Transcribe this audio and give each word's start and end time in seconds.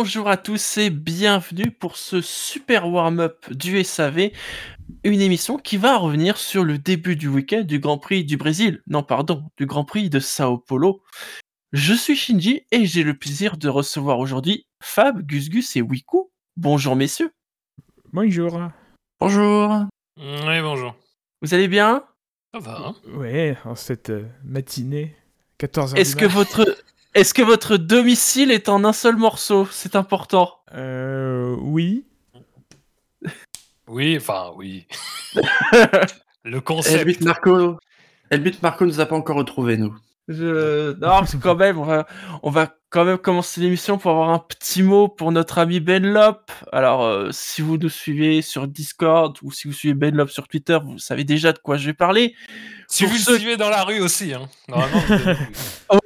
Bonjour 0.00 0.28
à 0.28 0.36
tous 0.36 0.78
et 0.78 0.90
bienvenue 0.90 1.72
pour 1.72 1.96
ce 1.96 2.20
super 2.20 2.88
warm-up 2.88 3.52
du 3.52 3.82
SAV, 3.82 4.30
une 5.02 5.20
émission 5.20 5.58
qui 5.58 5.76
va 5.76 5.98
revenir 5.98 6.38
sur 6.38 6.62
le 6.62 6.78
début 6.78 7.16
du 7.16 7.26
week-end 7.26 7.62
du 7.62 7.80
Grand 7.80 7.98
Prix 7.98 8.22
du 8.22 8.36
Brésil, 8.36 8.80
non 8.86 9.02
pardon, 9.02 9.42
du 9.56 9.66
Grand 9.66 9.84
Prix 9.84 10.08
de 10.08 10.20
Sao 10.20 10.56
Paulo. 10.56 11.02
Je 11.72 11.94
suis 11.94 12.14
Shinji 12.14 12.62
et 12.70 12.86
j'ai 12.86 13.02
le 13.02 13.14
plaisir 13.14 13.56
de 13.56 13.68
recevoir 13.68 14.20
aujourd'hui 14.20 14.68
Fab, 14.80 15.26
Gus 15.26 15.48
Gus 15.48 15.74
et 15.74 15.82
Wiku. 15.82 16.30
Bonjour 16.56 16.94
messieurs. 16.94 17.32
Bonjour. 18.12 18.56
Bonjour. 19.18 19.84
Oui, 20.16 20.60
bonjour. 20.60 20.94
Vous 21.42 21.54
allez 21.54 21.66
bien? 21.66 22.04
Ça 22.54 22.60
va. 22.60 22.78
Hein? 22.86 22.94
Ouais, 23.16 23.56
en 23.64 23.74
cette 23.74 24.10
euh, 24.10 24.28
matinée, 24.44 25.16
14h. 25.58 25.96
Est-ce 25.96 26.14
que 26.14 26.24
votre 26.24 26.64
est-ce 27.14 27.34
que 27.34 27.42
votre 27.42 27.76
domicile 27.76 28.50
est 28.50 28.68
en 28.68 28.84
un 28.84 28.92
seul 28.92 29.16
morceau? 29.16 29.66
C'est 29.70 29.96
important. 29.96 30.52
Euh, 30.74 31.56
oui. 31.60 32.04
Oui, 33.88 34.16
enfin, 34.16 34.52
oui. 34.56 34.86
le 36.44 36.60
concept. 36.60 36.96
Elbit 37.08 37.24
Marco, 37.24 37.78
Elbit 38.30 38.58
Marco 38.62 38.84
nous 38.84 39.00
a 39.00 39.06
pas 39.06 39.16
encore 39.16 39.36
retrouvé 39.36 39.76
nous. 39.76 39.94
Je... 40.28 40.92
Non, 40.92 41.08
parce 41.20 41.32
que 41.32 41.38
quand 41.38 41.54
même, 41.56 41.78
on 41.78 41.84
va, 41.84 42.06
on 42.42 42.50
va 42.50 42.70
quand 42.90 43.06
même 43.06 43.16
commencer 43.16 43.62
l'émission 43.62 43.96
pour 43.96 44.10
avoir 44.10 44.28
un 44.28 44.38
petit 44.38 44.82
mot 44.82 45.08
pour 45.08 45.32
notre 45.32 45.56
ami 45.56 45.80
Ben 45.80 46.04
Lop. 46.06 46.52
Alors, 46.70 47.02
euh, 47.02 47.30
si 47.32 47.62
vous 47.62 47.78
nous 47.78 47.88
suivez 47.88 48.42
sur 48.42 48.68
Discord 48.68 49.38
ou 49.42 49.52
si 49.52 49.68
vous 49.68 49.72
suivez 49.74 49.94
Ben 49.94 50.14
Lop 50.14 50.28
sur 50.28 50.46
Twitter, 50.46 50.78
vous 50.84 50.98
savez 50.98 51.24
déjà 51.24 51.54
de 51.54 51.58
quoi 51.58 51.78
je 51.78 51.86
vais 51.86 51.94
parler. 51.94 52.34
Si 52.88 53.04
Pour 53.04 53.12
vous 53.14 53.18
ceux- 53.18 53.32
le 53.32 53.38
suivez 53.38 53.56
dans 53.56 53.70
la 53.70 53.84
rue 53.84 54.00
aussi, 54.00 54.34
hein. 54.34 54.50
Normalement, 54.68 55.00
vous. 55.90 55.98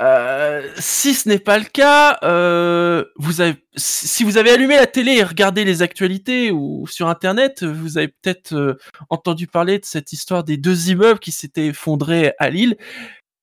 Euh, 0.00 0.70
si 0.78 1.12
ce 1.12 1.28
n'est 1.28 1.40
pas 1.40 1.58
le 1.58 1.64
cas, 1.64 2.18
euh, 2.22 3.04
vous 3.16 3.40
avez, 3.40 3.56
si 3.76 4.22
vous 4.22 4.36
avez 4.36 4.50
allumé 4.50 4.76
la 4.76 4.86
télé 4.86 5.14
et 5.14 5.24
regardé 5.24 5.64
les 5.64 5.82
actualités 5.82 6.52
ou 6.52 6.86
sur 6.86 7.08
Internet, 7.08 7.64
vous 7.64 7.98
avez 7.98 8.08
peut-être 8.08 8.54
euh, 8.54 8.78
entendu 9.10 9.48
parler 9.48 9.78
de 9.80 9.84
cette 9.84 10.12
histoire 10.12 10.44
des 10.44 10.56
deux 10.56 10.90
immeubles 10.90 11.18
qui 11.18 11.32
s'étaient 11.32 11.66
effondrés 11.66 12.32
à 12.38 12.48
Lille. 12.48 12.76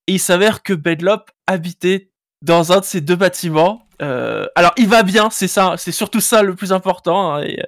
Et 0.07 0.13
il 0.13 0.19
s'avère 0.19 0.63
que 0.63 0.73
Bedlop 0.73 1.25
habitait 1.45 2.11
dans 2.41 2.71
un 2.71 2.79
de 2.79 2.85
ces 2.85 3.01
deux 3.01 3.15
bâtiments. 3.15 3.87
Euh, 4.01 4.45
alors, 4.55 4.71
il 4.77 4.87
va 4.87 5.03
bien, 5.03 5.29
c'est 5.29 5.47
ça, 5.47 5.75
c'est 5.77 5.91
surtout 5.91 6.21
ça 6.21 6.41
le 6.41 6.55
plus 6.55 6.71
important. 6.71 7.35
hein, 7.35 7.43
et, 7.43 7.59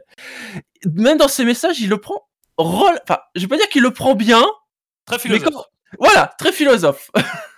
même 0.86 1.18
dans 1.18 1.28
ses 1.28 1.44
messages, 1.44 1.80
il 1.80 1.90
le 1.90 1.98
prend. 1.98 2.28
Enfin, 2.58 3.20
je 3.36 3.42
vais 3.42 3.48
pas 3.48 3.58
dire 3.58 3.70
qu'il 3.70 3.82
le 3.82 3.92
prend 3.92 4.16
bien, 4.16 4.46
Très 5.06 5.20
philosophe. 5.20 5.66
voilà, 6.00 6.34
très 6.38 6.52
philosophe. 6.52 7.12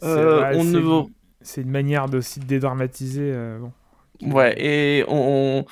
C'est- 0.00 0.06
Euh, 0.08 0.52
on 0.56 0.64
ne 0.64 1.02
C'est 1.42 1.62
une 1.62 1.70
manière 1.70 2.08
de 2.08 2.20
dédramatiser. 2.46 3.32
euh, 3.34 3.58
bon. 3.58 3.72
Ouais, 4.34 4.54
et 4.58 5.04
on, 5.08 5.64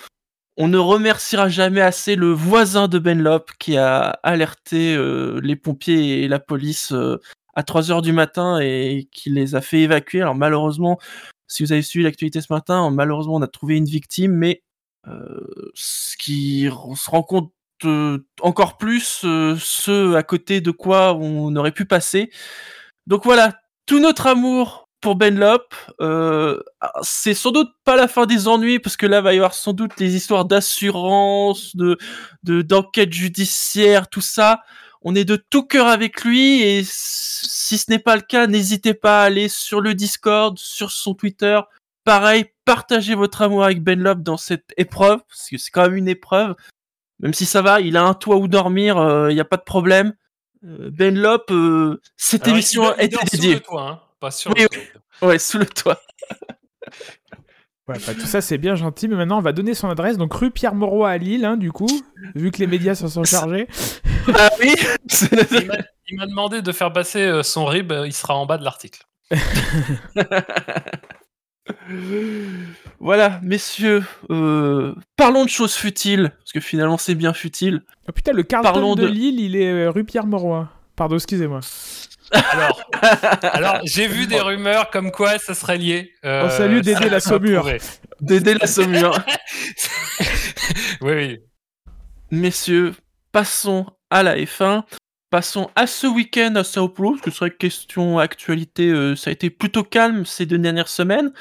on 0.56 0.68
ne 0.68 0.78
remerciera 0.78 1.48
jamais 1.48 1.82
assez 1.82 2.16
le 2.16 2.30
voisin 2.32 2.88
de 2.88 2.98
Benlop 2.98 3.44
qui 3.58 3.76
a 3.76 4.18
alerté 4.22 4.94
euh, 4.96 5.40
les 5.42 5.56
pompiers 5.56 6.22
et 6.24 6.28
la 6.28 6.38
police 6.38 6.94
à 7.54 7.62
3 7.62 7.90
heures 7.90 8.00
du 8.02 8.12
matin 8.12 8.58
et 8.60 9.08
qui 9.12 9.28
les 9.30 9.54
a 9.54 9.60
fait 9.60 9.80
évacuer. 9.80 10.22
Alors 10.22 10.34
malheureusement, 10.34 10.98
si 11.46 11.62
vous 11.62 11.72
avez 11.72 11.82
suivi 11.82 12.04
l'actualité 12.04 12.40
ce 12.40 12.52
matin, 12.52 12.90
malheureusement 12.90 13.34
on 13.34 13.42
a 13.42 13.46
trouvé 13.48 13.76
une 13.76 13.84
victime, 13.84 14.32
mais 14.32 14.62
ce 15.74 16.16
qui 16.16 16.68
on 16.84 16.94
se 16.94 17.10
rend 17.10 17.22
compte 17.22 17.52
encore 18.40 18.78
plus 18.78 19.24
ce 19.58 20.14
à 20.14 20.22
côté 20.22 20.60
de 20.60 20.70
quoi 20.70 21.14
on 21.14 21.54
aurait 21.56 21.72
pu 21.72 21.84
passer. 21.84 22.30
Donc 23.06 23.24
voilà, 23.24 23.60
tout 23.88 23.98
notre 23.98 24.26
amour 24.26 24.88
pour 25.00 25.16
Benlop. 25.16 25.74
Euh, 26.00 26.60
c'est 27.02 27.34
sans 27.34 27.50
doute 27.50 27.70
pas 27.84 27.96
la 27.96 28.06
fin 28.06 28.26
des 28.26 28.46
ennuis 28.46 28.78
parce 28.78 28.96
que 28.96 29.06
là 29.06 29.20
va 29.20 29.32
y 29.32 29.36
avoir 29.36 29.54
sans 29.54 29.72
doute 29.72 29.98
les 29.98 30.14
histoires 30.14 30.44
d'assurance, 30.44 31.74
de 31.74 31.96
de 32.44 32.62
d'enquête 32.62 33.12
judiciaire, 33.12 34.08
tout 34.08 34.20
ça. 34.20 34.60
On 35.02 35.14
est 35.14 35.24
de 35.24 35.36
tout 35.36 35.64
cœur 35.64 35.86
avec 35.88 36.22
lui 36.24 36.60
et 36.62 36.82
si 36.84 37.78
ce 37.78 37.90
n'est 37.90 37.98
pas 37.98 38.16
le 38.16 38.22
cas, 38.22 38.46
n'hésitez 38.46 38.94
pas 38.94 39.22
à 39.22 39.26
aller 39.26 39.48
sur 39.48 39.80
le 39.80 39.94
Discord, 39.94 40.58
sur 40.58 40.90
son 40.90 41.14
Twitter. 41.14 41.58
Pareil, 42.04 42.46
partagez 42.64 43.14
votre 43.14 43.42
amour 43.42 43.64
avec 43.64 43.82
Benlop 43.82 44.16
dans 44.16 44.36
cette 44.36 44.74
épreuve 44.76 45.20
parce 45.28 45.48
que 45.48 45.56
c'est 45.56 45.70
quand 45.70 45.82
même 45.82 45.96
une 45.96 46.08
épreuve. 46.08 46.56
Même 47.20 47.34
si 47.34 47.46
ça 47.46 47.62
va, 47.62 47.80
il 47.80 47.96
a 47.96 48.04
un 48.04 48.14
toit 48.14 48.36
où 48.36 48.48
dormir, 48.48 48.96
il 49.30 49.34
n'y 49.34 49.40
a 49.40 49.44
pas 49.44 49.56
de 49.56 49.62
problème. 49.62 50.12
Euh, 50.64 50.90
Benlop, 50.90 51.50
euh, 51.50 52.00
cette 52.16 52.44
Alors, 52.44 52.56
émission 52.56 52.88
a 52.90 53.02
été 53.02 53.14
dort 53.16 53.22
sous 53.28 53.36
dédiée. 53.36 53.54
le 53.54 53.60
toit, 53.60 53.88
hein, 53.88 54.00
pas 54.20 54.30
sur 54.30 54.50
Oui, 54.56 54.66
le. 55.22 55.26
Ouais, 55.26 55.38
sous 55.38 55.58
le 55.58 55.66
toit. 55.66 56.00
Ouais, 57.86 57.96
bah, 58.06 58.12
tout 58.14 58.26
ça, 58.26 58.40
c'est 58.40 58.58
bien 58.58 58.74
gentil, 58.74 59.08
mais 59.08 59.16
maintenant, 59.16 59.38
on 59.38 59.42
va 59.42 59.52
donner 59.52 59.74
son 59.74 59.88
adresse. 59.88 60.18
Donc, 60.18 60.34
rue 60.34 60.50
Pierre 60.50 60.74
Mauroy 60.74 61.08
à 61.10 61.16
Lille, 61.16 61.44
hein, 61.44 61.56
du 61.56 61.72
coup, 61.72 61.88
vu 62.34 62.50
que 62.50 62.58
les 62.58 62.66
médias 62.66 62.94
s'en 62.94 63.08
sont 63.08 63.24
chargés. 63.24 63.66
Ah 64.34 64.50
oui 64.60 64.74
Il 65.52 65.66
m'a- 65.66 65.76
Il 66.10 66.16
m'a 66.16 66.26
demandé 66.26 66.60
de 66.62 66.72
faire 66.72 66.92
passer 66.92 67.20
euh, 67.22 67.42
son 67.42 67.64
rib, 67.66 67.92
euh, 67.92 68.06
il 68.06 68.12
sera 68.12 68.34
en 68.34 68.46
bas 68.46 68.58
de 68.58 68.64
l'article. 68.64 69.02
Voilà, 73.00 73.38
messieurs, 73.42 74.02
euh, 74.30 74.92
parlons 75.16 75.44
de 75.44 75.50
choses 75.50 75.74
futiles, 75.74 76.32
parce 76.38 76.52
que 76.52 76.60
finalement 76.60 76.98
c'est 76.98 77.14
bien 77.14 77.32
futile. 77.32 77.82
Oh 78.08 78.12
putain, 78.12 78.32
le 78.32 78.42
Carlton 78.42 78.72
Parlons 78.72 78.94
de... 78.96 79.02
de- 79.02 79.06
Lille, 79.06 79.38
il 79.40 79.54
est 79.56 79.70
euh, 79.70 79.90
rue 79.90 80.04
Pierre 80.04 80.26
Mauroy. 80.26 80.68
Pardon, 80.96 81.14
excusez-moi. 81.14 81.60
Alors, 82.32 82.82
alors 83.52 83.80
j'ai 83.84 84.08
vu 84.08 84.26
des 84.26 84.40
rumeurs 84.40 84.90
comme 84.90 85.12
quoi 85.12 85.38
ça 85.38 85.54
serait 85.54 85.78
lié. 85.78 86.12
Euh, 86.24 86.46
On 86.46 86.50
salue 86.50 86.80
Dédé 86.80 87.08
la 87.08 87.20
Saumure. 87.20 87.70
D'aider 88.20 88.54
la 88.54 88.66
Saumure. 88.66 89.14
oui, 91.00 91.12
oui. 91.12 91.38
messieurs, 92.32 92.94
passons 93.32 93.86
à 94.10 94.22
la 94.24 94.36
F1. 94.36 94.82
Passons 95.30 95.70
à 95.76 95.86
ce 95.86 96.06
week-end 96.06 96.54
à 96.56 96.64
Sao 96.64 96.88
Paulo, 96.88 97.10
parce 97.10 97.20
que 97.22 97.30
c'est 97.30 97.38
vrai 97.40 97.50
que 97.50 97.56
question 97.58 98.18
actualité, 98.18 98.88
euh, 98.88 99.14
ça 99.14 99.28
a 99.28 99.32
été 99.32 99.50
plutôt 99.50 99.84
calme 99.84 100.24
ces 100.24 100.46
deux 100.46 100.56
dernières 100.58 100.88
semaines. 100.88 101.32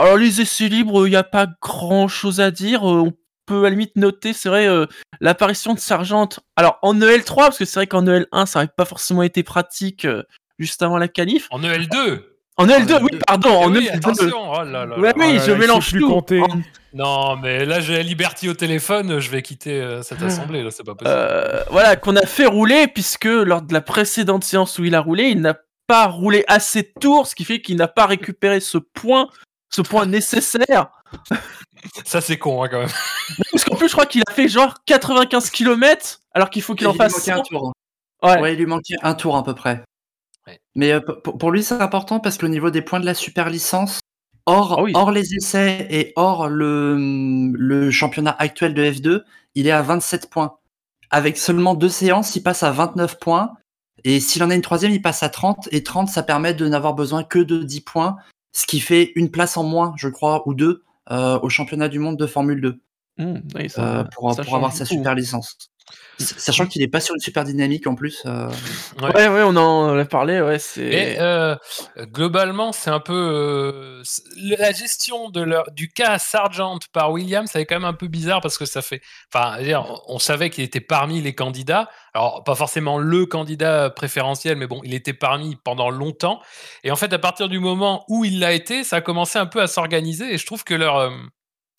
Alors 0.00 0.16
les 0.16 0.40
essais 0.40 0.68
libres, 0.68 1.06
il 1.06 1.10
n'y 1.10 1.16
a 1.16 1.22
pas 1.24 1.46
grand-chose 1.60 2.40
à 2.40 2.50
dire. 2.50 2.88
euh, 2.90 3.00
on 3.02 3.12
peut 3.46 3.60
à 3.60 3.62
la 3.64 3.70
limite 3.70 3.96
noter, 3.96 4.32
c'est 4.32 4.48
vrai, 4.48 4.66
euh, 4.68 4.86
l'apparition 5.20 5.74
de 5.74 5.78
Sargent. 5.80 6.28
Alors 6.56 6.78
en 6.82 6.94
EL3, 7.00 7.34
parce 7.36 7.58
que 7.58 7.64
c'est 7.64 7.80
vrai 7.80 7.86
qu'en 7.86 8.04
EL1, 8.06 8.46
ça 8.46 8.60
n'avait 8.60 8.72
pas 8.76 8.84
forcément 8.84 9.22
été 9.22 9.42
pratique 9.42 10.04
euh, 10.04 10.22
juste 10.58 10.82
avant 10.82 10.98
la 10.98 11.08
qualif. 11.08 11.48
En 11.50 11.60
EL2. 11.60 12.22
En 12.56 12.66
EL2, 12.66 12.94
En 12.94 13.02
oui, 13.02 13.10
EL2. 13.12 13.18
pardon, 13.26 13.58
Eh 13.62 13.64
en 13.64 13.74
oui, 13.74 13.86
EL2. 13.88 13.96
attention. 13.96 14.52
Oh 14.52 14.62
là 14.62 14.86
là 14.86 14.98
Ouais, 14.98 15.12
oui, 15.16 15.24
Oh 15.30 15.34
là 15.34 15.38
je 15.44 15.52
là, 15.52 15.58
mélange 15.58 15.90
plus 15.90 16.00
tout. 16.00 16.08
compter. 16.08 16.40
En- 16.40 16.48
Non, 16.94 17.36
mais 17.36 17.64
là 17.64 17.80
j'ai 17.80 18.02
Liberty 18.02 18.48
au 18.48 18.54
téléphone, 18.54 19.18
je 19.20 19.30
vais 19.30 19.42
quitter 19.42 19.80
euh, 19.80 20.02
cette 20.02 20.22
assemblée, 20.22 20.62
là, 20.62 20.70
c'est 20.70 20.84
pas 20.84 20.94
possible. 20.94 21.14
Euh, 21.16 21.62
voilà, 21.70 21.96
qu'on 21.96 22.16
a 22.16 22.26
fait 22.26 22.46
rouler, 22.46 22.86
puisque 22.88 23.24
lors 23.26 23.62
de 23.62 23.72
la 23.72 23.80
précédente 23.80 24.44
séance 24.44 24.78
où 24.78 24.84
il 24.84 24.94
a 24.94 25.00
roulé, 25.00 25.24
il 25.24 25.40
n'a 25.40 25.56
pas 25.86 26.06
roulé 26.06 26.44
assez 26.48 26.82
de 26.82 26.90
tours, 27.00 27.26
ce 27.26 27.34
qui 27.34 27.44
fait 27.44 27.60
qu'il 27.60 27.76
n'a 27.76 27.88
pas 27.88 28.06
récupéré 28.06 28.60
ce 28.60 28.78
point, 28.78 29.28
ce 29.70 29.82
point 29.82 30.06
nécessaire. 30.06 30.90
Ça 32.04 32.20
c'est 32.20 32.38
con 32.38 32.62
hein, 32.62 32.68
quand 32.68 32.80
même. 32.80 32.90
Parce 33.52 33.64
qu'en 33.64 33.76
plus, 33.76 33.88
je 33.88 33.92
crois 33.92 34.06
qu'il 34.06 34.22
a 34.28 34.32
fait 34.32 34.48
genre 34.48 34.74
95 34.84 35.50
km, 35.50 36.20
alors 36.34 36.50
qu'il 36.50 36.62
faut 36.62 36.74
qu'il 36.74 36.84
Il 36.84 36.88
en 36.88 36.92
lui 36.92 36.98
fasse 36.98 37.14
manquait 37.16 37.32
un 37.32 37.36
100. 37.36 37.42
tour. 37.44 37.72
Ouais. 38.22 38.40
Ouais, 38.40 38.52
il 38.52 38.58
lui 38.58 38.66
manquait 38.66 38.96
un 39.02 39.14
tour 39.14 39.36
à 39.36 39.42
peu 39.44 39.54
près. 39.54 39.82
Ouais. 40.46 40.60
Mais 40.74 40.92
euh, 40.92 41.00
pour, 41.00 41.38
pour 41.38 41.50
lui, 41.50 41.62
c'est 41.62 41.80
important 41.80 42.20
parce 42.20 42.36
qu'au 42.36 42.48
niveau 42.48 42.70
des 42.70 42.82
points 42.82 43.00
de 43.00 43.06
la 43.06 43.14
super 43.14 43.48
licence, 43.48 44.00
hors, 44.46 44.78
Ah 44.78 44.82
oui. 44.82 44.92
hors 44.94 45.10
les 45.10 45.34
essais 45.34 45.86
et 45.90 46.12
hors 46.16 46.48
le, 46.48 46.96
le 47.54 47.90
championnat 47.90 48.36
actuel 48.38 48.74
de 48.74 48.84
F2, 48.84 49.22
il 49.54 49.66
est 49.66 49.70
à 49.72 49.80
27 49.82 50.28
points. 50.28 50.56
Avec 51.10 51.38
seulement 51.38 51.74
deux 51.74 51.88
séances, 51.88 52.36
il 52.36 52.42
passe 52.42 52.62
à 52.62 52.70
29 52.72 53.18
points. 53.18 53.52
Et 54.04 54.20
s'il 54.20 54.42
en 54.44 54.50
a 54.50 54.54
une 54.54 54.62
troisième, 54.62 54.92
il 54.92 55.02
passe 55.02 55.22
à 55.22 55.28
30. 55.28 55.68
Et 55.72 55.82
30, 55.82 56.08
ça 56.08 56.22
permet 56.22 56.52
de 56.54 56.68
n'avoir 56.68 56.94
besoin 56.94 57.24
que 57.24 57.38
de 57.38 57.62
10 57.62 57.80
points, 57.82 58.16
ce 58.52 58.66
qui 58.66 58.80
fait 58.80 59.12
une 59.16 59.30
place 59.30 59.56
en 59.56 59.62
moins, 59.64 59.94
je 59.96 60.08
crois, 60.08 60.46
ou 60.48 60.54
deux, 60.54 60.82
euh, 61.10 61.38
au 61.40 61.48
championnat 61.48 61.88
du 61.88 61.98
monde 61.98 62.16
de 62.18 62.26
Formule 62.26 62.60
2 62.60 62.80
Mmh, 63.18 63.34
oui, 63.54 63.68
ça- 63.68 64.00
euh, 64.00 64.04
pour, 64.14 64.34
ça 64.34 64.42
pour 64.44 64.56
avoir 64.56 64.72
sa 64.72 64.84
beaucoup. 64.84 64.94
super 64.94 65.14
licence. 65.14 65.69
Sachant 66.20 66.66
qu'il 66.66 66.82
n'est 66.82 66.88
pas 66.88 67.00
sur 67.00 67.14
une 67.14 67.20
super 67.20 67.44
dynamique 67.44 67.86
en 67.86 67.94
plus. 67.94 68.22
euh, 68.26 68.48
Ouais, 69.00 69.28
ouais, 69.28 69.42
on 69.44 69.56
en 69.56 69.96
a 69.98 70.04
parlé, 70.04 70.40
ouais, 70.40 70.58
c'est. 70.58 70.82
Mais 70.88 71.16
euh, 71.20 71.56
globalement, 71.98 72.72
c'est 72.72 72.90
un 72.90 73.00
peu 73.00 73.12
euh, 73.14 74.00
c'est- 74.04 74.22
la 74.58 74.72
gestion 74.72 75.30
de 75.30 75.40
leur, 75.40 75.70
du 75.72 75.88
cas 75.88 76.18
Sargent 76.18 76.78
par 76.92 77.12
Williams, 77.12 77.50
ça 77.50 77.60
est 77.60 77.66
quand 77.66 77.76
même 77.76 77.84
un 77.84 77.94
peu 77.94 78.08
bizarre 78.08 78.40
parce 78.40 78.58
que 78.58 78.64
ça 78.66 78.82
fait. 78.82 79.00
Enfin, 79.32 79.56
on 80.06 80.18
savait 80.18 80.50
qu'il 80.50 80.64
était 80.64 80.80
parmi 80.80 81.20
les 81.20 81.34
candidats. 81.34 81.88
Alors, 82.14 82.42
pas 82.44 82.54
forcément 82.54 82.98
le 82.98 83.26
candidat 83.26 83.90
préférentiel, 83.90 84.56
mais 84.56 84.66
bon, 84.66 84.80
il 84.84 84.94
était 84.94 85.12
parmi 85.14 85.56
pendant 85.56 85.90
longtemps. 85.90 86.40
Et 86.84 86.90
en 86.90 86.96
fait, 86.96 87.12
à 87.12 87.18
partir 87.18 87.48
du 87.48 87.58
moment 87.58 88.04
où 88.08 88.24
il 88.24 88.40
l'a 88.40 88.52
été, 88.52 88.84
ça 88.84 88.96
a 88.96 89.00
commencé 89.00 89.38
un 89.38 89.46
peu 89.46 89.60
à 89.62 89.66
s'organiser. 89.66 90.34
Et 90.34 90.38
je 90.38 90.46
trouve 90.46 90.64
que 90.64 90.74
leur 90.74 90.96
euh, 90.96 91.10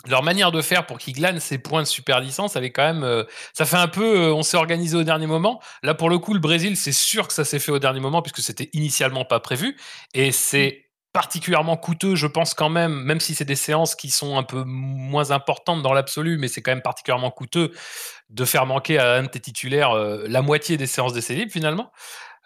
leur 0.07 0.23
manière 0.23 0.51
de 0.51 0.61
faire 0.61 0.85
pour 0.85 0.97
qu'ils 0.97 1.13
glanent 1.13 1.39
ces 1.39 1.57
points 1.57 1.83
de 1.83 1.87
super 1.87 2.19
licence, 2.19 2.55
est 2.55 2.71
quand 2.71 2.83
même. 2.83 3.03
euh, 3.03 3.23
ça 3.53 3.65
fait 3.65 3.77
un 3.77 3.87
peu. 3.87 4.29
euh, 4.29 4.33
on 4.33 4.43
s'est 4.43 4.57
organisé 4.57 4.97
au 4.97 5.03
dernier 5.03 5.27
moment. 5.27 5.61
Là, 5.83 5.93
pour 5.93 6.09
le 6.09 6.17
coup, 6.17 6.33
le 6.33 6.39
Brésil, 6.39 6.75
c'est 6.77 6.91
sûr 6.91 7.27
que 7.27 7.33
ça 7.33 7.45
s'est 7.45 7.59
fait 7.59 7.71
au 7.71 7.79
dernier 7.79 7.99
moment 7.99 8.21
puisque 8.21 8.41
c'était 8.41 8.69
initialement 8.73 9.25
pas 9.25 9.39
prévu. 9.39 9.77
Et 10.13 10.31
c'est 10.31 10.85
particulièrement 11.13 11.75
coûteux, 11.75 12.15
je 12.15 12.25
pense 12.25 12.53
quand 12.53 12.69
même, 12.69 13.03
même 13.03 13.19
si 13.19 13.35
c'est 13.35 13.43
des 13.45 13.57
séances 13.57 13.95
qui 13.95 14.09
sont 14.09 14.37
un 14.37 14.43
peu 14.43 14.63
moins 14.65 15.31
importantes 15.31 15.81
dans 15.83 15.91
l'absolu, 15.91 16.37
mais 16.37 16.47
c'est 16.47 16.61
quand 16.61 16.71
même 16.71 16.81
particulièrement 16.81 17.31
coûteux 17.31 17.73
de 18.29 18.45
faire 18.45 18.65
manquer 18.65 18.97
à 18.97 19.15
un 19.15 19.23
de 19.23 19.27
tes 19.27 19.41
titulaires 19.41 19.91
euh, 19.91 20.23
la 20.27 20.41
moitié 20.41 20.77
des 20.77 20.87
séances 20.87 21.11
d'essai 21.11 21.35
libre 21.35 21.51
finalement. 21.51 21.91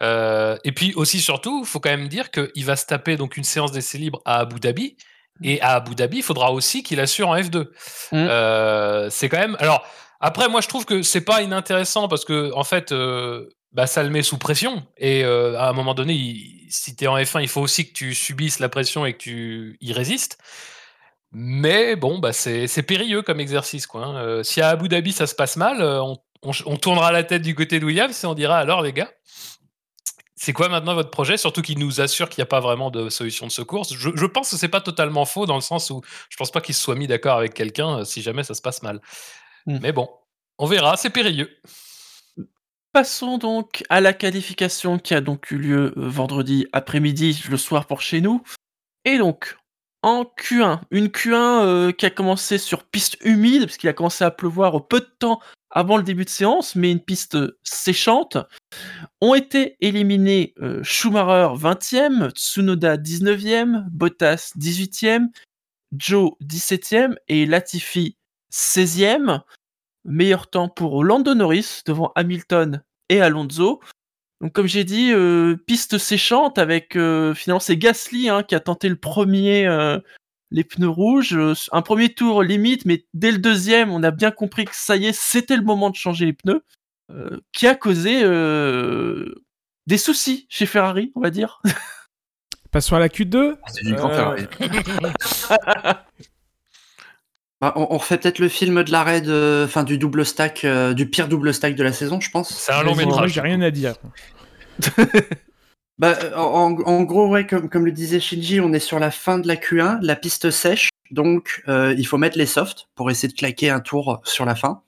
Et 0.02 0.72
puis 0.76 0.94
aussi 0.96 1.22
surtout, 1.22 1.62
il 1.64 1.68
faut 1.68 1.80
quand 1.80 1.90
même 1.90 2.10
dire 2.10 2.30
qu'il 2.32 2.66
va 2.66 2.76
se 2.76 2.86
taper 2.86 3.16
donc 3.16 3.38
une 3.38 3.46
séance 3.46 3.72
d'essai 3.72 3.98
libre 3.98 4.22
à 4.26 4.40
Abu 4.40 4.60
Dhabi. 4.60 4.98
Et 5.44 5.60
à 5.62 5.74
Abu 5.76 5.96
Dhabi, 5.96 6.18
il 6.18 6.24
faudra 6.24 6.52
aussi 6.52 6.82
qu'il 6.84 7.00
assure 7.00 7.30
en 7.30 7.36
F2. 7.38 7.64
Mm. 7.64 7.68
Euh, 8.14 9.10
c'est 9.10 9.28
quand 9.30 9.40
même. 9.40 9.58
Alors 9.60 9.86
après, 10.22 10.48
moi 10.48 10.62
je 10.62 10.68
trouve 10.68 10.86
que 10.86 11.02
c'est 11.02 11.22
pas 11.22 11.42
inintéressant 11.42 12.08
parce 12.08 12.24
que 12.26 12.52
en 12.54 12.64
fait, 12.64 12.92
euh, 12.92 13.50
bah, 13.74 13.86
ça 13.88 14.02
le 14.04 14.10
met 14.10 14.22
sous 14.22 14.38
pression. 14.38 14.84
Et 14.98 15.24
euh, 15.26 15.58
à 15.60 15.68
un 15.70 15.74
moment 15.74 15.94
donné, 15.94 16.14
il- 16.14 16.68
si 16.70 16.96
tu 16.96 17.04
es 17.04 17.08
en 17.08 17.18
F1, 17.18 17.42
il 17.42 17.48
faut 17.50 17.62
aussi 17.62 17.88
que 17.88 17.94
tu 17.94 18.14
subisses 18.16 18.60
la 18.60 18.70
pression 18.70 19.06
et 19.06 19.14
que 19.14 19.18
tu 19.20 19.78
y 19.82 19.92
résistes. 19.94 20.38
Mais 21.32 21.96
bon, 21.98 22.20
bah, 22.20 22.32
c'est 22.34 22.68
périlleux 22.84 23.22
comme 23.22 23.40
exercice. 23.40 23.88
Quoi, 23.88 24.06
hein. 24.06 24.44
Si 24.44 24.62
à 24.62 24.70
Abu 24.70 24.88
Dhabi 24.88 25.12
ça 25.12 25.28
se 25.28 25.36
passe 25.36 25.58
mal, 25.58 25.82
on, 25.82 26.18
on- 26.44 26.52
on 26.66 26.78
tournera 26.78 27.12
la 27.12 27.24
tête 27.24 27.42
du 27.42 27.56
côté 27.56 27.80
de 27.80 27.86
Williams 27.86 28.24
et 28.24 28.28
on 28.28 28.34
dira 28.36 28.58
alors 28.58 28.82
les 28.82 28.94
gars, 28.94 29.12
c'est 30.36 30.52
quoi 30.52 30.68
maintenant 30.68 30.96
votre 30.96 31.12
projet? 31.12 31.38
Surtout 31.38 31.62
qu'il 31.62 31.80
nous 31.80 32.02
assure 32.02 32.30
qu'il 32.30 32.42
n'y 32.42 32.44
a 32.44 32.48
pas 32.48 32.60
vraiment 32.60 32.92
de 32.92 33.10
solution 33.10 33.48
de 33.48 33.52
secours. 33.52 33.86
Je, 33.86 34.10
je 34.14 34.26
pense 34.26 34.52
que 34.52 34.58
c'est 34.58 34.68
pas 34.68 34.82
totalement 34.82 35.26
faux 35.26 35.46
dans 35.46 35.56
le 35.56 35.62
sens 35.62 35.90
où 35.90 36.02
je 36.30 36.36
pense 36.36 36.52
pas 36.52 36.60
qu'il 36.60 36.76
se 36.76 36.82
soit 36.82 36.96
mis 36.96 37.08
d'accord 37.08 37.38
avec 37.38 37.54
quelqu'un 37.54 38.00
euh, 38.00 38.04
si 38.04 38.22
jamais 38.22 38.44
ça 38.44 38.54
se 38.54 38.62
passe 38.62 38.84
mal. 38.84 39.00
Mm. 39.66 39.80
Mais 39.82 39.94
bon, 39.94 40.10
on 40.58 40.66
verra, 40.66 40.98
c'est 40.98 41.10
périlleux. 41.10 41.50
Passons 42.92 43.38
donc 43.38 43.84
à 43.90 44.02
la 44.02 44.14
qualification 44.14 45.00
qui 45.00 45.14
a 45.14 45.22
donc 45.22 45.52
eu 45.52 45.58
lieu 45.58 45.94
euh, 45.98 46.10
vendredi 46.10 46.68
après-midi, 46.74 47.44
le 47.50 47.58
soir 47.58 47.86
pour 47.88 48.02
chez 48.02 48.20
nous. 48.20 48.44
Et 49.06 49.18
donc, 49.18 49.58
en 50.02 50.24
Q1, 50.24 50.82
une 50.92 51.08
Q1 51.08 51.34
euh, 51.34 51.92
qui 51.92 52.06
a 52.06 52.10
commencé 52.10 52.58
sur 52.58 52.84
piste 52.84 53.18
humide, 53.22 53.66
parce 53.66 53.78
qu'il 53.78 53.90
a 53.90 53.94
commencé 53.94 54.24
à 54.24 54.32
pleuvoir 54.32 54.88
peu 54.88 55.00
de 55.00 55.10
temps 55.20 55.40
avant 55.76 55.98
le 55.98 56.04
début 56.04 56.24
de 56.24 56.30
séance, 56.30 56.76
mais 56.76 56.92
une 56.92 57.02
piste 57.02 57.38
séchante. 57.64 58.38
Ont 59.22 59.36
été 59.36 59.76
éliminés 59.82 60.54
euh, 60.62 60.82
Schumacher 60.84 61.54
20e, 61.62 62.32
Tsunoda 62.32 62.98
19e, 62.98 63.84
Bottas 63.92 64.54
18e, 64.58 65.28
Joe 65.92 66.32
17e 66.42 67.16
et 67.28 67.46
Latifi 67.46 68.18
16e. 68.52 69.42
Meilleur 70.06 70.48
temps 70.48 70.70
pour 70.70 71.04
Lando 71.04 71.36
Norris 71.36 71.82
devant 71.86 72.12
Hamilton 72.16 72.82
et 73.10 73.22
Alonso. 73.22 73.82
Donc 74.40 74.54
comme 74.54 74.68
j'ai 74.68 74.84
dit, 74.84 75.12
euh, 75.12 75.58
piste 75.68 75.98
séchante 75.98 76.58
avec 76.58 76.96
euh, 76.96 77.34
finalement 77.34 77.60
c'est 77.60 77.78
Gasly 77.78 78.30
hein, 78.30 78.44
qui 78.44 78.56
a 78.56 78.60
tenté 78.60 78.88
le 78.88 78.96
premier 78.96 79.68
les 80.52 80.64
pneus 80.64 80.90
rouges, 80.90 81.34
Euh, 81.34 81.54
un 81.72 81.82
premier 81.82 82.14
tour 82.14 82.44
limite, 82.44 82.86
mais 82.86 83.06
dès 83.14 83.32
le 83.32 83.38
deuxième 83.40 83.92
on 83.92 84.04
a 84.04 84.12
bien 84.12 84.32
compris 84.32 84.66
que 84.66 84.76
ça 84.76 84.96
y 84.96 85.06
est 85.08 85.16
c'était 85.16 85.58
le 85.58 85.64
moment 85.64 85.90
de 85.90 85.96
changer 85.96 86.26
les 86.26 86.34
pneus, 86.34 86.64
euh, 87.12 87.40
qui 87.52 87.68
a 87.68 87.76
causé 87.76 88.22
euh, 88.24 89.34
des 89.88 89.98
soucis 89.98 90.46
chez 90.50 90.66
Ferrari, 90.66 91.12
on 91.16 91.22
va 91.22 91.30
dire. 91.30 91.62
Passons 92.72 92.96
à 92.96 93.00
la 93.00 93.08
Q2. 93.08 93.56
C'est 93.68 93.84
du 93.86 93.94
grand 93.96 94.10
Euh, 94.12 94.36
Ferrari. 94.38 94.48
Bah, 97.62 97.72
on, 97.78 97.88
on 97.90 97.98
refait 97.98 98.18
peut-être 98.18 98.40
le 98.40 98.50
film 98.50 98.84
de 98.84 98.92
l'arrêt 98.92 99.22
de, 99.22 99.64
enfin 99.66 99.84
du 99.86 99.98
double 99.98 100.26
stack, 100.26 100.66
euh, 100.66 100.94
du 100.94 101.10
pire 101.10 101.30
double 101.30 101.54
stack 101.54 101.76
de 101.76 101.84
la 101.84 101.94
saison, 101.94 102.20
je 102.20 102.30
pense. 102.30 102.50
C'est 102.50 102.74
un 102.74 102.84
long 102.84 102.96
métrage. 102.96 103.32
j'ai 103.32 103.40
rien 103.42 103.62
à 103.62 103.72
dire. 103.72 103.96
Bah, 105.98 106.18
en, 106.36 106.76
en 106.86 107.04
gros, 107.04 107.28
ouais, 107.30 107.48
comme, 107.48 107.70
comme 107.70 107.86
le 107.86 107.92
disait 107.92 108.20
Shinji, 108.20 108.60
on 108.60 108.74
est 108.74 108.80
sur 108.80 109.00
la 109.00 109.12
fin 109.12 109.40
de 109.40 109.48
la 109.48 109.56
Q1, 109.56 110.00
la 110.02 110.16
piste 110.16 110.52
sèche, 110.52 110.90
donc 111.12 111.64
euh, 111.70 111.96
il 111.98 112.06
faut 112.06 112.18
mettre 112.18 112.38
les 112.38 112.46
softs 112.46 112.90
pour 112.96 113.10
essayer 113.10 113.30
de 113.30 113.38
claquer 113.38 113.70
un 113.70 113.80
tour 113.80 114.22
sur 114.26 114.46
la 114.46 114.56
fin. 114.56 114.82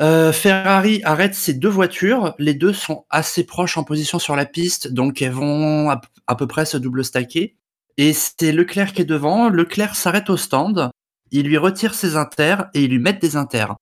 Euh, 0.00 0.32
Ferrari 0.32 1.02
arrête 1.04 1.34
ses 1.34 1.52
deux 1.52 1.68
voitures, 1.68 2.34
les 2.38 2.54
deux 2.54 2.72
sont 2.72 3.04
assez 3.10 3.44
proches 3.44 3.76
en 3.76 3.84
position 3.84 4.18
sur 4.18 4.34
la 4.34 4.46
piste, 4.46 4.88
donc 4.88 5.20
elles 5.20 5.30
vont 5.32 5.90
à, 5.90 6.00
à 6.26 6.34
peu 6.36 6.46
près 6.46 6.64
se 6.64 6.78
double 6.78 7.04
stacker. 7.04 7.54
Et 7.96 8.12
c'est 8.12 8.50
Leclerc 8.50 8.92
qui 8.92 9.02
est 9.02 9.06
devant, 9.06 9.50
Leclerc 9.50 9.94
s'arrête 9.94 10.30
au 10.30 10.36
stand, 10.38 10.90
il 11.30 11.46
lui 11.46 11.58
retire 11.58 11.94
ses 11.94 12.16
inters 12.16 12.70
et 12.74 12.84
il 12.84 12.90
lui 12.90 12.98
met 12.98 13.12
des 13.12 13.36
inters. 13.36 13.76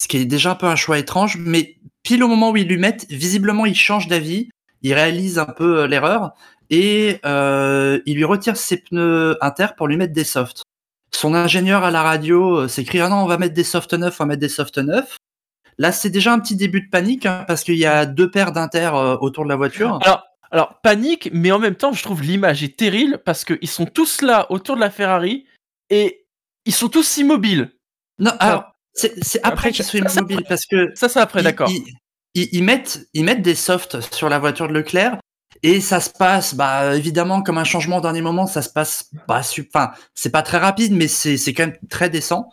Ce 0.00 0.06
qui 0.06 0.18
est 0.18 0.24
déjà 0.24 0.52
un 0.52 0.54
peu 0.54 0.66
un 0.66 0.76
choix 0.76 0.98
étrange, 0.98 1.36
mais 1.38 1.76
pile 2.02 2.22
au 2.22 2.28
moment 2.28 2.50
où 2.50 2.56
ils 2.56 2.68
lui 2.68 2.78
mettent, 2.78 3.06
visiblement 3.10 3.66
il 3.66 3.74
change 3.74 4.06
d'avis, 4.06 4.48
il 4.82 4.94
réalise 4.94 5.38
un 5.38 5.46
peu 5.46 5.80
euh, 5.80 5.86
l'erreur 5.86 6.34
et 6.70 7.20
euh, 7.24 8.00
il 8.06 8.16
lui 8.16 8.24
retire 8.24 8.56
ses 8.56 8.78
pneus 8.78 9.36
inter 9.40 9.68
pour 9.76 9.88
lui 9.88 9.96
mettre 9.96 10.12
des 10.12 10.24
softs. 10.24 10.62
Son 11.14 11.34
ingénieur 11.34 11.84
à 11.84 11.90
la 11.90 12.02
radio 12.02 12.60
euh, 12.60 12.68
s'écrit 12.68 13.00
ah 13.00 13.08
non 13.08 13.16
on 13.16 13.26
va 13.26 13.38
mettre 13.38 13.54
des 13.54 13.64
softs 13.64 13.94
neufs, 13.94 14.20
on 14.20 14.24
va 14.24 14.28
mettre 14.28 14.40
des 14.40 14.48
softs 14.48 14.78
neufs. 14.78 15.16
Là 15.78 15.92
c'est 15.92 16.10
déjà 16.10 16.32
un 16.32 16.40
petit 16.40 16.56
début 16.56 16.82
de 16.82 16.90
panique 16.90 17.26
hein, 17.26 17.44
parce 17.46 17.64
qu'il 17.64 17.76
y 17.76 17.86
a 17.86 18.06
deux 18.06 18.30
paires 18.30 18.52
d'inter 18.52 18.90
autour 19.20 19.44
de 19.44 19.48
la 19.48 19.56
voiture. 19.56 19.98
Alors, 20.02 20.24
alors 20.50 20.80
panique, 20.82 21.30
mais 21.32 21.52
en 21.52 21.58
même 21.58 21.76
temps 21.76 21.92
je 21.92 22.02
trouve 22.02 22.22
l'image 22.22 22.62
est 22.62 22.76
terrible 22.76 23.18
parce 23.24 23.44
qu'ils 23.44 23.68
sont 23.68 23.86
tous 23.86 24.22
là 24.22 24.46
autour 24.50 24.76
de 24.76 24.80
la 24.80 24.90
Ferrari 24.90 25.46
et 25.90 26.26
ils 26.64 26.74
sont 26.74 26.88
tous 26.88 27.16
immobiles. 27.16 27.72
Non 28.18 28.32
alors 28.40 28.72
c'est 28.94 29.38
après 29.44 29.52
Après, 29.52 29.72
qu'ils 29.72 29.84
soient 29.84 30.00
immobiles 30.00 30.44
parce 30.48 30.66
que 30.66 30.90
Ça 30.94 31.08
c'est 31.08 31.20
après, 31.20 31.42
d'accord. 31.42 31.70
Ils, 31.70 31.84
ils- 32.52 32.62
mettent, 32.62 33.06
des 33.14 33.54
softs 33.54 33.98
sur 34.14 34.28
la 34.28 34.38
voiture 34.38 34.68
de 34.68 34.72
Leclerc 34.74 35.18
et 35.62 35.80
ça 35.80 36.00
se 36.00 36.10
passe, 36.10 36.54
bah 36.54 36.94
évidemment 36.94 37.42
comme 37.42 37.58
un 37.58 37.64
changement 37.64 37.98
au 37.98 38.00
dernier 38.00 38.20
moment, 38.20 38.46
ça 38.46 38.62
se 38.62 38.68
passe, 38.70 39.10
bah 39.26 39.40
enfin 39.40 39.90
c'est 40.14 40.30
pas 40.30 40.42
très 40.42 40.58
rapide, 40.58 40.92
mais 40.92 41.08
c'est 41.08 41.36
quand 41.52 41.66
même 41.66 41.76
très 41.90 42.10
décent 42.10 42.48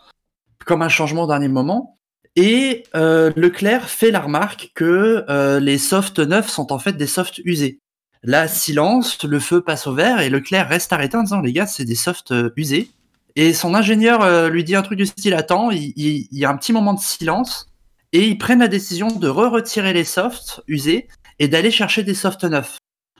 comme 0.64 0.82
un 0.82 0.88
changement 0.88 1.24
au 1.24 1.26
dernier 1.28 1.48
moment. 1.48 1.98
Et 2.34 2.84
euh, 2.94 3.32
Leclerc 3.36 3.88
fait 3.88 4.10
la 4.10 4.20
remarque 4.20 4.72
que 4.74 5.24
euh, 5.28 5.60
les 5.60 5.78
softs 5.78 6.18
neufs 6.18 6.48
sont 6.48 6.72
en 6.72 6.78
fait 6.78 6.92
des 6.94 7.06
softs 7.06 7.38
usés. 7.44 7.80
Là, 8.22 8.48
silence, 8.48 9.22
le 9.22 9.38
feu 9.40 9.62
passe 9.62 9.86
au 9.86 9.94
vert 9.94 10.20
et 10.20 10.28
Leclerc 10.28 10.68
reste 10.68 10.92
arrêté 10.92 11.16
en 11.16 11.22
disant 11.22 11.40
les 11.40 11.52
gars, 11.52 11.66
c'est 11.66 11.84
des 11.84 11.94
softs 11.94 12.32
euh, 12.32 12.52
usés. 12.56 12.90
Et 13.36 13.52
son 13.52 13.74
ingénieur 13.74 14.48
lui 14.48 14.64
dit 14.64 14.74
un 14.74 14.80
truc 14.82 14.98
du 14.98 15.04
style 15.04 15.34
attends, 15.34 15.70
il 15.70 15.92
y 16.32 16.44
a 16.46 16.50
un 16.50 16.56
petit 16.56 16.72
moment 16.72 16.94
de 16.94 17.00
silence 17.00 17.68
et 18.12 18.26
ils 18.26 18.38
prennent 18.38 18.60
la 18.60 18.68
décision 18.68 19.08
de 19.08 19.28
re-retirer 19.28 19.92
les 19.92 20.04
softs 20.04 20.62
usés 20.68 21.08
et 21.38 21.48
d'aller 21.48 21.70
chercher 21.70 22.02
des 22.02 22.14
softs 22.14 22.44
neufs. 22.44 22.78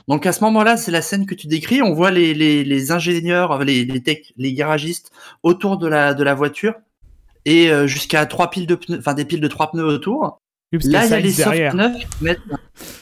Donc 0.09 0.25
à 0.25 0.33
ce 0.33 0.43
moment-là, 0.45 0.77
c'est 0.77 0.93
la 0.93 1.03
scène 1.03 1.27
que 1.27 1.35
tu 1.35 1.49
décris. 1.49 1.83
On 1.83 1.93
voit 1.93 2.11
les, 2.11 2.33
les, 2.33 2.63
les 2.65 2.93
ingénieurs, 2.93 3.65
les, 3.65 3.85
les, 3.85 4.03
tech- 4.03 4.33
les 4.37 4.53
garagistes 4.53 5.11
autour 5.43 5.79
de 5.79 5.89
la, 5.89 6.15
de 6.15 6.23
la 6.23 6.35
voiture 6.35 6.75
et 7.45 7.71
euh, 7.71 7.87
jusqu'à 7.87 8.25
trois 8.27 8.51
piles 8.51 8.67
de 8.67 8.77
pneus, 8.77 8.99
enfin 8.99 9.15
des 9.15 9.25
piles 9.25 9.41
de 9.41 9.49
trois 9.49 9.71
pneus 9.71 9.85
autour. 9.85 10.41
Oui, 10.73 10.79
Là, 10.85 11.05
il 11.07 11.11
y 11.11 11.15
a 11.15 11.21
les 11.21 11.33
softs 11.33 11.75
neufs. 11.75 12.37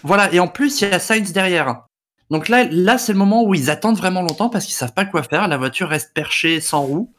Voilà, 0.03 0.33
et 0.33 0.41
en 0.41 0.49
plus, 0.49 0.81
il 0.81 0.89
y 0.89 0.93
a 0.93 0.99
Sainz 0.99 1.33
derrière. 1.33 1.83
Donc 2.31 2.49
là, 2.49 2.65
là 2.71 2.97
c'est 2.99 3.13
le 3.13 3.19
moment 3.19 3.45
où 3.45 3.55
ils 3.55 3.71
attendent 3.71 3.99
vraiment 3.99 4.23
longtemps 4.23 4.49
parce 4.49 4.65
qu'ils 4.65 4.75
savent 4.75 4.95
pas 4.95 5.05
quoi 5.05 5.23
faire. 5.23 5.47
La 5.47 5.59
voiture 5.59 5.89
reste 5.89 6.15
perchée 6.15 6.61
sans 6.61 6.83
roue. 6.83 7.13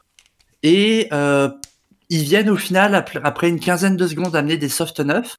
Et 0.62 1.08
euh, 1.12 1.48
ils 2.10 2.22
viennent 2.22 2.50
au 2.50 2.56
final, 2.56 2.94
ap- 2.94 3.18
après 3.24 3.48
une 3.48 3.60
quinzaine 3.60 3.96
de 3.96 4.06
secondes, 4.06 4.34
amener 4.36 4.56
des 4.56 4.68
softs 4.68 5.00
neufs. 5.00 5.36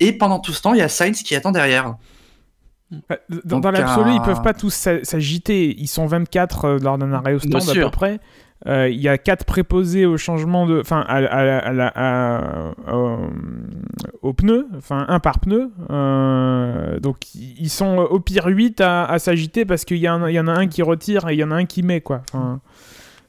Et 0.00 0.12
pendant 0.12 0.38
tout 0.40 0.52
ce 0.52 0.62
temps, 0.62 0.74
il 0.74 0.78
y 0.78 0.82
a 0.82 0.88
Sainz 0.88 1.22
qui 1.22 1.34
attend 1.34 1.52
derrière. 1.52 1.94
Bah, 3.08 3.16
Dans, 3.28 3.38
Donc, 3.44 3.62
dans 3.64 3.70
l'absolu, 3.70 4.10
un- 4.10 4.14
ils 4.14 4.22
peuvent 4.22 4.42
pas 4.42 4.54
tous 4.54 4.70
s'a- 4.72 5.02
s'agiter. 5.04 5.74
Ils 5.78 5.88
sont 5.88 6.06
24 6.06 6.64
euh, 6.66 6.78
lors 6.78 6.98
d'un 6.98 7.12
arrêt 7.12 7.34
au 7.34 7.38
stand 7.38 7.62
à 7.68 7.72
peu 7.74 7.90
près. 7.90 8.20
Euh, 8.66 8.88
Il 8.88 9.00
y 9.00 9.08
a 9.08 9.18
4 9.18 9.44
préposés 9.44 10.06
au 10.06 10.16
changement 10.16 10.66
de. 10.66 10.80
Enfin, 10.80 11.04
à, 11.08 12.72
au- 12.92 13.18
aux 14.22 14.32
pneus. 14.32 14.66
Enfin, 14.76 15.04
un 15.08 15.18
par 15.20 15.40
pneu. 15.40 15.70
Euh, 15.90 16.98
donc, 17.00 17.34
ils 17.34 17.68
sont 17.70 17.98
au 17.98 18.20
pire 18.20 18.46
8 18.46 18.80
à, 18.80 19.18
s'agiter 19.18 19.64
parce 19.64 19.84
qu'il 19.84 19.98
y, 19.98 20.08
en 20.08 20.22
a- 20.22 20.30
il 20.30 20.34
y 20.34 20.40
en 20.40 20.48
a 20.48 20.52
un 20.52 20.66
qui 20.68 20.82
retire 20.82 21.28
et 21.28 21.34
il 21.34 21.38
y 21.40 21.44
en 21.44 21.50
a 21.50 21.56
un 21.56 21.64
qui 21.66 21.82
met, 21.82 22.00
quoi. 22.00 22.22
Enfin, 22.32 22.60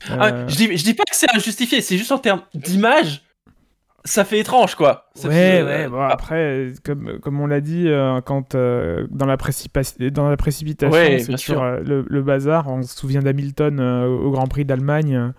Ah, 0.10 0.28
euh, 0.28 0.48
je, 0.48 0.56
dis, 0.56 0.78
je 0.78 0.84
dis 0.84 0.94
pas 0.94 1.04
que 1.04 1.16
c'est 1.16 1.34
injustifié, 1.36 1.82
c'est 1.82 1.98
juste 1.98 2.12
en 2.12 2.18
termes 2.20 2.42
d'image, 2.54 3.24
ça 4.06 4.24
fait 4.24 4.40
étrange 4.40 4.76
quoi. 4.76 5.10
Ça 5.16 5.28
Ouais, 5.28 5.34
fait, 5.34 5.64
ouais, 5.64 5.86
euh, 5.86 5.90
bon, 5.90 6.02
après, 6.02 6.74
comme, 6.86 7.20
comme 7.20 7.40
on 7.42 7.48
l'a 7.48 7.62
dit, 7.62 7.88
euh, 7.88 8.22
quand 8.22 8.56
euh, 8.56 9.06
dans, 9.10 9.26
la 9.26 9.36
précipa- 9.38 10.10
dans 10.12 10.30
la 10.30 10.38
précipitation, 10.38 10.94
Ouais, 10.98 11.20
c'est 11.20 11.36
sur 11.38 11.40
sûr. 11.56 11.64
euh, 11.64 11.80
le, 11.84 12.06
le 12.08 12.22
bazar. 12.22 12.68
On 12.68 12.82
se 12.84 12.96
souvient 12.98 13.22
d'Hamilton 13.22 13.80
euh, 13.80 14.06
au 14.08 14.32
Grand 14.32 14.48
Prix 14.48 14.66
d'Allemagne. 14.66 15.34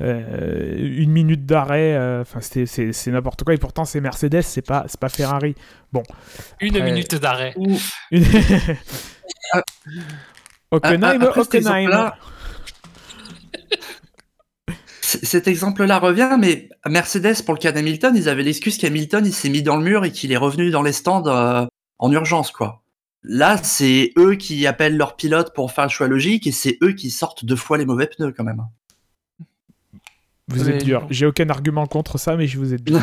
euh, 0.00 0.76
une 0.78 1.10
minute 1.10 1.44
d'arrêt, 1.44 1.96
enfin 2.20 2.40
c'est 2.40 3.06
n'importe 3.10 3.42
quoi. 3.44 3.52
Et 3.54 3.58
pourtant, 3.58 3.84
c'est 3.84 4.00
Mercedes, 4.00 4.42
c'est 4.42 4.62
pas, 4.66 4.84
c'est 4.88 4.98
pas 5.00 5.08
Ferrari. 5.08 5.54
Bon. 5.92 6.02
Une 6.60 6.76
Après- 6.76 6.90
minute 6.90 7.14
d'arrêt. 7.16 7.54
Une- 7.56 7.76
Ah. 9.52 9.62
Hockenheim, 10.70 11.18
Ah, 11.22 11.28
après 11.28 11.40
cet 15.00 15.48
exemple-là 15.48 15.98
revient, 15.98 16.36
mais 16.38 16.68
à 16.82 16.90
Mercedes, 16.90 17.42
pour 17.44 17.54
le 17.54 17.58
cas 17.58 17.72
d'Hamilton, 17.72 18.14
ils 18.14 18.28
avaient 18.28 18.42
l'excuse 18.42 18.76
qu'Hamilton 18.76 19.24
il 19.24 19.32
s'est 19.32 19.48
mis 19.48 19.62
dans 19.62 19.76
le 19.76 19.82
mur 19.82 20.04
et 20.04 20.12
qu'il 20.12 20.32
est 20.32 20.36
revenu 20.36 20.70
dans 20.70 20.82
les 20.82 20.92
stands 20.92 21.26
euh, 21.26 21.64
en 21.98 22.12
urgence, 22.12 22.50
quoi. 22.50 22.82
Là, 23.22 23.56
c'est 23.62 24.12
eux 24.16 24.36
qui 24.36 24.66
appellent 24.66 24.96
leur 24.96 25.16
pilote 25.16 25.52
pour 25.54 25.72
faire 25.72 25.84
le 25.84 25.90
choix 25.90 26.08
logique 26.08 26.46
et 26.46 26.52
c'est 26.52 26.78
eux 26.82 26.92
qui 26.92 27.10
sortent 27.10 27.44
deux 27.44 27.56
fois 27.56 27.78
les 27.78 27.84
mauvais 27.84 28.06
pneus 28.06 28.32
quand 28.36 28.44
même. 28.44 28.62
Vous 30.48 30.70
êtes 30.70 30.84
dur. 30.84 31.06
J'ai 31.10 31.26
aucun 31.26 31.48
argument 31.50 31.86
contre 31.86 32.16
ça, 32.16 32.36
mais 32.36 32.46
je 32.46 32.58
vous 32.58 32.72
êtes 32.72 32.82
dur. 32.84 33.00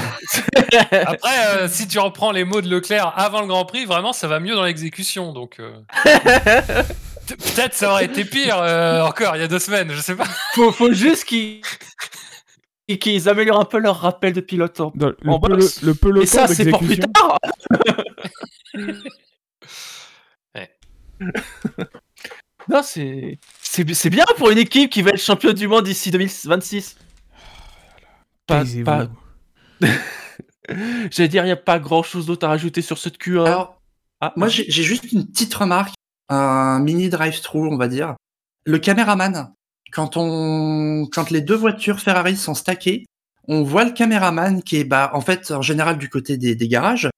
Après, 0.92 1.58
euh, 1.58 1.68
si 1.68 1.88
tu 1.88 2.00
reprends 2.00 2.32
les 2.32 2.44
mots 2.44 2.62
de 2.62 2.70
Leclerc 2.70 3.14
avant 3.16 3.42
le 3.42 3.48
Grand 3.48 3.66
Prix, 3.66 3.86
vraiment, 3.86 4.14
ça 4.14 4.28
va 4.28 4.40
mieux 4.40 4.56
dans 4.56 4.64
l'exécution. 4.64 5.32
Donc, 5.32 5.60
euh, 5.60 5.80
peut-être 7.28 7.74
ça 7.74 7.92
aurait 7.92 8.06
été 8.06 8.24
pire 8.26 8.58
euh, 8.60 9.02
encore 9.02 9.36
il 9.36 9.40
y 9.40 9.44
a 9.44 9.48
deux 9.48 9.60
semaines, 9.60 9.92
je 9.92 10.00
sais 10.02 10.16
pas. 10.16 10.26
faut, 10.54 10.72
faut 10.72 10.92
juste 10.94 11.26
qu'ils 11.26 11.62
qu'ils 13.00 13.28
améliorent 13.30 13.60
un 13.62 13.66
peu 13.66 13.80
leur 13.80 14.00
rappel 14.00 14.34
de 14.34 14.42
pilote. 14.42 14.80
en- 14.80 14.92
le, 14.96 15.16
En 15.28 15.40
pelo- 15.40 15.58
boxe. 15.58 15.82
le 15.82 15.94
peloton 15.96 16.22
Et 16.22 16.26
ça, 16.28 16.48
c'est 16.48 16.70
pour 16.70 16.80
plus 16.80 17.00
tard. 17.00 17.38
Ouais. 20.56 20.70
non, 22.70 22.82
c'est 22.84 23.40
c'est 23.62 24.10
bien 24.10 24.26
pour 24.38 24.50
une 24.52 24.58
équipe 24.58 24.90
qui 24.92 25.02
va 25.02 25.12
être 25.12 25.22
championne 25.22 25.54
du 25.54 25.68
monde 25.68 25.84
d'ici 25.86 26.12
2026. 26.12 26.98
Pas, 28.48 28.64
pas- 28.86 29.08
J'allais 31.12 31.28
dire, 31.30 31.44
il 31.44 31.48
n'y 31.48 31.52
a 31.52 31.56
pas 31.58 31.80
grand 31.80 32.04
chose 32.04 32.26
d'autre 32.26 32.46
à 32.46 32.50
rajouter 32.50 32.82
sur 32.82 32.98
cette 32.98 33.18
Q1. 33.20 33.46
Alors, 33.46 33.82
Ah, 34.22 34.34
moi, 34.36 34.48
j'ai 34.48 34.70
juste 34.70 35.12
une 35.12 35.26
petite 35.28 35.54
remarque, 35.54 35.94
un 36.30 36.80
mini 36.80 37.10
drive-through, 37.10 37.72
on 37.72 37.78
va 37.78 37.88
dire. 37.88 38.16
Le 38.66 38.80
caméraman, 38.80 39.54
quand 39.92 40.18
on, 40.18 41.08
quand 41.12 41.30
les 41.30 41.42
deux 41.42 41.56
voitures 41.56 42.00
Ferrari 42.00 42.36
sont 42.36 42.56
stackées, 42.56 43.06
on 43.48 43.64
voit 43.64 43.84
le 43.84 43.92
caméraman 43.92 44.64
qui 44.64 44.78
est, 44.78 44.84
bah, 44.84 45.12
en 45.14 45.22
fait, 45.22 45.52
en 45.52 45.62
général 45.62 45.98
du 45.98 46.10
côté 46.10 46.38
des, 46.38 46.68
garages, 46.68 47.10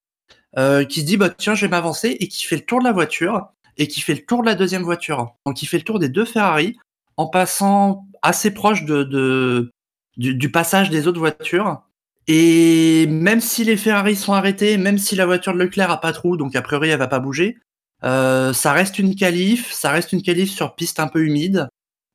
euh, 0.58 0.84
qui 0.84 1.02
se 1.02 1.06
dit, 1.06 1.18
bah, 1.18 1.30
tiens, 1.30 1.56
je 1.56 1.66
vais 1.66 1.72
m'avancer 1.72 2.18
et 2.20 2.28
qui 2.28 2.44
fait 2.44 2.58
le 2.58 2.66
tour 2.66 2.80
de 2.80 2.84
la 2.84 2.92
voiture 2.92 3.48
et 3.78 3.88
qui 3.88 4.02
fait 4.02 4.16
le 4.16 4.26
tour 4.26 4.42
de 4.42 4.48
la 4.48 4.56
deuxième 4.56 4.84
voiture. 4.84 5.36
Donc, 5.46 5.62
il 5.62 5.68
fait 5.68 5.78
le 5.78 5.84
tour 5.84 6.00
des 6.00 6.10
deux 6.10 6.26
Ferrari 6.26 6.78
en 7.16 7.28
passant 7.28 8.06
assez 8.22 8.52
proche 8.52 8.84
de, 8.84 9.04
de 9.04 9.72
du, 10.18 10.36
du 10.36 10.52
passage 10.52 10.90
des 10.90 11.08
autres 11.08 11.20
voitures. 11.20 11.82
Et 12.28 13.08
même 13.08 13.40
si 13.40 13.64
les 13.64 13.78
Ferrari 13.78 14.16
sont 14.16 14.34
arrêtés, 14.34 14.78
même 14.78 14.98
si 14.98 15.16
la 15.16 15.26
voiture 15.26 15.54
de 15.54 15.60
Leclerc 15.60 15.90
a 15.92 16.02
pas 16.02 16.12
de 16.12 16.18
roue, 16.18 16.36
donc 16.36 16.56
a 16.56 16.62
priori 16.62 16.90
elle 16.90 17.00
va 17.00 17.08
pas 17.08 17.20
bouger, 17.20 17.58
euh, 18.04 18.54
ça 18.54 18.74
reste 18.74 19.00
une 19.00 19.16
qualif, 19.16 19.72
ça 19.72 19.92
reste 19.92 20.14
une 20.14 20.22
qualif 20.22 20.52
sur 20.52 20.76
piste 20.76 21.00
un 21.00 21.08
peu 21.08 21.24
humide. 21.26 21.68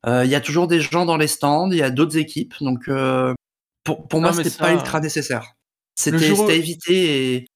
Euh, 0.06 0.24
Il 0.24 0.30
y 0.30 0.34
a 0.34 0.40
toujours 0.40 0.66
des 0.68 0.80
gens 0.80 1.04
dans 1.06 1.16
les 1.16 1.26
stands, 1.28 1.70
il 1.70 1.78
y 1.78 1.82
a 1.82 1.90
d'autres 1.90 2.16
équipes, 2.16 2.54
donc 2.60 2.88
euh, 2.88 3.34
pour, 3.84 4.06
pour 4.08 4.20
moi 4.20 4.30
Non, 4.30 4.36
c'était 4.36 4.50
ça- 4.50 4.64
pas 4.64 4.72
ultra 4.72 5.00
nécessaire. 5.00 5.54
C'était 5.94 6.18
jour 6.26 6.50
évité 6.50 7.34
et 7.36 7.46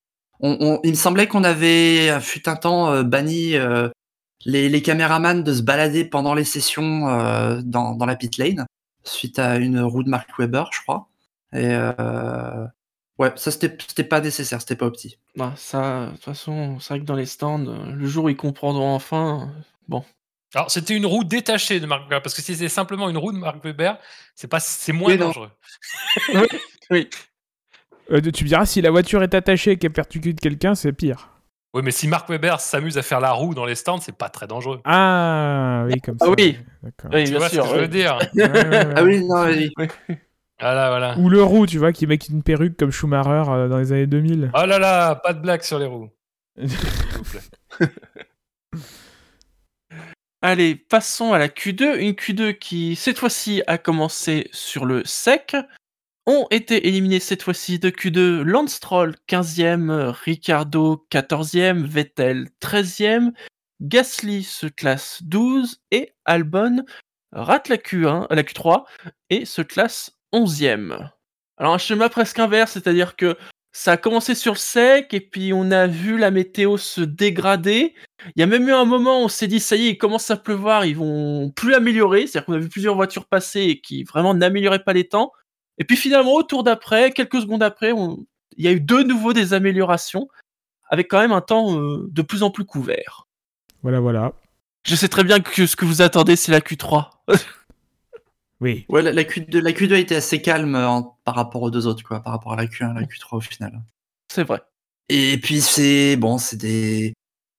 on, 0.41 0.57
on- 0.61 0.81
il 0.85 0.91
me 0.91 0.95
semblait 0.97 1.27
qu'on 1.27 1.45
avait 1.45 2.11
euh, 2.11 2.21
fut 2.21 2.49
un 2.49 2.57
temps 2.57 2.91
euh, 2.93 3.03
banni 3.03 3.57
euh, 3.57 3.89
les, 4.45 4.69
les 4.69 4.83
caméramans 4.83 5.43
de 5.43 5.55
se 5.55 5.63
balader 5.63 6.05
pendant 6.05 6.35
les 6.35 6.45
sessions 6.45 7.09
euh, 7.09 7.61
dans, 7.65 7.95
dans 7.95 8.07
la 8.07 8.17
pit 8.17 8.37
lane 8.39 8.67
suite 9.05 9.39
à 9.39 9.57
une 9.57 9.81
roue 9.81 10.03
de 10.03 10.11
Mark 10.11 10.29
Webber, 10.39 10.65
je 10.73 10.81
crois. 10.83 11.09
Et 11.53 11.69
euh, 11.73 12.67
ouais, 13.19 13.33
ça 13.37 13.51
c'était 13.51 13.77
c'était 13.89 14.05
pas 14.05 14.21
nécessaire, 14.21 14.61
c'était 14.61 14.77
pas 14.77 14.87
opti. 14.87 15.19
Bah, 15.37 15.53
ça, 15.57 16.07
de 16.07 16.11
toute 16.13 16.25
façon, 16.25 16.79
c'est 16.81 16.95
vrai 16.95 17.01
que 17.01 17.05
dans 17.05 17.15
les 17.15 17.27
stands, 17.27 17.67
euh, 17.67 17.91
le 17.93 18.07
jour 18.07 18.25
où 18.25 18.29
ils 18.31 18.37
comprendront 18.37 18.95
enfin, 18.95 19.51
euh, 19.55 19.63
bon. 19.89 20.05
Alors, 20.55 20.71
c'était 20.71 20.97
une 20.97 21.05
roue 21.05 21.25
détachée 21.25 21.81
de 21.81 21.87
Mark 21.87 22.03
Webber, 22.05 22.23
parce 22.23 22.35
que 22.35 22.41
si 22.41 22.55
c'était 22.55 22.69
simplement 22.71 23.11
une 23.11 23.19
roue 23.19 23.33
de 23.33 23.37
Mark 23.39 23.63
Webber, 23.65 23.95
c'est 24.35 24.49
pas, 24.49 24.61
c'est 24.61 24.93
moins 24.93 25.11
Oui, 25.13 25.19
dangereux. 25.19 25.51
Oui, 26.91 27.09
Euh, 28.11 28.21
tu 28.21 28.45
me 28.45 28.49
diras, 28.49 28.67
si 28.67 28.81
la 28.81 28.91
voiture 28.91 29.23
est 29.23 29.35
attachée 29.35 29.73
et 29.73 29.77
qu'elle 29.79 29.93
percute 29.93 30.41
quelqu'un, 30.41 30.75
c'est 30.75 30.93
pire. 30.93 31.31
Oui, 31.75 31.83
mais 31.85 31.91
si 31.91 32.09
Mark 32.09 32.29
Webber 32.29 32.57
s'amuse 32.59 32.97
à 32.97 33.03
faire 33.03 33.21
la 33.21 33.33
roue 33.33 33.55
dans 33.55 33.67
les 33.67 33.75
stands, 33.75 34.01
c'est 34.01 34.17
pas 34.17 34.31
très 34.31 34.47
dangereux. 34.47 34.81
Ah, 34.85 35.85
oui, 35.87 36.01
comme 36.01 36.17
Ah 36.21 36.27
ça. 36.27 36.31
oui. 36.39 36.59
D'accord. 36.83 37.11
oui 37.13 37.25
Tu 37.25 37.31
bien 37.31 37.39
vois 37.39 37.49
sûr. 37.51 37.65
ce 37.67 37.71
que 37.73 37.75
je 37.75 37.75
veux 37.81 37.83
oui. 37.83 37.89
dire. 37.89 38.19
Ah 38.95 39.03
oui, 39.05 39.25
non, 39.25 39.45
oui. 39.45 39.71
Voilà, 40.61 40.89
voilà. 40.89 41.19
Ou 41.19 41.29
le 41.29 41.43
roux, 41.43 41.67
tu 41.67 41.79
vois, 41.79 41.93
qui 41.93 42.07
met 42.07 42.15
une 42.17 42.43
perruque 42.43 42.77
comme 42.79 42.91
Schumacher 42.91 43.51
euh, 43.51 43.69
dans 43.69 43.79
les 43.79 43.93
années 43.93 44.07
2000. 44.07 44.51
Oh 44.55 44.65
là 44.67 44.79
là, 44.79 45.15
pas 45.17 45.35
de 45.35 45.41
blague 45.41 45.63
sur 45.63 45.79
les 45.79 45.87
roues. 45.87 46.09
s'il 46.59 46.69
vous 46.69 47.25
plaît. 47.31 47.89
Allez, 50.43 50.75
passons 50.77 51.33
à 51.33 51.39
la 51.39 51.49
Q2. 51.49 51.97
Une 51.99 52.13
Q2 52.13 52.57
qui, 52.59 52.97
cette 52.97 53.19
fois-ci, 53.19 53.63
a 53.67 53.79
commencé 53.79 54.49
sur 54.53 54.85
le 54.85 55.05
sec. 55.05 55.57
Ont 56.27 56.47
été 56.51 56.89
éliminés 56.89 57.21
cette 57.21 57.43
fois-ci 57.43 57.79
de 57.79 57.89
Q2 57.91 58.43
Lance 58.43 58.75
Stroll 58.75 59.15
15e, 59.29 60.11
Ricardo 60.25 61.07
14e, 61.13 61.85
Vettel 61.85 62.49
13e, 62.61 63.31
Gasly 63.81 64.43
se 64.43 64.67
classe 64.67 65.23
12 65.23 65.81
et 65.93 66.15
Albon 66.25 66.85
rate 67.31 67.69
la 67.69 67.77
Q1, 67.77 68.27
la 68.35 68.43
Q3 68.43 68.85
et 69.31 69.45
se 69.45 69.63
classe 69.63 70.16
11e. 70.33 71.11
Alors 71.59 71.75
un 71.75 71.79
schéma 71.79 72.09
presque 72.09 72.39
inverse, 72.39 72.73
c'est-à-dire 72.73 73.17
que 73.17 73.37
ça 73.73 73.93
a 73.93 73.97
commencé 73.99 74.35
sur 74.35 74.55
le 74.55 74.59
sec 74.59 75.13
et 75.13 75.21
puis 75.21 75.53
on 75.53 75.71
a 75.71 75.87
vu 75.87 76.17
la 76.19 76.31
météo 76.31 76.77
se 76.79 77.03
dégrader. 77.03 77.95
Il 78.35 78.41
y 78.41 78.43
a 78.43 78.47
même 78.47 78.67
eu 78.69 78.73
un 78.73 78.85
moment 78.87 79.21
où 79.21 79.25
on 79.25 79.29
s'est 79.29 79.47
dit 79.49 79.61
ça 79.61 79.77
y 79.77 79.87
est, 79.87 79.91
il 79.91 79.99
commence 79.99 80.31
à 80.31 80.37
pleuvoir, 80.37 80.87
ils 80.87 80.97
vont 80.97 81.51
plus 81.51 81.75
améliorer, 81.75 82.27
c'est-à-dire 82.27 82.47
qu'on 82.47 82.53
a 82.55 82.59
vu 82.59 82.69
plusieurs 82.71 82.95
voitures 82.95 83.27
passer 83.27 83.61
et 83.63 83.81
qui 83.81 84.05
vraiment 84.05 84.33
n'amélioraient 84.35 84.83
pas 84.83 84.95
les 84.95 85.07
temps. 85.09 85.33
Et 85.79 85.85
puis 85.85 85.97
finalement 85.97 86.33
au 86.35 86.43
tour 86.43 86.63
d'après, 86.63 87.11
quelques 87.11 87.41
secondes 87.43 87.63
après, 87.63 87.93
on- 87.93 88.25
il 88.57 88.65
y 88.65 88.69
a 88.69 88.73
eu 88.73 88.81
de 88.81 89.03
nouveau 89.03 89.35
des 89.35 89.53
améliorations 89.53 90.29
avec 90.89 91.09
quand 91.11 91.21
même 91.21 91.33
un 91.33 91.43
temps 91.43 91.79
euh, 91.79 92.07
de 92.11 92.23
plus 92.23 92.43
en 92.43 92.51
plus 92.51 92.65
couvert. 92.65 93.27
Voilà, 93.83 94.01
voilà. 94.01 94.33
Je 94.87 94.95
sais 94.97 95.09
très 95.09 95.25
bien 95.25 95.41
que 95.41 95.67
ce 95.67 95.77
que 95.77 95.85
vous 95.85 96.01
attendez 96.01 96.37
c'est 96.37 96.53
la 96.53 96.61
Q3. 96.61 97.11
Oui. 98.61 98.87
Ouais, 98.89 99.03
la, 99.03 99.13
la 99.13 99.23
Q2, 99.25 99.59
la 99.61 99.73
Q2 99.73 99.95
a 99.95 99.99
été 99.99 100.17
assez 100.17 100.41
calme 100.41 100.75
en- 100.77 101.19
par 101.25 101.35
rapport 101.35 101.63
aux 101.63 101.71
deux 101.71 101.87
autres, 101.87 102.03
quoi, 102.03 102.21
par 102.23 102.33
rapport 102.33 102.53
à 102.55 102.57
la 102.57 102.67
Q1 102.67 102.93
et 102.97 103.01
la 103.01 103.07
Q3 103.07 103.37
au 103.37 103.41
final. 103.41 103.83
c'est 104.33 104.45
vrai. 104.45 104.63
Et 105.09 105.39
puis 105.39 105.61
c'est 105.61 106.17
bon, 106.17 106.39
c'est 106.39 106.57
des 106.57 107.13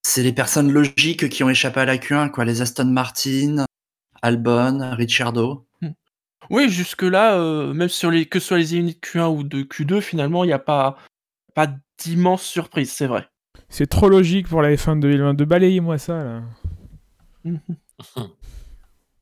c'est 0.03 0.23
les 0.23 0.33
personnes 0.33 0.71
logiques 0.71 1.29
qui 1.29 1.43
ont 1.43 1.49
échappé 1.49 1.81
à 1.81 1.85
la 1.85 1.97
Q1, 1.97 2.29
quoi, 2.31 2.45
les 2.45 2.61
Aston 2.61 2.85
Martin, 2.85 3.65
Albon, 4.21 4.95
Ricciardo. 4.95 5.65
Oui, 6.49 6.69
jusque-là, 6.69 7.37
euh, 7.37 7.73
même 7.73 7.89
sur 7.89 8.09
les, 8.09 8.25
que 8.25 8.39
ce 8.39 8.47
soit 8.47 8.57
les 8.57 8.75
unités 8.77 8.99
Q1 9.01 9.27
ou 9.35 9.43
de 9.43 9.63
Q2, 9.63 9.99
finalement, 10.01 10.45
il 10.45 10.47
n'y 10.47 10.53
a 10.53 10.59
pas, 10.59 10.97
pas 11.53 11.67
d'immense 11.97 12.43
surprise, 12.43 12.91
c'est 12.91 13.07
vrai. 13.07 13.27
C'est 13.69 13.87
trop 13.87 14.07
logique 14.07 14.47
pour 14.47 14.61
la 14.61 14.73
F1 14.73 14.95
de 14.95 15.01
2022. 15.01 15.43
Balayez-moi 15.45 15.97
ça, 15.97 16.23
là. 16.23 16.41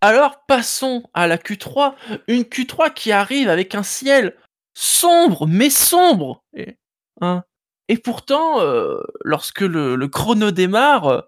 Alors, 0.05 0.45
passons 0.45 1.01
à 1.15 1.25
la 1.25 1.37
Q3. 1.37 1.95
Une 2.27 2.43
Q3 2.43 2.93
qui 2.93 3.11
arrive 3.11 3.49
avec 3.49 3.73
un 3.73 3.81
ciel 3.81 4.35
sombre, 4.75 5.47
mais 5.47 5.71
sombre. 5.71 6.43
Et, 6.55 6.77
hein. 7.21 7.43
Et 7.87 7.97
pourtant, 7.97 8.61
euh, 8.61 8.99
lorsque 9.23 9.61
le, 9.61 9.95
le 9.95 10.07
chrono 10.07 10.51
démarre, 10.51 11.07
euh, 11.07 11.21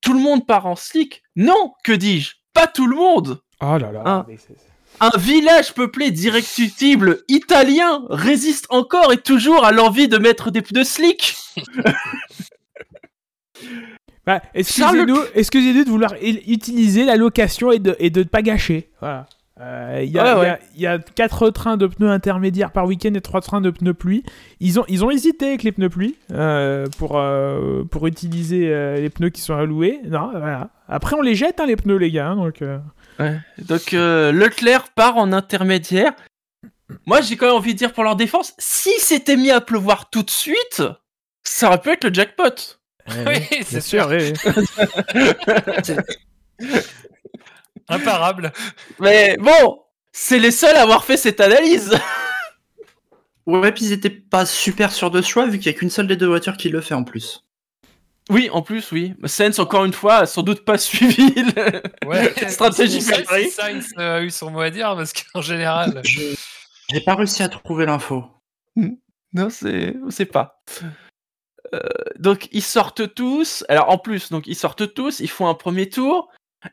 tout 0.00 0.14
le 0.14 0.18
monde 0.20 0.46
part 0.46 0.66
en 0.66 0.74
slick. 0.74 1.22
Non, 1.36 1.74
que 1.84 1.92
dis-je 1.92 2.34
Pas 2.52 2.66
tout 2.66 2.88
le 2.88 2.96
monde 2.96 3.40
Oh 3.60 3.78
là 3.78 3.92
là. 3.92 4.24
Mais 4.26 4.36
c'est- 4.36 4.56
Un 5.00 5.16
village 5.16 5.72
peuplé 5.72 6.10
d'irréductibles 6.10 7.22
italiens 7.28 8.02
résiste 8.10 8.66
encore 8.70 9.12
et 9.12 9.18
toujours 9.18 9.64
à 9.64 9.70
l'envie 9.70 10.08
de 10.08 10.18
mettre 10.18 10.50
des 10.50 10.62
pneus 10.62 10.84
slick. 10.84 11.36
Bah, 14.26 14.40
excusez-nous 14.54 15.18
excusez 15.34 15.84
de 15.84 15.90
vouloir 15.90 16.14
utiliser 16.22 17.04
la 17.04 17.16
location 17.16 17.70
et 17.72 17.78
de 17.78 17.94
et 17.98 18.10
de 18.10 18.20
ne 18.20 18.24
pas 18.24 18.42
gâcher. 18.42 18.90
Voilà. 19.00 19.26
Euh, 19.60 20.00
Il 20.02 20.10
y, 20.10 20.18
a- 20.18 20.36
Ouais, 20.38 20.58
y 20.76 20.86
ouais. 20.86 20.98
y 20.98 21.12
4 21.14 21.50
trains 21.50 21.76
de 21.76 21.86
pneus 21.86 22.10
intermédiaires 22.10 22.72
par 22.72 22.86
week-end 22.86 23.12
et 23.14 23.20
3 23.20 23.40
trains 23.40 23.60
de 23.60 23.70
pneus 23.70 23.94
pluie. 23.94 24.24
Ils 24.58 24.80
ont, 24.80 24.84
ils 24.88 25.04
ont 25.04 25.10
hésité 25.12 25.46
avec 25.48 25.62
les 25.62 25.70
pneus 25.70 25.90
pluie 25.90 26.16
euh, 26.32 26.86
pour, 26.98 27.16
euh, 27.18 27.84
pour 27.84 28.06
utiliser 28.08 28.68
les 29.00 29.10
pneus 29.10 29.30
qui 29.30 29.40
sont 29.42 29.54
alloués. 29.54 30.00
Non, 30.06 30.30
voilà. 30.32 30.70
Après, 30.88 31.14
on 31.14 31.20
les 31.22 31.36
jette, 31.36 31.60
hein, 31.60 31.66
les 31.66 31.76
pneus, 31.76 31.98
les 31.98 32.10
gars. 32.10 32.30
hein, 32.30 32.36
donc, 32.36 32.62
euh, 32.62 32.78
Donc 33.68 33.92
Leclerc 33.92 34.88
part 34.94 35.18
en 35.18 35.32
intermédiaire. 35.32 36.14
Moi, 37.06 37.20
j'ai 37.20 37.36
quand 37.36 37.46
même 37.46 37.54
envie 37.54 37.74
de 37.74 37.78
dire 37.78 37.92
pour 37.92 38.02
leur 38.04 38.16
défense, 38.16 38.54
si 38.58 38.90
c'était 38.98 39.36
mis 39.36 39.50
à 39.52 39.60
pleuvoir 39.60 40.10
tout 40.10 40.22
de 40.24 40.30
suite, 40.30 40.82
ça 41.44 41.68
aurait 41.68 41.80
pu 41.80 41.90
être 41.90 42.04
le 42.08 42.12
jackpot. 42.12 42.78
Oui, 43.08 43.24
bien 43.24 43.40
c'est 43.64 43.80
sûr. 43.80 44.04
sûr. 44.04 44.08
oui, 44.08 44.32
oui. 46.58 46.66
Imparable. 47.88 48.52
Mais 49.00 49.36
bon, 49.38 49.82
c'est 50.12 50.38
les 50.38 50.50
seuls 50.50 50.76
à 50.76 50.82
avoir 50.82 51.04
fait 51.04 51.16
cette 51.16 51.40
analyse. 51.40 51.90
Ouais, 53.46 53.72
puis 53.72 53.84
ils 53.84 53.92
étaient 53.92 54.08
pas 54.08 54.46
super 54.46 54.90
sûrs 54.90 55.10
de 55.10 55.20
ce 55.20 55.28
choix 55.28 55.44
vu 55.46 55.58
qu'il 55.58 55.70
y 55.70 55.74
a 55.74 55.78
qu'une 55.78 55.90
seule 55.90 56.06
des 56.06 56.16
deux 56.16 56.28
voitures 56.28 56.56
qui 56.56 56.70
le 56.70 56.80
fait 56.80 56.94
en 56.94 57.04
plus. 57.04 57.44
Oui, 58.30 58.48
en 58.50 58.62
plus, 58.62 58.90
oui. 58.90 59.12
Sens, 59.26 59.58
encore 59.58 59.84
une 59.84 59.92
fois, 59.92 60.14
a 60.20 60.24
sans 60.26 60.42
doute 60.42 60.64
pas 60.64 60.78
suivi 60.78 61.28
le- 61.34 61.82
Ouais. 62.08 62.32
Stratégie 62.48 63.02
C'est 63.02 63.10
pour 63.10 63.18
ça 63.18 63.24
Ferrari. 63.36 63.50
Sainz 63.50 63.92
a 63.98 64.22
eu 64.22 64.30
son 64.30 64.50
mot 64.50 64.60
à 64.62 64.70
dire 64.70 64.94
parce 64.96 65.12
qu'en 65.12 65.42
général. 65.42 66.00
J'ai 66.04 67.00
pas 67.04 67.16
réussi 67.16 67.42
à 67.42 67.50
trouver 67.50 67.84
l'info. 67.84 68.24
Non, 69.34 69.50
c'est, 69.50 69.94
on 70.06 70.08
sait 70.08 70.24
pas. 70.24 70.62
Euh, 71.72 71.80
donc 72.18 72.48
ils 72.52 72.62
sortent 72.62 73.14
tous. 73.14 73.64
Alors 73.68 73.90
en 73.90 73.98
plus, 73.98 74.30
donc 74.30 74.46
ils 74.46 74.56
sortent 74.56 74.92
tous, 74.94 75.20
ils 75.20 75.30
font 75.30 75.48
un 75.48 75.54
premier 75.54 75.88
tour. 75.88 76.28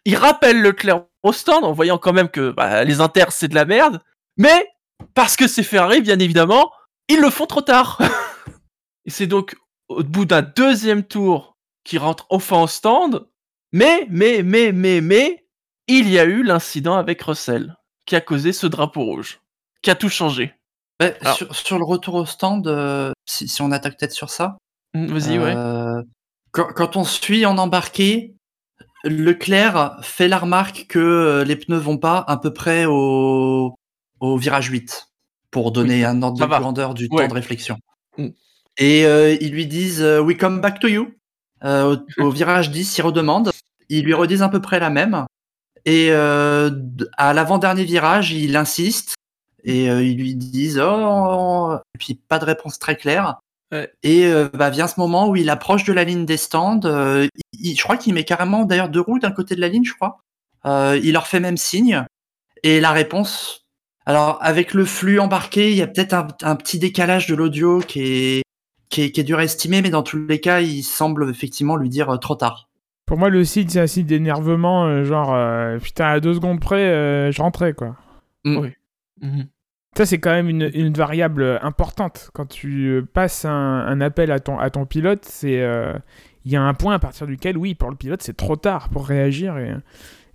Ils 0.05 0.15
rappellent 0.15 0.61
Leclerc 0.61 1.05
au 1.23 1.33
stand 1.33 1.63
en 1.63 1.73
voyant 1.73 1.97
quand 1.97 2.13
même 2.13 2.29
que 2.29 2.51
bah, 2.51 2.83
les 2.83 3.01
inters 3.01 3.31
c'est 3.31 3.47
de 3.47 3.55
la 3.55 3.65
merde. 3.65 4.01
Mais 4.37 4.67
parce 5.13 5.35
que 5.35 5.47
c'est 5.47 5.63
Ferrari, 5.63 6.01
bien 6.01 6.19
évidemment, 6.19 6.71
ils 7.07 7.19
le 7.19 7.29
font 7.29 7.45
trop 7.45 7.61
tard. 7.61 7.99
Et 9.05 9.09
c'est 9.09 9.27
donc 9.27 9.55
au 9.89 10.03
bout 10.03 10.25
d'un 10.25 10.41
deuxième 10.41 11.03
tour 11.03 11.57
qu'ils 11.83 11.99
rentrent 11.99 12.27
enfin 12.29 12.61
au 12.61 12.67
stand. 12.67 13.27
Mais, 13.73 14.05
mais, 14.09 14.43
mais, 14.43 14.71
mais, 14.71 15.01
mais, 15.01 15.47
il 15.87 16.09
y 16.09 16.19
a 16.19 16.25
eu 16.25 16.43
l'incident 16.43 16.95
avec 16.97 17.21
Russell 17.21 17.75
qui 18.05 18.15
a 18.15 18.21
causé 18.21 18.53
ce 18.53 18.67
drapeau 18.67 19.03
rouge, 19.03 19.39
qui 19.81 19.89
a 19.89 19.95
tout 19.95 20.09
changé. 20.09 20.53
Ouais, 21.01 21.17
Alors- 21.21 21.35
sur, 21.35 21.55
sur 21.55 21.77
le 21.77 21.85
retour 21.85 22.15
au 22.15 22.25
stand, 22.25 22.67
euh, 22.67 23.11
si, 23.25 23.47
si 23.47 23.61
on 23.61 23.71
attaque 23.71 23.97
peut-être 23.97 24.11
sur 24.13 24.29
ça. 24.29 24.57
Mm, 24.93 25.05
Vas-y, 25.07 25.39
ouais. 25.39 25.53
euh, 25.55 26.01
quand, 26.51 26.67
quand 26.73 26.95
on 26.97 27.03
suit 27.03 27.45
en 27.45 27.57
embarqué, 27.57 28.35
Leclerc 29.03 29.97
fait 30.03 30.27
la 30.27 30.37
remarque 30.37 30.85
que 30.87 30.99
euh, 30.99 31.43
les 31.43 31.55
pneus 31.55 31.77
vont 31.79 31.97
pas 31.97 32.23
à 32.27 32.37
peu 32.37 32.53
près 32.53 32.85
au, 32.85 33.73
au 34.19 34.37
virage 34.37 34.67
8 34.67 35.07
pour 35.49 35.71
donner 35.71 36.05
un 36.05 36.21
ordre 36.21 36.37
ça 36.39 36.45
de 36.45 36.49
va. 36.49 36.59
grandeur 36.59 36.93
du 36.93 37.07
Ouais. 37.11 37.23
temps 37.23 37.29
de 37.29 37.33
réflexion. 37.33 37.77
Mm. 38.17 38.27
Et 38.77 39.05
euh, 39.05 39.35
ils 39.41 39.51
lui 39.51 39.65
disent 39.65 40.01
euh, 40.01 40.21
We 40.21 40.37
come 40.37 40.61
back 40.61 40.79
to 40.79 40.87
you. 40.87 41.13
Euh, 41.63 41.97
au, 42.17 42.21
au 42.27 42.29
virage 42.31 42.69
10, 42.71 42.97
ils 42.97 43.01
redemandent. 43.01 43.51
Ils 43.89 44.03
lui 44.05 44.13
redisent 44.13 44.43
à 44.43 44.49
peu 44.49 44.61
près 44.61 44.79
la 44.79 44.89
même. 44.89 45.25
Et 45.85 46.09
euh, 46.11 46.69
à 47.17 47.33
l'avant-dernier 47.33 47.83
virage, 47.85 48.31
il 48.31 48.55
insiste. 48.55 49.15
Et 49.63 49.89
euh, 49.89 50.03
ils 50.03 50.17
lui 50.17 50.35
disent 50.35 50.79
Oh, 50.83 51.75
et 51.95 51.97
puis 51.97 52.15
pas 52.15 52.39
de 52.39 52.45
réponse 52.45 52.77
très 52.79 52.95
claire. 52.95 53.39
Ouais. 53.71 53.89
Et 54.03 54.25
euh, 54.25 54.49
bah, 54.53 54.69
vient 54.69 54.87
ce 54.87 54.99
moment 54.99 55.29
où 55.29 55.35
il 55.35 55.49
approche 55.49 55.83
de 55.85 55.93
la 55.93 56.03
ligne 56.03 56.25
des 56.25 56.37
stands. 56.37 56.81
euh, 56.85 57.27
il- 57.53 57.75
je 57.77 57.83
crois 57.83 57.97
qu'il 57.97 58.13
met 58.13 58.23
carrément 58.25 58.65
d'ailleurs 58.65 58.89
deux 58.89 58.99
roues 59.01 59.19
d'un 59.19 59.31
côté 59.31 59.55
de 59.55 59.61
la 59.61 59.69
ligne, 59.69 59.85
je 59.85 59.93
crois. 59.93 60.19
Euh, 60.65 60.99
il 61.01 61.13
leur 61.13 61.27
fait 61.27 61.39
même 61.39 61.57
signe. 61.57 62.05
Et 62.63 62.79
la 62.81 62.91
réponse. 62.91 63.65
Alors, 64.05 64.39
avec 64.41 64.73
le 64.73 64.83
flux 64.85 65.19
embarqué, 65.19 65.71
il 65.71 65.77
y 65.77 65.81
a 65.81 65.87
peut-être 65.87 66.13
un, 66.13 66.27
un 66.41 66.55
petit 66.55 66.79
décalage 66.79 67.27
de 67.27 67.35
l'audio 67.35 67.79
qui 67.79 68.01
est, 68.01 68.43
qui, 68.89 69.03
est, 69.03 69.11
qui 69.11 69.21
est 69.21 69.23
dur 69.23 69.37
à 69.39 69.43
estimer, 69.43 69.81
mais 69.81 69.89
dans 69.89 70.03
tous 70.03 70.25
les 70.27 70.39
cas, 70.41 70.59
il 70.59 70.83
semble 70.83 71.29
effectivement 71.29 71.75
lui 71.77 71.87
dire 71.89 72.09
euh, 72.09 72.17
trop 72.17 72.35
tard. 72.35 72.67
Pour 73.05 73.17
moi, 73.17 73.29
le 73.29 73.43
signe, 73.45 73.67
c'est 73.69 73.79
un 73.79 73.87
signe 73.87 74.05
d'énervement, 74.05 74.85
euh, 74.85 75.03
genre, 75.03 75.33
euh, 75.33 75.77
putain, 75.79 76.07
à 76.07 76.19
deux 76.19 76.33
secondes 76.33 76.59
près, 76.59 76.83
euh, 76.83 77.31
je 77.31 77.41
rentrais, 77.41 77.73
quoi. 77.73 77.95
Mhm. 79.21 79.47
Ça, 79.97 80.05
c'est 80.05 80.19
quand 80.19 80.31
même 80.31 80.49
une, 80.49 80.93
variable 80.93 81.59
importante. 81.61 82.29
Quand 82.33 82.45
tu 82.45 82.87
euh, 82.87 83.01
passes 83.01 83.43
un, 83.43 83.99
appel 83.99 84.31
à 84.31 84.39
ton, 84.39 84.85
pilote, 84.85 85.29
euh, 85.43 85.93
il 86.45 86.51
y 86.51 86.55
a 86.55 86.61
un 86.61 86.73
point 86.73 86.95
à 86.95 86.99
partir 86.99 87.27
duquel, 87.27 87.57
oui, 87.57 87.75
pour 87.75 87.89
le 87.89 87.97
pilote, 87.97 88.21
c'est 88.21 88.37
trop 88.37 88.55
tard 88.55 88.87
pour 88.87 89.05
réagir 89.05 89.57
et, 89.57 89.75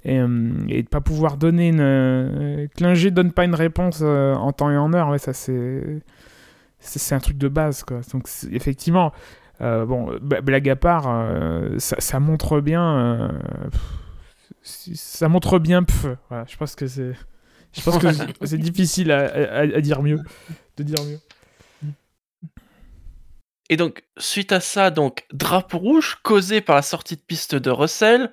et, 0.05 0.21
euh, 0.21 0.53
et 0.69 0.83
de 0.83 0.89
pas 0.89 1.01
pouvoir 1.01 1.39
donner 1.39 1.69
une. 1.69 1.81
Euh, 1.81 2.67
Klinger 2.77 3.11
donne 3.11 3.33
pas 3.33 3.47
une 3.47 3.55
réponse 3.55 4.03
en 4.03 4.53
temps 4.53 4.71
et 4.71 4.77
en 4.77 4.93
heure, 4.93 5.19
ça 5.19 5.33
c'est. 5.33 6.03
Un 7.11 7.19
truc 7.19 7.39
de 7.39 7.49
base. 7.49 7.83
Donc, 8.13 8.29
effectivement, 8.53 9.11
bon, 9.61 10.19
blague 10.21 10.69
à 10.69 10.77
part, 10.77 11.05
ça, 11.79 12.21
montre 12.21 12.61
bien. 12.61 13.33
ça 14.63 15.29
montre 15.31 15.59
bien 15.59 15.83
pff, 15.83 16.07
je 16.47 16.57
pense 16.59 16.75
que 16.77 16.87
c'est. 16.87 17.15
Je 17.77 17.83
pense 17.83 17.99
que 17.99 18.47
c'est- 18.47 18.59
difficile 18.59 19.11
à, 19.13 19.27
à- 19.27 19.61
à 19.61 19.81
dire 19.81 20.03
mieux, 20.03 20.19
de 20.77 20.83
dire 20.83 21.03
mieux. 21.05 21.19
Et 23.69 23.77
donc, 23.77 24.05
suite 24.19 24.53
à 24.53 24.61
ça, 24.61 24.91
donc, 24.91 25.27
drapeau 25.33 25.79
rouge 25.79 26.19
causé 26.23 26.61
par 26.61 26.77
la 26.77 26.83
sortie 26.83 27.17
de 27.17 27.21
piste 27.21 27.55
de 27.57 27.71
Russell. 27.71 28.31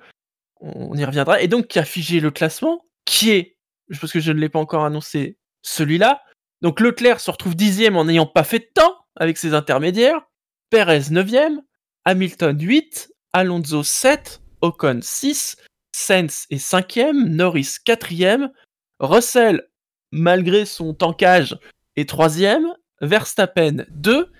On 0.60 0.94
y 0.96 1.04
reviendra. 1.04 1.40
Et 1.42 1.48
donc, 1.48 1.66
qui 1.66 1.78
a 1.78 1.84
figé 1.84 2.20
le 2.20 2.30
classement, 2.30 2.84
qui 3.04 3.30
est, 3.30 3.56
parce 4.00 4.12
que 4.12 4.20
je 4.20 4.30
ne 4.32 4.38
l'ai 4.40 4.48
pas 4.48 4.60
encore 4.60 4.84
annoncé, 4.84 5.36
celui-là. 5.62 6.22
Donc, 6.62 6.80
Leclerc 6.80 7.18
se 7.20 7.30
retrouve 7.30 7.56
dixième 7.56 7.96
en 7.96 8.04
n'ayant 8.04 8.26
pas 8.26 8.44
fait 8.44 8.60
de 8.60 8.68
temps 8.74 8.96
avec 9.16 9.36
ses 9.36 9.54
intermédiaires. 9.54 10.20
Perez 10.70 11.10
9e, 11.10 11.60
Hamilton 12.04 12.56
8, 12.58 13.12
Alonso 13.32 13.82
7, 13.82 14.40
Ocon 14.60 15.00
6, 15.02 15.56
Sainz 15.92 16.46
est 16.50 16.58
5e, 16.58 17.28
Norris 17.28 17.76
4e, 17.84 18.50
Russell, 19.00 19.68
malgré 20.12 20.64
son 20.64 20.94
tankage, 20.94 21.56
est 21.96 22.08
3e, 22.08 22.64
Verstappen 23.00 23.84
2, 23.90 24.30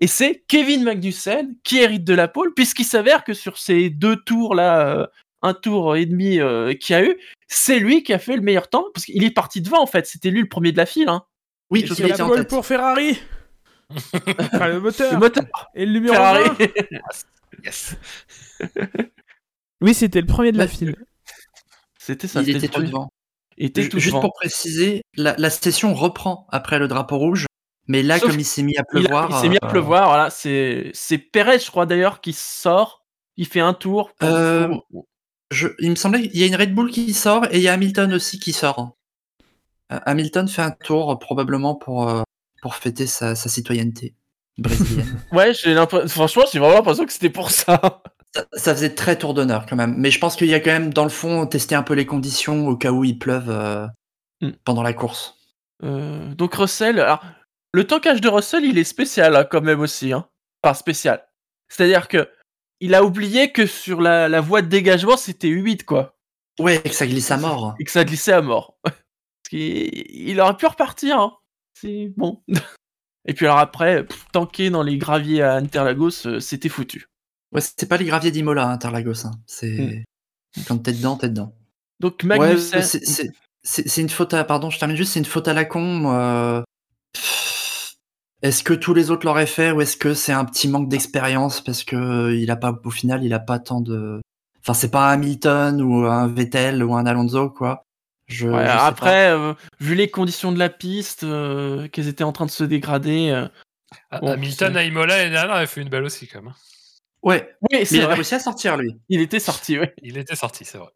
et 0.00 0.06
c'est 0.06 0.44
Kevin 0.48 0.84
Magnussen 0.84 1.54
qui 1.64 1.78
hérite 1.78 2.04
de 2.04 2.14
la 2.14 2.28
pole, 2.28 2.54
puisqu'il 2.54 2.84
s'avère 2.84 3.24
que 3.24 3.34
sur 3.34 3.58
ces 3.58 3.90
deux 3.90 4.16
tours 4.16 4.54
là, 4.54 4.96
euh, 4.96 5.06
un 5.42 5.54
tour 5.54 5.96
et 5.96 6.06
demi 6.06 6.40
euh, 6.40 6.74
qu'il 6.74 6.94
y 6.94 6.96
a 6.96 7.04
eu, 7.04 7.16
c'est 7.46 7.78
lui 7.78 8.02
qui 8.02 8.12
a 8.12 8.18
fait 8.18 8.36
le 8.36 8.42
meilleur 8.42 8.68
temps, 8.68 8.86
parce 8.94 9.06
qu'il 9.06 9.24
est 9.24 9.30
parti 9.30 9.60
devant 9.60 9.82
en 9.82 9.86
fait, 9.86 10.06
c'était 10.06 10.30
lui 10.30 10.40
le 10.40 10.48
premier 10.48 10.72
de 10.72 10.76
la 10.76 10.86
file. 10.86 11.08
Hein. 11.08 11.24
Oui, 11.70 11.84
je 11.86 12.06
la 12.06 12.16
pole 12.16 12.46
pour 12.46 12.64
Ferrari 12.64 13.18
Enfin, 13.90 14.68
le 14.68 14.80
moteur 14.80 15.12
Le 15.12 15.18
moteur 15.18 15.44
Et 15.74 15.86
le 15.86 15.92
numéro 15.92 16.14
Ferrari. 16.14 16.48
20 16.58 16.66
Yes. 17.64 17.96
Oui, 19.80 19.94
c'était 19.94 20.20
le 20.20 20.26
premier 20.26 20.52
de 20.52 20.58
la 20.58 20.68
file. 20.68 20.94
C'était 21.98 22.28
ça. 22.28 22.40
il 22.40 22.46
c'était 22.46 22.58
était 22.58 22.66
le 22.66 22.72
tout 22.72 22.72
premier. 22.74 22.86
devant. 22.88 23.10
Était 23.60 23.88
tout 23.88 23.98
Juste 23.98 24.12
devant. 24.14 24.20
pour 24.20 24.32
préciser, 24.34 25.02
la, 25.16 25.34
la 25.36 25.50
session 25.50 25.92
reprend 25.94 26.46
après 26.50 26.78
le 26.78 26.86
drapeau 26.88 27.18
rouge, 27.18 27.46
mais 27.88 28.02
là, 28.04 28.18
Sauf 28.18 28.30
comme 28.30 28.38
il 28.40 28.44
s'est 28.44 28.62
mis 28.62 28.76
à 28.78 28.84
pleuvoir. 28.84 29.28
il 29.30 29.36
s'est 29.36 29.48
mis 29.48 29.56
à 29.60 29.66
euh, 29.66 29.68
pleuvoir, 29.70 30.08
voilà. 30.08 30.30
C'est, 30.30 30.90
c'est 30.94 31.18
Perez, 31.18 31.58
je 31.58 31.70
crois 31.70 31.84
d'ailleurs, 31.86 32.20
qui 32.20 32.32
sort. 32.32 33.04
Il 33.36 33.46
fait 33.46 33.60
un 33.60 33.74
tour. 33.74 34.12
pour- 34.14 34.28
Euh, 34.28 34.68
je- 35.50 35.68
il 35.80 35.90
me 35.90 35.96
semblait 35.96 36.28
qu'il 36.28 36.38
y 36.38 36.44
a 36.44 36.46
une 36.46 36.54
Red 36.56 36.74
Bull 36.74 36.90
qui 36.90 37.12
sort 37.14 37.46
et 37.50 37.56
il 37.56 37.62
y 37.62 37.68
a 37.68 37.72
Hamilton 37.72 38.12
aussi 38.14 38.38
qui 38.38 38.52
sort. 38.52 38.96
Euh, 39.92 39.98
Hamilton 40.06 40.46
fait 40.48 40.62
un 40.62 40.70
tour 40.70 41.18
probablement 41.18 41.74
pour, 41.74 42.08
euh, 42.08 42.22
pour 42.62 42.74
fêter 42.76 43.06
sa, 43.06 43.34
sa 43.34 43.48
citoyenneté 43.48 44.14
brésilienne. 44.58 45.20
Ouais, 45.32 45.52
j'ai 45.54 45.74
l'impression. 45.74 46.08
Franchement, 46.08 46.44
j'ai 46.52 46.58
vraiment 46.58 46.74
l'impression 46.74 47.06
que 47.06 47.12
c'était 47.12 47.30
pour 47.30 47.50
ça. 47.50 48.02
Ça, 48.34 48.44
ça 48.52 48.74
faisait 48.74 48.94
très 48.94 49.16
tour 49.18 49.34
d'honneur 49.34 49.66
quand 49.66 49.76
même. 49.76 49.94
Mais 49.96 50.10
je 50.10 50.18
pense 50.18 50.36
qu'il 50.36 50.48
y 50.48 50.54
a 50.54 50.60
quand 50.60 50.70
même 50.70 50.92
dans 50.92 51.04
le 51.04 51.10
fond 51.10 51.46
testé 51.46 51.74
un 51.74 51.82
peu 51.82 51.94
les 51.94 52.06
conditions 52.06 52.68
au 52.68 52.76
cas 52.76 52.92
où 52.92 53.04
il 53.04 53.18
pleuve 53.18 53.50
euh, 53.50 53.86
Hmm. 54.40 54.52
pendant 54.64 54.82
la 54.82 54.92
course. 54.92 55.36
Euh, 55.82 56.32
donc 56.34 56.54
Russell, 56.54 57.00
alors, 57.00 57.24
le 57.72 57.84
tankage 57.84 58.20
de 58.20 58.28
Russell, 58.28 58.64
il 58.64 58.78
est 58.78 58.84
spécial 58.84 59.34
hein, 59.34 59.44
quand 59.44 59.62
même 59.62 59.80
aussi. 59.80 60.12
Hein. 60.12 60.28
Enfin, 60.62 60.74
spécial. 60.74 61.26
C'est-à-dire 61.68 62.08
que 62.08 62.30
il 62.80 62.94
a 62.94 63.02
oublié 63.02 63.50
que 63.50 63.66
sur 63.66 64.00
la, 64.00 64.28
la 64.28 64.40
voie 64.40 64.62
de 64.62 64.68
dégagement, 64.68 65.16
c'était 65.16 65.48
8 65.48 65.84
quoi. 65.84 66.16
Ouais, 66.60 66.80
que 66.80 66.90
ça 66.90 67.06
glisse 67.06 67.30
à 67.30 67.36
mort. 67.36 67.74
Et 67.80 67.84
que 67.84 67.90
ça 67.90 68.04
glissait 68.04 68.32
à 68.32 68.42
mort. 68.42 68.78
Parce 68.82 68.94
qu'il 69.50 69.90
il 70.28 70.40
aurait 70.40 70.56
pu 70.56 70.66
repartir. 70.66 71.18
Hein. 71.18 71.36
C'est 71.74 72.12
bon. 72.16 72.42
Et 73.26 73.34
puis 73.34 73.46
alors 73.46 73.58
après, 73.58 74.04
pff, 74.04 74.26
tanker 74.32 74.70
dans 74.70 74.82
les 74.82 74.96
graviers 74.96 75.42
à 75.42 75.54
Interlagos, 75.56 76.26
euh, 76.26 76.40
c'était 76.40 76.68
foutu. 76.68 77.08
Ouais, 77.52 77.60
c'est 77.60 77.88
pas 77.88 77.96
les 77.96 78.04
graviers 78.04 78.30
d'Imola, 78.30 78.66
hein, 78.68 78.72
Interlagos. 78.72 79.26
hein. 79.26 79.32
C'est 79.46 80.04
quand 80.66 80.78
t'es 80.78 80.92
dedans, 80.92 81.16
t'es 81.16 81.28
dedans. 81.28 81.54
Donc 82.00 82.20
Ouais, 82.22 82.38
Magnussen, 82.38 82.82
c'est- 82.82 83.04
c'est 83.04 83.30
c'est- 83.62 83.88
c'est 83.88 84.00
une 84.00 84.08
faute 84.08 84.32
à. 84.34 84.44
Pardon, 84.44 84.70
je 84.70 84.78
termine 84.78 84.96
juste. 84.96 85.12
C'est 85.12 85.18
une 85.18 85.24
faute 85.24 85.48
à 85.48 85.52
la 85.54 85.64
con. 85.64 86.12
euh, 86.14 86.62
Est-ce 88.42 88.62
que 88.62 88.72
tous 88.72 88.94
les 88.94 89.10
autres 89.10 89.26
l'auraient 89.26 89.46
fait 89.46 89.72
ou 89.72 89.80
est-ce 89.80 89.96
que 89.96 90.14
c'est 90.14 90.32
un 90.32 90.44
petit 90.44 90.68
manque 90.68 90.88
d'expérience 90.88 91.60
parce 91.60 91.82
que 91.82 91.96
euh, 91.96 92.36
il 92.36 92.50
a 92.52 92.56
pas, 92.56 92.78
au 92.84 92.90
final, 92.90 93.24
il 93.24 93.34
a 93.34 93.40
pas 93.40 93.58
tant 93.58 93.80
de. 93.80 94.20
Enfin, 94.60 94.74
c'est 94.74 94.90
pas 94.92 95.08
un 95.10 95.14
Hamilton 95.14 95.82
ou 95.82 96.06
un 96.06 96.28
Vettel 96.28 96.84
ou 96.84 96.94
un 96.94 97.04
Alonso, 97.06 97.50
quoi. 97.50 97.82
Je, 98.28 98.46
Ouais, 98.46 98.58
je 98.64 98.68
sais 98.68 98.76
pas. 98.76 98.84
après, 98.86 99.30
euh, 99.30 99.54
vu 99.80 99.94
les 99.96 100.08
conditions 100.10 100.52
de 100.52 100.58
la 100.58 100.68
piste, 100.68 101.24
euh, 101.24 101.88
qu'elles 101.88 102.06
étaient 102.08 102.22
en 102.24 102.32
train 102.32 102.46
de 102.46 102.50
se 102.50 102.62
dégrader. 102.64 103.30
euh, 103.30 103.48
Ah, 104.10 104.20
Bon, 104.20 104.32
Hamilton 104.32 104.72
c'est- 104.74 104.78
à 104.78 104.84
Imola 104.84 105.16
l'année 105.16 105.30
dernière 105.30 105.56
avait 105.56 105.66
fait 105.66 105.80
une 105.80 105.88
belle 105.88 106.04
aussi 106.04 106.28
quand 106.28 106.42
même. 106.42 106.52
Ouais, 107.28 107.50
Oui, 107.62 107.68
mais 107.72 107.84
c'est 107.84 107.96
il 107.96 108.02
a 108.02 108.08
réussi 108.08 108.34
à 108.34 108.38
sortir, 108.38 108.76
lui. 108.76 108.94
Il 109.08 109.20
était 109.20 109.38
sorti, 109.40 109.78
ouais. 109.78 109.94
Il 110.02 110.16
était 110.16 110.34
sorti, 110.36 110.64
c'est 110.64 110.78
vrai. 110.78 110.88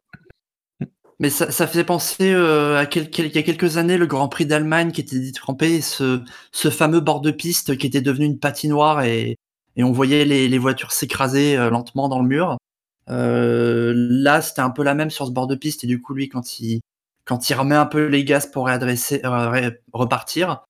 Mais 1.19 1.29
ça, 1.29 1.51
ça 1.51 1.67
faisait 1.67 1.83
penser 1.83 2.33
euh, 2.33 2.77
à 2.79 2.85
quel- 2.85 3.09
quel- 3.09 3.27
il 3.27 3.35
y 3.35 3.37
a 3.37 3.43
quelques 3.43 3.77
années 3.77 3.97
le 3.97 4.07
Grand 4.07 4.27
Prix 4.27 4.45
d'Allemagne 4.45 4.91
qui 4.91 5.01
était 5.01 5.19
détrempé, 5.19 5.79
ce, 5.81 6.21
ce 6.51 6.69
fameux 6.69 6.99
bord 7.01 7.21
de 7.21 7.31
piste 7.31 7.77
qui 7.77 7.85
était 7.87 8.01
devenu 8.01 8.25
une 8.25 8.39
patinoire 8.39 9.03
et, 9.03 9.37
et 9.75 9.83
on 9.83 9.91
voyait 9.91 10.25
les, 10.25 10.47
les 10.49 10.57
voitures 10.57 10.91
s'écraser 10.91 11.55
euh, 11.55 11.69
lentement 11.69 12.09
dans 12.09 12.19
le 12.21 12.27
mur. 12.27 12.57
Euh, 13.09 13.93
là, 13.95 14.41
c'était 14.41 14.61
un 14.61 14.71
peu 14.71 14.83
la 14.83 14.95
même 14.95 15.11
sur 15.11 15.27
ce 15.27 15.31
bord 15.31 15.47
de 15.47 15.55
piste 15.55 15.83
et 15.83 15.87
du 15.87 16.01
coup, 16.01 16.13
lui, 16.15 16.29
quand 16.29 16.59
il, 16.59 16.81
quand 17.25 17.47
il 17.49 17.53
remet 17.53 17.75
un 17.75 17.85
peu 17.85 18.07
les 18.07 18.25
gaz 18.25 18.47
pour 18.47 18.65
réadresser, 18.65 19.21
euh, 19.23 19.49
ré- 19.49 19.79
repartir 19.93 20.63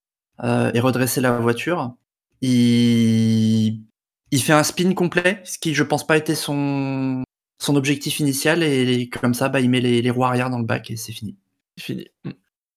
euh, 0.44 0.70
et 0.74 0.80
redresser 0.80 1.20
la 1.22 1.32
voiture, 1.38 1.94
il, 2.42 3.80
il 4.34 4.42
fait 4.42 4.52
un 4.52 4.64
spin 4.64 4.92
complet, 4.94 5.40
ce 5.44 5.60
qui, 5.60 5.74
je 5.74 5.84
pense 5.84 6.04
pas, 6.04 6.16
était 6.16 6.34
son, 6.34 7.22
son 7.62 7.76
objectif 7.76 8.18
initial 8.18 8.64
et 8.64 9.08
comme 9.08 9.32
ça, 9.32 9.48
bah, 9.48 9.60
il 9.60 9.70
met 9.70 9.80
les, 9.80 10.02
les 10.02 10.10
roues 10.10 10.24
arrière 10.24 10.50
dans 10.50 10.58
le 10.58 10.64
bac 10.64 10.90
et 10.90 10.96
c'est 10.96 11.12
fini. 11.12 11.36
C'est 11.76 11.84
fini. 11.84 12.08
Mm. 12.24 12.30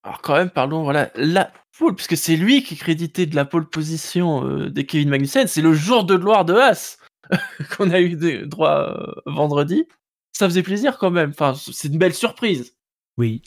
Alors 0.03 0.21
quand 0.21 0.35
même, 0.35 0.51
parlons, 0.51 0.83
voilà, 0.83 1.09
la 1.15 1.51
pole, 1.75 1.95
puisque 1.95 2.15
c'est 2.15 2.35
lui 2.35 2.61
qui 2.61 2.75
est 2.75 2.77
crédité 2.77 3.25
de 3.25 3.35
la 3.35 3.43
pole 3.43 3.67
position 3.67 4.47
euh, 4.47 4.69
de 4.69 4.81
Kevin 4.83 5.09
Magnussen, 5.09 5.47
c'est 5.47 5.63
le 5.63 5.73
jour 5.73 6.03
de 6.05 6.15
gloire 6.15 6.45
de 6.45 6.53
Haas. 6.53 6.99
qu'on 7.75 7.89
a 7.89 8.01
eu 8.01 8.15
des 8.15 8.45
droit 8.45 8.93
euh, 8.95 9.13
vendredi, 9.25 9.85
ça 10.33 10.47
faisait 10.47 10.61
plaisir 10.61 10.99
quand 10.99 11.09
même. 11.09 11.31
Enfin, 11.31 11.55
c'est 11.55 11.87
une 11.87 11.97
belle 11.97 12.13
surprise. 12.13 12.75
Oui. 13.17 13.41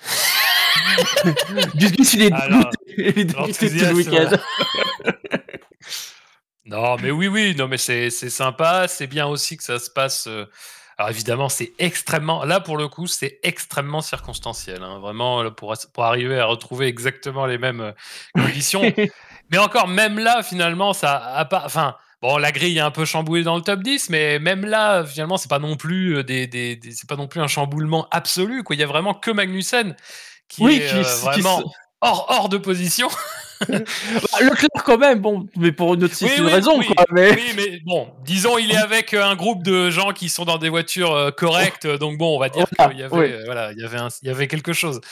Il 1.74 2.22
est 2.22 2.32
Alors, 2.32 2.70
dégoûté. 2.70 2.94
Il 2.96 3.06
est 3.06 3.24
dégoûté 3.24 3.68
tout 3.68 3.74
l'enthousiasme. 3.74 3.90
le 3.90 3.96
week-end. 3.96 4.36
Non, 6.70 6.96
mais 7.02 7.10
oui, 7.10 7.28
oui, 7.28 7.54
non, 7.56 7.68
mais 7.68 7.78
c'est 7.78 8.10
c'est 8.10 8.30
sympa. 8.30 8.86
C'est 8.88 9.06
bien 9.08 9.26
aussi 9.26 9.56
que 9.56 9.62
ça 9.64 9.78
se 9.78 9.90
passe. 9.90 10.26
euh, 10.28 10.46
Alors 10.98 11.10
évidemment, 11.10 11.48
c'est 11.48 11.72
extrêmement. 11.78 12.44
Là, 12.44 12.60
pour 12.60 12.76
le 12.76 12.88
coup, 12.88 13.06
c'est 13.06 13.38
extrêmement 13.42 14.00
circonstanciel. 14.02 14.82
hein, 14.82 14.98
Vraiment, 15.00 15.50
pour, 15.50 15.74
pour 15.92 16.04
arriver 16.04 16.38
à 16.38 16.44
retrouver 16.46 16.86
exactement 16.86 17.46
les 17.46 17.58
mêmes 17.58 17.80
euh, 17.80 17.92
conditions. 18.34 18.82
mais 19.50 19.58
encore, 19.58 19.88
même 19.88 20.18
là, 20.18 20.42
finalement, 20.42 20.92
ça 20.92 21.16
a 21.16 21.44
pas. 21.44 21.62
Enfin. 21.66 21.96
Bon, 22.22 22.36
la 22.36 22.52
grille 22.52 22.76
est 22.76 22.82
un 22.82 22.90
peu 22.90 23.06
chamboulée 23.06 23.42
dans 23.44 23.56
le 23.56 23.62
top 23.62 23.80
10, 23.82 24.10
mais 24.10 24.38
même 24.38 24.66
là, 24.66 25.02
finalement, 25.06 25.38
c'est 25.38 25.48
pas 25.48 25.58
non 25.58 25.76
plus 25.76 26.18
euh, 26.18 26.22
des, 26.22 26.46
des- 26.46 26.76
des- 26.76 26.90
c'est 26.90 27.08
pas 27.08 27.16
non 27.16 27.26
plus 27.26 27.40
un 27.40 27.46
chamboulement 27.46 28.06
absolu. 28.10 28.62
Quoi. 28.62 28.76
Il 28.76 28.78
y 28.78 28.82
a 28.82 28.86
vraiment 28.86 29.14
que 29.14 29.30
Magnussen 29.30 29.96
qui 30.46 30.62
Oui, 30.62 30.76
est 30.82 30.86
qui- 30.90 30.96
euh, 30.96 31.16
vraiment 31.22 31.62
hors, 32.00 32.26
hors 32.28 32.48
de 32.48 32.58
position. 32.58 33.08
Bah, 33.68 33.76
Leclerc 34.40 34.84
quand 34.86 34.96
même, 34.96 35.18
bon, 35.20 35.46
mais 35.54 35.70
pour 35.70 35.92
une 35.92 36.04
autre 36.04 36.14
Oui, 36.22 36.30
une 36.38 36.46
oui, 36.46 36.50
raison, 36.50 36.78
oui. 36.78 36.86
quoi. 36.86 37.04
Mais... 37.10 37.32
Oui, 37.32 37.52
mais 37.54 37.78
bon, 37.84 38.08
disons, 38.24 38.56
il 38.56 38.70
est 38.70 38.76
avec 38.78 39.12
euh, 39.12 39.22
un 39.22 39.36
groupe 39.36 39.62
de 39.62 39.90
gens 39.90 40.12
qui 40.14 40.30
sont 40.30 40.46
dans 40.46 40.56
des 40.56 40.70
voitures 40.70 41.12
euh, 41.14 41.30
correctes, 41.30 41.84
euh, 41.84 41.98
donc 41.98 42.16
bon, 42.16 42.36
on 42.36 42.40
va 42.40 42.48
dire 42.48 42.64
Voilà, 42.78 42.90
qu'il 42.90 43.00
y 43.00 43.04
avait, 43.04 43.32
euh, 43.34 43.42
voilà, 43.44 43.72
il 43.72 43.78
y 43.78 43.84
avait, 43.84 43.98
un- 43.98 44.08
il 44.22 44.28
y 44.28 44.30
avait 44.30 44.48
quelque 44.48 44.72
chose. 44.72 45.02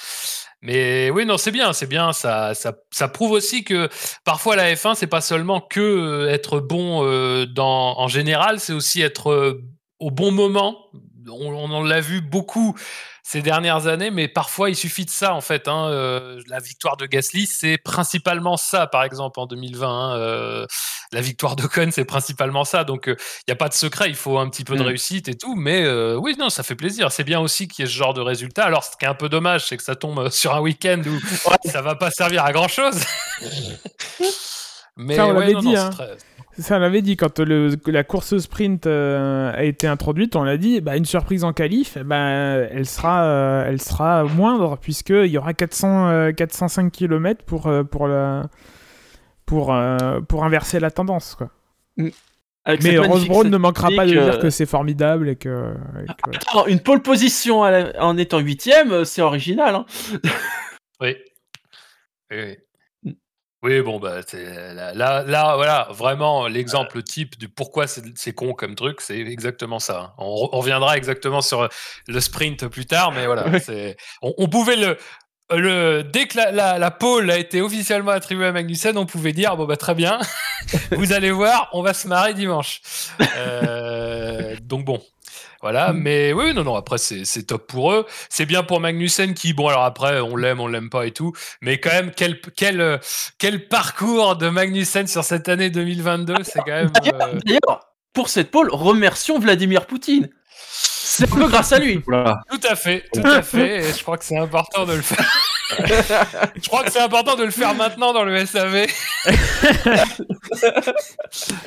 Mais 0.62 1.10
oui, 1.10 1.26
non, 1.26 1.36
c'est 1.36 1.50
bien, 1.50 1.74
c'est 1.74 1.86
bien. 1.86 2.14
Ça, 2.14 2.54
ça, 2.54 2.72
ça 2.90 3.08
prouve 3.08 3.32
aussi 3.32 3.64
que 3.64 3.90
parfois 4.24 4.56
la 4.56 4.72
F1, 4.74 4.94
c'est 4.94 5.06
pas 5.06 5.20
seulement 5.20 5.60
que 5.60 6.26
être 6.30 6.58
bon 6.58 7.02
dans, 7.44 7.98
en 8.00 8.08
général, 8.08 8.60
c'est 8.60 8.72
aussi 8.72 9.02
être 9.02 9.60
au 9.98 10.10
bon 10.10 10.32
moment. 10.32 10.74
On, 11.30 11.52
on 11.52 11.70
en 11.70 11.82
l'a 11.84 12.00
vu 12.00 12.22
beaucoup 12.22 12.74
ces 13.30 13.42
dernières 13.42 13.86
années, 13.88 14.10
mais 14.10 14.26
parfois 14.26 14.70
il 14.70 14.74
suffit 14.76 15.04
de 15.04 15.10
ça 15.10 15.34
en 15.34 15.42
fait. 15.42 15.68
hein. 15.68 15.88
Euh, 15.90 16.40
la 16.46 16.60
victoire 16.60 16.96
de 16.96 17.04
Gasly, 17.04 17.46
c'est 17.46 17.76
principalement 17.76 18.56
ça, 18.56 18.86
par 18.86 19.02
exemple 19.02 19.38
en 19.38 19.44
2020. 19.44 19.86
hein. 19.86 20.16
Euh, 20.16 20.66
la 21.12 21.20
victoire 21.20 21.54
de 21.54 21.64
Ocon, 21.64 21.90
c'est 21.92 22.06
principalement 22.06 22.64
ça. 22.64 22.84
Donc 22.84 23.04
il 23.06 23.16
n'y 23.48 23.52
a 23.52 23.56
pas 23.56 23.68
de 23.68 23.74
secret, 23.74 24.08
il 24.08 24.14
faut 24.14 24.38
un 24.38 24.48
petit 24.48 24.64
peu 24.64 24.76
de 24.76 24.82
Mm. 24.82 24.86
réussite 24.86 25.28
et 25.28 25.34
tout. 25.36 25.54
Mais 25.56 25.82
euh, 25.84 26.14
oui, 26.16 26.36
non, 26.38 26.48
ça 26.48 26.62
fait 26.62 26.74
plaisir. 26.74 27.12
C'est 27.12 27.24
bien 27.24 27.40
aussi 27.40 27.68
qu'il 27.68 27.84
y 27.84 27.86
ait 27.86 27.90
ce 27.90 27.96
genre 27.96 28.14
de 28.14 28.22
résultat. 28.22 28.64
Alors 28.64 28.82
ce 28.84 28.90
qui 28.98 29.04
est 29.04 29.08
un 29.08 29.14
peu 29.14 29.28
dommage, 29.28 29.66
c'est 29.66 29.76
que 29.76 29.82
ça 29.82 29.94
tombe 29.94 30.18
euh, 30.20 30.30
sur 30.30 30.54
un 30.54 30.60
week-end 30.60 31.02
où 31.06 31.68
ça 31.68 31.82
va 31.82 31.96
pas 31.96 32.10
servir 32.10 32.44
à 32.46 32.52
grand 32.52 32.68
chose. 32.68 32.98
mais 34.96 35.16
Ça, 35.16 35.26
on 35.26 35.34
ouais, 35.34 35.40
l'avait 35.40 35.52
non, 35.52 35.60
dit, 35.60 35.66
non, 35.74 35.76
hein. 35.76 35.90
c'est 35.90 35.96
très- 36.04 36.16
Ça, 36.58 36.76
on 36.76 36.80
l'avait 36.80 37.02
dit 37.02 37.16
quand 37.16 37.38
le- 37.38 37.76
la 37.86 38.02
course 38.04 38.36
sprint 38.38 38.86
euh, 38.86 39.52
a 39.54 39.62
été 39.62 39.86
introduite, 39.86 40.34
on 40.34 40.42
l'a 40.42 40.56
dit, 40.56 40.80
bah, 40.80 40.96
une 40.96 41.04
surprise 41.04 41.44
en 41.44 41.52
qualif, 41.52 41.96
eh 42.00 42.02
ben, 42.04 42.68
elle, 42.72 42.86
sera, 42.86 43.24
euh, 43.24 43.64
elle 43.66 43.80
sera 43.80 44.24
moindre 44.24 44.76
puisqu'il 44.76 45.26
y 45.26 45.38
aura 45.38 45.54
400, 45.54 46.08
euh, 46.08 46.32
405 46.32 46.90
km 46.90 47.44
pour, 47.44 47.68
euh, 47.68 47.84
pour, 47.84 48.08
la, 48.08 48.48
pour, 49.46 49.72
euh, 49.72 50.20
pour 50.22 50.44
inverser 50.44 50.80
la 50.80 50.90
tendance. 50.90 51.36
Quoi. 51.36 51.50
Avec 52.64 52.82
Mais 52.82 52.98
Rose 52.98 53.26
Brown 53.28 53.48
ne 53.48 53.56
manquera 53.56 53.88
pas 53.96 54.04
de 54.04 54.10
dire 54.10 54.38
que 54.40 54.50
c'est 54.50 54.66
formidable 54.66 55.28
et 55.28 55.36
que... 55.36 55.48
et 56.02 56.06
que- 56.22 56.50
alors, 56.52 56.66
une 56.68 56.80
pole 56.80 57.02
position 57.02 57.62
la- 57.64 57.92
en 58.04 58.16
étant 58.18 58.40
huitième, 58.40 59.04
c'est 59.04 59.22
original. 59.22 59.74
Hein. 59.74 59.86
Oui. 61.00 61.16
Oui, 62.30 62.58
oui. 63.62 63.80
Bon, 63.82 63.98
bah, 63.98 64.20
c'est- 64.26 64.74
là, 64.74 64.92
là, 64.94 65.22
là, 65.24 65.56
voilà, 65.56 65.88
vraiment, 65.90 66.46
l'exemple 66.48 67.02
type 67.02 67.38
du 67.38 67.48
pourquoi 67.48 67.86
c'est 67.86 68.02
c'est 68.16 68.32
con 68.32 68.52
comme 68.54 68.74
truc, 68.74 69.00
c'est 69.00 69.18
exactement 69.18 69.78
ça. 69.78 69.98
hein. 70.00 70.12
On, 70.18 70.26
re- 70.34 70.48
on 70.52 70.58
reviendra 70.60 70.96
exactement 70.96 71.40
sur 71.40 71.62
euh, 71.62 71.68
le 72.06 72.20
sprint 72.20 72.66
plus 72.68 72.86
tard, 72.86 73.12
mais 73.12 73.26
voilà, 73.26 73.48
Ouais. 73.48 73.60
c'est- 73.60 73.96
on, 74.22 74.32
on 74.38 74.48
pouvait 74.48 74.76
le. 74.76 74.96
Le, 75.50 76.02
dès 76.02 76.26
que 76.26 76.36
la, 76.36 76.50
la, 76.52 76.78
la 76.78 76.90
pole 76.90 77.30
a 77.30 77.38
été 77.38 77.62
officiellement 77.62 78.10
attribuée 78.10 78.48
à 78.48 78.52
Magnussen, 78.52 78.98
on 78.98 79.06
pouvait 79.06 79.32
dire 79.32 79.56
bon 79.56 79.64
bah 79.64 79.78
très 79.78 79.94
bien, 79.94 80.18
vous 80.90 81.14
allez 81.14 81.30
voir, 81.30 81.70
on 81.72 81.80
va 81.80 81.94
se 81.94 82.06
marrer 82.06 82.34
dimanche. 82.34 82.82
Euh, 83.38 84.56
donc 84.60 84.84
bon, 84.84 85.00
voilà. 85.60 85.92
Mais 85.92 86.32
oui, 86.32 86.54
non, 86.54 86.64
non. 86.64 86.76
Après, 86.76 86.98
c'est 86.98 87.24
c'est 87.24 87.42
top 87.44 87.66
pour 87.66 87.92
eux. 87.92 88.06
C'est 88.28 88.46
bien 88.46 88.62
pour 88.62 88.80
Magnussen 88.80 89.34
qui, 89.34 89.52
bon, 89.52 89.68
alors 89.68 89.84
après, 89.84 90.20
on 90.20 90.36
l'aime, 90.36 90.60
on 90.60 90.66
l'aime 90.68 90.90
pas 90.90 91.06
et 91.06 91.10
tout. 91.12 91.32
Mais 91.62 91.78
quand 91.78 91.90
même, 91.90 92.12
quel, 92.14 92.40
quel, 92.56 93.00
quel 93.38 93.68
parcours 93.68 94.36
de 94.36 94.48
Magnussen 94.48 95.06
sur 95.06 95.24
cette 95.24 95.48
année 95.48 95.70
2022. 95.70 96.34
C'est 96.44 96.60
quand 96.60 96.66
même. 96.66 96.90
euh, 97.06 97.38
D'ailleurs, 97.44 97.80
pour 98.12 98.28
cette 98.28 98.50
pole, 98.50 98.68
remercions 98.72 99.38
Vladimir 99.38 99.86
Poutine. 99.86 100.28
C'est 100.70 101.24
un 101.24 101.34
peu 101.36 101.48
grâce 101.48 101.72
à 101.72 101.78
lui. 101.78 102.00
Tout 102.50 102.60
à 102.68 102.76
fait, 102.76 103.04
tout 103.12 103.20
à 103.24 103.42
fait. 103.42 103.78
Et 103.88 103.92
je 103.92 104.02
crois 104.02 104.18
que 104.18 104.24
c'est 104.24 104.38
important 104.38 104.84
de 104.86 104.92
le 104.94 105.02
faire. 105.02 105.26
je 106.62 106.68
crois 106.68 106.82
que 106.84 106.90
c'est 106.90 107.00
important 107.00 107.36
de 107.36 107.44
le 107.44 107.50
faire 107.50 107.74
maintenant 107.74 108.12
dans 108.12 108.24
le 108.24 108.44
SAV. 108.46 108.86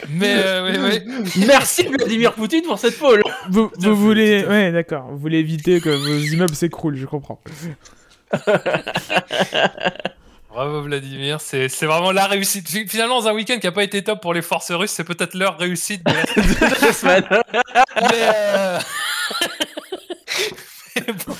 Mais 0.09 0.33
euh, 0.37 0.89
oui, 0.89 0.99
oui. 1.05 1.43
Merci 1.47 1.83
Vladimir 1.83 2.33
Poutine 2.33 2.63
pour 2.63 2.79
cette 2.79 2.97
pole. 2.97 3.21
Vous, 3.49 3.69
voulez... 3.95 4.43
Ouais, 4.45 4.71
d'accord. 4.71 5.07
Vous 5.11 5.17
voulez 5.17 5.37
éviter 5.39 5.79
que 5.81 5.89
vos 5.89 6.17
immeubles 6.33 6.55
s'écroulent, 6.55 6.95
je 6.97 7.05
comprends. 7.05 7.39
Bravo 10.49 10.81
Vladimir, 10.81 11.39
c'est 11.39 11.69
c'est 11.69 11.85
vraiment 11.85 12.11
la 12.11 12.25
réussite. 12.27 12.67
Fi- 12.69 12.85
Finalement, 12.87 13.21
dans 13.21 13.29
un 13.29 13.33
week-end 13.33 13.57
qui 13.59 13.67
n'a 13.67 13.71
pas 13.71 13.83
été 13.83 14.03
top 14.03 14.21
pour 14.21 14.33
les 14.33 14.41
forces 14.41 14.71
russes, 14.71 14.91
c'est 14.91 15.05
peut-être 15.05 15.33
leur 15.33 15.57
réussite. 15.57 16.03
de 16.05 16.11
la- 16.11 16.23
de 16.23 16.85
la 16.85 16.93
semaine. 16.93 17.23
Mais, 18.01 18.09
euh, 18.13 18.79
mais 20.95 21.13
bon. 21.25 21.35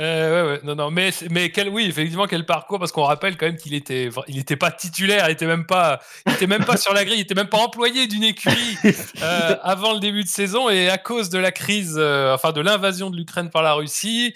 Euh, 0.00 0.44
ouais, 0.44 0.50
ouais, 0.50 0.60
non, 0.64 0.74
non, 0.74 0.90
mais, 0.90 1.10
mais 1.30 1.50
quel, 1.50 1.68
oui, 1.68 1.86
effectivement, 1.86 2.26
quel 2.26 2.46
parcours, 2.46 2.78
parce 2.78 2.92
qu'on 2.92 3.02
rappelle 3.02 3.36
quand 3.36 3.46
même 3.46 3.56
qu'il 3.56 3.74
était, 3.74 4.08
il 4.28 4.38
était 4.38 4.56
pas 4.56 4.70
titulaire, 4.70 5.28
il 5.28 5.32
était 5.32 5.46
même 5.46 5.66
pas, 5.66 6.00
il 6.26 6.32
était 6.32 6.46
même 6.46 6.64
pas 6.64 6.76
sur 6.76 6.94
la 6.94 7.04
grille, 7.04 7.18
il 7.18 7.22
était 7.22 7.34
même 7.34 7.48
pas 7.48 7.58
employé 7.58 8.06
d'une 8.06 8.24
écurie 8.24 8.78
euh, 9.22 9.56
avant 9.62 9.92
le 9.92 10.00
début 10.00 10.24
de 10.24 10.28
saison, 10.28 10.70
et 10.70 10.88
à 10.88 10.98
cause 10.98 11.28
de 11.28 11.38
la 11.38 11.52
crise, 11.52 11.96
euh, 11.98 12.34
enfin 12.34 12.52
de 12.52 12.60
l'invasion 12.60 13.10
de 13.10 13.16
l'Ukraine 13.16 13.50
par 13.50 13.62
la 13.62 13.74
Russie, 13.74 14.34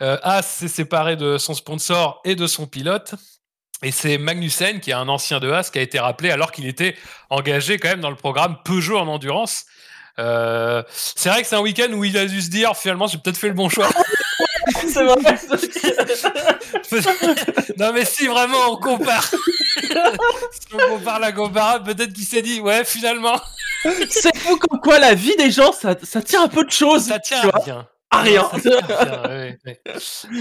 Haas 0.00 0.42
s'est 0.42 0.68
séparé 0.68 1.16
de 1.16 1.36
son 1.36 1.52
sponsor 1.52 2.22
et 2.24 2.34
de 2.34 2.46
son 2.46 2.66
pilote. 2.66 3.14
Et 3.82 3.90
c'est 3.90 4.16
Magnussen, 4.16 4.80
qui 4.80 4.90
est 4.90 4.94
un 4.94 5.08
ancien 5.08 5.40
de 5.40 5.50
Haas, 5.50 5.70
qui 5.70 5.78
a 5.78 5.82
été 5.82 5.98
rappelé 5.98 6.30
alors 6.30 6.52
qu'il 6.52 6.66
était 6.66 6.96
engagé 7.28 7.78
quand 7.78 7.88
même 7.88 8.00
dans 8.00 8.10
le 8.10 8.16
programme 8.16 8.56
Peugeot 8.64 8.98
en 8.98 9.08
endurance. 9.08 9.66
Euh, 10.18 10.82
c'est 10.92 11.30
vrai 11.30 11.42
que 11.42 11.48
c'est 11.48 11.56
un 11.56 11.60
week-end 11.60 11.90
où 11.92 12.04
il 12.04 12.16
a 12.18 12.26
dû 12.26 12.42
se 12.42 12.50
dire 12.50 12.76
finalement 12.76 13.06
j'ai 13.06 13.18
peut-être 13.18 13.38
fait 13.38 13.48
le 13.48 13.54
bon 13.54 13.68
choix. 13.68 13.88
C'est 14.90 15.04
vrai. 15.04 15.16
non 17.78 17.92
mais 17.92 18.04
si 18.04 18.26
vraiment 18.26 18.72
on 18.72 18.76
compare, 18.76 19.24
si 19.24 20.74
on 20.74 20.78
compare 20.96 21.20
la 21.20 21.32
comparable, 21.32 21.94
peut-être 21.94 22.12
qu'il 22.12 22.24
s'est 22.24 22.42
dit 22.42 22.60
ouais 22.60 22.84
finalement 22.84 23.40
C'est 24.08 24.36
fou 24.36 24.56
comme 24.56 24.80
quoi 24.80 24.98
la 24.98 25.14
vie 25.14 25.34
des 25.36 25.50
gens, 25.50 25.72
ça, 25.72 25.96
ça 26.02 26.22
tient 26.22 26.44
un 26.44 26.48
peu 26.48 26.64
de 26.64 26.70
choses. 26.70 27.06
ça 27.06 27.18
tient 27.18 27.48
à 27.48 27.58
rien. 27.58 27.88
À 28.10 28.20
rien. 28.22 28.42
Non, 28.42 28.50
ça 28.50 28.60
tient 28.60 28.78
à 28.88 29.28
rien, 29.28 29.28
ouais, 29.28 29.58
ouais. 29.66 29.80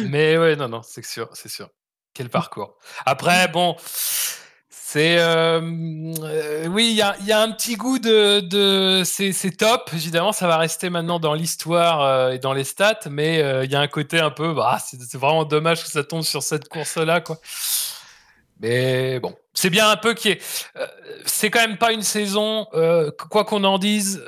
Mais 0.10 0.38
ouais 0.38 0.56
non 0.56 0.68
non 0.68 0.82
c'est 0.84 1.06
sûr 1.06 1.30
c'est 1.34 1.50
sûr. 1.50 1.70
Quel 2.14 2.30
parcours. 2.30 2.76
Après 3.06 3.48
bon. 3.48 3.76
C'est 4.92 5.20
euh, 5.20 5.62
euh, 6.24 6.66
oui, 6.66 6.88
il 6.90 6.96
y 6.96 7.04
a, 7.04 7.16
il 7.20 7.28
y 7.28 7.32
a 7.32 7.40
un 7.42 7.52
petit 7.52 7.76
goût 7.76 8.00
de, 8.00 8.40
de 8.40 9.04
c'est 9.06 9.56
top. 9.56 9.92
Évidemment, 9.94 10.32
ça 10.32 10.48
va 10.48 10.58
rester 10.58 10.90
maintenant 10.90 11.20
dans 11.20 11.36
l'histoire 11.36 12.02
euh, 12.02 12.32
et 12.32 12.40
dans 12.40 12.54
les 12.54 12.64
stats, 12.64 13.02
mais 13.08 13.36
il 13.66 13.72
y 13.72 13.76
a 13.76 13.80
un 13.82 13.88
côté 13.88 14.20
un 14.20 14.32
peu, 14.32 14.52
bah, 14.56 14.80
c'est 14.84 15.14
vraiment 15.14 15.46
dommage 15.46 15.84
que 15.84 15.92
ça 15.92 16.04
tombe 16.04 16.24
sur 16.24 16.42
cette 16.42 16.70
course-là, 16.70 17.22
quoi. 17.22 17.38
Mais 18.62 19.20
bon, 19.20 19.36
c'est 19.54 19.70
bien 19.70 19.88
un 19.92 19.96
peu 19.96 20.16
qui 20.16 20.30
est. 20.30 20.42
c'est 21.24 21.52
quand 21.52 21.62
même 21.62 21.78
pas 21.78 21.92
une 21.92 22.02
saison, 22.02 22.66
euh, 22.74 23.12
quoi 23.30 23.46
qu'on 23.46 23.66
en 23.66 23.78
dise, 23.78 24.24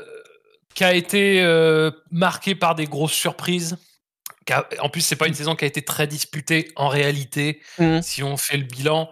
qui 0.75 0.83
a 0.83 0.93
été 0.93 1.41
euh, 1.41 1.89
marquée 2.11 2.53
par 2.53 2.75
des 2.75 2.85
grosses 2.85 3.13
surprises. 3.13 3.77
En 4.79 4.89
plus, 4.89 5.01
c'est 5.01 5.15
pas 5.15 5.27
une 5.27 5.33
saison 5.33 5.55
qui 5.55 5.65
a 5.65 5.67
été 5.67 5.81
très 5.81 6.05
disputée 6.05 6.71
en 6.75 6.87
réalité 6.87 7.61
Mhm. 7.79 8.03
si 8.03 8.21
on 8.21 8.37
fait 8.37 8.57
le 8.57 8.65
bilan. 8.65 9.09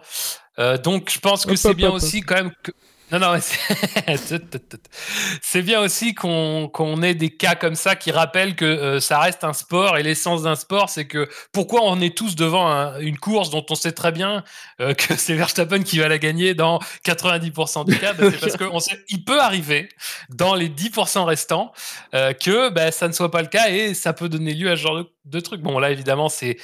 Euh, 0.60 0.76
donc, 0.78 1.10
je 1.10 1.18
pense 1.18 1.46
que 1.46 1.56
c'est 1.56 1.74
bien 1.74 1.88
hop, 1.88 1.94
aussi 1.96 2.20
quand 2.20 2.36
même 2.36 2.52
que. 2.62 2.72
Non, 3.12 3.18
non, 3.18 3.38
c'est 5.42 5.62
bien 5.62 5.80
aussi 5.80 6.14
qu'on 6.14 6.68
qu'on 6.72 7.02
ait 7.02 7.14
des 7.14 7.30
cas 7.30 7.54
comme 7.56 7.74
ça 7.74 7.96
qui 7.96 8.12
rappellent 8.12 8.54
que 8.54 8.64
euh, 8.64 9.00
ça 9.00 9.18
reste 9.18 9.42
un 9.44 9.52
sport 9.52 9.98
et 9.98 10.02
l'essence 10.04 10.42
d'un 10.44 10.54
sport, 10.54 10.88
c'est 10.90 11.06
que 11.06 11.28
pourquoi 11.52 11.80
on 11.84 12.00
est 12.00 12.16
tous 12.16 12.36
devant 12.36 12.68
un- 12.70 12.98
une 13.00 13.18
course 13.18 13.50
dont 13.50 13.64
on 13.68 13.74
sait 13.74 13.92
très 13.92 14.12
bien 14.12 14.44
euh, 14.80 14.94
que 14.98 15.16
c'est 15.16 15.34
Verstappen 15.34 15.82
qui 15.82 15.98
va 15.98 16.06
la 16.08 16.18
gagner 16.18 16.54
dans 16.54 16.78
90% 17.04 17.84
du 17.84 17.98
cas, 17.98 18.12
bah, 18.12 18.26
c'est 18.30 18.38
parce 18.38 18.56
qu'il 19.08 19.24
peut 19.24 19.40
arriver 19.40 19.88
dans 20.28 20.54
les 20.54 20.68
10% 20.68 21.24
restants 21.24 21.72
euh, 22.14 22.32
que 22.32 22.68
bah, 22.70 22.92
ça 22.92 23.08
ne 23.08 23.12
soit 23.12 23.30
pas 23.30 23.42
le 23.42 23.48
cas 23.48 23.70
et 23.70 23.94
ça 23.94 24.12
peut 24.12 24.28
donner 24.28 24.54
lieu 24.54 24.70
à 24.70 24.76
ce 24.76 24.82
genre 24.82 24.96
de, 24.96 25.10
de 25.24 25.40
trucs. 25.40 25.60
Bon, 25.62 25.78
là, 25.78 25.90
évidemment, 25.90 26.28
c'est 26.28 26.56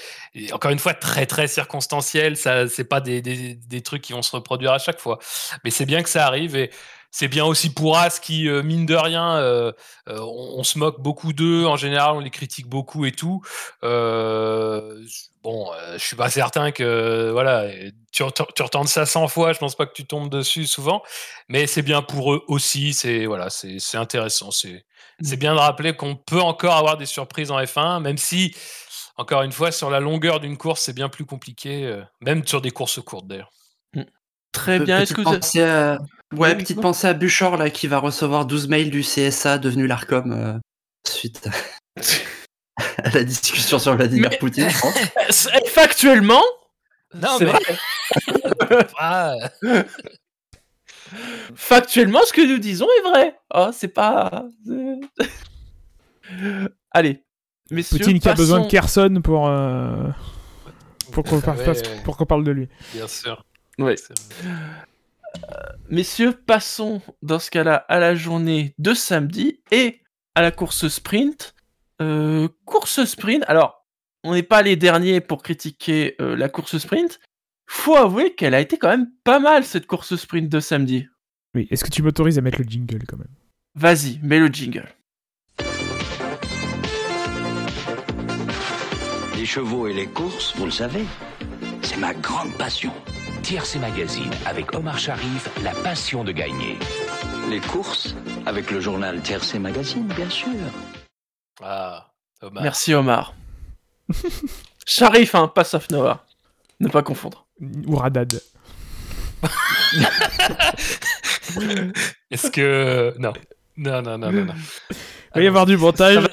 encore 0.52 0.70
une 0.70 0.78
fois 0.78 0.94
très 0.94 1.26
très 1.26 1.48
circonstanciel. 1.48 2.36
Ça, 2.36 2.68
c'est 2.68 2.84
pas 2.84 3.00
des, 3.00 3.20
des, 3.22 3.54
des 3.54 3.80
trucs 3.82 4.02
qui 4.02 4.12
vont 4.12 4.22
se 4.22 4.34
reproduire 4.34 4.72
à 4.72 4.78
chaque 4.78 5.00
fois, 5.00 5.18
mais 5.64 5.70
c'est 5.70 5.86
bien 5.86 6.02
que 6.02 6.08
ça 6.08 6.26
arrive. 6.26 6.35
Et 6.44 6.70
c'est 7.10 7.28
bien 7.28 7.44
aussi 7.46 7.72
pour 7.72 7.96
As 7.96 8.20
qui, 8.20 8.46
euh, 8.48 8.62
mine 8.62 8.84
de 8.84 8.94
rien, 8.94 9.36
euh, 9.38 9.72
euh, 10.08 10.18
on, 10.20 10.58
on 10.58 10.64
se 10.64 10.78
moque 10.78 11.00
beaucoup 11.00 11.32
d'eux. 11.32 11.64
En 11.64 11.76
général, 11.76 12.14
on 12.14 12.20
les 12.20 12.30
critique 12.30 12.66
beaucoup 12.68 13.06
et 13.06 13.12
tout. 13.12 13.40
Euh, 13.84 15.02
bon, 15.42 15.72
euh, 15.72 15.96
je 15.96 16.04
suis 16.04 16.16
pas 16.16 16.28
certain 16.28 16.72
que 16.72 17.30
voilà, 17.32 17.66
tu, 18.12 18.22
tu 18.54 18.62
retentes 18.62 18.88
ça 18.88 19.06
100 19.06 19.28
fois. 19.28 19.52
Je 19.52 19.58
pense 19.58 19.74
pas 19.74 19.86
que 19.86 19.94
tu 19.94 20.06
tombes 20.06 20.28
dessus 20.28 20.66
souvent, 20.66 21.02
mais 21.48 21.66
c'est 21.66 21.82
bien 21.82 22.02
pour 22.02 22.34
eux 22.34 22.44
aussi. 22.48 22.92
C'est 22.92 23.24
voilà, 23.26 23.48
c'est 23.50 23.78
c'est 23.78 23.96
intéressant. 23.96 24.50
C'est 24.50 24.84
c'est 25.22 25.38
bien 25.38 25.54
de 25.54 25.60
rappeler 25.60 25.94
qu'on 25.96 26.16
peut 26.16 26.42
encore 26.42 26.74
avoir 26.74 26.98
des 26.98 27.06
surprises 27.06 27.50
en 27.50 27.58
F1, 27.58 28.00
même 28.02 28.18
si 28.18 28.54
encore 29.16 29.40
une 29.42 29.52
fois 29.52 29.72
sur 29.72 29.88
la 29.88 30.00
longueur 30.00 30.40
d'une 30.40 30.58
course, 30.58 30.82
c'est 30.82 30.92
bien 30.92 31.08
plus 31.08 31.24
compliqué, 31.24 31.84
euh, 31.84 32.02
même 32.20 32.46
sur 32.46 32.60
des 32.60 32.70
courses 32.70 33.00
courtes 33.00 33.26
d'ailleurs. 33.26 33.50
Très 34.52 34.78
Pe- 34.78 34.84
bien. 34.84 35.00
Est-ce 35.00 35.14
que 35.14 35.22
vous... 35.22 35.62
à... 35.62 35.98
Ouais, 36.34 36.50
Oui, 36.52 36.56
petite 36.56 36.80
pensée 36.80 37.06
à 37.06 37.14
Buchor 37.14 37.56
là 37.56 37.70
qui 37.70 37.86
va 37.86 37.98
recevoir 37.98 38.46
12 38.46 38.68
mails 38.68 38.90
du 38.90 39.02
CSA 39.02 39.58
devenu 39.58 39.86
l'Arcom 39.86 40.32
euh, 40.32 40.58
suite 41.06 41.48
à 42.98 43.10
la 43.10 43.22
discussion 43.24 43.78
sur 43.78 43.94
Vladimir 43.96 44.30
Mais- 44.30 44.38
Poutine. 44.38 44.68
je 44.68 44.80
pense. 44.80 44.94
C'est- 45.30 45.68
Factuellement, 45.68 46.42
Non, 47.14 47.38
c'est 47.38 47.44
mais- 47.44 47.52
vrai. 47.52 48.86
Ah, 48.98 49.34
Factuellement, 51.54 52.20
ce 52.26 52.32
que 52.32 52.40
nous 52.46 52.58
disons 52.58 52.88
est 52.98 53.08
vrai. 53.08 53.36
Oh, 53.54 53.70
c'est 53.72 53.88
pas. 53.88 54.44
c'est- 54.66 55.28
Allez, 56.90 57.22
messieurs. 57.70 57.98
Poutine 57.98 58.18
qui 58.18 58.28
a 58.28 58.34
besoin 58.34 58.60
de 58.60 58.66
Kherson 58.68 59.20
pour, 59.22 59.46
euh, 59.48 60.08
pour 61.12 61.22
qu'on 61.24 61.40
parle, 61.40 61.58
Ouais, 61.58 61.64
parce- 61.64 61.82
ouais, 61.82 62.02
pour 62.04 62.16
qu'on 62.16 62.26
parle 62.26 62.42
de 62.42 62.50
lui. 62.50 62.68
bien 62.92 63.06
sûr. 63.06 63.44
Ouais. 63.78 63.94
Messieurs, 65.88 66.32
passons 66.32 67.00
dans 67.22 67.38
ce 67.38 67.50
cas-là 67.50 67.76
à 67.76 67.98
la 67.98 68.14
journée 68.14 68.74
de 68.78 68.92
samedi 68.92 69.60
et 69.70 70.00
à 70.34 70.42
la 70.42 70.50
course 70.50 70.88
sprint. 70.88 71.54
Euh, 72.02 72.48
course 72.64 73.04
sprint, 73.04 73.44
alors, 73.46 73.86
on 74.24 74.34
n'est 74.34 74.42
pas 74.42 74.62
les 74.62 74.76
derniers 74.76 75.20
pour 75.20 75.42
critiquer 75.42 76.16
euh, 76.20 76.36
la 76.36 76.48
course 76.48 76.78
sprint. 76.78 77.20
Faut 77.66 77.96
avouer 77.96 78.34
qu'elle 78.34 78.54
a 78.54 78.60
été 78.60 78.78
quand 78.78 78.88
même 78.88 79.10
pas 79.24 79.38
mal 79.38 79.64
cette 79.64 79.86
course 79.86 80.16
sprint 80.16 80.48
de 80.48 80.60
samedi. 80.60 81.06
Oui, 81.54 81.68
est-ce 81.70 81.84
que 81.84 81.90
tu 81.90 82.02
m'autorises 82.02 82.38
à 82.38 82.42
mettre 82.42 82.58
le 82.58 82.68
jingle 82.68 83.04
quand 83.06 83.16
même? 83.16 83.34
Vas-y, 83.74 84.18
mets 84.22 84.38
le 84.38 84.48
jingle. 84.48 84.88
Les 89.36 89.46
chevaux 89.46 89.86
et 89.86 89.94
les 89.94 90.06
courses, 90.06 90.56
vous 90.56 90.64
le 90.64 90.70
savez, 90.70 91.04
c'est 91.82 91.98
ma 91.98 92.12
grande 92.14 92.52
passion. 92.58 92.92
TRC 93.46 93.76
Magazine 93.76 94.32
avec 94.44 94.74
Omar 94.74 94.98
Sharif, 94.98 95.48
la 95.62 95.70
passion 95.70 96.24
de 96.24 96.32
gagner. 96.32 96.76
Les 97.48 97.60
courses, 97.60 98.16
avec 98.44 98.72
le 98.72 98.80
journal 98.80 99.22
TRC 99.22 99.60
Magazine, 99.60 100.08
bien 100.16 100.28
sûr. 100.28 100.48
Ah, 101.62 102.12
Thomas. 102.40 102.60
Merci 102.60 102.92
Omar. 102.92 103.34
Sharif, 104.84 105.36
hein, 105.36 105.46
pas 105.46 105.62
Safnoa. 105.62 106.26
Ne 106.80 106.88
pas 106.88 107.04
confondre. 107.04 107.46
Ou 107.86 107.94
Radad. 107.94 108.42
Est-ce 112.32 112.50
que. 112.50 113.14
Non. 113.18 113.32
Non, 113.76 114.02
non, 114.02 114.18
non, 114.18 114.32
non. 114.32 114.44
non. 114.46 114.54
Il 115.36 115.40
va 115.40 115.44
y 115.44 115.46
avoir 115.48 115.66
du 115.66 115.76
montage. 115.76 116.28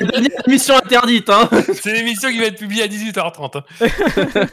La 0.00 0.06
dernière 0.10 0.30
émission 0.46 0.74
interdite, 0.76 1.28
hein. 1.28 1.48
C'est 1.74 1.92
l'émission 1.92 2.30
qui 2.30 2.38
va 2.38 2.46
être 2.46 2.58
publiée 2.58 2.82
à 2.82 2.88
18h30. 2.88 3.62
hein. 3.80 4.46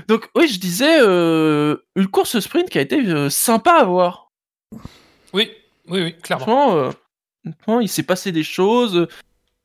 Donc 0.08 0.28
oui, 0.34 0.48
je 0.48 0.58
disais 0.58 0.98
euh, 1.02 1.76
une 1.96 2.06
course 2.08 2.40
sprint 2.40 2.70
qui 2.70 2.78
a 2.78 2.80
été 2.80 2.98
euh, 3.06 3.28
sympa 3.28 3.72
à 3.72 3.84
voir. 3.84 4.30
Oui, 5.34 5.50
oui, 5.88 6.02
oui, 6.02 6.14
clairement. 6.22 6.44
Franchement, 6.46 7.78
euh, 7.78 7.82
il 7.82 7.88
s'est 7.88 8.02
passé 8.02 8.32
des 8.32 8.42
choses, 8.42 9.06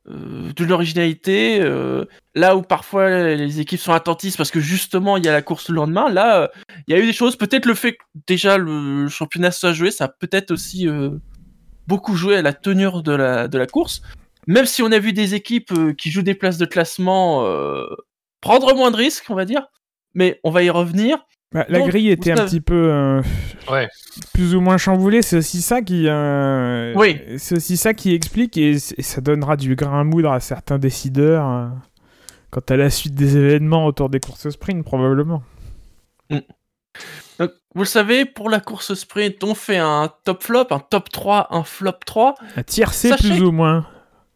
euh, 0.09 0.51
de 0.53 0.65
l'originalité. 0.65 1.59
euh, 1.61 2.03
là 2.35 2.57
où 2.57 2.61
parfois 2.61 3.09
les 3.35 3.61
équipes 3.61 3.79
sont 3.79 3.93
attentistes 3.93 4.35
parce 4.35 4.51
que 4.51 4.59
justement 4.59 5.15
il 5.15 5.23
y 5.23 5.29
a 5.29 5.31
la 5.31 5.41
course 5.41 5.69
le 5.69 5.75
lendemain, 5.75 6.09
là 6.09 6.41
euh, 6.41 6.47
il 6.87 6.93
y 6.93 6.97
a 6.97 7.01
eu 7.01 7.05
des 7.05 7.13
choses. 7.13 7.37
Peut-être 7.37 7.65
le 7.65 7.73
fait 7.75 7.93
que 7.93 8.03
déjà 8.27 8.57
le 8.57 9.07
championnat 9.07 9.51
soit 9.51 9.71
joué, 9.71 9.91
ça 9.91 10.05
a 10.05 10.07
peut-être 10.09 10.51
aussi 10.51 10.87
euh, 10.89 11.11
beaucoup 11.87 12.15
joué 12.15 12.37
à 12.37 12.41
la 12.41 12.53
tenue 12.53 12.87
de 13.03 13.11
la, 13.11 13.47
de 13.47 13.57
la 13.57 13.67
course. 13.67 14.01
Même 14.47 14.65
si 14.65 14.83
on 14.83 14.91
a 14.91 14.99
vu 14.99 15.13
des 15.13 15.33
équipes 15.33 15.71
euh, 15.71 15.93
qui 15.93 16.11
jouent 16.11 16.21
des 16.21 16.35
places 16.35 16.57
de 16.57 16.65
classement 16.65 17.45
euh, 17.45 17.85
prendre 18.41 18.75
moins 18.75 18.91
de 18.91 18.97
risques, 18.97 19.25
on 19.29 19.35
va 19.35 19.45
dire. 19.45 19.67
Mais 20.13 20.39
on 20.43 20.51
va 20.51 20.63
y 20.63 20.69
revenir. 20.69 21.25
Bah, 21.51 21.65
la 21.69 21.79
Donc, 21.79 21.89
grille 21.89 22.09
était 22.09 22.31
un 22.31 22.45
petit 22.45 22.61
peu 22.61 22.91
euh, 22.91 23.21
Ouais. 23.71 23.87
plus 24.33 24.55
ou 24.55 24.61
moins 24.61 24.77
chamboulée. 24.77 25.21
C'est 25.21 25.37
aussi 25.37 25.61
ça 25.61 25.81
qui, 25.81 26.07
euh, 26.07 26.93
Oui. 26.95 27.19
c'est 27.37 27.55
aussi 27.55 27.77
ça 27.77 27.93
qui 27.93 28.13
explique 28.13 28.57
et, 28.57 28.77
ça 28.77 29.21
donnera 29.21 29.55
du 29.55 29.75
grain 29.75 30.01
à 30.01 30.03
moudre 30.03 30.31
à 30.31 30.39
certains 30.39 30.77
décideurs 30.77 31.47
euh, 31.49 31.67
quant 32.51 32.61
à 32.69 32.75
la 32.75 32.89
suite 32.89 33.15
des 33.15 33.37
événements 33.37 33.85
autour 33.85 34.09
des 34.09 34.19
courses 34.19 34.49
sprint 34.49 34.83
probablement. 34.83 35.43
Donc, 37.39 37.51
vous 37.73 37.81
le 37.81 37.87
savez, 37.87 38.25
pour 38.25 38.49
la 38.49 38.59
course 38.59 38.93
sprint, 38.93 39.43
on 39.43 39.55
fait 39.55 39.77
un 39.77 40.11
top 40.23 40.43
flop, 40.43 40.67
un 40.71 40.79
top 40.79 41.09
3, 41.09 41.47
un 41.51 41.63
flop 41.63 41.91
3, 42.05 42.35
Un 42.55 42.63
tiercé 42.63 43.09
Sachez 43.09 43.29
plus 43.29 43.41
ou 43.43 43.51
moins. 43.51 43.87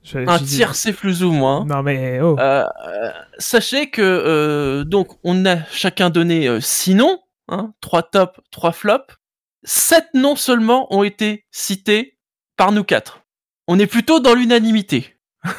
Je- 0.04 0.20
un 0.20 0.38
je 0.38 0.44
dis- 0.44 0.56
tiers 0.58 0.76
c'est 0.76 0.94
plus 0.94 1.24
ou 1.24 1.32
moins. 1.32 1.66
Non 1.66 1.84
mais 1.84 2.20
oh. 2.22 2.38
Euh, 2.40 2.64
euh, 2.88 3.12
sachez 3.38 3.90
que 3.90 4.02
euh, 4.02 4.84
donc 4.86 5.10
on 5.26 5.46
a 5.46 5.64
chacun 5.72 6.10
donné 6.10 6.62
6 6.62 6.96
noms, 6.96 7.20
hein, 7.50 7.74
3 7.82 8.04
tops, 8.04 8.40
3 8.52 8.72
flops. 8.72 9.14
7 9.64 10.06
noms 10.14 10.38
seulement 10.38 10.88
ont 10.94 11.04
été 11.04 11.46
cités 11.52 12.18
par 12.56 12.72
nous 12.72 12.86
quatre. 12.86 13.22
On 13.68 13.78
est 13.78 13.88
plutôt 13.88 14.20
dans 14.20 14.34
l'unanimité. 14.36 15.16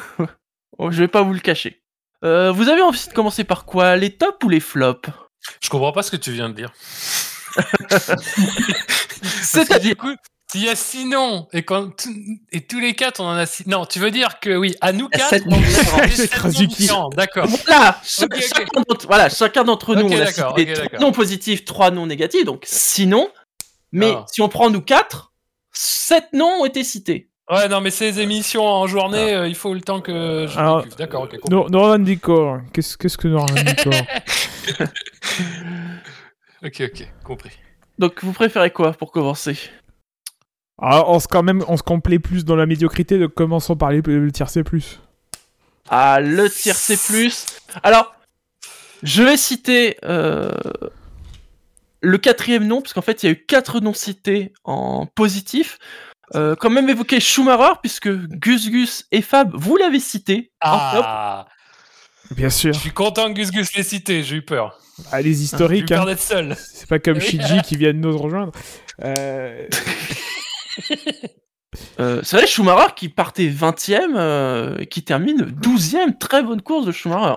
Oh, 0.79 0.89
Je 0.89 0.97
vais 0.97 1.07
pas 1.07 1.21
vous 1.21 1.33
le 1.33 1.39
cacher. 1.39 1.83
Euh, 2.23 2.51
vous 2.51 2.67
avez 2.67 2.81
envie 2.81 3.07
de 3.07 3.13
commencer 3.13 3.43
par 3.43 3.65
quoi? 3.65 3.95
Les 3.97 4.09
tops 4.17 4.43
ou 4.43 4.49
les 4.49 4.59
flops? 4.59 5.07
Je 5.61 5.69
comprends 5.69 5.91
pas 5.91 6.01
ce 6.01 6.09
que 6.09 6.17
tu 6.17 6.31
viens 6.31 6.49
de 6.49 6.55
dire. 6.55 6.71
C'est-à-dire 9.41 9.79
du 9.79 9.95
coup, 9.95 10.13
s'il 10.51 10.63
y 10.65 10.69
a 10.69 10.75
six 10.75 11.05
noms 11.05 11.47
et, 11.53 11.63
quand 11.63 12.07
et 12.51 12.61
tous 12.61 12.79
les 12.79 12.93
quatre, 12.93 13.21
on 13.21 13.25
en 13.25 13.35
a 13.37 13.45
six. 13.45 13.65
Non, 13.67 13.85
tu 13.85 13.99
veux 13.99 14.11
dire 14.11 14.39
que 14.39 14.55
oui, 14.55 14.75
à 14.81 14.91
nous 14.91 15.07
Il 15.13 15.17
quatre, 15.17 15.29
sept 15.29 15.43
on 15.47 15.53
a 15.53 16.07
des. 16.07 17.15
D'accord. 17.15 17.47
Voilà, 17.65 17.97
cha- 18.03 18.25
Ok, 18.25 18.33
ok. 18.35 18.41
Chacun 18.55 18.81
d'entre, 18.87 19.07
voilà, 19.07 19.29
chacun 19.29 19.63
d'entre 19.63 19.95
nous, 19.95 20.05
Ok, 20.07 20.11
on 20.13 20.19
a 20.21 20.25
d'accord. 20.25 20.55
noms 20.99 21.11
positifs, 21.11 21.63
trois 21.65 21.91
noms 21.91 22.05
négatifs, 22.07 22.43
donc 22.45 22.63
six 22.65 23.05
noms. 23.07 23.29
Mais 23.93 24.13
Ah. 24.15 24.25
si 24.31 24.41
on 24.41 24.49
prend 24.49 24.69
nous 24.69 24.81
quatre, 24.81 25.31
sept 25.71 26.27
noms 26.33 26.61
ont 26.61 26.65
été 26.65 26.83
cités. 26.83 27.29
Ouais, 27.49 27.67
non, 27.67 27.81
mais 27.81 27.91
ces 27.91 28.19
émissions 28.21 28.65
en 28.65 28.87
journée, 28.87 29.33
euh, 29.33 29.47
il 29.47 29.55
faut 29.55 29.73
le 29.73 29.81
temps 29.81 29.99
que 29.99 30.47
je. 30.49 30.95
D'accord, 30.97 31.23
ok. 31.23 31.37
nous 31.49 31.63
revendiquons. 31.79 32.61
Qu'est-ce 32.73 32.97
qu'est-ce 32.97 33.17
que 33.17 33.27
nous 33.27 33.39
revendiquons 33.41 33.89
Ok, 36.63 36.81
ok, 36.81 37.07
compris. 37.23 37.51
Donc 37.97 38.23
vous 38.23 38.33
préférez 38.33 38.71
quoi 38.71 38.93
pour 38.93 39.11
commencer? 39.11 39.57
Alors, 40.81 41.09
on 41.09 41.19
se 41.19 41.27
quand 41.27 41.43
même, 41.43 41.63
on 41.67 41.77
se 41.77 41.83
complaît 41.83 42.19
plus 42.19 42.45
dans 42.45 42.55
la 42.55 42.65
médiocrité. 42.65 43.19
Donc 43.19 43.33
commençons 43.33 43.75
par 43.75 43.91
les, 43.91 44.01
le 44.01 44.31
tiercé 44.31 44.63
plus. 44.63 44.99
Ah, 45.89 46.19
le 46.21 46.49
tiers 46.49 46.75
C+. 46.75 46.97
Alors, 47.83 48.15
je 49.03 49.23
vais 49.23 49.37
citer 49.37 49.97
euh, 50.05 50.51
le 52.01 52.17
quatrième 52.17 52.65
nom, 52.65 52.81
parce 52.81 52.93
qu'en 52.93 53.01
fait, 53.01 53.23
il 53.23 53.25
y 53.25 53.29
a 53.29 53.33
eu 53.33 53.45
quatre 53.45 53.79
noms 53.81 53.93
cités 53.93 54.53
en 54.63 55.05
positif. 55.05 55.79
Euh, 56.33 56.55
quand 56.55 56.69
même 56.69 56.89
évoquer 56.89 57.19
Schumacher, 57.19 57.73
puisque 57.81 58.09
Gus 58.09 58.69
Gus 58.69 59.05
et 59.11 59.21
Fab, 59.21 59.51
vous 59.53 59.75
l'avez 59.75 59.99
cité. 59.99 60.51
en 60.61 60.93
top. 60.93 61.05
Bien 62.35 62.49
sûr. 62.49 62.73
je 62.73 62.79
suis 62.79 62.91
content 62.91 63.27
que 63.29 63.33
Gus 63.39 63.51
Gus 63.51 63.75
l'ait 63.75 63.83
cité, 63.83 64.23
j'ai 64.23 64.37
eu 64.37 64.41
peur. 64.41 64.77
Ah, 65.11 65.21
les 65.21 65.33
J'ai 65.33 65.39
eu 65.39 65.43
historiques. 65.43 65.87
peur 65.87 66.03
hein. 66.03 66.05
d'être 66.05 66.21
seul. 66.21 66.55
C'est 66.57 66.87
pas 66.87 66.99
comme. 66.99 67.19
Shiji 67.21 67.61
qui 67.63 67.75
vient 67.75 67.93
de 67.93 67.99
nous 67.99 68.17
rejoindre. 68.17 68.51
Euh, 69.03 69.67
Euh, 72.01 72.19
c'est 72.23 72.35
vrai, 72.37 72.47
Schumacher 72.47 72.93
qui 72.97 73.07
partait 73.07 73.47
20ème, 73.47 74.15
euh, 74.17 74.75
et 74.79 74.87
qui 74.87 75.03
termine 75.03 75.37
12ème. 75.61 76.17
Très 76.17 76.43
bonne 76.43 76.61
course 76.61 76.85
de 76.85 76.91
Schumacher. 76.91 77.35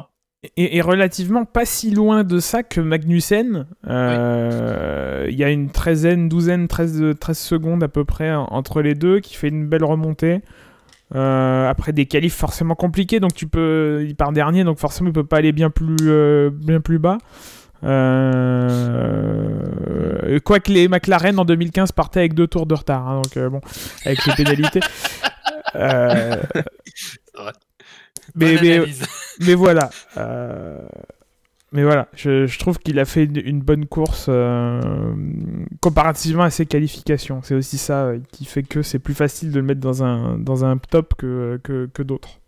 et, 0.57 0.77
et 0.77 0.81
relativement 0.81 1.45
pas 1.45 1.65
si 1.65 1.91
loin 1.93 2.25
de 2.25 2.41
ça 2.41 2.63
que 2.65 2.81
Magnussen. 2.81 3.67
Euh, 3.87 5.27
Il 5.31 5.37
y 5.39 5.45
a 5.45 5.51
une 5.51 5.71
treizaine, 5.71 6.29
douzaine, 6.29 6.67
13, 6.67 7.15
13 7.21 7.39
secondes 7.39 7.83
à 7.85 7.89
peu 7.89 8.05
près 8.05 8.33
en- 8.35 8.47
entre 8.51 8.83
les 8.83 8.95
deux 8.95 9.21
qui 9.21 9.35
fait 9.37 9.49
une 9.49 9.67
belle 9.69 9.85
remontée. 9.85 10.41
Euh, 11.15 11.69
après 11.71 11.93
des 11.93 12.07
qualifs 12.07 12.35
forcément 12.35 12.75
compliqués, 12.75 13.21
donc 13.21 13.35
tu 13.35 13.47
peux, 13.47 14.05
il 14.07 14.17
part 14.17 14.33
dernier, 14.33 14.65
donc 14.65 14.79
forcément 14.81 15.11
il 15.11 15.13
peut 15.13 15.23
pas 15.25 15.37
aller 15.37 15.53
bien 15.53 15.71
plus, 15.71 15.95
euh, 16.03 16.51
bien 16.51 16.81
plus 16.81 16.99
bas. 16.99 17.19
Euh, 17.85 19.61
Quoique 20.45 20.73
les 20.73 20.89
McLaren 20.89 21.39
en 21.39 21.45
2015 21.45 21.93
partaient 21.93 22.19
avec 22.21 22.35
deux 22.35 22.49
tours 22.49 22.67
de 22.67 22.75
retard, 22.75 23.07
hein, 23.09 23.21
donc 23.23 23.37
euh, 23.37 23.49
bon, 23.49 23.61
avec 24.05 24.27
les 24.27 24.35
pénalités. 24.35 24.81
Mais, 28.37 28.57
mais, 28.61 28.81
mais 29.41 29.55
voilà. 29.55 29.91
Mais 31.75 31.83
voilà, 31.83 32.07
je, 32.15 32.57
trouve 32.61 32.79
qu'il 32.79 33.01
a 33.01 33.05
fait 33.05 33.25
une, 33.25 33.61
bonne 33.61 33.87
course 33.87 34.27
euh, 34.29 34.81
comparativement 35.81 36.45
à 36.45 36.51
ses 36.51 36.67
qualifications. 36.67 37.41
C'est 37.43 37.57
aussi 37.57 37.79
ça 37.79 38.05
euh, 38.05 38.21
qui 38.31 38.45
fait 38.45 38.63
que 38.63 38.83
c'est 38.83 39.01
plus 39.01 39.13
facile 39.13 39.51
de 39.51 39.59
le 39.59 39.67
mettre 39.67 39.81
dans 39.81 40.05
un, 40.05 40.39
dans 40.39 40.65
un 40.65 40.79
top 40.79 41.15
que, 41.19 41.61
que, 41.65 42.03
d'autres. 42.05 42.39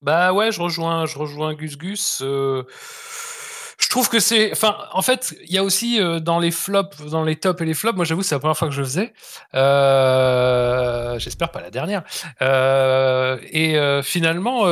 Bah 0.00 0.32
ouais, 0.32 0.52
je 0.52 0.62
rejoins, 0.62 1.06
je 1.06 1.18
rejoins 1.18 1.54
Gus 1.54 1.76
Gus. 1.76 2.20
euh, 2.22 2.62
je 3.78 3.88
trouve 3.88 4.08
que 4.08 4.20
c'est, 4.20 4.52
enfin, 4.52 4.76
en 4.92 5.02
fait, 5.02 5.34
il 5.42 5.52
y 5.52 5.58
a 5.58 5.64
aussi 5.64 5.98
dans 6.20 6.38
les 6.38 6.52
flops, 6.52 7.10
dans 7.10 7.24
les 7.24 7.34
tops 7.34 7.60
et 7.62 7.64
les 7.64 7.74
flops. 7.74 7.96
Moi, 7.96 8.04
j'avoue, 8.04 8.22
c'est 8.22 8.36
la 8.36 8.38
première 8.38 8.56
fois 8.56 8.68
que 8.68 8.74
je 8.74 8.80
le 8.80 8.86
faisais. 8.86 9.12
J'espère 11.18 11.50
pas 11.50 11.60
la 11.60 11.70
dernière. 11.72 12.04
Et 12.40 14.02
finalement, 14.04 14.66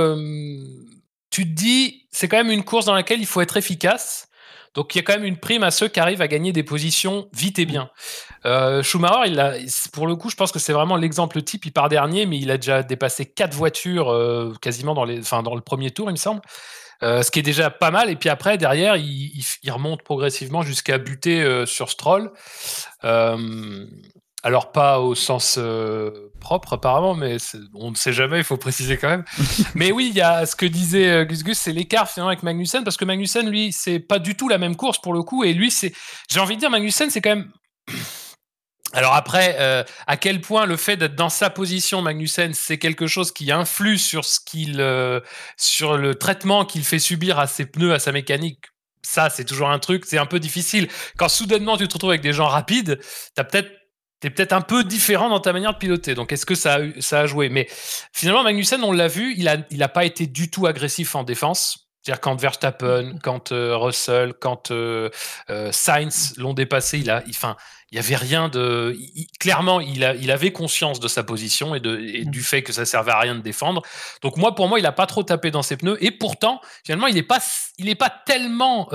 tu 1.30 1.42
te 1.42 1.54
dis, 1.54 1.99
c'est 2.10 2.28
quand 2.28 2.36
même 2.36 2.50
une 2.50 2.64
course 2.64 2.86
dans 2.86 2.94
laquelle 2.94 3.20
il 3.20 3.26
faut 3.26 3.40
être 3.40 3.56
efficace. 3.56 4.28
Donc, 4.74 4.94
il 4.94 4.98
y 4.98 5.00
a 5.00 5.02
quand 5.02 5.14
même 5.14 5.24
une 5.24 5.36
prime 5.36 5.64
à 5.64 5.72
ceux 5.72 5.88
qui 5.88 5.98
arrivent 5.98 6.22
à 6.22 6.28
gagner 6.28 6.52
des 6.52 6.62
positions 6.62 7.28
vite 7.32 7.58
et 7.58 7.66
bien. 7.66 7.90
Euh, 8.46 8.84
Schumacher, 8.84 9.28
il 9.28 9.68
pour 9.92 10.06
le 10.06 10.14
coup, 10.14 10.30
je 10.30 10.36
pense 10.36 10.52
que 10.52 10.60
c'est 10.60 10.72
vraiment 10.72 10.96
l'exemple 10.96 11.42
type. 11.42 11.66
Il 11.66 11.72
part 11.72 11.88
dernier, 11.88 12.24
mais 12.24 12.38
il 12.38 12.50
a 12.52 12.56
déjà 12.56 12.84
dépassé 12.84 13.26
quatre 13.26 13.54
voitures 13.54 14.12
euh, 14.12 14.54
quasiment 14.60 14.94
dans, 14.94 15.04
le 15.04 15.60
premier 15.60 15.90
tour, 15.90 16.08
il 16.08 16.12
me 16.12 16.16
semble. 16.16 16.40
Euh, 17.02 17.22
ce 17.22 17.30
qui 17.30 17.40
est 17.40 17.42
déjà 17.42 17.70
pas 17.70 17.90
mal. 17.90 18.10
Et 18.10 18.16
puis 18.16 18.28
après, 18.28 18.58
derrière, 18.58 18.94
il, 18.94 19.42
il- 19.62 19.72
remonte 19.72 20.02
progressivement 20.02 20.62
jusqu'à 20.62 20.98
buter 20.98 21.64
sur 21.66 21.90
Stroll. 21.90 22.30
Alors 24.42 24.72
pas 24.72 25.00
au 25.00 25.14
sens 25.14 25.56
euh, 25.58 26.30
propre 26.40 26.74
apparemment, 26.74 27.14
mais 27.14 27.36
on 27.74 27.90
ne 27.90 27.96
sait 27.96 28.12
jamais, 28.12 28.38
il 28.38 28.44
faut 28.44 28.56
préciser 28.56 28.96
quand 28.96 29.10
même. 29.10 29.24
mais 29.74 29.92
oui, 29.92 30.08
il 30.10 30.16
y 30.16 30.22
a 30.22 30.46
ce 30.46 30.56
que 30.56 30.64
disait 30.64 31.10
euh, 31.10 31.24
Gus 31.24 31.42
Gus, 31.44 31.58
c'est 31.58 31.72
l'écart 31.72 32.08
finalement 32.08 32.30
avec 32.30 32.42
Magnussen, 32.42 32.82
parce 32.82 32.96
que 32.96 33.04
Magnussen, 33.04 33.50
lui, 33.50 33.72
c'est 33.72 33.98
pas 33.98 34.18
du 34.18 34.36
tout 34.36 34.48
la 34.48 34.56
même 34.56 34.76
course 34.76 34.98
pour 34.98 35.12
le 35.12 35.22
coup, 35.22 35.44
et 35.44 35.52
lui, 35.52 35.70
c'est, 35.70 35.92
j'ai 36.30 36.40
envie 36.40 36.54
de 36.54 36.60
dire, 36.60 36.70
Magnussen, 36.70 37.10
c'est 37.10 37.20
quand 37.20 37.36
même 37.36 37.50
alors 38.94 39.14
après, 39.14 39.56
euh, 39.58 39.84
à 40.06 40.16
quel 40.16 40.40
point 40.40 40.64
le 40.64 40.78
fait 40.78 40.96
d'être 40.96 41.16
dans 41.16 41.28
sa 41.28 41.50
position, 41.50 42.00
Magnussen, 42.00 42.54
c'est 42.54 42.78
quelque 42.78 43.06
chose 43.06 43.32
qui 43.32 43.52
influe 43.52 43.98
sur 43.98 44.24
ce 44.24 44.40
qu'il, 44.40 44.82
sur 45.58 45.98
le 45.98 46.14
traitement 46.14 46.64
qu'il 46.64 46.84
fait 46.84 46.98
subir 46.98 47.38
à 47.38 47.46
ses 47.46 47.66
pneus, 47.66 47.92
à 47.92 47.98
sa 47.98 48.10
mécanique. 48.10 48.64
Ça, 49.02 49.30
c'est 49.30 49.44
toujours 49.44 49.70
un 49.70 49.78
truc, 49.78 50.04
c'est 50.06 50.18
un 50.18 50.26
peu 50.26 50.40
difficile. 50.40 50.88
Quand 51.16 51.28
soudainement 51.28 51.76
tu 51.76 51.88
te 51.88 51.94
retrouves 51.94 52.10
avec 52.10 52.22
des 52.22 52.32
gens 52.32 52.46
rapides, 52.46 53.00
t'as 53.34 53.44
peut-être 53.44 53.79
T'es 54.20 54.30
peut-être 54.30 54.52
un 54.52 54.60
peu 54.60 54.84
différent 54.84 55.28
dans 55.30 55.40
ta 55.40 55.52
manière 55.52 55.72
de 55.72 55.78
piloter. 55.78 56.14
Donc, 56.14 56.32
est-ce 56.32 56.44
que 56.46 56.54
ça 56.54 56.74
a, 56.74 56.80
eu- 56.80 57.00
ça 57.00 57.20
a 57.20 57.26
joué? 57.26 57.48
Mais 57.48 57.66
finalement, 58.12 58.42
Magnussen, 58.42 58.82
on 58.84 58.92
l'a 58.92 59.08
vu, 59.08 59.34
il 59.38 59.48
a, 59.48 59.56
il 59.70 59.82
a 59.82 59.88
pas 59.88 60.04
été 60.04 60.26
du 60.26 60.50
tout 60.50 60.66
agressif 60.66 61.14
en 61.14 61.24
défense. 61.24 61.86
C'est-à-dire 62.02 62.20
quand 62.20 62.34
Verstappen, 62.40 63.18
quand 63.22 63.52
euh, 63.52 63.76
Russell, 63.76 64.32
quand 64.32 64.70
euh, 64.70 65.10
euh, 65.50 65.70
Sainz 65.70 66.34
l'ont 66.38 66.54
dépassé, 66.54 66.98
il 66.98 67.10
a, 67.10 67.22
il, 67.26 67.34
il 67.92 67.96
y 67.96 67.98
avait 67.98 68.16
rien 68.16 68.48
de. 68.48 68.96
il- 68.98 69.26
clairement, 69.38 69.80
il, 69.80 70.02
a, 70.04 70.14
il 70.14 70.30
avait 70.30 70.50
conscience 70.50 70.98
de 70.98 71.08
sa 71.08 71.24
position 71.24 71.74
et, 71.74 71.80
de, 71.80 71.98
et 71.98 72.24
du 72.24 72.42
fait 72.42 72.62
que 72.62 72.72
ça 72.72 72.86
servait 72.86 73.12
à 73.12 73.18
rien 73.18 73.34
de 73.34 73.42
défendre. 73.42 73.82
Donc 74.22 74.38
moi, 74.38 74.54
pour 74.54 74.68
moi, 74.68 74.78
il 74.78 74.86
a 74.86 74.92
pas 74.92 75.06
trop 75.06 75.22
tapé 75.22 75.50
dans 75.50 75.62
ses 75.62 75.76
pneus. 75.76 76.02
Et 76.02 76.10
pourtant, 76.10 76.60
finalement, 76.84 77.06
il 77.06 77.18
est 77.18 77.22
pas, 77.22 77.38
il 77.76 77.88
est 77.90 77.94
pas 77.94 78.10
tellement 78.24 78.88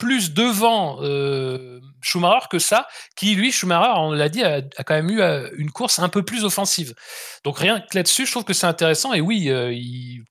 plus 0.00 0.32
devant 0.34 0.98
euh, 1.02 1.78
Schumacher 2.02 2.46
que 2.50 2.58
ça, 2.58 2.88
qui 3.14 3.36
lui, 3.36 3.52
Schumacher, 3.52 3.92
on 3.98 4.10
l'a 4.10 4.28
dit, 4.28 4.42
a, 4.42 4.56
a 4.76 4.82
quand 4.84 4.94
même 4.94 5.10
eu 5.10 5.20
euh, 5.20 5.48
une 5.56 5.70
course 5.70 6.00
un 6.00 6.08
peu 6.08 6.24
plus 6.24 6.44
offensive. 6.44 6.94
Donc 7.44 7.58
rien 7.58 7.80
que 7.80 7.96
là-dessus, 7.96 8.26
je 8.26 8.32
trouve 8.32 8.44
que 8.44 8.52
c'est 8.54 8.66
intéressant. 8.66 9.12
Et 9.12 9.20
oui, 9.20 9.48
euh, 9.50 9.72
il- 9.72 10.24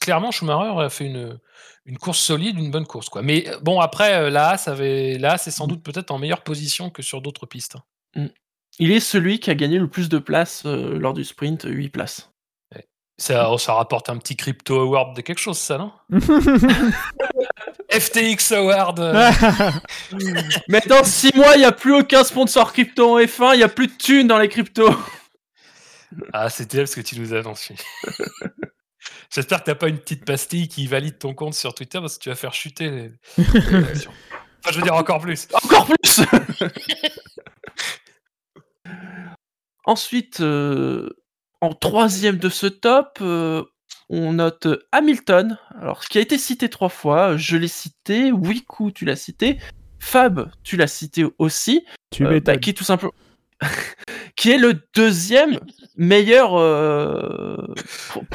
clairement, 0.00 0.32
Schumacher 0.32 0.80
a 0.82 0.88
fait 0.88 1.04
une, 1.06 1.38
une 1.86 1.98
course 1.98 2.18
solide, 2.18 2.58
une 2.58 2.70
bonne 2.72 2.86
course. 2.86 3.08
Quoi. 3.08 3.22
Mais 3.22 3.46
bon, 3.62 3.78
après, 3.80 4.28
la 4.30 4.48
Haas 4.50 4.64
avait, 4.66 5.16
la 5.18 5.34
Haas 5.34 5.44
est 5.46 5.50
sans 5.52 5.66
doute 5.68 5.82
peut-être 5.84 6.10
en 6.10 6.18
meilleure 6.18 6.42
position 6.42 6.90
que 6.90 7.02
sur 7.02 7.20
d'autres 7.22 7.46
pistes. 7.46 7.76
hein. 8.16 8.26
Il 8.78 8.90
est 8.92 9.00
celui 9.00 9.40
qui 9.40 9.50
a 9.50 9.54
gagné 9.54 9.78
le 9.78 9.88
plus 9.88 10.08
de 10.08 10.18
places 10.18 10.62
euh, 10.64 10.98
lors 10.98 11.12
du 11.12 11.22
sprint, 11.24 11.64
8 11.68 11.90
places. 11.90 12.30
Ça, 13.18 13.50
oh, 13.50 13.58
ça 13.58 13.74
rapporte 13.74 14.08
un 14.08 14.16
petit 14.16 14.34
crypto 14.34 14.80
award 14.80 15.14
de 15.14 15.20
quelque 15.20 15.40
chose, 15.40 15.58
ça, 15.58 15.76
non? 15.76 15.92
FTX 17.92 18.52
award. 18.52 19.00
euh, 19.00 19.30
Mais 20.68 20.80
dans 20.86 21.04
6 21.04 21.34
mois, 21.34 21.56
il 21.56 21.60
n'y 21.60 21.64
a 21.64 21.72
plus 21.72 21.94
aucun 21.94 22.24
sponsor 22.24 22.72
crypto 22.72 23.16
en 23.16 23.20
F1, 23.20 23.54
il 23.54 23.58
n'y 23.58 23.62
a 23.62 23.68
plus 23.68 23.88
de 23.88 23.92
thunes 23.96 24.26
dans 24.28 24.38
les 24.38 24.48
cryptos. 24.48 24.94
Ah, 26.32 26.48
c'était 26.50 26.86
ce 26.86 26.96
que 26.96 27.00
tu 27.00 27.18
nous 27.18 27.34
as 27.34 27.38
annoncé. 27.38 27.74
J'espère 29.34 29.60
que 29.60 29.64
t'as 29.66 29.74
pas 29.76 29.88
une 29.88 29.98
petite 29.98 30.24
pastille 30.24 30.68
qui 30.68 30.86
valide 30.86 31.18
ton 31.18 31.34
compte 31.34 31.54
sur 31.54 31.74
Twitter 31.74 32.00
parce 32.00 32.18
que 32.18 32.24
tu 32.24 32.28
vas 32.28 32.34
faire 32.34 32.54
chuter 32.54 32.90
les. 32.90 33.12
Enfin, 34.62 34.72
je 34.72 34.76
veux 34.76 34.82
dire 34.82 34.94
encore 34.94 35.20
plus. 35.20 35.48
Encore 35.54 35.86
plus 35.86 36.20
Ensuite, 39.86 40.40
euh, 40.40 41.08
en 41.62 41.72
troisième 41.72 42.36
de 42.36 42.50
ce 42.50 42.66
top, 42.66 43.18
euh, 43.22 43.64
on 44.10 44.34
note 44.34 44.68
Hamilton. 44.92 45.56
Alors, 45.80 46.02
ce 46.02 46.08
qui 46.08 46.18
a 46.18 46.20
été 46.20 46.36
cité 46.36 46.68
trois 46.68 46.88
fois, 46.88 47.36
je 47.36 47.56
l'ai 47.56 47.68
cité, 47.68 48.32
Wiku, 48.32 48.90
tu 48.92 49.04
l'as 49.04 49.16
cité, 49.16 49.58
Fab, 50.00 50.50
tu 50.64 50.76
l'as 50.76 50.88
cité 50.88 51.24
aussi, 51.38 51.84
Tu 52.10 52.26
euh, 52.26 52.40
bah, 52.40 52.56
qui 52.56 52.70
est 52.70 52.74
tout 52.74 52.84
simplement... 52.84 53.12
qui 54.36 54.50
est 54.50 54.58
le 54.58 54.82
deuxième 54.94 55.60
meilleur... 55.96 56.58
euh, 56.58 57.56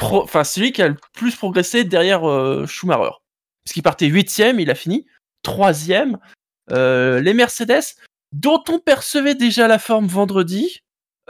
Enfin, 0.01 0.43
celui 0.43 0.71
qui 0.71 0.81
a 0.81 0.87
le 0.87 0.97
plus 1.13 1.35
progressé 1.35 1.83
derrière 1.83 2.27
euh, 2.29 2.65
Schumacher. 2.65 3.11
Parce 3.63 3.73
qu'il 3.73 3.83
partait 3.83 4.07
huitième, 4.07 4.59
il 4.59 4.69
a 4.69 4.75
fini. 4.75 5.05
Troisième, 5.43 6.17
euh, 6.71 7.19
les 7.19 7.33
Mercedes, 7.33 7.95
dont 8.31 8.63
on 8.69 8.79
percevait 8.79 9.35
déjà 9.35 9.67
la 9.67 9.79
forme 9.79 10.07
vendredi, 10.07 10.79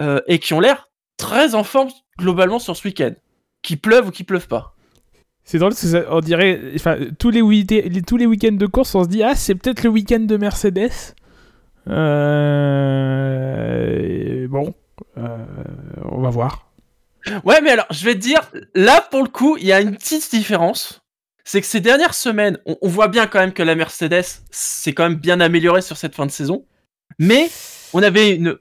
euh, 0.01 0.21
et 0.27 0.39
qui 0.39 0.53
ont 0.53 0.59
l'air 0.59 0.89
très 1.17 1.55
en 1.55 1.63
forme 1.63 1.89
globalement 2.19 2.59
sur 2.59 2.75
ce 2.75 2.87
week-end. 2.87 3.13
Qui 3.65 3.77
pleuve 3.77 4.07
ou 4.09 4.11
qui 4.11 4.23
pleuve 4.23 4.47
pas. 4.47 4.75
C'est 5.43 5.57
drôle 5.57 5.71
parce 5.71 5.81
que 5.81 5.87
ça- 5.87 6.05
on 6.11 6.19
dirait, 6.21 6.61
enfin, 6.75 6.97
tous 7.17 7.31
les- 7.31 7.41
tous 8.05 8.17
les 8.17 8.25
week-ends 8.27 8.51
de 8.55 8.65
course, 8.67 8.93
on 8.95 9.03
se 9.03 9.09
dit 9.09 9.23
ah 9.23 9.33
c'est 9.35 9.55
peut-être 9.55 9.81
le 9.83 9.89
week-end 9.89 10.19
de 10.19 10.37
Mercedes. 10.37 10.91
Euh, 13.05 14.47
Bon, 14.47 14.73
euh, 15.17 15.37
on 16.11 16.21
va 16.21 16.29
voir. 16.29 16.71
Ouais, 17.43 17.59
mais 17.61 17.71
alors, 17.71 17.87
je 17.89 18.05
vais 18.05 18.13
te 18.13 18.19
dire, 18.19 18.39
là, 18.75 19.01
pour 19.09 19.23
le 19.23 19.29
coup, 19.29 19.57
il 19.57 19.65
y 19.65 19.73
a 19.73 19.81
une 19.81 19.95
petite 19.95 20.29
différence. 20.29 21.01
C'est 21.43 21.59
que 21.61 21.67
ces 21.67 21.79
dernières 21.81 22.13
semaines, 22.13 22.59
on, 22.65 22.77
on 22.81 22.87
voit 22.87 23.07
bien 23.07 23.25
quand 23.27 23.39
même 23.39 23.53
que 23.53 23.63
la 23.63 23.73
Mercedes 23.75 24.23
s'est 24.51 24.93
quand 24.93 25.03
même 25.09 25.15
bien 25.19 25.39
améliorée 25.41 25.81
sur 25.81 25.97
cette 25.97 26.13
fin 26.15 26.25
de 26.27 26.31
saison. 26.31 26.65
Mais 27.19 27.49
on 27.93 28.01
avait 28.03 28.35
une 28.35 28.57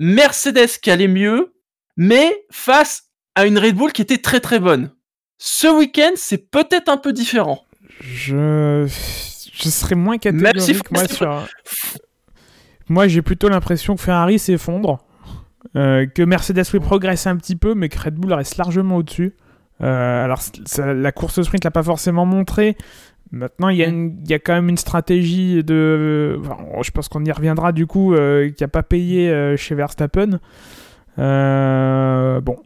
Mercedes 0.00 0.78
qui 0.82 0.90
allait 0.90 1.08
mieux, 1.08 1.52
mais 1.96 2.44
face 2.50 3.07
à 3.38 3.46
une 3.46 3.56
Red 3.58 3.76
Bull 3.76 3.92
qui 3.92 4.02
était 4.02 4.18
très 4.18 4.40
très 4.40 4.58
bonne. 4.58 4.90
Ce 5.38 5.68
week-end, 5.68 6.10
c'est 6.16 6.50
peut-être 6.50 6.88
un 6.88 6.96
peu 6.96 7.12
différent. 7.12 7.62
Je, 8.00 8.86
je 9.52 9.68
serais 9.68 9.94
moins 9.94 10.16
Même 10.24 10.58
si 10.58 10.72
catégorique 10.74 10.90
moi 10.90 11.06
sur. 11.06 11.46
Moi, 12.88 13.06
j'ai 13.06 13.22
plutôt 13.22 13.48
l'impression 13.48 13.94
que 13.94 14.00
Ferrari 14.02 14.38
s'effondre, 14.40 14.98
euh, 15.76 16.06
que 16.06 16.22
Mercedes 16.22 16.64
oui, 16.72 16.80
progresse 16.80 17.26
un 17.28 17.36
petit 17.36 17.54
peu, 17.54 17.74
mais 17.74 17.88
que 17.88 17.98
Red 18.00 18.14
Bull 18.14 18.32
reste 18.32 18.56
largement 18.56 18.96
au-dessus. 18.96 19.34
Euh, 19.82 20.24
alors, 20.24 20.40
ça- 20.64 20.92
la 20.92 21.12
course 21.12 21.40
sprint 21.42 21.62
l'a 21.62 21.70
pas 21.70 21.82
forcément 21.84 22.26
montré. 22.26 22.76
Maintenant, 23.30 23.68
il 23.68 23.76
y, 23.76 23.84
a 23.84 23.86
une- 23.88 24.18
il 24.24 24.30
y 24.30 24.34
a 24.34 24.38
quand 24.38 24.54
même 24.54 24.68
une 24.70 24.78
stratégie 24.78 25.62
de. 25.62 26.40
enfin, 26.40 26.56
je 26.82 26.90
pense 26.90 27.08
qu'on 27.08 27.24
y 27.24 27.30
reviendra 27.30 27.70
du 27.72 27.86
coup, 27.86 28.14
euh, 28.14 28.50
qui 28.50 28.64
a 28.64 28.68
pas 28.68 28.82
payé 28.82 29.54
chez 29.56 29.74
Verstappen. 29.76 30.40
Bon. 31.16 32.56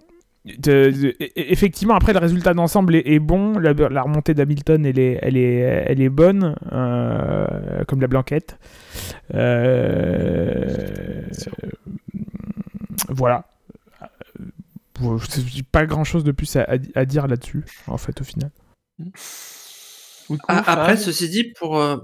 De- 0.44 0.90
de- 0.90 1.08
e- 1.08 1.24
e- 1.24 1.30
effectivement, 1.36 1.94
après, 1.94 2.12
le 2.12 2.18
résultat 2.18 2.52
d'ensemble 2.52 2.96
est, 2.96 3.06
est 3.06 3.20
bon. 3.20 3.58
La, 3.58 3.72
la 3.72 4.02
remontée 4.02 4.34
d'Hamilton, 4.34 4.84
elle 4.84 4.98
est, 4.98 5.18
elle, 5.22 5.36
est, 5.36 5.84
elle 5.86 6.00
est 6.00 6.08
bonne, 6.08 6.56
euh, 6.72 7.84
comme 7.86 8.00
la 8.00 8.08
blanquette. 8.08 8.58
Euh, 9.34 11.22
voilà. 13.08 13.44
Bon, 15.00 15.18
J'ai 15.18 15.62
pas 15.62 15.86
grand 15.86 16.04
chose 16.04 16.24
de 16.24 16.32
plus 16.32 16.56
à, 16.56 17.04
dire 17.04 17.26
là-dessus, 17.26 17.64
en 17.86 17.96
fait, 17.96 18.20
au 18.20 18.24
final. 18.24 18.50
Ah, 20.48 20.62
après, 20.66 20.96
ceci 20.96 21.28
dit, 21.28 21.52
pour, 21.58 21.78
euh, 21.78 21.98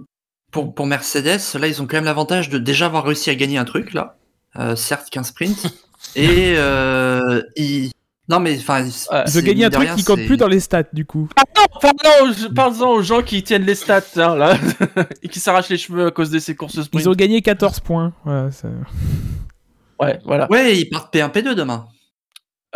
pour, 0.51 0.75
pour 0.75 0.87
Mercedes, 0.87 1.41
là, 1.59 1.67
ils 1.67 1.83
ont 1.83 1.87
quand 1.87 1.97
même 1.97 2.05
l'avantage 2.05 2.49
de 2.51 2.59
déjà 2.59 2.87
avoir 2.87 3.05
réussi 3.05 3.31
à 3.31 3.35
gagner 3.35 3.59
un 3.59 3.65
truc, 3.65 3.93
là. 3.95 4.17
Euh, 4.57 4.77
certes 4.77 5.11
qu'un 5.11 5.23
sprint. 5.25 5.67
Et 6.17 6.55
euh, 6.57 7.43
ils... 7.57 7.91
Non, 8.29 8.41
mais 8.41 8.57
enfin... 8.59 8.85
Ouais. 8.85 8.91
Ils 8.91 9.17
ont 9.17 9.25
c'est- 9.27 9.43
gagné 9.43 9.65
un 9.65 9.71
truc 9.71 9.85
rien, 9.87 9.95
qui 9.97 10.05
compte 10.05 10.25
plus 10.27 10.37
dans 10.37 10.49
les 10.49 10.61
stats, 10.61 10.83
du 10.93 11.05
coup. 11.07 11.29
Parlons, 11.81 12.31
aux- 12.31 12.53
parlons 12.55 12.91
aux 12.91 13.03
gens 13.03 13.23
qui 13.23 13.43
tiennent 13.43 13.65
les 13.65 13.75
stats, 13.75 14.03
hein, 14.17 14.37
là, 14.37 14.57
et 15.23 15.29
qui 15.29 15.41
s'arrachent 15.41 15.71
les 15.71 15.79
cheveux 15.79 16.07
à 16.07 16.11
cause 16.11 16.31
de 16.31 16.39
ces 16.39 16.55
courses 16.55 16.81
sprint. 16.83 17.03
Ils 17.03 17.09
ont 17.09 17.15
gagné 17.15 17.41
14 17.43 17.81
points. 17.81 18.13
Ça- 18.51 18.69
Ouais, 20.01 20.19
voilà. 20.25 20.49
Ouais, 20.51 20.77
ils 20.79 20.89
partent 20.89 21.13
P1, 21.15 21.31
P2 21.33 21.55
demain. 21.55 21.87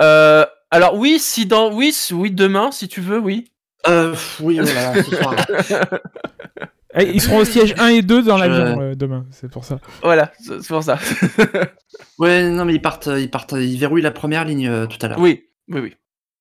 Euh, 0.00 0.44
alors 0.70 0.96
oui, 0.96 1.18
si 1.20 1.44
dans, 1.46 1.72
oui, 1.72 1.94
oui, 2.12 2.30
demain, 2.30 2.70
si 2.72 2.88
tu 2.88 3.00
veux, 3.00 3.18
oui. 3.18 3.44
Euh, 3.86 4.14
oui, 4.40 4.58
voilà, 4.58 5.02
ce 5.04 5.16
soir. 5.16 5.36
Eh, 6.94 7.10
ils 7.14 7.20
seront 7.20 7.38
au 7.38 7.44
siège 7.44 7.74
1 7.78 7.88
et 7.88 8.02
2 8.02 8.22
dans 8.22 8.36
l'avion 8.36 8.80
euh, 8.80 8.94
demain, 8.94 9.24
c'est 9.30 9.50
pour 9.50 9.64
ça. 9.64 9.78
Voilà, 10.02 10.32
c'est 10.40 10.66
pour 10.68 10.82
ça. 10.82 10.98
Ouais, 12.18 12.50
non, 12.50 12.64
mais 12.64 12.74
ils 12.74 12.82
partent, 12.82 13.08
ils 13.18 13.30
partent, 13.30 13.52
ils 13.52 13.78
verrouillent 13.78 14.02
la 14.02 14.10
première 14.10 14.44
ligne 14.44 14.68
euh, 14.68 14.86
tout 14.86 14.98
à 15.02 15.08
l'heure. 15.08 15.18
oui, 15.18 15.44
oui, 15.68 15.80
oui. 15.80 15.94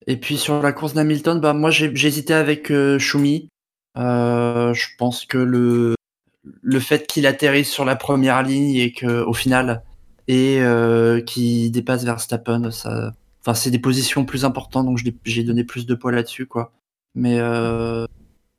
Et 0.07 0.17
puis 0.17 0.37
sur 0.37 0.61
la 0.61 0.73
course 0.73 0.93
d'Hamilton, 0.93 1.39
bah 1.39 1.53
moi 1.53 1.69
hésité 1.71 2.33
avec 2.33 2.71
euh, 2.71 2.97
Schumi. 2.97 3.49
Euh, 3.97 4.73
je 4.73 4.87
pense 4.97 5.25
que 5.25 5.37
le 5.37 5.95
le 6.43 6.79
fait 6.79 7.05
qu'il 7.07 7.27
atterrisse 7.27 7.69
sur 7.69 7.85
la 7.85 7.95
première 7.95 8.41
ligne 8.41 8.75
et 8.75 8.93
que 8.93 9.23
au 9.23 9.33
final 9.33 9.83
et 10.27 10.59
euh, 10.61 11.21
qu'il 11.21 11.71
dépasse 11.71 12.03
Verstappen, 12.03 12.71
ça, 12.71 13.13
enfin 13.41 13.53
c'est 13.53 13.69
des 13.69 13.79
positions 13.79 14.25
plus 14.25 14.45
importantes 14.45 14.85
donc 14.85 14.99
j'ai 15.23 15.43
donné 15.43 15.63
plus 15.63 15.85
de 15.85 15.93
poids 15.93 16.11
là-dessus 16.11 16.47
quoi. 16.47 16.71
Mais 17.13 17.37
euh, 17.39 18.05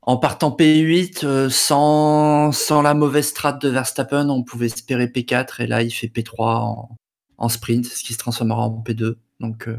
en 0.03 0.17
partant 0.17 0.51
P8 0.51 1.25
euh, 1.25 1.49
sans 1.51 2.53
sans 2.53 2.83
la 2.83 2.95
mauvaise 2.95 3.29
strat 3.29 3.55
de 3.55 3.69
Verstappen, 3.69 4.29
on 4.29 4.43
pouvait 4.43 4.67
espérer 4.67 5.07
P4 5.07 5.63
et 5.63 5.67
là 5.67 5.83
il 5.83 5.91
fait 5.91 6.09
P3 6.09 6.35
en, 6.63 6.97
en 7.39 7.49
sprint, 7.49 7.87
ce 7.87 8.03
qui 8.03 8.13
se 8.13 8.19
transformera 8.19 8.67
en 8.67 8.83
P2. 8.83 9.17
Donc 9.41 9.69
euh, 9.69 9.77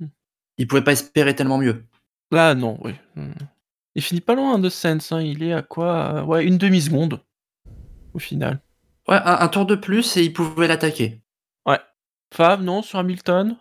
Hmm. 0.00 0.06
il 0.58 0.66
pouvait 0.68 0.84
pas 0.84 0.92
espérer 0.92 1.34
tellement 1.34 1.58
mieux. 1.58 1.84
Là, 2.30 2.54
non, 2.54 2.78
oui. 2.82 2.94
Hmm. 3.16 3.32
Il 3.96 4.02
finit 4.02 4.20
pas 4.20 4.34
loin 4.36 4.58
de 4.60 4.68
Sens, 4.68 5.10
hein. 5.10 5.20
il 5.20 5.42
est 5.42 5.52
à 5.52 5.62
quoi 5.62 6.22
Ouais, 6.24 6.44
une 6.44 6.56
demi-seconde, 6.56 7.20
au 8.14 8.18
final. 8.20 8.60
Ouais, 9.08 9.16
un, 9.16 9.38
un 9.40 9.48
tour 9.48 9.66
de 9.66 9.74
plus 9.74 10.16
et 10.16 10.22
il 10.22 10.32
pouvait 10.32 10.68
l'attaquer. 10.68 11.20
Fab, 12.34 12.60
non, 12.62 12.82
sur 12.82 12.98
Hamilton? 12.98 13.56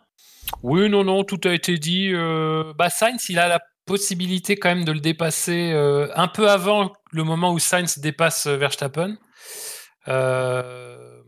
Oui, 0.61 0.89
non, 0.89 1.03
non, 1.05 1.23
tout 1.23 1.39
a 1.45 1.53
été 1.53 1.77
dit. 1.77 2.11
Euh, 2.13 2.73
bah, 2.77 2.89
Sainz, 2.89 3.29
il 3.29 3.39
a 3.39 3.47
la 3.47 3.61
possibilité 3.87 4.55
quand 4.57 4.69
même 4.69 4.85
de 4.85 4.91
le 4.91 4.99
dépasser 4.99 5.71
euh, 5.73 6.07
un 6.15 6.27
peu 6.27 6.49
avant 6.49 6.93
le 7.11 7.23
moment 7.23 7.51
où 7.53 7.57
Sainz 7.59 7.97
dépasse 7.97 8.45
euh, 8.45 8.57
Verstappen. 8.57 9.15
Euh, 10.07 11.21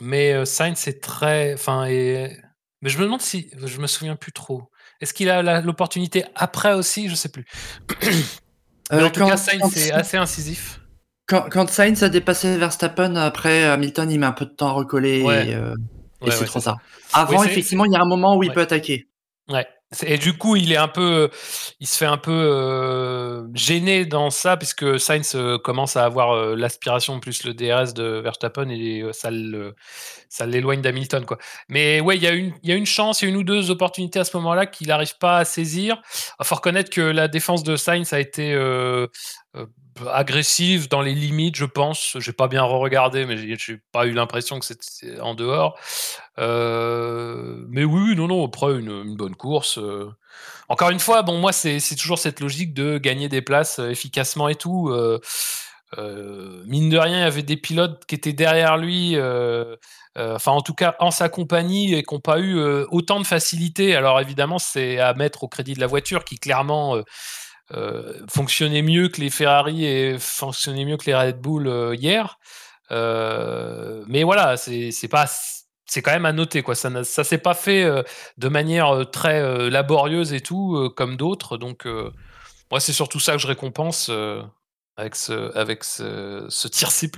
mais 0.00 0.44
Sainz 0.44 0.86
est 0.88 1.02
très. 1.02 1.54
Enfin, 1.54 1.86
et... 1.86 2.36
Mais 2.82 2.88
je 2.90 2.98
me 2.98 3.04
demande 3.04 3.20
si. 3.22 3.50
Je 3.64 3.78
me 3.80 3.86
souviens 3.86 4.16
plus 4.16 4.32
trop. 4.32 4.70
Est-ce 5.00 5.14
qu'il 5.14 5.30
a 5.30 5.60
l'opportunité 5.62 6.24
après 6.34 6.74
aussi? 6.74 7.08
Je 7.08 7.14
sais 7.14 7.30
plus. 7.30 7.44
Mais 8.92 9.02
en 9.02 9.10
tout 9.10 9.26
cas, 9.26 9.36
Sainz 9.36 9.76
est 9.76 9.92
assez 9.92 10.16
incisif. 10.16 10.80
quand- 11.26 11.48
quand 11.50 11.68
Sainz 11.70 12.02
a 12.02 12.08
dépassé 12.08 12.56
Verstappen, 12.58 13.14
après 13.16 13.64
Hamilton, 13.64 14.10
il 14.10 14.18
met 14.18 14.26
un 14.26 14.32
peu 14.32 14.44
de 14.46 14.50
temps 14.50 14.68
à 14.68 14.72
recoller 14.72 15.22
Ouais. 15.22 15.48
et, 15.48 15.54
euh, 15.54 15.74
c'est 16.28 16.40
ouais, 16.40 16.46
trop 16.46 16.60
tard. 16.60 16.78
Avant, 17.12 17.40
Oui, 17.40 17.46
effectivement, 17.46 17.84
il 17.84 17.92
y 17.92 17.96
a 17.96 18.00
un 18.00 18.08
moment 18.08 18.36
où 18.36 18.42
il 18.42 18.52
peut 18.52 18.60
attaquer. 18.60 19.08
Ouais. 19.48 19.66
Et 20.06 20.18
du 20.18 20.38
coup, 20.38 20.54
il 20.54 20.70
est 20.70 20.76
un 20.76 20.86
peu, 20.86 21.30
il 21.80 21.86
se 21.88 21.96
fait 21.96 22.06
un 22.06 22.16
peu 22.16 22.30
euh, 22.30 23.44
gêné 23.54 24.06
dans 24.06 24.30
ça, 24.30 24.56
puisque 24.56 25.00
Sainz 25.00 25.34
euh, 25.34 25.58
commence 25.58 25.96
à 25.96 26.04
avoir 26.04 26.30
euh, 26.30 26.54
l'aspiration 26.54 27.18
plus 27.18 27.42
le 27.42 27.54
DRS 27.54 27.92
de 27.92 28.20
Verstappen 28.20 28.68
et 28.68 29.02
euh, 29.02 29.12
ça 30.28 30.46
l'éloigne 30.46 30.80
d'Hamilton, 30.80 31.24
quoi. 31.24 31.38
Mais 31.68 32.00
ouais, 32.00 32.16
il 32.16 32.22
y 32.22 32.28
a 32.28 32.30
une, 32.30 32.52
il 32.62 32.70
y 32.70 32.72
a 32.72 32.76
une 32.76 32.86
chance, 32.86 33.20
il 33.20 33.24
y 33.24 33.28
a 33.28 33.30
une 33.30 33.36
ou 33.38 33.42
deux 33.42 33.72
opportunités 33.72 34.20
à 34.20 34.24
ce 34.24 34.36
moment-là 34.36 34.66
qu'il 34.66 34.86
n'arrive 34.86 35.18
pas 35.18 35.38
à 35.38 35.44
saisir. 35.44 36.00
Il 36.38 36.46
faut 36.46 36.54
reconnaître 36.54 36.90
que 36.90 37.00
la 37.00 37.26
défense 37.26 37.64
de 37.64 37.74
Sainz 37.74 38.12
a 38.12 38.20
été 38.20 38.54
agressive 40.12 40.88
dans 40.88 41.02
les 41.02 41.14
limites, 41.14 41.56
je 41.56 41.64
pense. 41.64 42.16
J'ai 42.18 42.32
pas 42.32 42.48
bien 42.48 42.62
re-regardé, 42.62 43.26
mais 43.26 43.36
j'ai- 43.58 43.78
pas 43.92 44.06
eu 44.06 44.12
l'impression 44.12 44.58
que 44.58 44.64
c'était 44.66 45.20
en 45.20 45.34
dehors. 45.34 45.78
Euh, 46.38 47.64
mais 47.68 47.84
oui, 47.84 48.14
non, 48.16 48.28
non, 48.28 48.46
après 48.46 48.78
une, 48.78 49.16
bonne 49.16 49.34
course. 49.36 49.78
euh. 49.78 50.10
Encore 50.68 50.90
une 50.90 51.00
fois, 51.00 51.22
bon, 51.22 51.38
moi, 51.38 51.52
c'est 51.52 51.80
toujours 51.96 52.18
cette 52.18 52.40
logique 52.40 52.74
de 52.74 52.98
gagner 52.98 53.28
des 53.28 53.42
places 53.42 53.78
euh, 53.80 53.90
efficacement 53.90 54.48
et 54.48 54.54
tout. 54.56 54.90
euh, 54.90 55.20
euh, 55.98 56.62
mine 56.66 56.88
de 56.88 56.98
rien, 56.98 57.18
il 57.18 57.20
y 57.20 57.24
avait 57.24 57.42
des 57.42 57.56
pilotes 57.56 58.04
qui 58.06 58.14
étaient 58.14 58.32
derrière 58.32 58.76
lui, 58.76 59.16
euh, 59.16 59.76
euh, 60.18 60.36
enfin, 60.36 60.52
en 60.52 60.60
tout 60.60 60.74
cas, 60.74 60.94
en 61.00 61.10
sa 61.10 61.28
compagnie 61.28 61.94
et 61.94 62.02
qui 62.04 62.14
n'ont 62.14 62.20
pas 62.20 62.38
eu 62.40 62.56
euh, 62.58 62.86
autant 62.90 63.18
de 63.20 63.26
facilité. 63.26 63.96
Alors, 63.96 64.20
évidemment, 64.20 64.58
c'est 64.58 64.98
à 65.00 65.14
mettre 65.14 65.42
au 65.44 65.48
crédit 65.48 65.74
de 65.74 65.80
la 65.80 65.86
voiture 65.88 66.24
qui, 66.24 66.38
clairement, 66.38 66.96
euh, 66.96 67.00
euh, 67.00 67.04
fonctionnait 68.28 68.82
mieux 68.82 69.08
que 69.08 69.20
les 69.20 69.30
Ferrari 69.30 69.84
et 69.84 70.18
fonctionnait 70.18 70.84
mieux 70.84 70.96
que 70.96 71.06
les 71.06 71.14
Red 71.14 71.40
Bull 71.40 71.66
euh, 71.68 71.94
hier. 71.94 72.38
Euh, 72.90 74.04
mais 74.08 74.24
voilà, 74.24 74.56
c'est 74.56 75.08
pas 75.08 75.26
c'est 75.86 76.02
quand 76.02 76.12
même 76.12 76.26
à 76.26 76.32
noter 76.32 76.62
quoi. 76.62 76.74
Ça 76.74 77.04
ça 77.04 77.24
s'est 77.24 77.38
pas 77.38 77.54
fait 77.54 77.84
euh, 77.84 78.02
de 78.38 78.48
manière 78.48 78.90
euh, 78.94 79.04
très 79.04 79.40
euh, 79.40 79.70
laborieuse 79.70 80.32
et 80.32 80.40
tout 80.40 80.76
euh, 80.76 80.88
comme 80.88 81.16
d'autres. 81.16 81.56
Donc 81.58 81.86
euh, 81.86 82.10
moi 82.70 82.80
c'est 82.80 82.92
surtout 82.92 83.20
ça 83.20 83.32
que 83.32 83.38
je 83.38 83.46
récompense 83.46 84.08
euh, 84.10 84.42
avec 84.96 85.14
ce 85.16 85.56
avec 85.56 85.84
ce, 85.84 86.46
ce 86.48 86.68
tir 86.68 86.90
C+. 86.90 87.10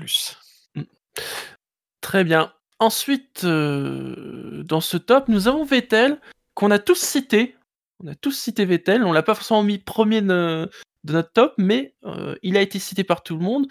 Très 2.01 2.25
bien. 2.25 2.53
Ensuite, 2.79 3.45
euh, 3.45 4.63
dans 4.65 4.81
ce 4.81 4.97
top, 4.97 5.29
nous 5.29 5.47
avons 5.47 5.65
Vettel, 5.65 6.21
qu'on 6.55 6.71
a 6.73 6.79
tous 6.81 6.99
cité. 6.99 7.55
On 8.03 8.09
a 8.09 8.15
tous 8.15 8.33
cité 8.33 8.65
Vettel. 8.65 9.05
On 9.05 9.13
l'a 9.13 9.23
pas 9.23 9.35
forcément 9.35 9.63
mis 9.63 9.79
premier 9.79 10.23
de, 10.23 10.69
de 11.05 11.13
notre 11.13 11.33
top, 11.33 11.55
mais 11.59 11.95
euh, 12.05 12.35
il 12.43 12.57
a 12.57 12.61
été 12.61 12.79
cité 12.79 13.05
par 13.05 13.23
tout 13.23 13.37
le 13.37 13.43
monde. 13.45 13.67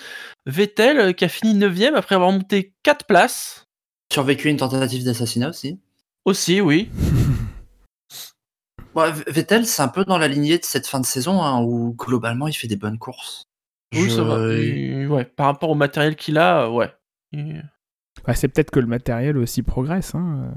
Vettel, 0.45 0.99
euh, 0.99 1.11
qui 1.13 1.25
a 1.25 1.29
fini 1.29 1.53
9 1.53 1.93
après 1.95 2.15
avoir 2.15 2.31
monté 2.31 2.73
4 2.83 3.05
places. 3.05 3.67
Survécu 4.11 4.47
à 4.47 4.51
une 4.51 4.57
tentative 4.57 5.03
d'assassinat 5.03 5.49
aussi. 5.49 5.79
Aussi, 6.25 6.61
oui. 6.61 6.89
Vettel, 9.27 9.65
c'est 9.65 9.81
un 9.81 9.87
peu 9.87 10.03
dans 10.03 10.17
la 10.17 10.27
lignée 10.27 10.57
de 10.57 10.65
cette 10.65 10.85
fin 10.87 10.99
de 10.99 11.05
saison 11.05 11.41
hein, 11.41 11.61
où 11.61 11.93
globalement 11.97 12.47
il 12.47 12.53
fait 12.53 12.67
des 12.67 12.75
bonnes 12.75 12.97
courses. 12.99 13.43
Oui, 13.93 14.09
Je- 14.09 14.09
ça 14.15 14.23
va. 14.23 14.35
Euh, 14.35 15.07
ouais, 15.07 15.25
par 15.25 15.45
rapport 15.47 15.69
au 15.69 15.75
matériel 15.75 16.15
qu'il 16.15 16.37
a, 16.37 16.63
euh, 16.65 16.69
ouais. 16.69 16.91
Et- 17.33 17.55
Bah, 18.25 18.33
c'est 18.35 18.49
peut-être 18.49 18.71
que 18.71 18.79
le 18.81 18.87
matériel 18.87 19.37
aussi 19.37 19.63
progresse. 19.63 20.13
hein. 20.15 20.53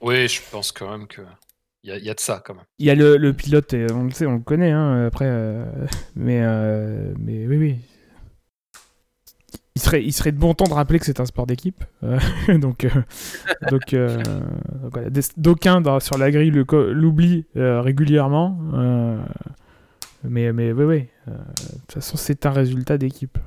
Oui, 0.00 0.28
je 0.28 0.40
pense 0.50 0.70
quand 0.72 0.90
même 0.90 1.06
que 1.08 1.22
il 1.86 1.88
y, 1.88 1.92
a- 1.92 1.98
il 1.98 2.04
y 2.04 2.10
a 2.10 2.14
de 2.14 2.20
ça 2.20 2.42
quand 2.44 2.54
même. 2.54 2.64
Il 2.78 2.86
y 2.86 2.90
a 2.90 2.94
le, 2.94 3.16
le 3.16 3.32
pilote, 3.32 3.72
et 3.72 3.86
on 3.92 4.04
le 4.04 4.10
sait, 4.10 4.26
on 4.26 4.34
le 4.34 4.40
connaît, 4.40 4.70
hein, 4.72 5.06
après. 5.06 5.26
euh, 5.26 5.64
mais, 6.14 6.40
euh, 6.42 7.14
mais 7.18 7.46
oui, 7.46 7.56
oui. 7.56 7.76
Il 9.74 9.82
serait, 9.82 10.02
il 10.02 10.12
serait 10.12 10.32
de 10.32 10.38
bon 10.38 10.54
temps 10.54 10.64
de 10.64 10.72
rappeler 10.72 10.98
que 10.98 11.04
c'est 11.04 11.20
un 11.20 11.26
sport 11.26 11.46
d'équipe. 11.46 11.84
euh, 12.02 12.18
donc, 12.58 12.84
euh, 12.84 12.90
donc, 13.62 13.92
euh, 13.94 14.22
donc 14.82 14.92
voilà. 14.92 15.10
Des- 15.10 15.20
D'aucuns 15.36 16.00
sur 16.00 16.16
la 16.18 16.30
grille 16.30 16.50
l'oublient 16.50 17.44
euh, 17.56 17.82
régulièrement. 17.82 18.58
euh, 18.74 19.18
mais, 20.24 20.52
mais 20.52 20.72
oui, 20.72 20.84
oui. 20.84 21.06
euh, 21.28 21.32
De 21.32 21.78
toute 21.80 21.92
façon, 21.92 22.16
c'est 22.16 22.46
un 22.46 22.50
résultat 22.50 22.98
d'équipe. 22.98 23.38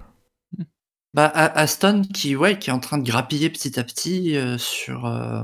Bah, 1.13 1.25
Aston 1.27 2.03
qui, 2.03 2.35
ouais, 2.35 2.59
qui 2.59 2.69
est 2.69 2.73
en 2.73 2.79
train 2.79 2.97
de 2.99 3.03
grappiller 3.03 3.49
petit 3.49 3.79
à 3.79 3.83
petit 3.83 4.37
euh, 4.37 4.57
sur, 4.57 5.05
euh, 5.05 5.41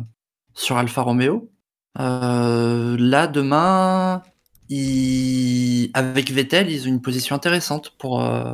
sur 0.53 0.77
Alfa 0.77 1.01
Romeo. 1.01 1.51
Euh, 1.99 2.97
là, 2.99 3.27
demain, 3.27 4.21
ils- 4.69 5.91
avec 5.93 6.31
Vettel, 6.31 6.69
ils 6.69 6.83
ont 6.85 6.89
une 6.89 7.01
position 7.01 7.35
intéressante 7.35 7.91
pour, 7.97 8.21
euh, 8.23 8.53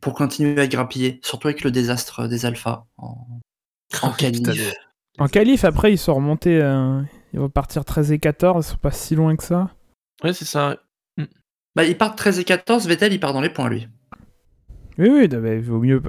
pour 0.00 0.14
continuer 0.14 0.60
à 0.60 0.66
grappiller, 0.66 1.20
surtout 1.22 1.48
avec 1.48 1.62
le 1.62 1.70
désastre 1.70 2.26
des 2.26 2.46
Alpha 2.46 2.86
en, 2.98 3.16
en 4.02 4.10
qualif. 4.12 4.38
Putain, 4.40 4.52
des- 4.54 4.72
En 5.18 5.28
qualif, 5.28 5.64
après, 5.64 5.92
ils 5.92 5.98
sont 5.98 6.14
remontés. 6.14 6.60
euh, 6.60 7.02
ils 7.32 7.38
vont 7.40 7.48
partir 7.50 7.84
13 7.84 8.10
et 8.12 8.18
14. 8.18 8.66
Ils 8.66 8.70
sont 8.70 8.76
pas 8.78 8.90
si 8.90 9.14
loin 9.14 9.36
que 9.36 9.44
ça. 9.44 9.70
Ouais, 10.24 10.32
c'est 10.32 10.44
ça. 10.44 10.76
Bah, 11.76 11.84
ils 11.84 11.96
partent 11.96 12.18
13 12.18 12.38
et 12.40 12.44
14, 12.44 12.88
Vettel, 12.88 13.12
il 13.12 13.20
part 13.20 13.32
dans 13.32 13.40
les 13.40 13.50
points, 13.50 13.68
lui. 13.68 13.86
Oui, 14.98 15.08
oui, 15.08 15.28
il 15.30 15.60
vaut 15.60 15.78
mieux. 15.78 16.02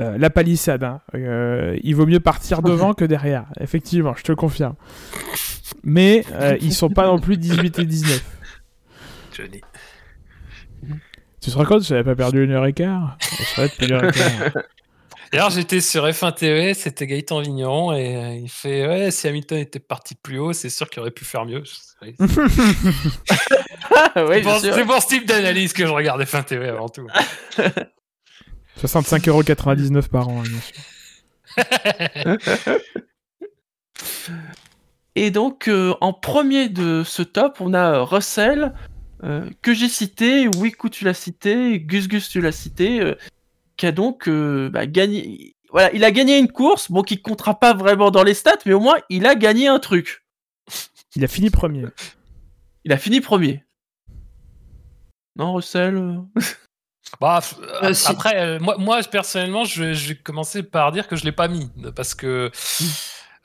Euh, 0.00 0.18
la 0.18 0.28
palissade, 0.28 0.82
hein, 0.82 1.00
euh, 1.14 1.78
il 1.82 1.94
vaut 1.94 2.06
mieux 2.06 2.20
partir 2.20 2.62
devant 2.62 2.94
que 2.94 3.04
derrière. 3.04 3.46
Effectivement, 3.60 4.14
je 4.16 4.22
te 4.22 4.32
confirme. 4.32 4.74
Mais 5.82 6.24
euh, 6.32 6.56
ils 6.60 6.74
sont 6.74 6.88
pas 6.88 7.06
non 7.06 7.18
plus 7.18 7.36
18 7.36 7.78
et 7.78 7.84
19. 7.84 8.24
Johnny. 9.36 9.60
Tu 11.40 11.50
te 11.50 11.56
rends 11.56 11.64
compte, 11.64 11.84
j'avais 11.84 12.04
pas 12.04 12.14
perdu 12.14 12.42
une 12.42 12.52
heure 12.52 12.66
et 12.66 12.72
quart? 12.72 13.18
Je 13.20 13.44
serais 13.44 13.68
depuis 13.68 13.86
une 13.86 13.92
heure 13.92 14.04
et 14.04 14.12
quart. 14.12 14.62
D'ailleurs, 15.32 15.50
j'étais 15.50 15.80
sur 15.80 16.06
F1 16.06 16.32
TV, 16.34 16.74
c'était 16.74 17.08
Gaëtan 17.08 17.40
Vigneron, 17.40 17.92
et 17.92 18.16
euh, 18.16 18.34
il 18.34 18.48
fait 18.48 18.86
Ouais, 18.86 19.10
si 19.10 19.26
Hamilton 19.26 19.58
était 19.58 19.80
parti 19.80 20.14
plus 20.14 20.38
haut, 20.38 20.52
c'est 20.52 20.70
sûr 20.70 20.88
qu'il 20.88 21.00
aurait 21.00 21.10
pu 21.10 21.24
faire 21.24 21.44
mieux. 21.44 21.64
Oui, 22.02 22.14
C'est 24.14 24.42
pour, 24.42 24.86
pour 24.86 25.02
ce 25.02 25.08
type 25.08 25.26
d'analyse 25.26 25.72
que 25.72 25.84
je 25.84 25.90
regarde 25.90 26.22
F1 26.22 26.44
TV 26.44 26.68
avant 26.68 26.88
tout. 26.88 27.08
65,99€ 28.80 30.08
par 30.08 30.28
an, 30.28 30.42
bien 30.42 30.60
sûr. 30.60 30.82
Et 35.16 35.30
donc, 35.30 35.68
euh, 35.68 35.94
en 36.00 36.12
premier 36.12 36.68
de 36.68 37.02
ce 37.04 37.22
top, 37.22 37.60
on 37.60 37.72
a 37.72 37.98
euh, 37.98 38.02
Russell, 38.02 38.74
euh, 39.22 39.48
que 39.62 39.72
j'ai 39.72 39.88
cité, 39.88 40.48
Wiku 40.48 40.90
tu 40.90 41.04
l'as 41.04 41.14
cité, 41.14 41.78
Gus 41.80 42.08
Gus 42.08 42.28
tu 42.28 42.40
l'as 42.40 42.52
cité, 42.52 43.00
euh, 43.00 43.14
qui 43.76 43.86
a 43.86 43.92
donc 43.92 44.28
bah, 44.28 44.86
gagné. 44.86 45.54
Voilà, 45.70 45.92
il 45.92 46.04
a 46.04 46.10
gagné 46.12 46.38
une 46.38 46.50
course, 46.50 46.90
bon, 46.90 47.02
qui 47.02 47.20
comptera 47.20 47.58
pas 47.58 47.74
vraiment 47.74 48.10
dans 48.10 48.22
les 48.22 48.34
stats, 48.34 48.58
mais 48.66 48.72
au 48.72 48.80
moins, 48.80 48.96
il 49.08 49.26
a 49.26 49.34
gagné 49.34 49.66
un 49.66 49.80
truc. 49.80 50.24
Il 51.16 51.24
a 51.24 51.28
fini 51.28 51.50
premier. 51.50 51.86
Il 52.84 52.92
a 52.92 52.98
fini 52.98 53.20
premier. 53.20 53.64
Non, 55.36 55.54
Russell 55.54 56.20
Bah, 57.20 57.40
Euh, 57.82 57.92
si. 57.94 58.10
après, 58.10 58.36
euh, 58.40 58.58
moi, 58.60 58.76
moi, 58.78 59.00
personnellement, 59.04 59.64
je, 59.64 59.82
vais- 59.82 59.94
je 59.94 60.08
vais 60.08 60.14
commencer 60.16 60.62
par 60.62 60.90
dire 60.92 61.06
que 61.06 61.16
je 61.16 61.24
l'ai 61.24 61.32
pas 61.32 61.48
mis 61.48 61.70
parce 61.94 62.14
que 62.14 62.50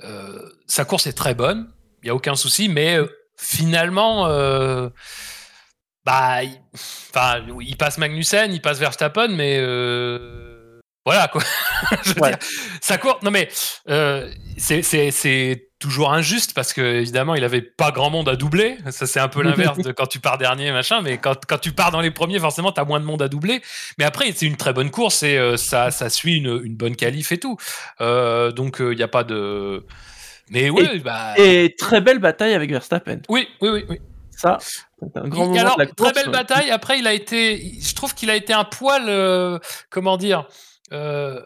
euh, 0.04 0.50
sa 0.68 0.86
course 0.86 1.06
est 1.08 1.14
très 1.14 1.34
bonne, 1.36 1.70
il 2.04 2.08
y 2.08 2.10
a 2.10 2.16
aucun 2.16 2.36
souci, 2.36 2.70
mais 2.70 2.98
euh, 2.98 3.08
finalement, 3.38 4.26
bah, 6.06 6.44
il, 6.44 6.60
il 7.62 7.78
passe 7.78 7.98
Magnussen, 7.98 8.52
il 8.54 8.62
passe 8.62 8.80
Verstappen, 8.80 9.28
mais 9.30 9.60
voilà 11.06 11.28
quoi. 11.28 11.42
je 12.04 12.14
veux 12.14 12.22
Ouais. 12.22 12.30
dire, 12.30 12.40
sa 12.82 12.98
course, 12.98 13.22
non 13.24 13.32
mais 13.32 13.50
c'est 14.58 15.69
toujours 15.80 16.12
injuste 16.14 16.54
parce 16.54 16.74
que 16.74 16.82
évidemment, 16.82 17.36
il 17.36 17.44
avait 17.44 17.62
pas 17.62 17.92
grand 17.92 18.10
monde 18.10 18.28
à 18.30 18.36
doubler. 18.36 18.78
Ça, 18.92 19.08
c'est 19.08 19.20
un 19.20 19.30
peu 19.30 19.42
l'inverse 19.42 19.78
de 19.84 19.92
quand 19.92 20.08
tu 20.08 20.20
pars 20.20 20.38
dernier, 20.38 20.72
machin. 20.72 21.02
Mais 21.02 21.18
quand, 21.18 21.46
quand 21.48 21.58
tu 21.58 21.72
pars 21.72 21.92
dans 21.92 22.02
les 22.02 22.12
premiers, 22.12 22.40
forcément, 22.40 22.72
tu 22.72 22.82
as 22.82 22.86
moins 22.86 23.00
de 23.00 23.06
monde 23.06 23.22
à 23.22 23.28
doubler. 23.30 23.62
Mais 23.98 24.04
après, 24.06 24.32
c'est 24.34 24.46
une 24.46 24.58
très 24.58 24.74
bonne 24.74 24.92
course 24.92 25.24
et 25.24 25.38
euh, 25.38 25.58
ça, 25.58 25.90
ça 25.92 26.10
suit 26.10 26.36
une, 26.38 26.62
une 26.64 26.76
bonne 26.76 26.96
qualif 26.96 27.32
et 27.32 27.38
tout. 27.40 27.58
Euh, 28.02 28.52
donc, 28.52 28.78
il 28.80 28.96
n'y 28.96 29.04
a 29.04 29.08
pas 29.08 29.24
de. 29.24 29.86
Mais 30.52 30.70
oui, 30.70 31.00
bah. 31.00 31.34
Et 31.38 31.76
très 31.78 32.02
belle 32.02 32.20
bataille 32.20 32.54
avec 32.54 32.70
Verstappen. 32.72 33.20
Oui, 33.30 33.48
oui, 33.62 33.70
oui. 33.70 33.86
oui. 33.90 34.00
Ça, 34.32 34.58
un 35.16 35.28
grand 35.28 35.44
Il- 35.46 35.50
moment 35.50 35.60
alors, 35.62 35.78
de 35.78 35.84
la 35.84 35.88
très 35.92 36.14
belle 36.14 36.30
bataille. 36.32 36.72
Après, 36.72 36.98
il 37.00 37.08
a 37.08 37.14
été. 37.14 37.74
Je 37.82 37.94
trouve 37.94 38.16
qu'il 38.16 38.30
a 38.30 38.36
été 38.36 38.54
un 38.54 38.64
poil. 38.64 39.04
euh, 39.08 39.60
comment 39.90 40.18
dire 40.18 40.48
euh, 40.94 41.42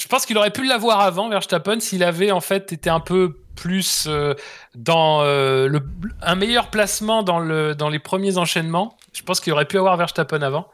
Je 0.00 0.06
pense 0.08 0.24
qu'il 0.26 0.36
aurait 0.38 0.50
pu 0.50 0.64
l'avoir 0.66 1.00
avant, 1.00 1.28
Verstappen, 1.28 1.80
s'il 1.80 2.02
avait 2.04 2.30
en 2.30 2.40
fait 2.40 2.72
été 2.72 2.90
un 2.90 3.00
peu 3.00 3.43
plus 3.54 4.06
euh, 4.08 4.34
dans 4.74 5.22
euh, 5.22 5.68
le, 5.68 5.82
un 6.22 6.34
meilleur 6.34 6.70
placement 6.70 7.22
dans, 7.22 7.38
le, 7.38 7.74
dans 7.74 7.88
les 7.88 7.98
premiers 7.98 8.38
enchaînements. 8.38 8.96
Je 9.12 9.22
pense 9.22 9.40
qu'il 9.40 9.52
aurait 9.52 9.66
pu 9.66 9.78
avoir 9.78 9.96
Verstappen 9.96 10.42
avant. 10.42 10.68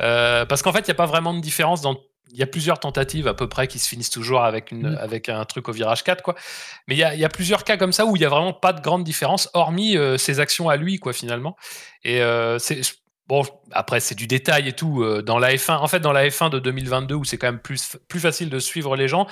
Euh, 0.00 0.44
parce 0.44 0.62
qu'en 0.62 0.72
fait, 0.72 0.80
il 0.80 0.86
n'y 0.88 0.90
a 0.92 0.94
pas 0.94 1.06
vraiment 1.06 1.32
de 1.34 1.40
différence 1.40 1.80
dans. 1.80 1.96
Il 2.32 2.38
y 2.38 2.42
a 2.42 2.46
plusieurs 2.46 2.80
tentatives 2.80 3.28
à 3.28 3.34
peu 3.34 3.48
près 3.48 3.68
qui 3.68 3.78
se 3.78 3.88
finissent 3.88 4.10
toujours 4.10 4.42
avec, 4.42 4.72
une, 4.72 4.90
Mm. 4.90 4.98
avec 5.00 5.28
un 5.28 5.44
truc 5.44 5.68
au 5.68 5.72
virage 5.72 6.02
4, 6.02 6.22
quoi. 6.22 6.34
Mais 6.88 6.94
il 6.96 6.98
y 6.98 7.04
a, 7.04 7.14
il 7.14 7.20
y 7.20 7.24
a 7.24 7.28
plusieurs 7.28 7.62
cas 7.64 7.76
comme 7.76 7.92
ça 7.92 8.04
où 8.04 8.16
il 8.16 8.18
n'y 8.18 8.24
a 8.26 8.28
vraiment 8.28 8.52
pas 8.52 8.72
de 8.72 8.80
grande 8.80 9.04
différence, 9.04 9.48
hormis 9.54 9.96
euh, 9.96 10.18
ses 10.18 10.40
actions 10.40 10.68
à 10.68 10.76
lui, 10.76 10.98
quoi, 10.98 11.12
finalement. 11.12 11.56
Et 12.04 12.20
euh, 12.20 12.58
c'est. 12.58 12.80
Bon, 13.28 13.42
après, 13.72 13.98
c'est 14.00 14.14
du 14.14 14.26
détail 14.26 14.68
et 14.68 14.72
tout. 14.72 15.02
euh, 15.02 15.22
dans 15.22 15.38
la 15.38 15.54
F1, 15.54 15.78
en 15.78 15.86
fait, 15.88 16.00
dans 16.00 16.12
la 16.12 16.28
F1 16.28 16.50
de 16.50 16.58
2022, 16.58 17.14
où 17.14 17.24
c'est 17.24 17.38
quand 17.38 17.48
même 17.48 17.58
plus, 17.60 17.96
plus 18.08 18.20
facile 18.20 18.50
de 18.50 18.58
suivre 18.58 18.96
les 18.96 19.08
gens, 19.08 19.26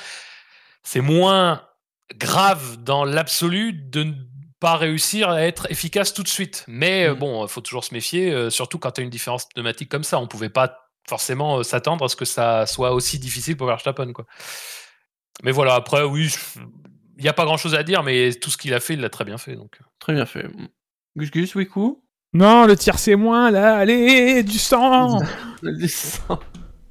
c'est 0.82 1.00
moins 1.00 1.62
grave 2.16 2.78
dans 2.82 3.04
l'absolu 3.04 3.72
de 3.72 4.04
ne 4.04 4.12
pas 4.60 4.76
réussir 4.76 5.28
à 5.30 5.42
être 5.42 5.70
efficace 5.70 6.14
tout 6.14 6.22
de 6.22 6.28
suite. 6.28 6.64
Mais 6.68 7.06
euh, 7.06 7.14
Mm. 7.14 7.18
bon, 7.18 7.44
il 7.44 7.48
faut 7.48 7.60
toujours 7.60 7.84
se 7.84 7.92
méfier, 7.92 8.32
euh, 8.32 8.50
surtout 8.50 8.78
quand 8.78 8.92
tu 8.92 9.00
as 9.00 9.04
une 9.04 9.10
différence 9.10 9.46
pneumatique 9.48 9.90
comme 9.90 10.04
ça. 10.04 10.18
On 10.18 10.26
pouvait 10.26 10.48
pas 10.48 10.88
forcément 11.08 11.58
euh, 11.58 11.62
s'attendre 11.62 12.04
à 12.04 12.08
ce 12.08 12.16
que 12.16 12.24
ça 12.24 12.66
soit 12.66 12.92
aussi 12.92 13.18
difficile 13.18 13.56
pour 13.56 13.66
Verstappen. 13.66 14.12
Quoi. 14.12 14.24
Mais 15.42 15.52
voilà, 15.52 15.74
après, 15.74 16.02
oui, 16.02 16.34
il 17.18 17.22
n'y 17.22 17.28
a 17.28 17.32
pas 17.34 17.44
grand 17.44 17.56
chose 17.58 17.74
à 17.74 17.82
dire, 17.82 18.02
mais 18.02 18.32
tout 18.32 18.50
ce 18.50 18.56
qu'il 18.56 18.72
a 18.72 18.80
fait, 18.80 18.94
il 18.94 19.00
l'a 19.00 19.10
très 19.10 19.24
bien 19.24 19.36
fait. 19.38 19.54
Donc. 19.56 19.78
Très 19.98 20.14
bien 20.14 20.24
fait. 20.26 20.46
Gus 21.16 21.30
Gus, 21.30 21.54
Wiku 21.54 22.02
Non, 22.32 22.66
le 22.66 22.76
tir 22.76 22.98
c'est 22.98 23.16
moins 23.16 23.50
là, 23.50 23.76
allez, 23.76 24.42
du 24.44 24.58
sang 24.58 25.20
Du 25.62 25.88
sang. 25.88 26.38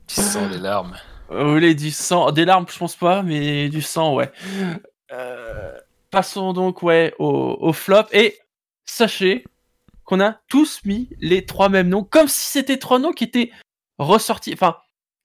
Tu 0.07 0.21
sens 0.21 0.51
les 0.51 0.59
larmes. 0.59 0.95
Vous 1.29 1.53
voulez 1.53 1.73
du 1.73 1.89
sang 1.89 2.31
Des 2.31 2.45
larmes, 2.45 2.65
je 2.71 2.77
pense 2.77 2.95
pas, 2.95 3.23
mais 3.23 3.69
du 3.69 3.81
sang, 3.81 4.13
ouais. 4.13 4.31
Euh, 5.13 5.77
passons 6.11 6.53
donc, 6.53 6.83
ouais, 6.83 7.13
au, 7.19 7.57
au 7.59 7.73
flop. 7.73 8.05
Et 8.11 8.39
sachez 8.85 9.45
qu'on 10.03 10.19
a 10.19 10.39
tous 10.49 10.81
mis 10.85 11.09
les 11.19 11.45
trois 11.45 11.69
mêmes 11.69 11.89
noms, 11.89 12.03
comme 12.03 12.27
si 12.27 12.43
c'était 12.45 12.77
trois 12.77 12.99
noms 12.99 13.13
qui 13.13 13.23
étaient 13.23 13.51
ressortis. 13.97 14.53
Enfin, 14.53 14.77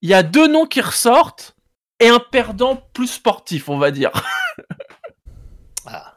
il 0.02 0.08
y 0.08 0.14
a 0.14 0.22
deux 0.22 0.46
noms 0.46 0.66
qui 0.66 0.80
ressortent 0.80 1.56
et 2.00 2.08
un 2.08 2.20
perdant 2.20 2.76
plus 2.92 3.08
sportif, 3.08 3.68
on 3.68 3.78
va 3.78 3.90
dire. 3.90 4.12
Ah. 5.86 6.14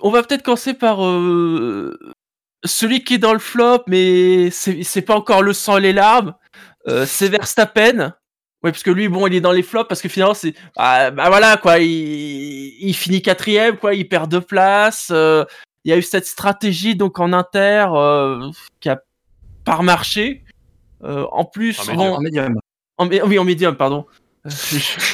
On 0.00 0.10
va 0.10 0.22
peut-être 0.22 0.44
commencer 0.44 0.72
par 0.72 1.04
euh, 1.04 1.98
celui 2.64 3.02
qui 3.02 3.14
est 3.14 3.18
dans 3.18 3.32
le 3.32 3.40
flop, 3.40 3.82
mais 3.88 4.50
c'est 4.50 4.84
c'est 4.84 5.02
pas 5.02 5.16
encore 5.16 5.42
le 5.42 5.52
sang 5.52 5.78
et 5.78 5.80
les 5.80 5.92
larmes. 5.92 6.34
Euh, 6.86 7.04
c'est 7.04 7.28
Verstappen. 7.28 8.14
Ouais, 8.64 8.72
parce 8.72 8.82
que 8.82 8.90
lui, 8.90 9.08
bon, 9.08 9.26
il 9.28 9.34
est 9.36 9.40
dans 9.40 9.52
les 9.52 9.62
flops 9.62 9.88
parce 9.88 10.02
que 10.02 10.08
finalement, 10.08 10.34
c'est. 10.34 10.52
Ah, 10.76 11.10
bah 11.12 11.28
voilà, 11.28 11.56
quoi. 11.58 11.78
Il, 11.78 11.88
il 12.80 12.92
finit 12.94 13.22
quatrième, 13.22 13.76
quoi. 13.76 13.94
Il 13.94 14.08
perd 14.08 14.28
deux 14.30 14.40
places. 14.40 15.08
euh, 15.12 15.44
il 15.84 15.90
y 15.90 15.94
a 15.94 15.96
eu 15.96 16.02
cette 16.02 16.26
stratégie, 16.26 16.96
donc 16.96 17.20
en 17.20 17.32
inter, 17.32 17.86
euh, 17.94 18.50
qui 18.80 18.88
a 18.88 18.98
pas 19.64 19.76
remarché. 19.76 20.42
Euh, 21.04 21.24
en 21.30 21.44
plus, 21.44 21.78
En 21.88 21.94
bon, 21.94 22.12
En 22.14 22.20
médium. 22.20 22.58
en 22.96 23.06
oui, 23.08 23.38
en 23.38 23.44
médium, 23.44 23.76
pardon. 23.76 24.06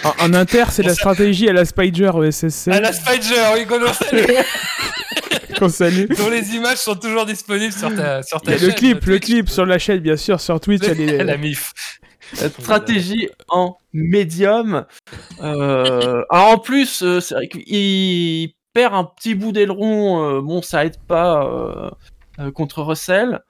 En, 0.04 0.14
en 0.26 0.34
inter, 0.34 0.64
c'est 0.70 0.82
la 0.82 0.94
stratégie 0.94 1.46
à 1.48 1.52
la 1.52 1.64
Spider 1.66 2.10
au 2.14 2.30
SSC 2.30 2.68
Ah, 2.72 2.80
la 2.80 2.92
Spider, 2.94 3.42
oui, 3.54 3.66
qu'on 3.66 3.92
salue, 3.92 4.24
qu'on 5.58 5.68
salue. 5.68 6.06
dont 6.16 6.30
les 6.30 6.54
images 6.54 6.78
sont 6.78 6.94
toujours 6.94 7.26
disponibles 7.26 7.72
sur 7.72 7.94
ta, 7.94 8.22
sur 8.22 8.40
ta 8.40 8.52
Le 8.52 8.58
chaîne, 8.58 8.74
clip, 8.74 9.04
le 9.04 9.18
clip 9.18 9.48
sur 9.50 9.66
la 9.66 9.78
chaîne, 9.78 9.98
bien 10.00 10.16
sûr, 10.16 10.40
sur 10.40 10.58
Twitch. 10.60 10.82
elle 10.86 11.00
est- 11.00 11.24
la 11.24 11.36
MIF. 11.36 11.72
Cette 12.32 12.60
stratégie 12.60 13.28
en 13.48 13.76
médium. 13.92 14.86
Euh, 15.40 16.24
alors 16.30 16.48
en 16.54 16.58
plus, 16.58 17.02
euh, 17.02 17.20
c'est 17.20 17.34
vrai 17.34 17.48
qu'il 17.48 18.52
perd 18.72 18.94
un 18.94 19.04
petit 19.04 19.34
bout 19.34 19.52
d'aileron. 19.52 20.24
euh, 20.38 20.40
bon, 20.40 20.62
ça 20.62 20.84
aide 20.84 20.98
pas 21.06 21.44
euh, 21.46 21.90
euh, 22.40 22.50
contre 22.50 22.82
Russell. 22.82 23.40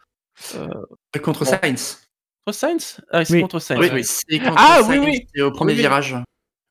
Contre 1.22 1.45
Bon. 1.45 1.51
Sainz. 1.62 2.01
Contre 2.47 2.59
Sainz? 2.59 3.01
Ah, 3.11 3.20
oui, 3.20 3.27
c'est 3.27 3.35
Oui. 3.35 3.41
contre 3.43 3.59
Sainz. 3.61 3.81
Oui, 3.81 3.87
Oui, 3.93 4.01
oui. 4.01 4.05
c'est 4.05 4.39
contre 4.39 4.55
Ah, 4.59 4.81
oui, 4.83 4.97
Sainz, 4.97 5.05
oui. 5.07 5.27
c'est 5.35 5.43
au 5.43 5.51
premier 5.53 5.72
Oui, 5.72 5.77
oui. 5.77 5.83
virage. 5.83 6.16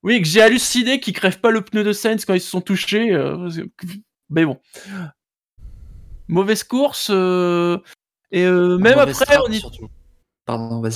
Oui, 0.04 0.22
que 0.22 0.28
j'ai 0.28 0.42
halluciné 0.42 1.00
qu'ils 1.00 1.14
crèvent 1.14 1.40
pas 1.40 1.50
le 1.50 1.62
pneu 1.62 1.84
de 1.84 1.94
Sainz 1.94 2.26
quand 2.26 2.34
ils 2.34 2.42
se 2.42 2.50
sont 2.50 2.62
touchés. 2.62 3.12
euh, 3.14 3.38
parce 3.38 3.56
que- 3.58 3.88
mais 4.30 4.46
bon. 4.46 4.60
Mauvaise 6.28 6.64
course. 6.64 7.10
euh, 7.10 7.78
et 8.32 8.44
euh, 8.46 8.78
même 8.78 8.98
Mauvaise 8.98 9.22
après, 9.22 9.38
on 9.48 9.52
y... 9.52 9.60
surtout. 9.60 9.88
Pardon, 10.46 10.82
vas-y. 10.82 10.96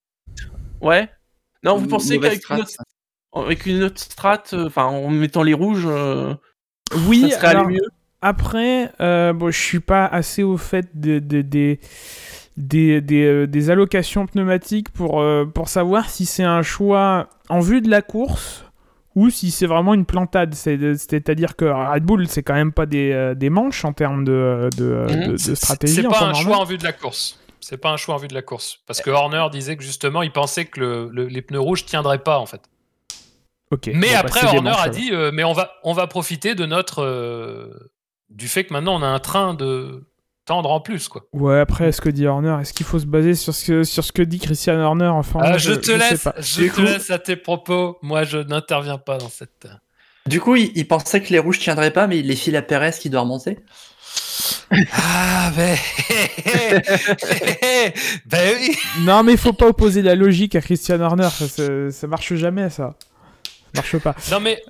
Ouais. 0.81 1.09
Non, 1.63 1.77
vous 1.77 1.87
pensez 1.87 2.19
qu'avec 2.19 2.47
une, 2.49 2.59
autre... 2.61 3.65
une 3.65 3.83
autre 3.83 3.99
strat, 3.99 4.43
euh, 4.53 4.67
enfin 4.67 4.85
en 4.85 5.09
mettant 5.09 5.43
les 5.43 5.53
rouges, 5.53 5.85
euh, 5.87 6.33
Oui, 7.07 7.21
ça 7.31 7.37
serait 7.37 7.47
allé 7.47 7.57
alors, 7.57 7.69
mieux? 7.69 7.81
Après, 8.21 8.91
euh, 8.99 9.33
bon, 9.33 9.51
je 9.51 9.59
suis 9.59 9.79
pas 9.79 10.05
assez 10.05 10.41
au 10.43 10.57
fait 10.57 10.87
de, 10.99 11.19
de- 11.19 11.41
des 11.41 11.79
des, 12.57 13.01
des, 13.01 13.23
euh, 13.25 13.45
des 13.47 13.69
allocations 13.69 14.25
pneumatiques 14.25 14.89
pour, 14.89 15.21
euh, 15.21 15.45
pour 15.45 15.69
savoir 15.69 16.09
si 16.09 16.25
c'est 16.25 16.43
un 16.43 16.63
choix 16.63 17.29
en 17.49 17.59
vue 17.59 17.81
de 17.81 17.89
la 17.89 18.01
course 18.01 18.65
ou 19.15 19.29
si 19.29 19.51
c'est 19.51 19.67
vraiment 19.67 19.93
une 19.93 20.05
plantade. 20.05 20.55
C'est- 20.55 20.95
C'est-à-dire 20.95 21.55
que 21.55 21.65
Red 21.65 22.03
Bull, 22.03 22.27
c'est 22.27 22.41
quand 22.41 22.55
même 22.55 22.71
pas 22.71 22.87
des, 22.87 23.11
euh, 23.11 23.35
des 23.35 23.51
manches 23.51 23.85
en 23.85 23.93
termes 23.93 24.23
de, 24.25 24.69
de, 24.75 25.05
de- 25.07 25.31
de 25.33 25.37
C'est- 25.37 25.53
stratégie. 25.55 25.95
C'est 25.97 26.03
pas 26.07 26.17
un 26.23 26.31
normal. 26.31 26.43
choix 26.43 26.57
en 26.57 26.63
vue 26.63 26.79
de 26.79 26.83
la 26.83 26.93
course. 26.93 27.39
C'est 27.61 27.77
pas 27.77 27.89
un 27.91 27.97
choix 27.97 28.15
en 28.15 28.17
vue 28.17 28.27
de 28.27 28.33
la 28.33 28.41
course. 28.41 28.79
Parce 28.85 29.01
que 29.01 29.09
Horner 29.09 29.45
disait 29.51 29.75
que 29.77 29.83
justement, 29.83 30.21
il 30.21 30.31
pensait 30.31 30.65
que 30.65 30.79
le- 30.79 31.09
le- 31.11 31.27
les 31.27 31.41
pneus 31.41 31.59
rouges 31.59 31.85
tiendraient 31.85 32.19
pas, 32.23 32.39
en 32.39 32.45
fait. 32.45 32.61
Mais 33.87 33.91
Bon, 33.93 33.99
bah, 34.13 34.19
après, 34.19 34.45
Horner 34.45 34.73
a 34.77 34.89
dit 34.89 35.09
euh, 35.11 35.31
mais 35.33 35.43
on 35.43 35.51
va, 35.53 35.73
on 35.83 35.91
va 35.93 36.07
profiter 36.07 36.55
de 36.55 36.65
notre. 36.65 37.03
euh, 37.03 37.73
du 38.29 38.47
fait 38.47 38.63
que 38.65 38.73
maintenant, 38.73 38.95
on 38.97 39.03
a 39.03 39.07
un 39.07 39.19
train 39.19 39.53
de 39.53 40.05
tendre 40.45 40.71
en 40.71 40.79
plus, 40.79 41.09
quoi. 41.09 41.23
Ouais, 41.33 41.59
après, 41.59 41.91
ce 41.91 41.99
que 41.99 42.07
dit 42.09 42.25
Horner, 42.27 42.57
est-ce 42.61 42.71
qu'il 42.73 42.85
faut 42.85 42.99
se 42.99 43.05
baser 43.05 43.35
sur 43.35 43.53
ce 43.53 43.65
que, 43.65 43.83
sur 43.83 44.03
ce 44.05 44.13
que 44.13 44.21
dit 44.21 44.39
Christian 44.39 44.79
Horner 44.79 45.07
Enfin, 45.07 45.39
Ah, 45.43 45.49
moi, 45.49 45.57
je, 45.57 45.73
te 45.73 45.91
laisse, 45.91 46.23
pas. 46.23 46.35
je 46.39 46.67
te 46.67 46.73
coup- 46.73 46.81
laisse 46.83 47.09
à 47.09 47.19
tes 47.19 47.35
propos. 47.35 47.97
Moi, 48.01 48.23
je 48.23 48.37
n'interviens 48.37 48.97
pas 48.97 49.17
dans 49.17 49.29
cette. 49.29 49.67
Du 50.25 50.39
coup, 50.39 50.55
il, 50.55 50.71
il 50.75 50.87
pensait 50.87 51.21
que 51.21 51.29
les 51.33 51.39
rouges 51.39 51.59
tiendraient 51.59 51.91
pas, 51.91 52.07
mais 52.07 52.19
il 52.19 52.27
les 52.27 52.35
file 52.37 52.55
à 52.55 52.61
Perez 52.61 52.91
qui 52.97 53.09
doit 53.09 53.21
remonter. 53.21 53.59
Ah, 54.93 55.51
ben. 55.55 55.77
ben 58.25 58.55
oui. 58.59 58.75
Non, 59.01 59.23
mais 59.23 59.33
il 59.33 59.37
faut 59.37 59.53
pas 59.53 59.67
opposer 59.67 60.01
la 60.01 60.15
logique 60.15 60.55
à 60.55 60.61
Christian 60.61 60.99
Horner. 60.99 61.29
Ça, 61.29 61.47
ça, 61.47 61.91
ça 61.91 62.07
marche 62.07 62.33
jamais, 62.35 62.69
ça. 62.69 62.95
Ça 63.73 63.81
marche 63.81 63.97
pas. 63.99 64.15
Non, 64.31 64.39
mais. 64.39 64.61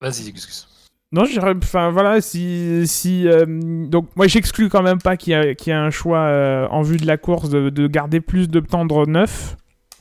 Vas-y, 0.00 0.28
excuse. 0.28 0.68
Non, 1.12 1.24
enfin 1.62 1.90
voilà, 1.90 2.20
si, 2.20 2.82
si 2.88 3.28
euh, 3.28 3.44
donc 3.86 4.08
moi 4.16 4.26
j'exclus 4.26 4.68
quand 4.68 4.82
même 4.82 4.98
pas 5.00 5.16
qu'il 5.16 5.30
y, 5.30 5.36
a- 5.36 5.54
qu'il 5.54 5.70
y 5.72 5.76
ait 5.76 5.78
un 5.78 5.90
choix 5.90 6.18
euh, 6.18 6.66
en 6.70 6.82
vue 6.82 6.96
de 6.96 7.06
la 7.06 7.16
course 7.16 7.50
de, 7.50 7.70
de 7.70 7.86
garder 7.86 8.20
plus 8.20 8.48
de 8.48 8.58
tendre 8.58 9.06
neuf. 9.06 9.54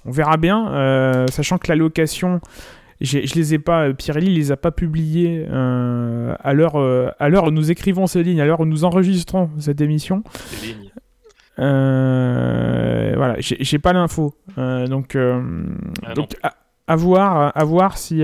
On 0.06 0.12
verra 0.12 0.38
bien, 0.38 0.74
euh, 0.74 1.28
sachant 1.28 1.60
que 1.60 1.68
la 1.68 1.76
location, 1.76 2.42
je 3.04 3.36
les 3.36 3.54
ai 3.54 3.60
pas, 3.60 3.90
euh, 3.90 3.94
Pirelli 3.94 4.34
les 4.34 4.52
a 4.52 4.58
pas 4.58 4.72
publiés 4.72 5.46
euh, 5.50 6.34
à 6.40 6.54
l'heure 6.54 6.80
euh, 6.80 7.10
à 7.20 7.28
l'heure 7.30 7.46
où 7.46 7.52
nous 7.52 7.70
écrivons 7.70 8.08
ces 8.08 8.24
lignes, 8.24 8.40
à 8.40 8.46
l'heure 8.46 8.62
où 8.62 8.66
nous 8.66 8.86
enregistrons 8.86 9.50
cette 9.60 9.82
émission. 9.82 10.24
Lignes. 10.64 10.92
Voilà, 11.58 13.36
j'ai 13.40 13.80
pas 13.80 13.94
l'info, 13.94 14.34
donc, 14.58 15.16
Ah 15.16 16.14
donc 16.16 16.36
à, 16.42 16.56
à 16.88 16.96
voir, 16.96 17.52
à 17.56 17.64
voir 17.64 17.98
si, 17.98 18.24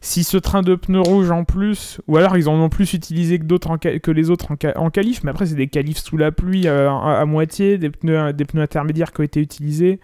si 0.00 0.24
ce 0.24 0.36
train 0.38 0.62
de 0.62 0.74
pneus 0.74 1.02
rouges 1.02 1.30
en 1.30 1.44
plus, 1.44 2.00
ou 2.08 2.16
alors 2.16 2.36
ils 2.38 2.48
en 2.48 2.54
ont 2.54 2.70
plus 2.70 2.94
utilisé 2.94 3.38
que, 3.38 3.44
d'autres 3.44 3.76
que 3.76 4.10
les 4.10 4.30
autres 4.30 4.52
en, 4.52 4.56
en 4.76 4.90
qualif, 4.90 5.22
mais 5.22 5.30
après 5.30 5.46
c'est 5.46 5.54
des 5.54 5.66
qualifs 5.68 5.98
sous 5.98 6.16
la 6.16 6.32
pluie 6.32 6.66
à, 6.66 6.90
à, 6.90 7.24
moitié, 7.26 7.76
des 7.76 7.90
pneus, 7.90 8.32
des 8.32 8.46
pneus 8.46 8.62
intermédiaires 8.62 9.12
qui 9.12 9.20
ont 9.20 9.24
été 9.24 9.40
utilisés. 9.40 10.00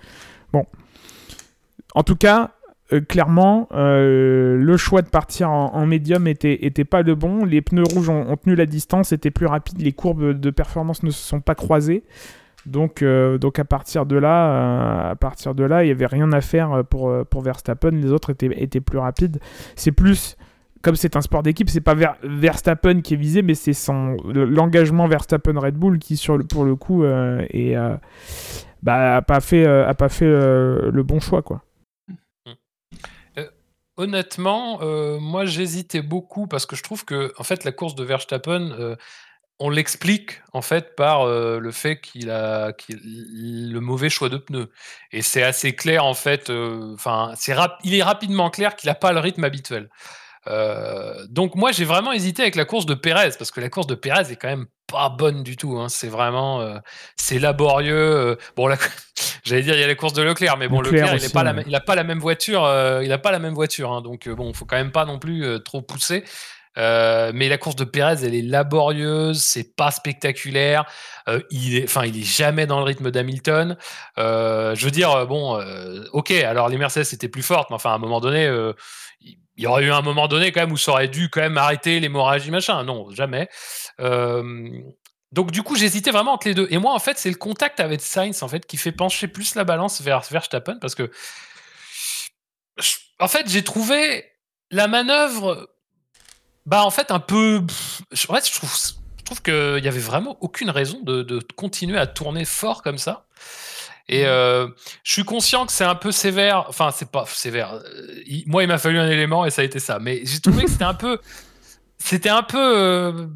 Bon. 0.52 0.66
En 1.94 2.02
tout 2.02 2.16
cas, 2.16 2.52
euh, 2.92 3.00
clairement, 3.00 3.68
euh, 3.72 4.56
le 4.56 4.76
choix 4.76 5.02
de 5.02 5.08
partir 5.08 5.50
en, 5.50 5.86
médium 5.86 6.26
était, 6.26 6.64
était, 6.66 6.84
pas 6.84 7.02
le 7.02 7.14
bon. 7.14 7.44
Les 7.44 7.62
pneus 7.62 7.84
rouges 7.84 8.08
ont, 8.08 8.36
tenu 8.36 8.56
la 8.56 8.66
distance, 8.66 9.12
étaient 9.12 9.30
plus 9.30 9.46
rapides, 9.46 9.80
les 9.80 9.92
courbes 9.92 10.32
de 10.32 10.50
performance 10.50 11.02
ne 11.02 11.10
se 11.10 11.22
sont 11.22 11.40
pas 11.40 11.54
croisées. 11.54 12.02
Donc, 12.66 13.02
euh, 13.02 13.38
donc 13.38 13.58
à 13.58 13.64
partir 13.64 14.06
de 14.06 14.16
là, 14.16 15.10
à 15.10 15.14
partir 15.14 15.54
de 15.54 15.64
là, 15.64 15.84
il 15.84 15.88
y 15.88 15.90
avait 15.90 16.06
rien 16.06 16.32
à 16.32 16.40
faire 16.40 16.84
pour, 16.90 17.12
pour 17.26 17.42
Verstappen. 17.42 17.90
Les 17.90 18.12
autres 18.12 18.30
étaient, 18.30 18.50
étaient 18.56 18.80
plus 18.80 18.98
rapides. 18.98 19.38
C'est 19.76 19.92
plus 19.92 20.36
comme 20.82 20.96
c'est 20.96 21.14
un 21.14 21.20
sport 21.20 21.42
d'équipe, 21.42 21.68
c'est 21.68 21.82
pas 21.82 21.94
Verstappen 22.22 23.02
qui 23.02 23.12
est 23.12 23.18
visé, 23.18 23.42
mais 23.42 23.54
c'est 23.54 23.74
son 23.74 24.16
l'engagement 24.24 25.06
Verstappen 25.08 25.58
Red 25.60 25.74
Bull 25.74 25.98
qui 25.98 26.16
sur 26.16 26.38
le, 26.38 26.44
pour 26.44 26.64
le 26.64 26.74
coup 26.74 27.04
est, 27.04 27.76
bah, 28.82 29.16
a 29.16 29.22
pas 29.22 29.40
fait 29.40 29.66
a 29.66 29.92
pas 29.92 30.08
fait 30.08 30.24
le 30.24 31.02
bon 31.02 31.20
choix 31.20 31.42
quoi 31.42 31.62
honnêtement, 34.00 34.80
euh, 34.82 35.18
moi 35.20 35.44
j'hésitais 35.44 36.02
beaucoup 36.02 36.46
parce 36.46 36.66
que 36.66 36.74
je 36.74 36.82
trouve 36.82 37.04
que 37.04 37.32
en 37.36 37.44
fait 37.44 37.64
la 37.64 37.72
course 37.72 37.94
de 37.94 38.02
Verstappen, 38.02 38.72
euh, 38.72 38.96
on 39.58 39.68
l'explique 39.68 40.40
en 40.54 40.62
fait 40.62 40.96
par 40.96 41.22
euh, 41.22 41.58
le 41.60 41.70
fait 41.70 42.00
qu'il 42.00 42.30
a 42.30 42.72
le 42.88 43.78
mauvais 43.78 44.08
choix 44.08 44.30
de 44.30 44.38
pneus 44.38 44.70
et 45.12 45.20
c'est 45.20 45.42
assez 45.42 45.76
clair 45.76 46.04
en 46.04 46.14
fait. 46.14 46.50
Enfin, 46.50 47.32
c'est 47.36 47.54
il 47.84 47.94
est 47.94 48.02
rapidement 48.02 48.50
clair 48.50 48.74
qu'il 48.74 48.88
n'a 48.88 48.94
pas 48.94 49.12
le 49.12 49.20
rythme 49.20 49.44
habituel. 49.44 49.90
donc 51.28 51.54
moi 51.54 51.70
j'ai 51.70 51.84
vraiment 51.84 52.12
hésité 52.12 52.42
avec 52.42 52.56
la 52.56 52.64
course 52.64 52.86
de 52.86 52.94
Pérez 52.94 53.32
parce 53.38 53.50
que 53.50 53.60
la 53.60 53.68
course 53.68 53.86
de 53.86 53.94
Pérez 53.94 54.32
est 54.32 54.36
quand 54.36 54.48
même 54.48 54.66
pas 54.86 55.10
bonne 55.10 55.42
du 55.42 55.56
tout. 55.56 55.78
Hein. 55.78 55.88
C'est 55.90 56.08
vraiment, 56.08 56.80
c'est 57.16 57.38
laborieux. 57.38 58.38
Bon, 58.56 58.66
j'allais 59.44 59.62
dire 59.62 59.74
il 59.74 59.80
y 59.80 59.84
a 59.84 59.86
les 59.86 59.96
courses 59.96 60.12
de 60.12 60.22
Leclerc, 60.22 60.56
mais 60.56 60.68
bon, 60.68 60.80
Leclerc, 60.80 61.16
il, 61.16 61.30
pas 61.30 61.42
la, 61.42 61.54
il 61.66 61.74
a 61.74 61.80
pas 61.80 61.94
la 61.94 62.04
même 62.04 62.18
voiture. 62.18 62.64
Euh, 62.64 63.02
il 63.04 63.12
a 63.12 63.18
pas 63.18 63.32
la 63.32 63.38
même 63.38 63.54
voiture, 63.54 63.92
hein. 63.92 64.02
donc 64.02 64.28
bon, 64.28 64.52
faut 64.52 64.64
quand 64.64 64.76
même 64.76 64.92
pas 64.92 65.04
non 65.04 65.18
plus 65.18 65.44
trop 65.64 65.82
pousser. 65.82 66.24
mais 66.76 67.48
la 67.48 67.58
course 67.58 67.76
de 67.76 67.84
Pérez, 67.84 68.24
elle 68.24 68.34
est 68.34 68.42
laborieuse, 68.42 69.42
c'est 69.42 69.74
pas 69.76 69.90
spectaculaire. 69.90 70.84
il 71.50 71.76
est, 71.76 71.84
enfin, 71.84 72.04
il 72.04 72.18
est 72.18 72.26
jamais 72.26 72.66
dans 72.66 72.78
le 72.78 72.84
rythme 72.84 73.10
d'Hamilton. 73.10 73.76
je 74.16 74.84
veux 74.84 74.90
dire, 74.90 75.26
bon, 75.26 75.62
ok, 76.12 76.30
alors 76.30 76.68
les 76.68 76.78
Mercedes 76.78 77.12
étaient 77.12 77.28
plus 77.28 77.42
fortes, 77.42 77.70
mais 77.70 77.76
enfin, 77.76 77.92
à 77.92 77.94
un 77.94 77.98
moment 77.98 78.20
donné, 78.20 78.48
il 79.60 79.64
y 79.64 79.66
aurait 79.66 79.84
eu 79.84 79.92
un 79.92 80.00
moment 80.00 80.26
donné 80.26 80.52
quand 80.52 80.60
même 80.60 80.72
où 80.72 80.78
ça 80.78 80.92
aurait 80.92 81.08
dû 81.08 81.28
quand 81.28 81.42
même 81.42 81.58
arrêter 81.58 82.00
l'hémorragie 82.00 82.50
machin. 82.50 82.82
Non, 82.84 83.10
jamais. 83.10 83.48
Donc 85.32 85.50
du 85.50 85.62
coup, 85.62 85.76
j'hésitais 85.76 86.10
vraiment 86.10 86.32
entre 86.32 86.48
les 86.48 86.54
deux. 86.54 86.66
Et 86.70 86.78
moi, 86.78 86.92
en 86.92 86.98
fait, 86.98 87.18
c'est 87.18 87.30
le 87.30 87.36
contact 87.36 87.80
avec 87.80 88.00
Sainz 88.00 88.42
en 88.42 88.48
fait 88.48 88.66
qui 88.66 88.76
fait 88.76 88.92
pencher 88.92 89.28
plus 89.28 89.54
la 89.54 89.64
balance 89.64 90.00
vers 90.00 90.22
Verstappen 90.22 90.78
parce 90.80 90.94
que, 90.94 91.10
en 93.18 93.28
fait, 93.28 93.48
j'ai 93.48 93.62
trouvé 93.62 94.24
la 94.70 94.88
manœuvre, 94.88 95.68
bah 96.66 96.84
en 96.84 96.90
fait 96.90 97.10
un 97.10 97.20
peu. 97.20 97.62
je 98.12 98.26
trouve, 98.26 98.40
je 98.40 99.24
trouve 99.24 99.42
qu'il 99.42 99.84
y 99.84 99.88
avait 99.88 100.00
vraiment 100.00 100.36
aucune 100.40 100.70
raison 100.70 101.00
de, 101.02 101.22
de 101.22 101.40
continuer 101.56 101.98
à 101.98 102.06
tourner 102.06 102.44
fort 102.44 102.82
comme 102.82 102.98
ça. 102.98 103.26
Et 104.10 104.26
euh, 104.26 104.66
je 105.04 105.12
suis 105.12 105.24
conscient 105.24 105.66
que 105.66 105.72
c'est 105.72 105.84
un 105.84 105.94
peu 105.94 106.10
sévère. 106.10 106.64
Enfin, 106.68 106.90
c'est 106.92 107.08
pas 107.08 107.24
sévère. 107.26 107.74
Euh, 107.74 108.22
moi, 108.46 108.64
il 108.64 108.66
m'a 108.66 108.76
fallu 108.76 108.98
un 108.98 109.08
élément 109.08 109.46
et 109.46 109.50
ça 109.50 109.62
a 109.62 109.64
été 109.64 109.78
ça. 109.78 110.00
Mais 110.00 110.22
j'ai 110.24 110.40
trouvé 110.40 110.64
que 110.64 110.70
c'était 110.70 110.84
un 110.84 110.94
peu. 110.94 111.20
C'était 111.96 112.28
un 112.28 112.42
peu. 112.42 112.58
Euh, 112.58 113.26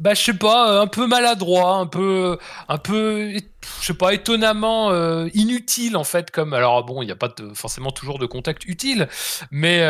bah, 0.00 0.14
je 0.14 0.22
sais 0.22 0.34
pas, 0.34 0.80
un 0.80 0.86
peu 0.86 1.06
maladroit, 1.06 1.74
un 1.76 1.86
peu. 1.86 2.38
Un 2.68 2.78
peu. 2.78 3.32
Je 3.80 3.86
sais 3.86 3.94
pas, 3.94 4.14
étonnamment 4.14 4.92
inutile, 5.34 5.96
en 5.96 6.04
fait. 6.04 6.30
Comme. 6.30 6.54
Alors, 6.54 6.84
bon, 6.84 7.02
il 7.02 7.06
n'y 7.06 7.12
a 7.12 7.16
pas 7.16 7.32
forcément 7.54 7.90
toujours 7.90 8.18
de 8.18 8.26
contact 8.26 8.64
utile. 8.66 9.08
Mais 9.50 9.84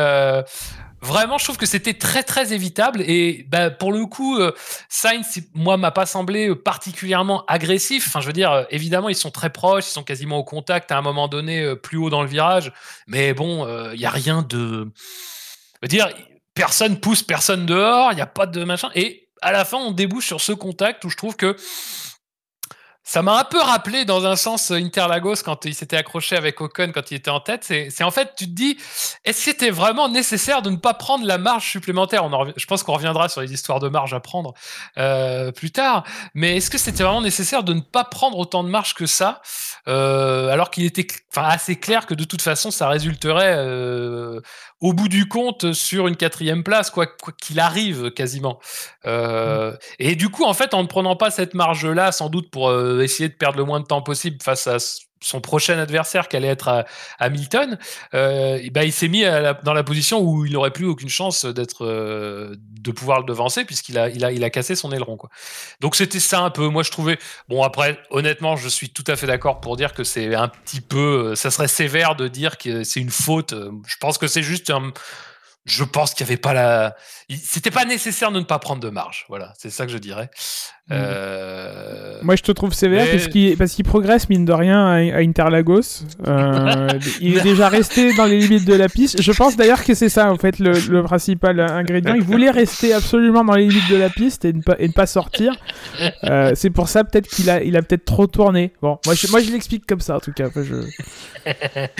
Vraiment, 1.03 1.39
je 1.39 1.45
trouve 1.45 1.57
que 1.57 1.67
c'était 1.67 1.95
très 1.95 2.23
très 2.23 2.53
évitable 2.53 3.01
et 3.01 3.47
bah, 3.49 3.71
pour 3.71 3.91
le 3.91 4.05
coup, 4.05 4.37
euh, 4.37 4.53
Sainz, 4.91 5.41
moi, 5.55 5.79
m'a 5.79 5.91
pas 5.91 6.05
semblé 6.05 6.49
euh, 6.49 6.55
particulièrement 6.55 7.45
agressif. 7.47 8.07
Enfin, 8.07 8.21
je 8.21 8.27
veux 8.27 8.35
dire, 8.35 8.53
euh, 8.53 8.65
évidemment, 8.69 9.09
ils 9.09 9.15
sont 9.15 9.31
très 9.31 9.49
proches, 9.49 9.87
ils 9.87 9.93
sont 9.93 10.03
quasiment 10.03 10.37
au 10.37 10.45
contact 10.45 10.93
à 10.93 10.99
un 10.99 11.03
moment 11.03 11.27
donné, 11.27 11.75
plus 11.77 11.97
haut 11.97 12.11
dans 12.11 12.23
le 12.23 12.29
virage, 12.29 12.73
mais 13.07 13.33
bon, 13.33 13.67
il 13.95 14.01
y 14.01 14.05
a 14.05 14.11
rien 14.11 14.43
de, 14.43 14.91
je 15.75 15.79
veux 15.83 15.89
dire, 15.89 16.11
personne 16.55 17.01
pousse 17.01 17.23
personne 17.23 17.65
dehors, 17.65 18.13
il 18.13 18.17
n'y 18.17 18.21
a 18.21 18.27
pas 18.27 18.47
de 18.47 18.63
machin 18.65 18.91
et 18.95 19.20
à 19.43 19.53
la 19.53 19.65
fin, 19.65 19.79
on 19.79 19.91
débouche 19.91 20.27
sur 20.27 20.41
ce 20.41 20.53
contact 20.53 21.05
où 21.05 21.11
je 21.11 21.17
trouve 21.17 21.37
que 21.37 21.57
ça 23.11 23.23
m'a 23.23 23.41
un 23.41 23.45
peu 23.45 23.61
rappelé 23.61 24.05
dans 24.05 24.25
un 24.25 24.37
sens 24.37 24.71
Interlagos 24.71 25.43
quand 25.45 25.65
il 25.65 25.75
s'était 25.75 25.97
accroché 25.97 26.37
avec 26.37 26.61
Ocon 26.61 26.93
quand 26.95 27.11
il 27.11 27.17
était 27.17 27.31
en 27.31 27.41
tête. 27.41 27.65
C'est 27.65 28.05
en 28.05 28.13
fait, 28.13 28.35
tu 28.37 28.45
te 28.45 28.53
dis, 28.53 28.79
est-ce 29.25 29.39
que 29.39 29.45
c'était 29.51 29.71
vraiment 29.71 30.09
nécessaire 30.09 30.63
de 30.63 30.71
ne 30.71 30.77
pas 30.77 30.95
prendre 30.95 31.27
la 31.27 31.37
marge 31.37 31.69
supplémentaire? 31.69 32.25
On 32.25 32.53
Je 32.57 32.67
pense 32.67 32.85
qu'on 32.85 32.93
reviendra 32.93 33.29
sur 33.29 33.41
les 33.41 33.53
histoires 33.53 33.81
de 33.81 33.89
marge 33.89 34.15
à 34.15 34.21
prendre 34.21 34.55
euh, 34.97 35.51
plus 35.51 35.73
tard. 35.73 36.05
Mais 36.35 36.59
est-ce 36.59 36.71
que 36.71 36.79
c'était 36.79 37.03
vraiment 37.03 37.21
nécessaire 37.21 37.65
de 37.65 37.73
ne 37.75 37.81
pas 37.81 38.05
prendre 38.05 38.39
autant 38.39 38.63
de 38.63 38.69
marge 38.69 38.95
que 38.95 39.07
ça 39.07 39.43
euh, 39.89 40.49
Alors 40.49 40.71
qu'il 40.71 40.85
était 40.85 41.09
assez 41.35 41.75
clair 41.75 42.07
que 42.07 42.15
de 42.15 42.23
toute 42.23 42.43
façon, 42.43 42.71
ça 42.71 42.89
résulterait 42.89 43.57
euh, 43.57 44.41
au 44.81 44.93
bout 44.93 45.09
du 45.09 45.29
compte 45.29 45.73
sur 45.73 46.07
une 46.09 46.17
quatrième 46.17 46.63
place, 46.63 46.91
quoi 46.91 47.07
qu'il 47.41 47.61
arrive 47.61 48.11
quasiment. 48.11 48.59
Euh, 49.07 49.77
et 49.99 50.17
du 50.17 50.31
coup, 50.31 50.45
en 50.45 50.55
fait, 50.55 50.75
en 50.75 50.83
ne 50.83 50.89
prenant 50.89 51.17
pas 51.17 51.31
cette 51.31 51.55
marge-là, 51.55 52.13
sans 52.13 52.31
doute 52.31 52.51
pour 52.51 52.71
euh, 52.71 53.01
essayer 53.01 53.29
de 53.29 53.35
perdre 53.35 53.59
le 53.59 53.65
moins 53.65 53.81
de 53.81 53.87
temps 53.87 54.03
possible 54.03 54.39
face 54.43 54.67
à 54.67 54.79
son 55.21 55.41
prochain 55.41 55.79
adversaire 55.79 56.29
qui 56.29 56.37
allait 56.37 56.49
être 56.49 56.69
à, 56.69 56.87
Hamilton, 57.19 57.79
euh, 58.15 58.61
ben, 58.73 58.83
il 58.83 58.93
s'est 58.93 59.09
mis 59.09 59.25
dans 59.65 59.73
la 59.73 59.83
position 59.85 60.21
où 60.21 60.47
il 60.47 60.53
n'aurait 60.53 60.71
plus 60.71 60.87
aucune 60.87 61.09
chance 61.09 61.45
d'être, 61.45 61.85
euh, 61.85 62.57
de 62.59 62.91
pouvoir 62.91 63.21
le 63.21 63.27
devancer 63.27 63.65
puisqu'il 63.65 63.99
a, 63.99 64.09
il 64.09 64.25
a, 64.25 64.33
il 64.33 64.43
a 64.45 64.51
cassé 64.51 64.75
son 64.75 64.93
aileron. 64.93 65.17
Quoi. 65.17 65.31
Donc 65.81 65.97
c'était 65.97 66.21
ça 66.21 66.41
un 66.41 66.51
peu. 66.51 66.69
Moi 66.69 66.83
je 66.83 66.91
trouvais. 66.91 67.19
Bon 67.49 67.63
après, 67.63 67.99
honnêtement, 68.11 68.57
je 68.57 68.69
suis 68.69 68.91
tout 68.91 69.05
à 69.07 69.17
fait 69.17 69.27
d'accord 69.27 69.61
pour 69.61 69.77
dire 69.77 69.93
que 69.93 70.05
c'est 70.05 70.35
un 70.35 70.49
petit 70.49 70.81
peu. 70.81 71.35
Ça 71.35 71.51
serait 71.51 71.69
sévère 71.69 72.17
de 72.17 72.29
dire 72.29 72.59
que 72.59 72.85
c'est 72.85 73.01
une 73.01 73.11
faute. 73.11 73.55
Je 73.87 73.97
pense 73.99 74.19
que 74.19 74.27
c'est 74.27 74.43
juste 74.43 74.71
un 74.71 74.93
je 75.67 75.85
pense 75.85 76.15
qu'il 76.15 76.25
n'y 76.25 76.33
avait 76.33 76.41
pas 76.41 76.55
la. 76.55 76.97
C'était 77.29 77.71
pas 77.71 77.85
nécessaire 77.85 78.33
de 78.33 78.39
ne 78.39 78.45
pas 78.45 78.59
prendre 78.59 78.81
de 78.81 78.89
marge. 78.89 79.27
Voilà, 79.29 79.53
c'est 79.59 79.71
ça 79.71 79.85
que 79.85 79.93
je 79.93 79.99
dirais. 79.99 80.31
Mmh. 80.89 80.93
Euh, 80.93 82.19
Moi, 82.23 82.35
je 82.35 82.43
te 82.43 82.51
trouve 82.51 82.73
sévère 82.73 83.07
parce 83.59 83.75
qu'il 83.75 83.85
progresse, 83.85 84.29
mine 84.31 84.47
de 84.47 84.53
rien, 84.53 84.87
à, 84.87 85.21
Interlagos. 85.21 86.05
Euh, 86.27 86.89
il 87.21 87.37
est 87.37 87.43
déjà 87.43 87.69
resté 87.69 88.15
dans 88.15 88.25
les 88.25 88.41
limites 88.41 88.65
de 88.65 88.75
la 88.75 88.89
piste. 88.89 89.21
Je 89.21 89.33
pense 89.33 89.57
d'ailleurs 89.57 89.85
que 89.85 89.95
c'est 89.95 90.09
ça, 90.09 90.33
en 90.33 90.39
fait, 90.39 90.59
le, 90.59 91.03
principal 91.03 91.61
ingrédient. 91.61 92.15
Il 92.15 92.23
voulait 92.23 92.51
rester 92.51 92.95
absolument 92.95 93.45
dans 93.45 93.55
les 93.55 93.67
limites 93.67 93.91
de 93.91 93.97
la 93.97 94.09
piste 94.09 94.47
et 94.47 94.53
ne 94.55 94.63
pas, 94.63 94.77
et 94.79 94.89
ne 94.89 94.93
pas 94.93 95.07
sortir. 95.07 95.53
Euh, 96.25 96.53
c'est 96.55 96.71
pour 96.71 96.89
ça, 96.89 97.05
peut-être 97.05 97.29
qu'il 97.29 97.51
a, 97.51 97.63
il 97.63 97.77
a 97.77 97.83
peut-être 97.83 98.07
trop 98.07 98.27
tourné. 98.27 98.73
Bon, 98.81 98.99
moi, 99.05 99.15
je, 99.15 99.27
moi, 99.29 99.41
je 99.41 99.51
l'explique 99.53 99.87
comme 99.87 100.01
ça, 100.01 100.17
en 100.17 100.21
tout 100.21 100.33
cas. 100.33 100.49
je... 100.57 100.85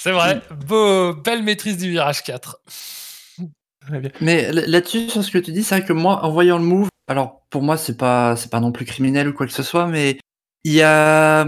C'est 0.00 0.12
vrai, 0.12 0.40
beau, 0.68 1.12
belle 1.12 1.42
maîtrise 1.42 1.76
du 1.76 1.90
virage 1.90 2.22
4. 2.22 2.62
Mais 4.20 4.52
là-dessus, 4.52 5.10
sur 5.10 5.24
ce 5.24 5.30
que 5.32 5.38
tu 5.38 5.50
dis, 5.50 5.64
c'est 5.64 5.78
vrai 5.78 5.84
que 5.84 5.92
moi, 5.92 6.24
en 6.24 6.30
voyant 6.30 6.56
le 6.56 6.62
move, 6.62 6.88
alors 7.08 7.42
pour 7.50 7.62
moi, 7.62 7.76
c'est 7.76 7.96
pas, 7.96 8.36
c'est 8.36 8.48
pas 8.48 8.60
non 8.60 8.70
plus 8.70 8.84
criminel 8.84 9.26
ou 9.26 9.32
quoi 9.32 9.44
que 9.44 9.52
ce 9.52 9.64
soit, 9.64 9.88
mais 9.88 10.20
il 10.62 10.72
y 10.72 10.82
a, 10.82 11.44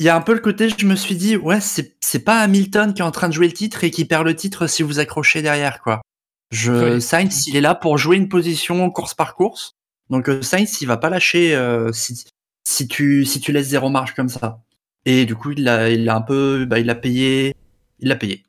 il 0.00 0.04
y 0.04 0.08
a 0.08 0.16
un 0.16 0.20
peu 0.20 0.34
le 0.34 0.40
côté, 0.40 0.68
je 0.76 0.84
me 0.84 0.96
suis 0.96 1.14
dit, 1.14 1.36
ouais, 1.36 1.60
c'est, 1.60 1.96
c'est 2.00 2.24
pas 2.24 2.40
Hamilton 2.40 2.92
qui 2.92 3.02
est 3.02 3.04
en 3.04 3.12
train 3.12 3.28
de 3.28 3.34
jouer 3.34 3.46
le 3.46 3.52
titre 3.52 3.84
et 3.84 3.92
qui 3.92 4.04
perd 4.04 4.24
le 4.26 4.34
titre 4.34 4.66
si 4.66 4.82
vous 4.82 4.98
accrochez 4.98 5.40
derrière, 5.40 5.80
quoi. 5.80 6.02
Je, 6.50 6.98
Sainz, 6.98 7.46
il 7.46 7.54
est 7.54 7.60
là 7.60 7.76
pour 7.76 7.98
jouer 7.98 8.16
une 8.16 8.28
position 8.28 8.90
course 8.90 9.14
par 9.14 9.36
course. 9.36 9.74
Donc 10.10 10.28
euh, 10.28 10.42
Sainz, 10.42 10.80
il 10.80 10.88
va 10.88 10.96
pas 10.96 11.08
lâcher 11.08 11.54
euh, 11.54 11.92
si, 11.92 12.24
si 12.66 12.88
tu, 12.88 13.24
si 13.24 13.38
tu 13.38 13.52
laisses 13.52 13.68
zéro 13.68 13.90
marge 13.90 14.12
comme 14.12 14.28
ça. 14.28 14.58
Et 15.04 15.24
du 15.24 15.36
coup, 15.36 15.52
il 15.52 15.68
a, 15.68 15.88
il 15.88 16.08
a 16.08 16.16
un 16.16 16.20
peu, 16.20 16.66
bah, 16.68 16.80
il 16.80 16.90
a 16.90 16.96
payé, 16.96 17.54
il 17.98 18.08
l'a 18.08 18.16
payé. 18.16 18.44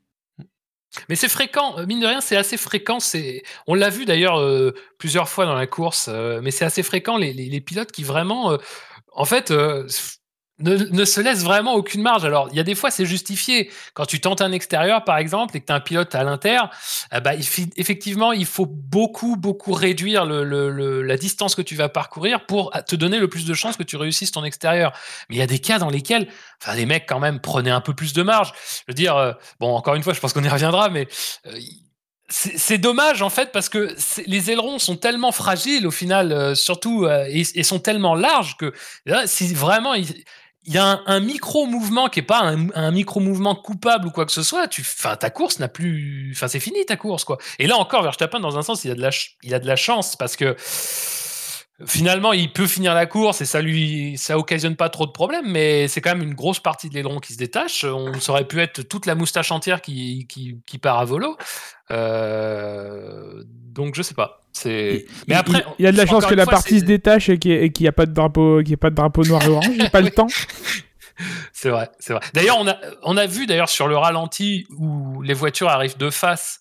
Mais 1.08 1.16
c'est 1.16 1.28
fréquent, 1.28 1.78
euh, 1.78 1.86
mine 1.86 2.00
de 2.00 2.06
rien, 2.06 2.20
c'est 2.20 2.36
assez 2.36 2.56
fréquent. 2.56 3.00
C'est, 3.00 3.42
on 3.66 3.74
l'a 3.74 3.90
vu 3.90 4.04
d'ailleurs 4.04 4.38
euh, 4.40 4.72
plusieurs 4.98 5.28
fois 5.28 5.44
dans 5.44 5.54
la 5.54 5.66
course, 5.66 6.08
euh, 6.08 6.40
mais 6.42 6.50
c'est 6.50 6.64
assez 6.64 6.82
fréquent 6.82 7.16
les, 7.16 7.32
les, 7.32 7.60
pilotes 7.60 7.92
qui 7.92 8.04
vraiment, 8.04 8.58
en 9.12 9.24
fait, 9.24 9.52
ne, 10.60 11.04
se 11.04 11.20
laisse 11.20 11.42
vraiment 11.42 11.74
aucune 11.74 12.02
marge. 12.02 12.24
Alors, 12.24 12.48
il 12.50 12.56
y 12.56 12.60
a 12.60 12.64
des 12.64 12.74
fois, 12.74 12.90
c'est 12.90 13.06
justifié. 13.06 13.70
Quand 13.94 14.06
tu 14.06 14.20
tentes 14.20 14.40
un 14.40 14.52
extérieur, 14.52 15.04
par 15.04 15.18
exemple, 15.18 15.56
et 15.56 15.60
que 15.60 15.66
tu 15.66 15.72
as 15.72 15.76
un 15.76 15.80
pilote 15.80 16.14
à 16.14 16.24
l'inter, 16.24 16.60
eh 17.14 17.20
ben, 17.20 17.38
effectivement, 17.76 18.32
il 18.32 18.46
faut 18.46 18.66
beaucoup, 18.66 19.36
beaucoup 19.36 19.72
réduire 19.72 20.24
la 20.26 21.16
distance 21.16 21.54
que 21.54 21.62
tu 21.62 21.76
vas 21.76 21.88
parcourir 21.88 22.46
pour 22.46 22.72
te 22.86 22.96
donner 22.96 23.18
le 23.18 23.28
plus 23.28 23.44
de 23.44 23.54
chances 23.54 23.76
que 23.76 23.82
tu 23.82 23.96
réussisses 23.96 24.32
ton 24.32 24.44
extérieur. 24.44 24.92
Mais 25.28 25.36
il 25.36 25.38
y 25.38 25.42
a 25.42 25.46
des 25.46 25.60
cas 25.60 25.78
dans 25.78 25.90
lesquels, 25.90 26.28
enfin, 26.60 26.74
les 26.74 26.86
mecs, 26.86 27.06
quand 27.06 27.20
même, 27.20 27.40
prenaient 27.40 27.70
un 27.70 27.80
peu 27.80 27.94
plus 27.94 28.12
de 28.12 28.22
marge. 28.22 28.52
Je 28.80 28.84
veux 28.88 28.94
dire, 28.94 29.16
euh, 29.16 29.32
bon, 29.60 29.74
encore 29.74 29.94
une 29.94 30.02
fois, 30.02 30.12
je 30.12 30.20
pense 30.20 30.32
qu'on 30.32 30.44
y 30.44 30.48
reviendra, 30.48 30.88
mais. 30.88 31.06
Euh, 31.46 31.58
c'est 32.30 32.76
dommage 32.76 33.22
en 33.22 33.30
fait 33.30 33.52
parce 33.52 33.70
que 33.70 33.96
les 34.26 34.50
ailerons 34.50 34.78
sont 34.78 34.96
tellement 34.96 35.32
fragiles 35.32 35.86
au 35.86 35.90
final, 35.90 36.30
euh, 36.30 36.54
surtout 36.54 37.08
et, 37.08 37.62
sont 37.62 37.78
tellement 37.78 38.14
larges 38.14 38.58
que 38.58 38.74
là, 39.06 39.26
si 39.26 39.54
vraiment 39.54 39.94
il 40.68 40.74
y 40.74 40.78
a 40.78 40.84
un, 40.84 41.02
un 41.06 41.20
micro 41.20 41.64
mouvement 41.64 42.08
qui 42.08 42.20
est 42.20 42.22
pas 42.22 42.40
un, 42.40 42.68
un 42.74 42.90
micro 42.90 43.20
mouvement 43.20 43.54
coupable 43.54 44.06
ou 44.06 44.10
quoi 44.10 44.26
que 44.26 44.32
ce 44.32 44.42
soit, 44.42 44.68
tu, 44.68 44.82
enfin 44.82 45.16
ta 45.16 45.30
course 45.30 45.58
n'a 45.60 45.68
plus, 45.68 46.30
enfin 46.36 46.46
c'est 46.46 46.60
fini 46.60 46.84
ta 46.84 46.96
course 46.96 47.24
quoi. 47.24 47.38
Et 47.58 47.66
là 47.66 47.78
encore, 47.78 48.02
Verstappen 48.02 48.38
dans 48.38 48.58
un 48.58 48.62
sens 48.62 48.84
il 48.84 48.90
a 48.90 48.94
de 48.94 49.00
la, 49.00 49.08
il 49.42 49.54
a 49.54 49.60
de 49.60 49.66
la 49.66 49.76
chance 49.76 50.14
parce 50.14 50.36
que 50.36 50.54
finalement 51.86 52.32
il 52.32 52.52
peut 52.52 52.66
finir 52.66 52.92
la 52.94 53.06
course 53.06 53.40
et 53.40 53.44
ça 53.44 53.60
lui, 53.62 54.16
ça 54.18 54.36
occasionne 54.38 54.74
pas 54.76 54.88
trop 54.88 55.06
de 55.06 55.12
problèmes, 55.12 55.46
mais 55.50 55.86
c'est 55.88 56.00
quand 56.00 56.14
même 56.14 56.22
une 56.26 56.34
grosse 56.34 56.60
partie 56.60 56.88
de 56.88 56.94
l'aileron 56.94 57.20
qui 57.20 57.32
se 57.32 57.38
détache. 57.38 57.84
On 57.84 58.18
ça 58.20 58.32
aurait 58.32 58.46
pu 58.48 58.60
être 58.60 58.82
toute 58.82 59.06
la 59.06 59.14
moustache 59.14 59.52
entière 59.52 59.80
qui, 59.80 60.26
qui, 60.28 60.58
qui 60.66 60.78
part 60.78 60.98
à 60.98 61.04
volo. 61.04 61.36
Euh, 61.90 63.42
donc 63.46 63.94
je 63.94 64.02
sais 64.02 64.14
pas. 64.14 64.42
C'est. 64.52 65.06
Mais 65.28 65.34
Il- 65.34 65.38
après, 65.38 65.58
il, 65.58 65.74
il 65.80 65.84
y 65.84 65.88
a 65.88 65.92
de 65.92 65.96
la 65.96 66.06
chance 66.06 66.26
que 66.26 66.34
la 66.34 66.44
fois, 66.44 66.52
partie 66.54 66.80
se 66.80 66.84
détache 66.84 67.28
et 67.28 67.38
qu'il 67.38 67.52
n'y 67.62 67.84
y 67.84 67.88
a 67.88 67.92
pas 67.92 68.06
de 68.06 68.12
drapeau, 68.12 68.58
qu'il 68.60 68.70
y 68.70 68.72
ait 68.72 68.76
pas 68.76 68.90
de 68.90 68.96
drapeau 68.96 69.24
noir 69.24 69.42
et 69.44 69.48
orange. 69.48 69.68
J'ai 69.78 69.90
pas 69.90 70.00
le 70.00 70.10
temps. 70.12 70.26
C'est 71.52 71.70
vrai, 71.70 71.90
c'est 71.98 72.12
vrai. 72.12 72.22
D'ailleurs, 72.32 72.58
on 72.60 72.68
a, 72.68 72.76
on 73.02 73.16
a 73.16 73.26
vu 73.26 73.46
d'ailleurs 73.46 73.68
sur 73.68 73.88
le 73.88 73.96
ralenti 73.96 74.66
où 74.76 75.20
les 75.22 75.34
voitures 75.34 75.68
arrivent 75.68 75.96
de 75.96 76.10
face 76.10 76.60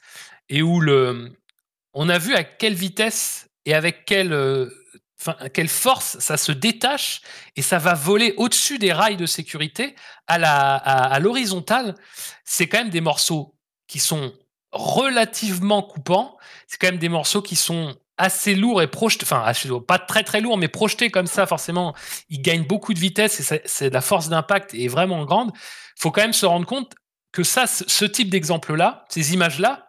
et 0.49 0.63
où 0.63 0.79
le, 0.81 1.31
on 1.93 2.09
a 2.09 2.17
vu 2.17 2.33
à 2.33 2.43
quelle 2.43 2.73
vitesse 2.73 3.49
et 3.67 3.75
avec 3.75 4.05
quelle, 4.05 4.33
euh, 4.33 4.67
quelle 5.53 5.67
force 5.67 6.19
ça 6.19 6.37
se 6.37 6.51
détache 6.51 7.21
et 7.55 7.61
ça 7.61 7.79
va 7.79 7.93
voler 7.93 8.33
au-dessus 8.37 8.77
des 8.77 8.93
rails 8.93 9.17
de 9.17 9.25
sécurité 9.25 9.95
à 10.27 10.37
la, 10.37 10.75
à, 10.75 11.19
l'horizontale. 11.19 11.95
C'est 12.43 12.67
quand 12.67 12.77
même 12.77 12.89
des 12.89 13.01
morceaux 13.01 13.55
qui 13.87 13.99
sont 13.99 14.33
relativement 14.71 15.81
coupants. 15.81 16.37
C'est 16.67 16.77
quand 16.77 16.87
même 16.87 16.99
des 16.99 17.09
morceaux 17.09 17.41
qui 17.41 17.55
sont 17.55 17.95
assez 18.17 18.55
lourds 18.55 18.81
et 18.81 18.87
projetés, 18.87 19.25
enfin 19.25 19.51
pas 19.87 19.99
très 19.99 20.23
très 20.23 20.41
lourds, 20.41 20.57
mais 20.57 20.67
projetés 20.67 21.11
comme 21.11 21.27
ça, 21.27 21.45
forcément, 21.45 21.95
ils 22.29 22.41
gagnent 22.41 22.65
beaucoup 22.65 22.93
de 22.93 22.99
vitesse 22.99 23.39
et 23.39 23.61
c'est- 23.65 23.89
la 23.91 24.01
force 24.01 24.29
d'impact 24.29 24.73
est 24.73 24.87
vraiment 24.87 25.23
grande. 25.25 25.51
faut 25.99 26.11
quand 26.11 26.21
même 26.21 26.33
se 26.33 26.45
rendre 26.45 26.65
compte 26.67 26.93
que 27.31 27.41
ça, 27.43 27.65
ce 27.65 28.05
type 28.05 28.29
d'exemple-là, 28.29 29.05
ces 29.09 29.33
images-là, 29.33 29.86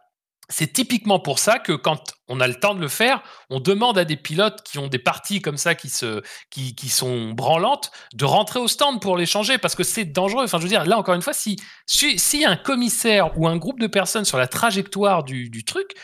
c'est 0.48 0.72
typiquement 0.72 1.20
pour 1.20 1.38
ça 1.38 1.58
que 1.58 1.72
quand 1.72 2.14
on 2.28 2.40
a 2.40 2.46
le 2.46 2.54
temps 2.54 2.74
de 2.74 2.80
le 2.80 2.88
faire, 2.88 3.22
on 3.50 3.60
demande 3.60 3.98
à 3.98 4.04
des 4.04 4.16
pilotes 4.16 4.62
qui 4.62 4.78
ont 4.78 4.86
des 4.86 4.98
parties 4.98 5.42
comme 5.42 5.58
ça 5.58 5.74
qui, 5.74 5.90
se, 5.90 6.22
qui, 6.50 6.88
sont 6.88 7.32
branlantes 7.32 7.90
de 8.14 8.24
rentrer 8.24 8.58
au 8.58 8.68
stand 8.68 9.00
pour 9.00 9.16
les 9.16 9.26
changer 9.26 9.58
parce 9.58 9.74
que 9.74 9.84
c'est 9.84 10.06
dangereux. 10.06 10.44
Enfin, 10.44 10.58
je 10.58 10.62
veux 10.62 10.68
dire, 10.68 10.86
là 10.86 10.98
encore 10.98 11.14
une 11.14 11.22
fois, 11.22 11.34
si 11.34 11.56
si, 11.86 12.18
si 12.18 12.44
un 12.44 12.56
commissaire 12.56 13.38
ou 13.38 13.46
un 13.46 13.56
groupe 13.56 13.78
de 13.78 13.86
personnes 13.86 14.24
sur 14.24 14.38
la 14.38 14.48
trajectoire 14.48 15.22
du, 15.22 15.50
du 15.50 15.64
truc, 15.64 15.94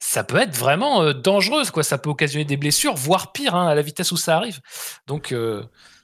ça 0.00 0.24
peut 0.24 0.38
être 0.38 0.56
vraiment 0.56 1.02
euh, 1.02 1.12
dangereux. 1.12 1.62
Quoi. 1.72 1.84
Ça 1.84 1.96
peut 1.96 2.10
occasionner 2.10 2.44
des 2.44 2.56
blessures, 2.56 2.94
voire 2.94 3.32
pire, 3.32 3.54
hein, 3.54 3.68
à 3.68 3.74
la 3.76 3.82
vitesse 3.82 4.10
où 4.10 4.16
ça 4.16 4.36
arrive. 4.36 4.60
Donc, 5.06 5.30
euh, 5.30 5.62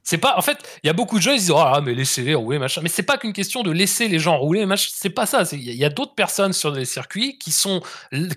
c'est 0.09 0.16
pas. 0.16 0.38
En 0.38 0.40
fait, 0.40 0.56
il 0.82 0.86
y 0.86 0.90
a 0.90 0.94
beaucoup 0.94 1.18
de 1.18 1.22
gens 1.22 1.32
qui 1.32 1.40
disent 1.40 1.52
Ah, 1.54 1.82
mais 1.84 1.92
laissez-les 1.92 2.34
rouler, 2.34 2.59
machin. 2.59 2.80
Mais 2.82 2.88
c'est 2.88 3.02
pas 3.02 3.18
qu'une 3.18 3.34
question 3.34 3.62
de 3.62 3.70
laisser 3.70 4.09
les 4.09 4.18
gens 4.18 4.38
rouler, 4.38 4.64
machin. 4.64 4.88
C'est 4.90 5.11
pas 5.11 5.26
ça. 5.26 5.42
Il 5.52 5.61
y 5.61 5.84
a, 5.84 5.90
d'autres 5.90 6.14
personnes 6.14 6.54
sur 6.54 6.70
les 6.70 6.86
circuits 6.86 7.36
qui 7.36 7.52
sont, 7.52 7.82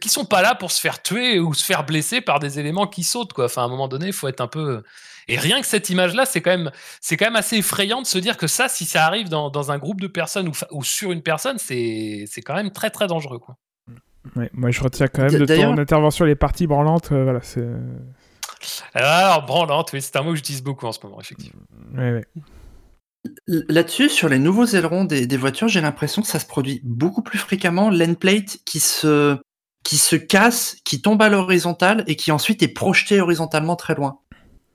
qui 0.02 0.10
sont 0.10 0.26
pas 0.26 0.42
là 0.42 0.54
pour 0.54 0.70
se 0.70 0.82
faire 0.82 1.02
tuer 1.02 1.40
ou 1.40 1.54
se 1.54 1.64
faire 1.64 1.86
blesser 1.86 2.20
par 2.20 2.40
des 2.40 2.60
éléments 2.60 2.88
qui 2.88 3.06
sautent, 3.06 3.32
quoi. 3.32 3.46
Enfin, 3.46 3.62
à 3.62 3.66
un 3.66 3.70
moment 3.70 3.88
donné, 3.88 4.08
il 4.08 4.14
faut 4.14 4.28
être 4.28 4.42
un 4.42 4.48
peu. 4.48 4.84
Et 5.30 5.38
rien 5.38 5.62
que 5.62 5.66
cette 5.66 5.90
image-là, 5.90 6.26
c'est 6.26 6.42
quand 6.42 6.52
même, 6.52 6.72
c'est 7.00 7.16
quand 7.16 7.28
même 7.28 7.38
assez 7.38 7.56
effrayant 7.56 8.02
de 8.02 8.08
se 8.08 8.18
dire 8.18 8.36
que 8.36 8.48
ça, 8.48 8.68
si 8.68 8.84
ça 8.84 9.06
arrive 9.06 9.30
dans, 9.30 9.50
dans 9.50 9.72
un 9.72 9.78
groupe 9.78 10.02
de 10.02 10.08
personnes 10.08 10.52
ou, 10.72 10.84
sur 10.84 11.14
une 11.14 11.22
personne, 11.22 11.58
c'est, 11.58 12.26
c'est 12.28 12.42
quand 12.42 12.56
même 12.56 12.72
très 12.72 12.90
très 12.90 13.08
dangereux, 13.08 13.40
quoi. 13.40 13.56
Ouais, 14.36 14.50
moi, 14.52 14.72
je 14.72 14.84
retiens 14.84 15.08
quand 15.08 15.24
même 15.24 15.40
de 15.40 15.46
D'ailleurs- 15.46 15.74
ton 15.74 15.82
intervention 15.82 16.26
les 16.26 16.36
parties 16.36 16.68
branlantes. 16.68 17.14
euh, 17.14 17.24
voilà, 17.24 17.40
c'est. 17.42 17.66
Alors, 18.94 19.46
branlante, 19.46 19.92
oui, 19.94 20.02
c'est 20.02 20.16
un 20.16 20.22
mot 20.24 20.32
que 20.32 20.36
j'utilise 20.38 20.64
beaucoup 20.64 20.86
en 20.86 20.92
ce 20.92 21.00
moment, 21.04 21.20
effectivement. 21.20 21.62
Là-dessus, 23.48 24.10
sur 24.10 24.30
les 24.30 24.40
nouveaux 24.40 24.66
ailerons 24.66 25.04
des, 25.06 25.28
des 25.28 25.38
voitures, 25.38 25.68
j'ai 25.68 25.82
l'impression 25.82 26.22
que 26.24 26.28
ça 26.28 26.40
se 26.40 26.46
produit 26.48 26.82
beaucoup 26.84 27.22
plus 27.22 27.38
fréquemment. 27.38 27.90
L'endplate 27.92 28.58
qui 28.66 28.80
se, 28.80 29.38
qui 29.84 29.98
se 29.98 30.16
casse, 30.16 30.78
qui 30.84 31.02
tombe 31.02 31.22
à 31.22 31.30
l'horizontale 31.30 32.04
et 32.08 32.16
qui 32.16 32.32
ensuite 32.32 32.64
est 32.64 32.68
projeté 32.68 33.22
horizontalement 33.22 33.76
très 33.76 33.94
loin. 33.94 34.20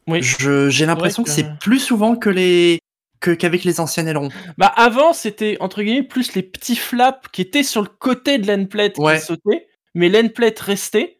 Oui. 0.07 0.21
J'ai 0.23 0.87
l'impression 0.87 1.25
que, 1.25 1.29
que- 1.29 1.35
c'est 1.35 1.59
plus 1.59 1.81
souvent 1.81 2.15
que 2.15 2.31
les 2.31 2.79
que 3.19 3.31
qu'avec 3.33 3.65
les 3.65 3.81
anciens 3.81 4.07
ailerons. 4.07 4.29
Bah 4.59 4.73
avant 4.77 5.13
c'était 5.15 5.57
entre 5.59 5.83
guillemets 5.83 6.03
plus 6.07 6.35
les 6.35 6.43
petits 6.43 6.77
flaps 6.77 7.29
qui 7.33 7.41
étaient 7.41 7.63
sur 7.65 7.81
le 7.83 7.89
côté 7.89 8.39
de 8.39 8.47
l'endplate 8.47 8.99
Ouais. 8.99 9.19
qui 9.19 9.25
sautaient, 9.25 9.67
mais 9.95 10.09
l'endplate 10.11 10.61
restait. 10.61 11.16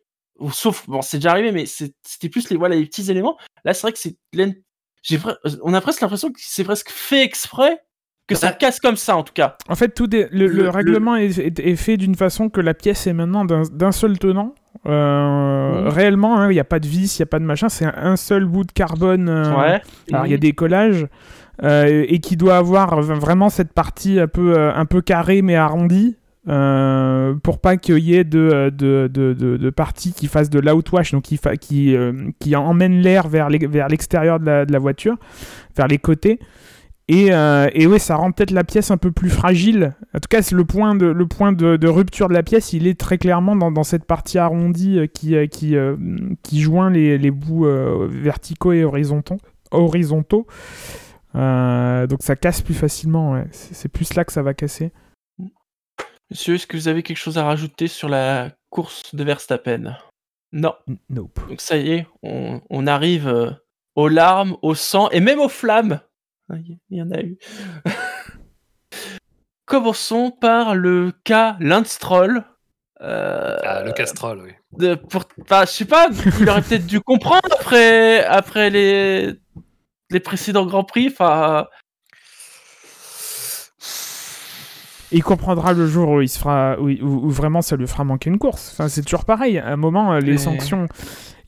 Sauf 0.53 0.89
bon 0.89 1.03
c'est 1.03 1.17
déjà 1.19 1.31
arrivé, 1.31 1.53
mais 1.53 1.65
c'était 1.67 2.29
plus 2.29 2.51
les 2.51 2.57
voilà 2.57 2.75
les 2.77 2.85
petits 2.87 3.11
éléments. 3.11 3.37
Là 3.65 3.73
c'est 3.75 3.83
vrai 3.83 3.93
que 3.93 3.99
c'est 3.99 4.17
j'ai 5.03 5.19
on 5.63 5.73
a 5.75 5.81
presque 5.81 6.01
l'impression 6.01 6.29
que 6.31 6.39
c'est 6.39 6.65
presque 6.65 6.91
fait 6.91 7.23
exprès 7.25 7.79
que 8.29 8.35
ça 8.35 8.51
casse 8.53 8.81
comme 8.81 8.97
ça 8.97 9.17
en 9.17 9.23
tout 9.23 9.33
cas. 9.33 9.57
En 9.69 9.77
fait, 9.77 9.91
tout 9.91 10.13
est- 10.17 10.29
le, 10.33 10.47
le 10.49 10.53
Le- 10.53 10.63
le- 10.65 10.69
règlement 10.69 11.15
est, 11.15 11.39
est- 11.39 11.61
est 11.61 11.77
fait 11.77 11.97
d'une 11.97 12.17
façon 12.17 12.49
que 12.49 12.61
la 12.61 12.75
pièce 12.75 13.07
est 13.07 13.13
maintenant 13.13 13.45
d'un 13.45 13.93
seul 13.93 14.19
tenant. 14.19 14.53
Euh. 14.87 15.89
Réellement, 15.89 16.39
hein, 16.41 16.51
il 16.51 16.55
n'y 16.55 16.61
a 16.61 16.65
pas 16.65 16.81
de 16.81 16.89
vis, 16.89 17.19
il 17.19 17.23
n'y 17.23 17.25
a 17.25 17.27
pas 17.27 17.39
de 17.39 17.45
machin, 17.45 17.69
c'est 17.69 17.85
un, 17.85 17.95
un 17.97 18.17
seul 18.17 18.45
bout 18.47 18.65
de 18.65 18.73
carbone. 18.73 19.29
euh, 19.29 19.57
ouais. 19.57 19.81
Alors 20.13 20.27
il 20.27 20.31
y 20.33 20.35
a 20.35 20.39
des 20.39 20.53
collages 20.53 21.07
euh, 21.63 22.05
et 22.09 22.19
qui 22.21 22.37
doit 22.37 22.57
avoir 22.57 23.01
vraiment 23.01 23.49
cette 23.49 23.73
partie 23.73 24.19
un 24.21 24.29
peu, 24.29 24.59
un 24.59 24.85
peu 24.87 25.01
carrée 25.03 25.43
mais 25.43 25.55
arrondie. 25.57 26.17
Euh, 26.49 27.35
pour 27.43 27.59
pas 27.61 27.77
qu'il 27.77 27.99
y 27.99 28.15
ait 28.15 28.25
de, 28.25 28.71
de, 28.71 29.11
de, 29.13 29.33
de, 29.35 29.71
parties 29.71 30.13
qui 30.13 30.29
fassent 30.29 30.51
de 30.51 30.61
l'outwash, 30.61 31.13
donc 31.13 31.25
qui, 31.25 31.97
euh, 31.97 32.31
qui 32.39 32.55
emmènent 32.57 33.01
l'air 33.01 33.29
vers 33.29 33.49
l'ex- 33.49 33.67
vers 33.67 33.89
l'extérieur 33.89 34.39
de, 34.39 34.65
la, 34.71 34.79
voiture, 34.79 35.17
vers 35.77 35.89
les 35.89 35.99
côtés. 35.99 36.39
Et, 37.09 37.33
euh, 37.33 37.69
et 37.73 37.87
ouais, 37.87 38.01
ça 38.01 38.17
rend 38.17 38.33
peut-être 38.33 38.51
la 38.51 38.65
pièce 38.65 38.91
un 38.91 38.97
peu 38.97 39.13
plus 39.13 39.31
fragile. 39.31 39.95
En 40.15 40.19
tout 40.19 40.29
cas, 40.29 40.41
le 40.51 40.65
point, 40.65 40.95
de, 40.95 41.07
le 41.07 41.27
point 41.27 41.53
de, 41.53 41.89
rupture 41.89 42.29
de 42.29 42.35
la 42.35 42.43
pièce, 42.43 42.73
il 42.73 42.87
est 42.87 42.99
très 42.99 43.19
clairement 43.19 43.55
dans, 43.57 43.85
cette 43.85 44.05
partie 44.05 44.39
arrondie 44.39 44.99
euh, 44.99 45.07
qui, 45.07 45.37
euh, 45.37 45.47
qui, 45.47 45.77
euh, 45.77 45.97
qui 46.43 46.61
joint 46.61 46.91
les, 46.91 47.19
les 47.19 47.31
bouts 47.31 47.67
euh, 47.67 48.09
verticaux 48.11 48.73
et 48.73 48.85
horizontaux. 48.85 49.39
horizontaux. 49.71 50.47
Euh, 51.35 52.07
donc 52.07 52.23
ça 52.23 52.35
casse 52.35 52.63
plus 52.63 52.75
facilement, 52.75 53.43
c'est 53.51 53.91
plus 53.91 54.15
là 54.15 54.25
que 54.25 54.33
ça 54.33 54.43
va 54.43 54.55
casser. 54.55 54.91
Monsieur, 56.31 56.55
est-ce 56.57 56.67
que 56.67 56.77
vous 56.77 56.89
avez 56.89 57.03
quelque 57.03 57.17
chose 57.19 57.39
à 57.39 57.45
rajouter 57.45 57.87
sur 57.89 58.09
la 58.09 58.51
course 58.71 59.15
de 59.15 59.23
Verstappen? 59.25 59.97
Non. 60.53 60.75
Nope. 61.09 61.39
Donc 61.49 61.61
ça 61.61 61.77
y 61.77 61.93
est, 61.93 62.07
on, 62.23 62.61
on 62.71 62.87
arrive 62.87 63.29
euh, 63.29 63.51
aux 63.95 64.09
larmes, 64.09 64.57
au 64.63 64.75
sang 64.75 65.09
et 65.11 65.21
même 65.21 65.39
aux 65.41 65.49
flammes. 65.49 66.01
Ah, 66.51 66.55
Il 66.91 66.99
y 66.99 67.03
en 67.03 67.11
a 67.11 67.21
eu. 67.21 67.39
Commençons 69.67 70.31
par 70.31 70.75
le 70.75 71.13
cas 71.25 71.57
Lindstroll. 71.61 72.45
Euh, 73.03 73.57
Ah, 73.63 73.83
le 73.83 73.93
Castrol, 73.93 74.41
oui. 74.43 74.53
de, 74.79 74.95
pour, 74.95 75.25
je 75.37 75.67
sais 75.67 75.85
pas, 75.85 76.09
il 76.41 76.49
aurait 76.49 76.63
peut-être 76.63 76.87
dû 76.87 77.01
comprendre 77.01 77.47
après, 77.53 78.25
après 78.25 78.71
les, 78.71 79.35
les 80.11 80.21
précédents 80.21 80.65
Grands 80.65 80.85
Prix. 80.85 81.09
Enfin, 81.13 81.67
Et 83.81 84.96
il 85.13 85.23
comprendra 85.23 85.73
le 85.73 85.87
jour 85.87 86.09
où 86.11 86.21
il 86.21 86.29
se 86.29 86.39
fera, 86.39 86.77
où, 86.81 86.89
où- 86.89 87.27
où 87.27 87.31
vraiment 87.31 87.63
ça 87.63 87.77
lui 87.77 87.87
fera 87.87 88.05
manquer 88.05 88.31
une 88.31 88.39
course. 88.39 88.71
Enfin, 88.73 88.89
c'est 88.89 89.03
toujours 89.03 89.25
pareil. 89.25 89.59
À 89.59 89.69
un 89.69 89.77
moment, 89.77 90.13
euh, 90.15 90.21
les 90.21 90.33
Mais- 90.33 90.39
sanctions, 90.39 90.87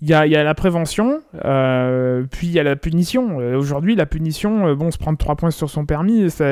il 0.00 0.09
y 0.09 0.14
a, 0.14 0.26
il 0.26 0.32
y 0.32 0.36
a 0.36 0.44
la 0.44 0.54
prévention, 0.54 1.20
euh, 1.44 2.22
puis 2.30 2.46
il 2.46 2.52
y 2.52 2.61
a 2.61 2.62
la 2.62 2.76
punition. 2.76 3.40
Euh, 3.40 3.56
Aujourd'hui, 3.59 3.96
la 3.96 4.06
punition, 4.06 4.68
euh, 4.68 4.74
bon, 4.76 4.90
se 4.92 4.98
prendre 4.98 5.18
3 5.18 5.34
points 5.34 5.50
sur 5.50 5.68
son 5.70 5.86
permis, 5.86 6.30
ça, 6.30 6.44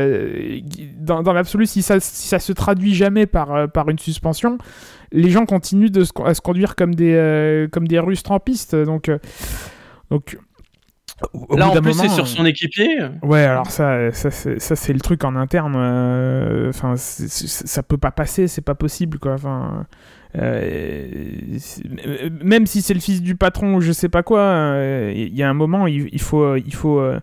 dans, 0.99 1.23
dans 1.23 1.33
l'absolu, 1.33 1.67
si 1.67 1.83
ça, 1.83 2.01
si 2.01 2.27
ça 2.27 2.41
se 2.41 2.53
traduit 2.53 2.95
jamais 2.95 3.27
par, 3.27 3.71
par 3.71 3.89
une 3.89 3.99
suspension, 4.01 4.59
les 5.13 5.31
gens 5.31 5.47
continuent 5.47 5.91
de 5.93 6.03
se, 6.03 6.11
à 6.25 6.35
se 6.35 6.41
conduire 6.41 6.75
comme 6.75 6.95
des, 6.97 7.69
comme 7.71 7.87
des 7.87 8.01
Russes 8.01 8.25
trampistes. 8.25 8.75
Donc, 8.75 9.11
donc 10.11 10.39
au- 11.33 11.57
là 11.57 11.69
en 11.69 11.73
plus 11.81 11.93
c'est 11.95 12.09
sur 12.15 12.27
son 12.29 12.45
équipier. 12.45 12.89
Ouais, 13.23 13.43
alors 13.45 13.71
ça, 13.71 14.13
ça, 14.13 14.31
c'est, 14.31 14.93
le 14.93 15.01
truc 15.01 15.25
en 15.25 15.35
interne. 15.37 15.75
euh, 15.77 16.69
Enfin, 16.69 16.97
c'est- 16.97 17.29
ça 17.29 17.83
peut 17.83 17.97
pas 17.99 18.11
passer, 18.11 18.49
c'est 18.49 18.61
pas 18.63 18.75
possible, 18.75 19.19
quoi. 19.19 19.33
Enfin, 19.35 19.87
euh, 20.37 21.07
euh, 22.07 22.31
même 22.43 22.67
si 22.67 22.83
c'est 22.83 22.95
le 22.95 23.01
fils 23.01 23.23
du 23.23 23.37
patron 23.37 23.75
ou 23.77 23.81
je 23.81 23.93
sais 23.93 24.09
pas 24.09 24.23
quoi, 24.23 24.41
euh, 24.41 25.13
il 25.15 25.35
y 25.35 25.43
a 25.43 25.49
un 25.49 25.55
moment, 25.55 25.87
il, 25.87 26.09
il 26.13 26.21
faut, 26.21 26.57
il 26.57 26.75
faut, 26.75 26.99
euh, 27.01 27.19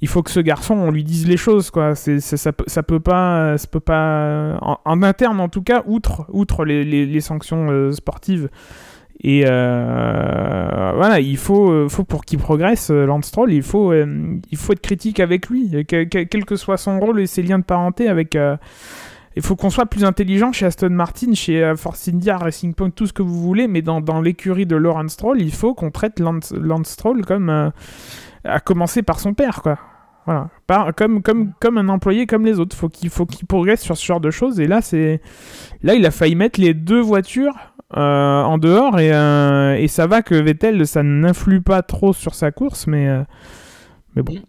il 0.00 0.08
faut 0.08 0.22
que 0.22 0.30
ce 0.30 0.40
garçon, 0.40 0.74
on 0.74 0.90
lui 0.90 1.02
dise 1.04 1.26
les 1.26 1.36
choses, 1.36 1.70
quoi. 1.70 1.94
C'est, 1.94 2.20
ça, 2.20 2.52
ça 2.66 2.82
peut 2.82 3.00
pas, 3.00 3.56
ça 3.58 3.66
peut 3.66 3.80
pas, 3.80 4.58
en, 4.60 4.78
en 4.84 5.02
interne 5.02 5.40
en 5.40 5.48
tout 5.48 5.62
cas, 5.62 5.82
outre, 5.86 6.26
outre 6.32 6.64
les, 6.64 6.84
les, 6.84 7.06
les 7.06 7.20
sanctions 7.20 7.70
euh, 7.70 7.90
sportives. 7.92 8.48
Et 9.26 9.44
euh, 9.46 10.92
voilà, 10.96 11.18
il 11.18 11.38
faut, 11.38 11.70
euh, 11.70 11.88
faut 11.88 12.04
pour 12.04 12.26
qu'il 12.26 12.38
progresse, 12.38 12.90
euh, 12.90 13.06
Lance 13.06 13.24
Stroll, 13.26 13.52
il 13.52 13.62
faut, 13.62 13.90
il 13.94 14.56
faut 14.58 14.74
être 14.74 14.82
critique 14.82 15.18
avec 15.18 15.48
lui, 15.48 15.70
que- 15.86 16.04
que- 16.04 16.24
quel 16.24 16.44
que 16.44 16.56
soit 16.56 16.76
son 16.76 17.00
rôle 17.00 17.20
et 17.22 17.26
ses 17.26 17.42
liens 17.42 17.58
de 17.58 17.64
parenté 17.64 18.08
avec, 18.08 18.36
il 19.36 19.42
faut 19.42 19.56
qu'on 19.56 19.70
soit 19.70 19.86
plus 19.86 20.04
intelligent 20.04 20.52
chez 20.52 20.66
Aston 20.66 20.90
Martin, 20.90 21.32
chez 21.32 21.72
Force 21.76 22.06
India, 22.08 22.36
Racing 22.36 22.74
Point, 22.74 22.90
tout 22.90 23.06
ce 23.06 23.14
que 23.14 23.22
vous 23.22 23.40
voulez, 23.40 23.66
mais 23.66 23.80
dans, 23.80 24.20
l'écurie 24.20 24.66
de 24.66 24.76
Lawrence 24.76 25.12
Stroll, 25.12 25.40
il 25.40 25.52
faut 25.52 25.72
qu'on 25.72 25.90
traite 25.90 26.20
Lance, 26.20 26.52
Stroll 26.84 27.24
comme. 27.24 27.48
euh, 27.48 27.70
à 28.44 28.60
commencer 28.60 29.02
par 29.02 29.20
son 29.20 29.32
père, 29.32 29.62
quoi. 29.62 29.78
Voilà. 30.26 30.50
Comme, 30.96 31.22
comme, 31.22 31.52
comme 31.60 31.78
un 31.78 31.88
employé 31.88 32.26
comme 32.26 32.44
les 32.44 32.58
autres. 32.60 32.76
Faut 32.76 32.88
qu'il 32.90 33.08
faut 33.10 33.24
qu'il 33.26 33.46
progresse 33.46 33.80
sur 33.80 33.96
ce 33.96 34.04
genre 34.04 34.20
de 34.20 34.30
choses. 34.30 34.60
Et 34.60 34.66
là, 34.66 34.80
c'est. 34.82 35.20
Là, 35.82 35.94
il 35.94 36.04
a 36.04 36.10
failli 36.10 36.34
mettre 36.34 36.60
les 36.60 36.74
deux 36.74 37.00
voitures 37.00 37.54
euh, 37.96 38.42
en 38.42 38.58
dehors. 38.58 38.98
Et, 38.98 39.12
euh, 39.12 39.76
et 39.76 39.88
ça 39.88 40.06
va 40.06 40.22
que 40.22 40.34
Vettel, 40.34 40.86
ça 40.86 41.02
n'influe 41.02 41.62
pas 41.62 41.82
trop 41.82 42.12
sur 42.12 42.34
sa 42.34 42.52
course, 42.52 42.86
mais. 42.86 43.08
euh, 43.08 43.22
mais 44.14 44.22
bon. 44.22 44.42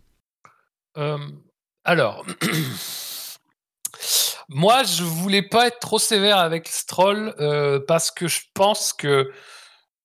Alors, 1.83 2.25
moi, 4.49 4.83
je 4.83 5.03
voulais 5.03 5.41
pas 5.41 5.67
être 5.67 5.79
trop 5.79 5.99
sévère 5.99 6.37
avec 6.37 6.67
Stroll 6.67 7.33
parce 7.87 8.11
que 8.11 8.27
je 8.27 8.41
pense 8.53 8.93
que 8.93 9.31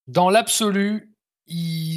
dans 0.07 0.31
l'absolu, 0.31 1.10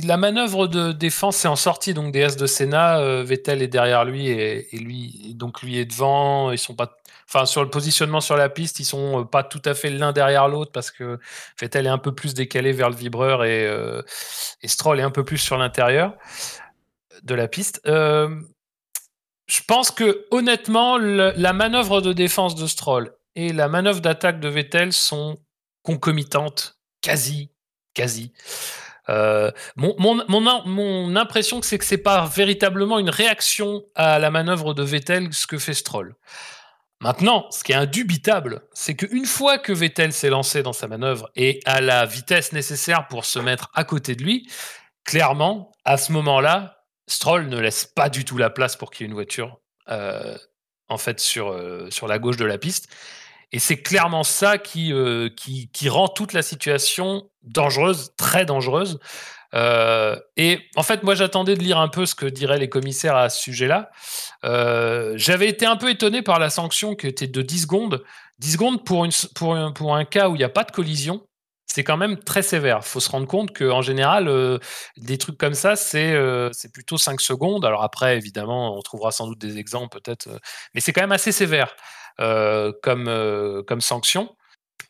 la 0.04 0.18
manœuvre 0.18 0.68
de 0.68 0.92
défense 0.92 1.46
est 1.46 1.48
en 1.48 1.56
sortie 1.56 1.94
donc 1.94 2.12
des 2.12 2.20
S 2.20 2.38
de 2.38 2.48
Senna. 2.48 3.00
euh, 3.00 3.24
Vettel 3.24 3.62
est 3.62 3.68
derrière 3.68 4.06
lui 4.06 4.28
et, 4.28 4.68
lui, 4.74 5.34
donc 5.36 5.62
lui 5.62 5.78
est 5.78 5.86
devant. 5.86 6.52
Ils 6.52 6.58
sont 6.58 6.76
pas, 6.76 6.98
enfin 7.28 7.46
sur 7.46 7.64
le 7.64 7.70
positionnement 7.70 8.22
sur 8.22 8.36
la 8.36 8.50
piste, 8.50 8.80
ils 8.80 8.86
sont 8.86 9.22
euh, 9.22 9.24
pas 9.24 9.44
tout 9.44 9.62
à 9.66 9.74
fait 9.74 9.90
l'un 9.90 10.12
derrière 10.12 10.48
l'autre 10.48 10.72
parce 10.72 10.92
que 10.92 11.20
Vettel 11.60 11.86
est 11.86 11.90
un 11.90 11.98
peu 11.98 12.14
plus 12.14 12.34
décalé 12.34 12.72
vers 12.72 12.90
le 12.90 12.96
vibreur 12.96 13.44
et, 13.44 13.66
euh, 13.68 14.02
Stroll 14.64 15.00
est 15.00 15.04
un 15.04 15.12
peu 15.12 15.24
plus 15.24 15.38
sur 15.38 15.58
l'intérieur 15.58 16.16
de 17.24 17.36
la 17.36 17.48
piste. 17.48 17.82
Je 17.86 19.62
pense 19.68 19.92
que 19.92 20.26
honnêtement, 20.32 20.98
la 20.98 21.54
manœuvre 21.54 22.02
de 22.02 22.14
défense 22.14 22.56
de 22.56 22.66
Stroll 22.66 23.14
et 23.36 23.52
la 23.52 23.68
manœuvre 23.68 24.00
d'attaque 24.00 24.40
de 24.40 24.48
Vettel 24.48 24.94
sont 24.94 25.38
concomitantes, 25.84 26.80
quasi, 27.02 27.52
quasi. 27.94 28.32
Euh, 29.10 29.52
mon, 29.76 29.96
mon, 30.00 30.24
mon, 30.28 30.48
im- 30.48 30.64
mon 30.66 31.16
impression, 31.16 31.62
c'est 31.62 31.78
que 31.78 31.86
c'est 31.86 31.98
pas 31.98 32.26
véritablement 32.26 33.00
une 33.00 33.10
réaction 33.10 33.84
à 33.96 34.20
la 34.20 34.32
manœuvre 34.32 34.74
de 34.74 34.84
Vettel 34.84 35.34
ce 35.34 35.46
que 35.48 35.58
fait 35.58 35.74
Stroll. 35.74 36.16
Maintenant, 37.02 37.48
ce 37.52 37.66
qui 37.66 37.74
est 37.74 37.76
indubitable, 37.76 38.62
c'est 38.74 38.96
qu'une 38.96 39.26
fois 39.26 39.58
que 39.58 39.74
Vettel 39.74 40.14
s'est 40.14 40.30
lancé 40.30 40.64
dans 40.64 40.72
sa 40.72 40.88
manœuvre 40.88 41.30
et 41.36 41.60
à 41.66 41.82
la 41.82 42.06
vitesse 42.06 42.54
nécessaire 42.54 43.08
pour 43.08 43.26
se 43.26 43.40
mettre 43.40 43.70
à 43.74 43.84
côté 43.84 44.16
de 44.16 44.24
lui, 44.24 44.50
clairement, 45.04 45.74
à 45.84 45.98
ce 45.98 46.14
moment-là, 46.14 46.86
Stroll 47.08 47.48
ne 47.50 47.60
laisse 47.60 47.86
pas 47.86 48.08
du 48.08 48.24
tout 48.24 48.38
la 48.38 48.50
place 48.50 48.78
pour 48.78 48.90
qu'il 48.90 49.02
y 49.02 49.04
ait 49.06 49.10
une 49.10 49.16
voiture 49.16 49.60
euh, 49.90 50.38
en 50.88 50.98
fait 50.98 51.20
sur, 51.20 51.50
euh, 51.52 51.90
sur 51.90 52.08
la 52.08 52.20
gauche 52.20 52.38
de 52.38 52.46
la 52.46 52.58
piste. 52.58 52.88
Et 53.54 53.60
c'est 53.60 53.78
clairement 53.78 54.24
ça 54.24 54.58
qui, 54.58 54.92
euh, 54.92 55.30
qui, 55.30 55.88
rend 55.88 56.08
toute 56.08 56.34
la 56.34 56.42
situation 56.42 57.30
dangereuse, 57.44 58.10
très 58.18 58.46
dangereuse. 58.46 59.00
Euh, 59.54 60.20
et 60.38 60.60
en 60.76 60.82
fait, 60.82 61.04
moi, 61.04 61.14
j'attendais 61.14 61.56
de 61.56 61.62
lire 61.62 61.78
un 61.78 61.88
peu 61.88 62.08
ce 62.08 62.16
que 62.16 62.26
diraient 62.26 62.58
les 62.58 62.68
commissaires 62.68 63.16
à 63.16 63.30
ce 63.30 63.40
sujet-là. 63.44 63.92
Euh, 64.44 65.14
J'avais 65.18 65.48
été 65.48 65.68
un 65.68 65.76
peu 65.76 65.92
étonné 65.92 66.24
par 66.24 66.40
la 66.40 66.50
sanction 66.50 66.96
qui 66.96 67.06
était 67.06 67.28
de 67.28 67.42
10 67.44 67.62
secondes. 67.62 68.04
10 68.40 68.54
secondes 68.54 68.84
pour, 68.84 69.04
un, 69.06 70.06
cas 70.06 70.30
où 70.30 70.36
il 70.36 70.40
n'y 70.40 70.44
a 70.44 70.50
pas 70.50 70.64
de 70.64 70.72
collision, 70.72 71.22
c'est 71.68 71.84
quand 71.84 71.98
même 71.98 72.18
très 72.18 72.42
sévère. 72.42 72.80
Il 72.82 72.88
faut 72.88 73.00
se 73.00 73.12
rendre 73.12 73.28
compte 73.28 73.56
qu'en 73.56 73.84
général, 73.84 74.60
des 74.98 75.20
trucs 75.20 75.38
comme 75.38 75.54
ça, 75.54 75.76
c'est 75.76 76.18
plutôt 76.74 76.98
5 76.98 77.22
secondes. 77.22 77.66
Alors 77.66 77.84
après, 77.84 78.18
évidemment, 78.18 78.76
on 78.76 78.82
trouvera 78.82 79.12
sans 79.12 79.28
doute 79.28 79.40
des 79.40 79.60
exemples 79.60 80.00
peut-être, 80.02 80.28
mais 80.74 80.82
c'est 80.82 80.92
quand 80.92 81.02
même 81.02 81.12
assez 81.12 81.32
sévère 81.32 81.76
comme, 82.18 83.08
euh, 83.08 83.64
comme 83.64 83.82
sanction. 83.82 84.36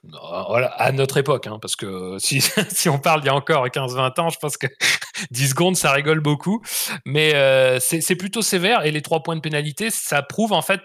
Euh, 0.05 0.43
Voilà, 0.49 0.67
à 0.67 0.91
notre 0.91 1.17
époque, 1.17 1.47
hein, 1.47 1.59
parce 1.61 1.75
que 1.75 2.17
si, 2.19 2.89
on 2.89 2.99
parle 2.99 3.21
il 3.23 3.27
y 3.27 3.29
a 3.29 3.35
encore 3.35 3.65
15-20 3.67 4.19
ans, 4.19 4.29
je 4.29 4.39
pense 4.39 4.57
que 4.57 4.67
10 5.31 5.49
secondes, 5.49 5.75
ça 5.77 5.91
rigole 5.91 6.19
beaucoup. 6.19 6.61
Mais 7.05 7.35
euh, 7.35 7.79
c'est 7.79 8.15
plutôt 8.15 8.41
sévère 8.41 8.85
et 8.85 8.91
les 8.91 9.01
trois 9.01 9.23
points 9.23 9.35
de 9.35 9.41
pénalité, 9.41 9.89
ça 9.89 10.21
prouve 10.21 10.53
en 10.53 10.61
fait 10.61 10.81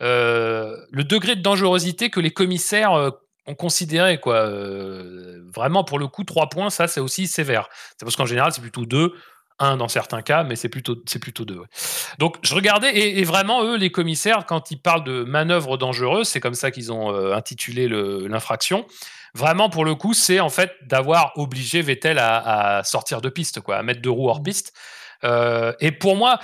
euh, 0.00 0.76
le 0.90 1.04
degré 1.04 1.36
de 1.36 1.42
dangerosité 1.42 2.10
que 2.10 2.20
les 2.20 2.32
commissaires 2.32 2.92
euh, 2.94 3.10
ont 3.46 3.54
considéré. 3.54 4.18
Quoi. 4.18 4.36
Euh, 4.46 5.42
vraiment, 5.54 5.84
pour 5.84 5.98
le 5.98 6.08
coup, 6.08 6.24
trois 6.24 6.48
points, 6.48 6.70
ça 6.70 6.88
c'est 6.88 7.00
aussi 7.00 7.26
sévère. 7.26 7.68
C'est 7.98 8.04
parce 8.04 8.16
qu'en 8.16 8.26
général, 8.26 8.52
c'est 8.52 8.62
plutôt 8.62 8.86
deux. 8.86 9.14
Un 9.64 9.76
dans 9.76 9.86
certains 9.88 10.22
cas, 10.22 10.42
mais 10.42 10.56
c'est 10.56 10.68
plutôt, 10.68 10.96
c'est 11.06 11.20
plutôt 11.20 11.44
deux. 11.44 11.58
ouais. 11.58 11.66
Donc 12.18 12.36
je 12.42 12.52
regardais, 12.54 12.90
et, 12.96 13.20
et 13.20 13.24
vraiment, 13.24 13.62
eux, 13.62 13.76
les 13.76 13.92
commissaires, 13.92 14.44
quand 14.44 14.72
ils 14.72 14.80
parlent 14.80 15.04
de 15.04 15.22
manœuvre 15.22 15.76
dangereuse, 15.76 16.26
c'est 16.26 16.40
comme 16.40 16.56
ça 16.56 16.72
qu'ils 16.72 16.90
ont 16.90 17.14
euh, 17.14 17.34
intitulé 17.34 17.88
l'infraction. 17.88 18.84
Vraiment, 19.34 19.70
pour 19.70 19.84
le 19.84 19.94
coup, 19.94 20.14
c'est 20.14 20.40
en 20.40 20.50
fait 20.50 20.72
d'avoir 20.82 21.32
obligé 21.36 21.80
Vettel 21.80 22.18
à, 22.18 22.78
à 22.78 22.84
sortir 22.84 23.20
de 23.20 23.28
piste, 23.28 23.60
quoi, 23.60 23.76
à 23.76 23.82
mettre 23.82 24.02
deux 24.02 24.10
roues 24.10 24.28
hors 24.28 24.42
piste. 24.42 24.72
Euh, 25.24 25.72
et 25.80 25.92
pour 25.92 26.16
moi, 26.16 26.38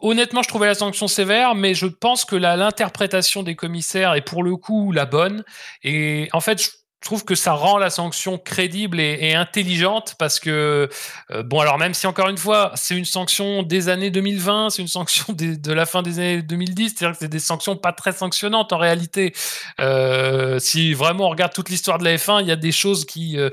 honnêtement, 0.00 0.42
je 0.42 0.48
trouvais 0.48 0.66
la 0.66 0.74
sanction 0.74 1.06
sévère, 1.06 1.54
mais 1.54 1.74
je 1.74 1.86
pense 1.86 2.24
que 2.24 2.36
l'interprétation 2.36 3.42
des 3.42 3.54
commissaires 3.54 4.14
est 4.14 4.22
pour 4.22 4.42
le 4.42 4.56
coup 4.56 4.92
la 4.92 5.04
bonne. 5.04 5.44
Et 5.82 6.28
en 6.32 6.40
fait, 6.40 6.62
je 6.62 6.70
trouve 7.02 7.24
que 7.24 7.34
ça 7.34 7.52
rend 7.52 7.78
la 7.78 7.90
sanction 7.90 8.38
crédible 8.38 9.00
et, 9.00 9.34
intelligente 9.34 10.14
parce 10.18 10.40
que, 10.40 10.88
euh, 11.30 11.42
bon, 11.42 11.60
alors 11.60 11.78
même 11.78 11.94
si 11.94 12.06
encore 12.06 12.28
une 12.28 12.38
fois, 12.38 12.72
c'est 12.74 12.96
une 12.96 13.04
sanction 13.04 13.62
des 13.62 13.88
années 13.88 14.10
2020, 14.10 14.70
c'est 14.70 14.82
une 14.82 14.88
sanction 14.88 15.26
de 15.32 15.72
la 15.72 15.86
fin 15.86 16.02
des 16.02 16.18
années 16.18 16.42
2010, 16.42 16.94
c'est-à-dire 16.96 17.12
que 17.12 17.18
c'est 17.20 17.28
des 17.28 17.38
sanctions 17.38 17.76
pas 17.76 17.92
très 17.92 18.12
sanctionnantes 18.12 18.72
en 18.72 18.78
réalité. 18.78 19.32
Euh, 19.80 20.58
si 20.58 20.94
vraiment 20.94 21.26
on 21.26 21.30
regarde 21.30 21.52
toute 21.52 21.68
l'histoire 21.68 21.98
de 21.98 22.04
la 22.04 22.16
F1, 22.16 22.40
il 22.42 22.48
y 22.48 22.52
a 22.52 22.56
des 22.56 22.72
choses 22.72 23.04
qui 23.04 23.38
euh, 23.38 23.50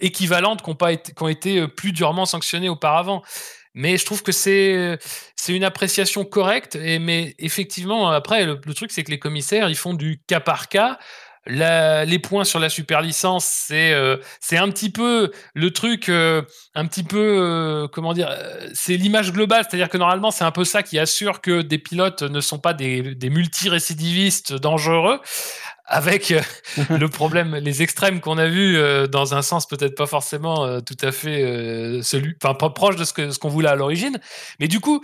équivalentes 0.00 0.62
qui 0.62 0.70
ont, 0.70 0.74
pas 0.74 0.92
été, 0.92 1.12
qui 1.12 1.22
ont 1.22 1.28
été 1.28 1.66
plus 1.68 1.92
durement 1.92 2.26
sanctionnées 2.26 2.68
auparavant. 2.68 3.22
Mais 3.72 3.98
je 3.98 4.04
trouve 4.04 4.22
que 4.22 4.32
c'est 4.32 4.98
c'est 5.36 5.54
une 5.54 5.64
appréciation 5.64 6.24
correcte. 6.24 6.74
Et, 6.76 6.98
mais 6.98 7.34
effectivement, 7.38 8.10
après, 8.10 8.44
le, 8.44 8.60
le 8.64 8.74
truc, 8.74 8.90
c'est 8.90 9.04
que 9.04 9.10
les 9.12 9.20
commissaires, 9.20 9.68
ils 9.68 9.76
font 9.76 9.94
du 9.94 10.20
cas 10.26 10.40
par 10.40 10.68
cas. 10.68 10.98
Les 11.50 12.18
points 12.18 12.44
sur 12.44 12.58
la 12.58 12.68
super 12.68 13.00
licence, 13.00 13.44
c'est 13.44 13.92
euh, 13.92 14.16
c'est 14.40 14.56
un 14.56 14.70
petit 14.70 14.90
peu 14.90 15.30
le 15.54 15.70
truc, 15.72 16.08
euh, 16.08 16.42
un 16.74 16.86
petit 16.86 17.02
peu, 17.02 17.18
euh, 17.18 17.88
comment 17.88 18.12
dire, 18.12 18.30
c'est 18.72 18.96
l'image 18.96 19.32
globale. 19.32 19.64
C'est-à-dire 19.68 19.88
que 19.88 19.98
normalement, 19.98 20.30
c'est 20.30 20.44
un 20.44 20.52
peu 20.52 20.64
ça 20.64 20.82
qui 20.82 20.98
assure 20.98 21.40
que 21.40 21.62
des 21.62 21.78
pilotes 21.78 22.22
ne 22.22 22.40
sont 22.40 22.58
pas 22.58 22.72
des, 22.72 23.14
des 23.14 23.30
multirécidivistes 23.30 24.54
dangereux 24.54 25.20
avec 25.90 26.30
euh, 26.30 26.40
le 26.90 27.08
problème, 27.08 27.56
les 27.56 27.82
extrêmes 27.82 28.20
qu'on 28.20 28.38
a 28.38 28.46
vus 28.46 28.78
euh, 28.78 29.06
dans 29.06 29.34
un 29.34 29.42
sens 29.42 29.66
peut-être 29.66 29.96
pas 29.96 30.06
forcément 30.06 30.64
euh, 30.64 30.80
tout 30.80 30.96
à 31.02 31.12
fait 31.12 31.42
euh, 31.42 32.02
celui, 32.02 32.34
enfin 32.42 32.54
pas 32.54 32.70
proche 32.70 32.96
de 32.96 33.04
ce 33.04 33.12
que 33.12 33.30
ce 33.30 33.38
qu'on 33.38 33.48
voulait 33.50 33.68
à 33.68 33.74
l'origine. 33.74 34.18
Mais 34.60 34.68
du 34.68 34.80
coup, 34.80 35.02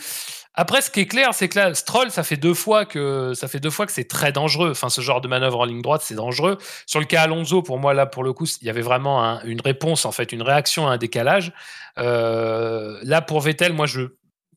après, 0.55 0.80
ce 0.80 0.91
qui 0.91 1.01
est 1.01 1.07
clair, 1.07 1.34
c'est 1.34 1.49
que 1.51 1.59
là, 1.59 1.74
Stroll, 1.74 2.11
ça 2.11 2.22
fait 2.22 2.37
deux 2.39 2.55
fois 2.55 2.87
que 2.87 3.32
ça 3.34 3.49
fait 3.49 3.61
deux 3.61 3.68
fois 3.70 3.84
que 3.84 3.93
c'est 3.93 4.09
très 4.09 4.32
dangereux. 4.32 4.70
Enfin, 4.70 4.89
ce 4.89 5.03
genre 5.03 5.20
de 5.20 5.28
manœuvre 5.28 5.59
en 5.61 5.64
ligne 5.66 5.82
droite, 5.82 6.03
c'est 6.03 6.14
dangereux. 6.14 6.57
Sur 6.87 7.01
le 7.01 7.07
cas 7.07 7.22
Alonso, 7.22 7.61
pour 7.62 7.78
moi, 7.78 7.93
là, 7.93 8.07
pour 8.07 8.24
le 8.24 8.32
coup, 8.32 8.47
il 8.62 8.66
y 8.66 8.70
avait 8.70 8.80
vraiment 8.80 9.22
un- 9.22 9.43
une 9.45 9.61
réponse, 9.61 10.07
en 10.07 10.12
fait, 10.12 10.32
une 10.32 10.41
réaction 10.43 10.89
à 10.89 10.93
un 10.93 10.97
décalage. 10.97 11.53
Là, 11.97 13.20
pour 13.22 13.41
Vettel, 13.41 13.72
moi, 13.72 13.87
je 13.87 14.03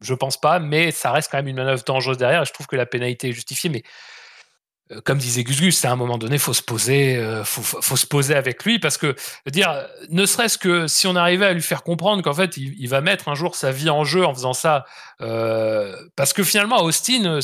je 0.01 0.13
pense 0.13 0.39
pas, 0.39 0.59
mais 0.59 0.91
ça 0.91 1.11
reste 1.11 1.29
quand 1.29 1.39
même 1.39 1.49
une 1.49 1.57
manœuvre 1.57 1.83
dangereuse 1.83 2.17
derrière. 2.17 2.43
Et 2.43 2.45
je 2.45 2.53
trouve 2.53 2.67
que 2.67 2.77
la 2.77 2.85
pénalité 2.85 3.27
est 3.29 3.33
justifiée, 3.33 3.69
mais 3.69 3.83
comme 5.03 5.17
disait 5.19 5.43
Gus 5.43 5.61
Gus, 5.61 5.85
à 5.85 5.91
un 5.91 5.95
moment 5.95 6.17
donné, 6.17 6.37
faut 6.39 6.53
se 6.53 6.63
poser, 6.63 7.17
euh, 7.17 7.43
faut, 7.43 7.61
faut- 7.61 7.95
se 7.95 8.07
poser 8.07 8.35
avec 8.35 8.63
lui 8.65 8.79
parce 8.79 8.97
que, 8.97 9.15
dire, 9.47 9.69
euh, 9.69 9.83
ne 10.09 10.25
serait-ce 10.25 10.57
que 10.57 10.87
si 10.87 11.05
on 11.07 11.15
arrivait 11.15 11.45
à 11.45 11.53
lui 11.53 11.61
faire 11.61 11.83
comprendre 11.83 12.23
qu'en 12.23 12.33
fait, 12.33 12.57
il, 12.57 12.73
il 12.79 12.89
va 12.89 13.01
mettre 13.01 13.27
un 13.29 13.35
jour 13.35 13.55
sa 13.55 13.71
vie 13.71 13.89
en 13.89 14.03
jeu 14.03 14.25
en 14.25 14.33
faisant 14.33 14.53
ça, 14.53 14.85
euh, 15.21 15.95
parce 16.15 16.33
que 16.33 16.43
finalement, 16.43 16.81
Austin, 16.83 17.25
euh, 17.25 17.39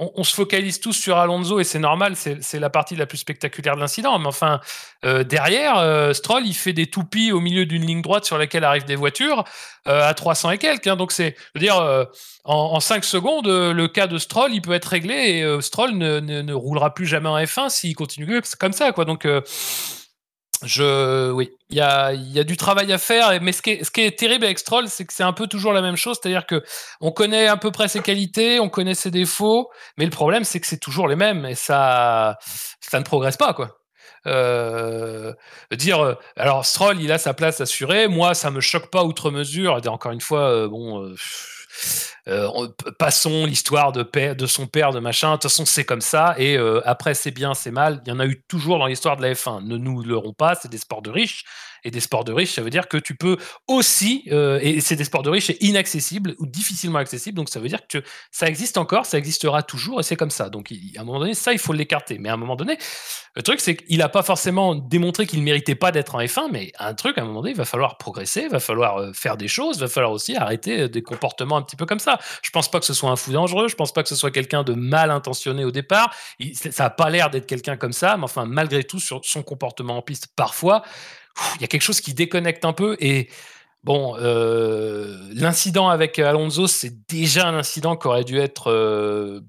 on, 0.00 0.24
se 0.24 0.34
focalise 0.34 0.80
tous 0.80 0.94
sur 0.94 1.18
Alonso 1.18 1.60
et 1.60 1.64
c'est 1.64 1.78
normal, 1.78 2.14
c'est 2.16 2.58
la 2.58 2.70
partie 2.70 2.96
la 2.96 3.06
plus 3.06 3.18
spectaculaire 3.18 3.74
de 3.76 3.80
l'incident. 3.80 4.18
Mais 4.18 4.26
enfin, 4.26 4.60
euh, 5.04 5.24
derrière, 5.24 5.76
euh, 5.78 6.12
Stroll, 6.14 6.46
il 6.46 6.54
fait 6.54 6.72
des 6.72 6.86
toupies 6.86 7.32
au 7.32 7.40
milieu 7.40 7.66
d'une 7.66 7.84
ligne 7.84 8.00
droite 8.00 8.24
sur 8.24 8.38
laquelle 8.38 8.64
arrivent 8.64 8.86
des 8.86 8.96
voitures 8.96 9.44
euh, 9.88 10.08
à 10.08 10.14
300 10.14 10.52
et 10.52 10.58
quelques. 10.58 10.86
hein. 10.86 10.96
donc 10.96 11.12
c'est, 11.12 11.36
je 11.54 11.60
veux 11.60 11.64
dire. 11.64 11.76
en, 12.44 12.54
en 12.54 12.80
5 12.80 13.04
secondes, 13.04 13.46
le 13.46 13.88
cas 13.88 14.06
de 14.06 14.16
Stroll, 14.16 14.54
il 14.54 14.62
peut 14.62 14.72
être 14.72 14.86
réglé 14.86 15.14
et 15.14 15.60
Stroll 15.60 15.92
ne, 15.92 16.20
ne- 16.20 16.52
roulera 16.54 16.94
plus 16.94 17.06
jamais 17.06 17.28
en 17.28 17.38
F1 17.38 17.68
s'il 17.68 17.94
continue 17.94 18.40
comme 18.58 18.72
ça. 18.72 18.92
Quoi. 18.92 19.04
Donc, 19.04 19.26
je, 20.64 21.30
oui, 21.30 21.50
il 21.70 21.76
y 21.76 21.80
a, 21.80 22.12
y 22.12 22.38
a 22.38 22.44
du 22.44 22.56
travail 22.56 22.92
à 22.92 22.98
faire. 22.98 23.40
Mais 23.42 23.52
ce 23.52 23.62
qui 23.62 23.70
est, 23.70 23.84
ce 23.84 23.90
qui 23.90 24.02
est 24.02 24.18
terrible 24.18 24.44
avec 24.44 24.58
Stroll, 24.58 24.88
c'est 24.88 25.04
que 25.04 25.12
c'est 25.12 25.22
un 25.22 25.32
peu 25.32 25.46
toujours 25.46 25.72
la 25.72 25.82
même 25.82 25.96
chose. 25.96 26.18
C'est-à-dire 26.20 26.46
que 26.46 26.62
on 27.00 27.12
connaît 27.12 27.46
à 27.46 27.56
peu 27.56 27.70
près 27.70 27.88
ses 27.88 28.00
qualités, 28.00 28.60
on 28.60 28.68
connaît 28.68 28.94
ses 28.94 29.10
défauts, 29.10 29.70
mais 29.96 30.04
le 30.04 30.10
problème, 30.10 30.44
c'est 30.44 30.60
que 30.60 30.66
c'est 30.66 30.78
toujours 30.80 31.08
les 31.08 31.16
mêmes 31.16 31.44
et 31.46 31.54
ça, 31.54 32.38
ça 32.80 32.98
ne 32.98 33.04
progresse 33.04 33.36
pas. 33.36 33.54
quoi. 33.54 33.76
Euh, 34.26 35.32
dire 35.72 36.00
euh, 36.04 36.14
alors 36.36 36.66
Stroll 36.66 37.00
il 37.00 37.10
a 37.10 37.16
sa 37.16 37.32
place 37.32 37.62
assurée 37.62 38.06
moi 38.06 38.34
ça 38.34 38.50
me 38.50 38.60
choque 38.60 38.90
pas 38.90 39.02
outre 39.02 39.30
mesure 39.30 39.80
et 39.82 39.88
encore 39.88 40.12
une 40.12 40.20
fois 40.20 40.42
euh, 40.42 40.68
bon 40.68 41.14
euh, 42.28 42.68
passons 42.98 43.46
l'histoire 43.46 43.92
de 43.92 44.46
son 44.46 44.66
père, 44.66 44.92
de 44.92 45.00
machin. 45.00 45.30
De 45.30 45.34
toute 45.34 45.44
façon, 45.44 45.64
c'est 45.64 45.84
comme 45.84 46.00
ça. 46.00 46.34
Et 46.38 46.56
euh, 46.56 46.80
après, 46.84 47.14
c'est 47.14 47.30
bien, 47.30 47.54
c'est 47.54 47.70
mal. 47.70 48.02
Il 48.06 48.10
y 48.10 48.12
en 48.12 48.20
a 48.20 48.26
eu 48.26 48.42
toujours 48.48 48.78
dans 48.78 48.86
l'histoire 48.86 49.16
de 49.16 49.22
la 49.22 49.32
F1. 49.32 49.64
Ne 49.64 49.76
nous 49.76 50.02
leurrons 50.02 50.32
pas, 50.32 50.54
c'est 50.54 50.70
des 50.70 50.78
sports 50.78 51.02
de 51.02 51.10
riches. 51.10 51.44
Et 51.84 51.90
des 51.90 52.00
sports 52.00 52.24
de 52.24 52.32
riches, 52.32 52.54
ça 52.54 52.62
veut 52.62 52.70
dire 52.70 52.88
que 52.88 52.96
tu 52.96 53.14
peux 53.14 53.36
aussi, 53.68 54.24
euh, 54.32 54.58
et 54.62 54.80
c'est 54.80 54.96
des 54.96 55.04
sports 55.04 55.22
de 55.22 55.30
riches 55.30 55.50
et 55.50 55.64
inaccessibles 55.64 56.34
ou 56.38 56.46
difficilement 56.46 56.98
accessibles. 56.98 57.36
Donc 57.36 57.48
ça 57.48 57.60
veut 57.60 57.68
dire 57.68 57.86
que 57.88 58.02
ça 58.30 58.46
existe 58.46 58.78
encore, 58.78 59.06
ça 59.06 59.18
existera 59.18 59.62
toujours, 59.62 60.00
et 60.00 60.02
c'est 60.02 60.16
comme 60.16 60.30
ça. 60.30 60.48
Donc 60.48 60.72
à 60.96 61.00
un 61.00 61.04
moment 61.04 61.20
donné, 61.20 61.34
ça, 61.34 61.52
il 61.52 61.58
faut 61.58 61.72
l'écarter. 61.72 62.18
Mais 62.18 62.28
à 62.28 62.34
un 62.34 62.36
moment 62.36 62.56
donné, 62.56 62.78
le 63.36 63.42
truc, 63.42 63.60
c'est 63.60 63.76
qu'il 63.76 63.98
n'a 63.98 64.08
pas 64.08 64.22
forcément 64.22 64.74
démontré 64.74 65.26
qu'il 65.26 65.38
ne 65.38 65.44
méritait 65.44 65.74
pas 65.74 65.92
d'être 65.92 66.14
en 66.16 66.20
F1, 66.20 66.48
mais 66.50 66.72
un 66.78 66.94
truc, 66.94 67.16
à 67.16 67.22
un 67.22 67.24
moment 67.24 67.40
donné, 67.40 67.52
il 67.52 67.56
va 67.56 67.64
falloir 67.64 67.96
progresser, 67.96 68.42
il 68.42 68.50
va 68.50 68.60
falloir 68.60 68.98
euh, 68.98 69.12
faire 69.12 69.36
des 69.36 69.48
choses, 69.48 69.76
il 69.76 69.80
va 69.80 69.88
falloir 69.88 70.12
aussi 70.12 70.36
arrêter 70.36 70.82
euh, 70.82 70.88
des 70.88 71.02
comportements 71.02 71.56
un 71.56 71.62
petit 71.62 71.76
peu 71.76 71.86
comme 71.86 72.00
ça. 72.00 72.18
Je 72.42 72.50
pense 72.50 72.70
pas 72.70 72.80
que 72.80 72.86
ce 72.86 72.94
soit 72.94 73.10
un 73.10 73.16
fou 73.16 73.32
dangereux, 73.32 73.68
je 73.68 73.76
pense 73.76 73.92
pas 73.92 74.02
que 74.02 74.08
ce 74.08 74.16
soit 74.16 74.30
quelqu'un 74.30 74.64
de 74.64 74.72
mal 74.72 75.10
intentionné 75.10 75.64
au 75.64 75.70
départ. 75.70 76.14
Ça 76.54 76.84
n'a 76.84 76.90
pas 76.90 77.10
l'air 77.10 77.30
d'être 77.30 77.46
quelqu'un 77.46 77.76
comme 77.76 77.92
ça, 77.92 78.16
mais 78.16 78.24
enfin, 78.24 78.46
malgré 78.46 78.82
tout, 78.82 78.98
sur 78.98 79.20
son 79.24 79.42
comportement 79.42 79.96
en 79.98 80.02
piste, 80.02 80.28
parfois, 80.34 80.82
il 81.56 81.60
y 81.62 81.64
a 81.64 81.68
quelque 81.68 81.82
chose 81.82 82.00
qui 82.00 82.14
déconnecte 82.14 82.64
un 82.64 82.72
peu 82.72 82.96
et. 83.00 83.28
Bon, 83.82 84.14
euh, 84.18 85.16
l'incident 85.32 85.88
avec 85.88 86.18
Alonso, 86.18 86.66
c'est 86.66 87.06
déjà 87.08 87.48
un 87.48 87.56
incident 87.56 87.96
qui 87.96 88.08
aurait 88.08 88.24
dû 88.24 88.38
être, 88.38 88.70
euh, 88.70 89.40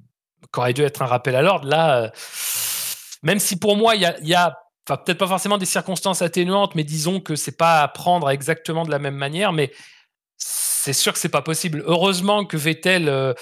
qui 0.54 0.60
aurait 0.60 0.72
dû 0.72 0.84
être 0.84 1.02
un 1.02 1.06
rappel 1.06 1.36
à 1.36 1.42
l'ordre. 1.42 1.68
Là, 1.68 2.04
euh, 2.04 2.10
même 3.24 3.39
si 3.39 3.60
pour 3.60 3.76
moi, 3.76 3.96
il 3.96 4.04
y 4.04 4.06
a, 4.06 4.18
y 4.22 4.52
peut-être 4.86 5.18
pas 5.18 5.28
forcément 5.28 5.58
des 5.58 5.66
circonstances 5.66 6.22
atténuantes, 6.22 6.76
mais 6.76 6.86
disons 6.86 7.20
que 7.20 7.36
c'est 7.36 7.58
pas 7.58 7.82
à 7.82 7.89
prendre 7.89 8.30
exactement 8.30 8.86
de 8.86 8.92
la 8.92 9.00
même 9.00 9.16
manière, 9.16 9.52
mais 9.52 9.70
c'est 10.38 10.94
sûr 10.94 11.12
que 11.12 11.20
c'est 11.20 11.28
pas 11.28 11.42
possible. 11.42 11.84
Heureusement 11.86 12.46
que 12.46 12.56
Vettel 12.56 13.36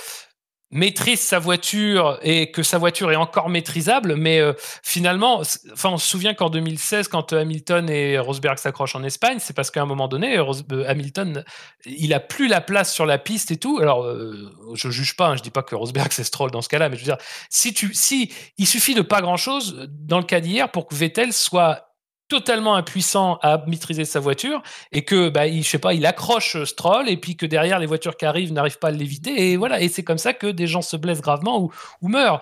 maîtrise 0.71 1.19
sa 1.19 1.39
voiture 1.39 2.19
et 2.21 2.51
que 2.51 2.61
sa 2.61 2.77
voiture 2.77 3.11
est 3.11 3.15
encore 3.15 3.49
maîtrisable, 3.49 4.15
mais 4.15 4.39
euh, 4.39 4.53
finalement, 4.83 5.41
on 5.83 5.97
se 5.97 6.07
souvient 6.07 6.33
qu'en 6.33 6.49
2016, 6.49 7.07
quand 7.07 7.33
euh, 7.33 7.41
Hamilton 7.41 7.89
et 7.89 8.19
Rosberg 8.19 8.57
s'accrochent 8.59 8.95
en 8.95 9.03
Espagne, 9.03 9.37
c'est 9.39 9.55
parce 9.55 9.71
qu'à 9.71 9.81
un 9.81 9.85
moment 9.85 10.07
donné, 10.07 10.37
euh, 10.37 10.83
Hamilton, 10.87 11.43
il 11.85 12.13
a 12.13 12.19
plus 12.19 12.47
la 12.47 12.61
place 12.61 12.93
sur 12.93 13.05
la 13.05 13.17
piste 13.17 13.51
et 13.51 13.57
tout. 13.57 13.79
Alors, 13.79 14.03
euh, 14.03 14.51
je 14.75 14.89
juge 14.89 15.15
pas, 15.15 15.29
hein, 15.29 15.35
je 15.35 15.41
dis 15.41 15.49
pas 15.49 15.63
que 15.63 15.75
Rosberg 15.75 16.11
c'est 16.11 16.23
Stroll 16.23 16.51
dans 16.51 16.61
ce 16.61 16.69
cas-là, 16.69 16.89
mais 16.89 16.95
je 16.95 17.01
veux 17.01 17.05
dire, 17.05 17.17
si 17.49 17.73
tu, 17.73 17.93
si 17.93 18.31
il 18.57 18.67
suffit 18.67 18.93
de 18.93 19.01
pas 19.01 19.21
grand-chose 19.21 19.89
dans 19.89 20.19
le 20.19 20.25
cas 20.25 20.39
d'hier 20.39 20.69
pour 20.69 20.87
que 20.87 20.93
Vettel 20.93 21.33
soit 21.33 21.88
totalement 22.29 22.75
impuissant 22.75 23.39
à 23.41 23.63
maîtriser 23.67 24.05
sa 24.05 24.19
voiture 24.19 24.61
et 24.91 25.03
que 25.03 25.29
bah, 25.29 25.47
il, 25.47 25.63
je 25.63 25.69
sais 25.69 25.79
pas 25.79 25.93
il 25.93 26.05
accroche 26.05 26.55
euh, 26.55 26.65
Stroll 26.65 27.09
et 27.09 27.17
puis 27.17 27.35
que 27.35 27.45
derrière 27.45 27.79
les 27.79 27.87
voitures 27.87 28.15
qui 28.15 28.25
arrivent 28.25 28.53
n'arrivent 28.53 28.79
pas 28.79 28.89
à 28.89 28.91
l'éviter 28.91 29.51
et 29.51 29.57
voilà 29.57 29.81
et 29.81 29.89
c'est 29.89 30.03
comme 30.03 30.19
ça 30.19 30.33
que 30.33 30.47
des 30.47 30.67
gens 30.67 30.83
se 30.83 30.95
blessent 30.95 31.21
gravement 31.21 31.59
ou, 31.59 31.73
ou 32.01 32.07
meurent 32.07 32.41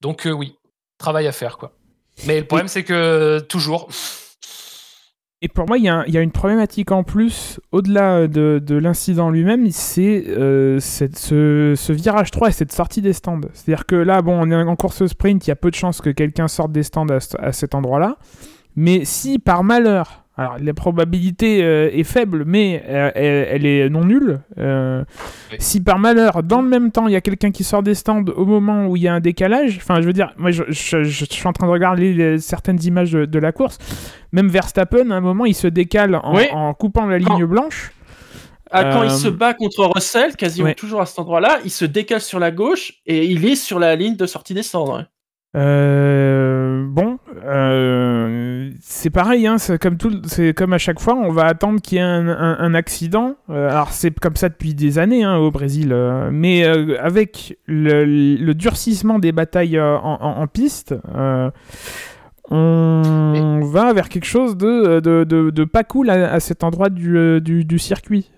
donc 0.00 0.26
euh, 0.26 0.30
oui 0.30 0.56
travail 0.96 1.26
à 1.26 1.32
faire 1.32 1.58
quoi 1.58 1.72
mais 2.26 2.40
le 2.40 2.46
problème 2.46 2.68
c'est 2.68 2.84
que 2.84 3.40
toujours 3.40 3.88
Et 5.42 5.48
pour 5.48 5.66
moi, 5.68 5.76
il 5.76 5.84
y, 5.84 5.88
a 5.90 6.08
y 6.08 6.16
une 6.16 6.32
problématique 6.32 6.90
en 6.92 7.04
plus, 7.04 7.60
au-delà 7.70 8.26
de, 8.26 8.58
de 8.58 8.74
l'incident 8.74 9.28
lui-même, 9.28 9.70
c'est 9.70 10.24
euh, 10.28 10.80
ce, 10.80 11.74
ce 11.76 11.92
virage 11.92 12.30
3 12.30 12.48
et 12.48 12.52
cette 12.52 12.72
sortie 12.72 13.02
des 13.02 13.12
stands. 13.12 13.42
C'est-à-dire 13.52 13.84
que 13.84 13.96
là, 13.96 14.22
bon, 14.22 14.40
on 14.40 14.50
est 14.50 14.54
en 14.56 14.76
course 14.76 15.04
sprint, 15.04 15.46
il 15.46 15.50
y 15.50 15.52
a 15.52 15.56
peu 15.56 15.70
de 15.70 15.74
chances 15.74 16.00
que 16.00 16.08
quelqu'un 16.08 16.48
sorte 16.48 16.72
des 16.72 16.82
stands 16.82 17.06
à 17.38 17.52
cet 17.52 17.74
endroit-là. 17.74 18.16
Mais 18.76 19.04
si 19.04 19.38
par 19.38 19.64
malheur, 19.64 20.24
alors 20.38 20.56
la 20.60 20.74
probabilité 20.74 21.64
euh, 21.64 21.88
est 21.90 22.04
faible, 22.04 22.44
mais 22.46 22.84
euh, 22.86 23.10
elle, 23.14 23.48
elle 23.50 23.64
est 23.66 23.88
non 23.88 24.04
nulle, 24.04 24.40
euh, 24.58 25.02
Oui. 25.50 25.56
si 25.60 25.82
par 25.82 25.98
malheur, 25.98 26.42
dans 26.42 26.60
le 26.60 26.68
même 26.68 26.92
temps, 26.92 27.06
il 27.06 27.12
y 27.14 27.16
a 27.16 27.22
quelqu'un 27.22 27.50
qui 27.50 27.64
sort 27.64 27.82
des 27.82 27.94
stands 27.94 28.24
au 28.36 28.44
moment 28.44 28.86
où 28.86 28.96
il 28.96 29.02
y 29.02 29.08
a 29.08 29.14
un 29.14 29.20
décalage, 29.20 29.78
enfin, 29.80 30.02
je 30.02 30.06
veux 30.06 30.12
dire, 30.12 30.34
moi, 30.36 30.50
je, 30.50 30.64
je- 30.68 31.04
je- 31.04 31.24
je 31.24 31.24
suis 31.24 31.46
en 31.48 31.54
train 31.54 31.66
de 31.66 31.72
regarder 31.72 32.12
les- 32.12 32.38
certaines 32.38 32.82
images 32.84 33.12
de, 33.12 33.24
de 33.24 33.38
la 33.38 33.52
course, 33.52 33.78
même 34.32 34.48
Verstappen, 34.48 35.10
à 35.10 35.14
un 35.14 35.20
moment, 35.22 35.46
il 35.46 35.54
se 35.54 35.68
décale 35.68 36.14
en, 36.16 36.36
Oui. 36.36 36.44
en 36.52 36.74
coupant 36.74 37.06
la 37.06 37.16
ligne 37.18 37.46
blanche. 37.46 37.92
Ah, 38.70 38.92
quand 38.92 39.04
il 39.04 39.10
se 39.12 39.28
bat 39.28 39.54
contre 39.54 39.84
Russell, 39.86 40.34
quasiment 40.36 40.66
ouais. 40.66 40.74
toujours 40.74 41.00
à 41.00 41.06
cet 41.06 41.20
endroit-là, 41.20 41.60
il 41.64 41.70
se 41.70 41.84
décale 41.86 42.20
sur 42.20 42.40
la 42.40 42.50
gauche 42.50 42.94
et 43.06 43.24
il 43.24 43.46
est 43.46 43.54
sur 43.54 43.78
la 43.78 43.94
ligne 43.96 44.16
de 44.16 44.26
sortie 44.26 44.52
des 44.54 44.64
stands. 44.64 45.04
Euh, 45.56 46.84
bon, 46.86 47.18
euh, 47.44 48.70
c'est 48.80 49.08
pareil, 49.10 49.46
hein, 49.46 49.56
c'est 49.58 49.80
comme 49.80 49.96
tout, 49.96 50.12
c'est 50.26 50.52
comme 50.52 50.72
à 50.74 50.78
chaque 50.78 51.00
fois, 51.00 51.14
on 51.14 51.30
va 51.32 51.46
attendre 51.46 51.80
qu'il 51.80 51.96
y 51.96 52.00
ait 52.00 52.04
un, 52.04 52.28
un- 52.28 52.58
un 52.58 52.74
accident. 52.74 53.36
Euh, 53.48 53.70
alors 53.70 53.90
c'est 53.92 54.10
comme 54.18 54.36
ça 54.36 54.48
depuis 54.50 54.74
des 54.74 54.98
années 54.98 55.24
hein, 55.24 55.36
au 55.36 55.50
Brésil, 55.50 55.94
mais 56.30 56.64
avec 56.98 57.58
le, 57.66 58.04
le 58.04 58.54
durcissement 58.54 59.18
des 59.18 59.32
batailles 59.32 59.80
en, 59.80 59.96
en- 60.20 60.40
en 60.42 60.46
piste, 60.46 60.94
on 62.50 63.60
va 63.64 63.92
vers 63.92 64.08
quelque 64.08 64.26
chose 64.26 64.56
de, 64.56 65.00
de, 65.00 65.24
de- 65.24 65.50
de 65.50 65.64
pas 65.64 65.84
cool 65.84 66.10
à, 66.10 66.32
à 66.32 66.40
cet 66.40 66.64
endroit 66.64 66.90
du, 66.90 67.40
du, 67.40 67.64
du 67.64 67.78
circuit. 67.78 68.30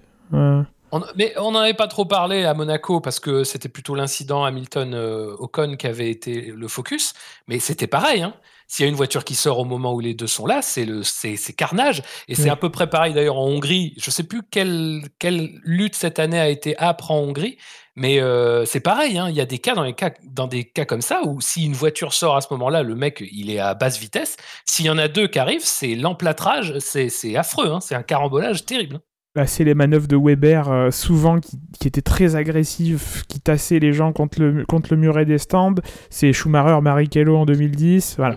Euh, 0.92 0.98
On- 1.00 1.02
mais 1.16 1.34
on 1.38 1.52
n'en 1.52 1.60
avait 1.60 1.74
pas 1.74 1.86
trop 1.88 2.04
parlé 2.06 2.44
à 2.44 2.54
Monaco 2.54 3.00
parce 3.00 3.20
que 3.20 3.44
c'était 3.44 3.68
plutôt 3.68 3.94
l'incident 3.94 4.44
Hamilton-Ocon 4.44 5.76
qui 5.76 5.86
avait 5.86 6.10
été 6.10 6.52
le 6.54 6.68
focus. 6.68 7.12
Mais 7.46 7.58
c'était 7.58 7.86
pareil. 7.86 8.22
Hein. 8.22 8.34
S'il 8.70 8.84
y 8.84 8.86
a 8.86 8.90
une 8.90 8.96
voiture 8.96 9.24
qui 9.24 9.34
sort 9.34 9.58
au 9.58 9.64
moment 9.64 9.94
où 9.94 10.00
les 10.00 10.12
deux 10.14 10.26
sont 10.26 10.44
là, 10.46 10.60
c'est 10.62 10.84
le 10.84 11.02
c'est 11.02 11.36
c'est 11.36 11.54
carnage. 11.54 12.02
Et 12.28 12.34
c'est 12.34 12.44
Oui. 12.44 12.48
à 12.50 12.56
peu 12.56 12.70
près 12.70 12.88
pareil 12.88 13.14
d'ailleurs 13.14 13.38
en 13.38 13.46
Hongrie. 13.46 13.94
Je 13.98 14.10
sais 14.10 14.24
plus 14.24 14.42
quelle, 14.50 15.02
quelle 15.18 15.58
lutte 15.64 15.94
cette 15.94 16.18
année 16.18 16.38
a 16.38 16.48
été 16.50 16.78
âpre 16.78 17.10
en 17.10 17.18
Hongrie, 17.20 17.56
mais 17.96 18.20
euh, 18.20 18.66
c'est 18.66 18.80
pareil. 18.80 19.16
hein. 19.18 19.28
Il 19.30 19.36
y 19.36 19.40
a 19.40 19.46
des 19.46 19.58
cas 19.58 19.74
dans, 19.74 19.84
les 19.84 19.94
cas 19.94 20.10
dans 20.24 20.46
des 20.46 20.64
cas 20.68 20.84
comme 20.84 21.00
ça 21.00 21.22
où 21.24 21.40
si 21.40 21.64
une 21.64 21.72
voiture 21.72 22.12
sort 22.12 22.36
à 22.36 22.42
ce 22.42 22.48
moment-là, 22.52 22.82
le 22.82 22.94
mec 22.94 23.24
il 23.32 23.50
est 23.50 23.58
à 23.58 23.72
basse 23.74 23.98
vitesse. 23.98 24.36
S'il 24.66 24.84
y 24.86 24.90
en 24.90 24.98
a 24.98 25.08
deux 25.08 25.28
qui 25.28 25.38
arrivent, 25.38 25.64
c'est 25.64 25.94
l'emplâtrage. 25.94 26.78
C'est 26.78 27.08
c'est 27.08 27.36
affreux. 27.36 27.70
hein. 27.72 27.80
C'est 27.80 27.94
un 27.94 28.02
carambolage 28.02 28.66
terrible. 28.66 29.00
Bah, 29.34 29.46
c'est 29.46 29.62
les 29.62 29.74
manœuvres 29.74 30.08
de 30.08 30.16
Weber, 30.16 30.68
euh, 30.70 30.90
souvent 30.90 31.38
qui, 31.38 31.58
étaient 31.86 32.00
très 32.02 32.34
agressives, 32.34 33.24
qui 33.28 33.40
tassaient 33.40 33.78
les 33.78 33.92
gens 33.92 34.12
contre 34.12 34.40
le, 34.40 34.64
contre 34.64 34.94
le 34.94 35.00
muret 35.00 35.26
des 35.26 35.38
stands. 35.38 35.74
C'est 36.10 36.32
Schumacher, 36.32 36.80
Barrichello 36.82 37.36
en 37.36 37.44
2010. 37.46 38.16
Voilà. 38.16 38.36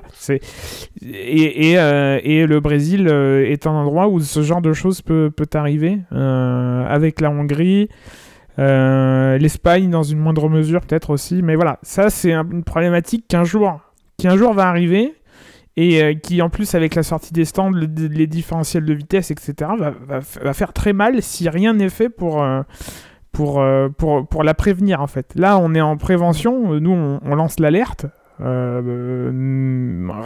Et, 1.02 1.72
et, 1.72 1.80
euh, 1.80 2.20
et 2.24 2.46
le 2.46 2.60
Brésil 2.60 3.08
euh, 3.08 3.44
est 3.50 3.66
un 3.66 3.72
endroit 3.72 4.10
où 4.10 4.20
ce 4.20 4.44
genre 4.44 4.62
de 4.62 4.74
choses 4.74 5.02
peut, 5.02 5.32
peut 5.36 5.48
arriver, 5.54 6.00
avec 6.12 7.22
la 7.22 7.32
Hongrie. 7.32 7.88
L'Espagne 8.58 9.90
dans 9.90 10.04
une 10.04 10.20
moindre 10.20 10.50
mesure 10.50 10.82
peut-être 10.82 11.10
aussi, 11.10 11.42
mais 11.42 11.56
voilà, 11.56 11.80
ça 11.82 12.10
c'est 12.12 12.34
un- 12.34 12.48
une 12.52 12.64
problématique 12.64 13.26
qu'un 13.28 13.44
jour, 13.44 13.80
qui 14.18 14.28
un 14.28 14.38
jour 14.38 14.54
va 14.54 14.68
arriver, 14.68 15.16
et 15.78 16.04
euh, 16.04 16.14
qui 16.14 16.42
en 16.42 16.50
plus 16.50 16.76
avec 16.76 16.96
la 16.96 17.04
sortie 17.04 17.34
des 17.34 17.46
stands, 17.46 17.70
le- 17.72 17.86
les 17.86 18.28
différentiels 18.28 18.86
de 18.86 18.94
vitesse, 18.94 19.32
etc., 19.32 19.72
va, 20.08 20.54
faire 20.54 20.74
très 20.74 20.94
mal 20.94 21.22
si 21.22 21.48
rien 21.50 21.74
n'est 21.74 21.90
fait 21.90 22.10
pour, 22.10 22.44
euh, 22.44 22.62
pour, 23.32 23.62
euh, 23.62 23.90
pour, 23.90 24.28
pour 24.28 24.44
la 24.44 24.54
prévenir 24.54 25.02
en 25.02 25.08
fait. 25.08 25.34
Là 25.36 25.58
on 25.58 25.74
est 25.74 25.82
en 25.82 25.98
prévention, 25.98 26.80
nous 26.80 26.92
on, 26.92 27.36
lance 27.36 27.60
l'alerte, 27.60 28.06
euh, 28.42 29.32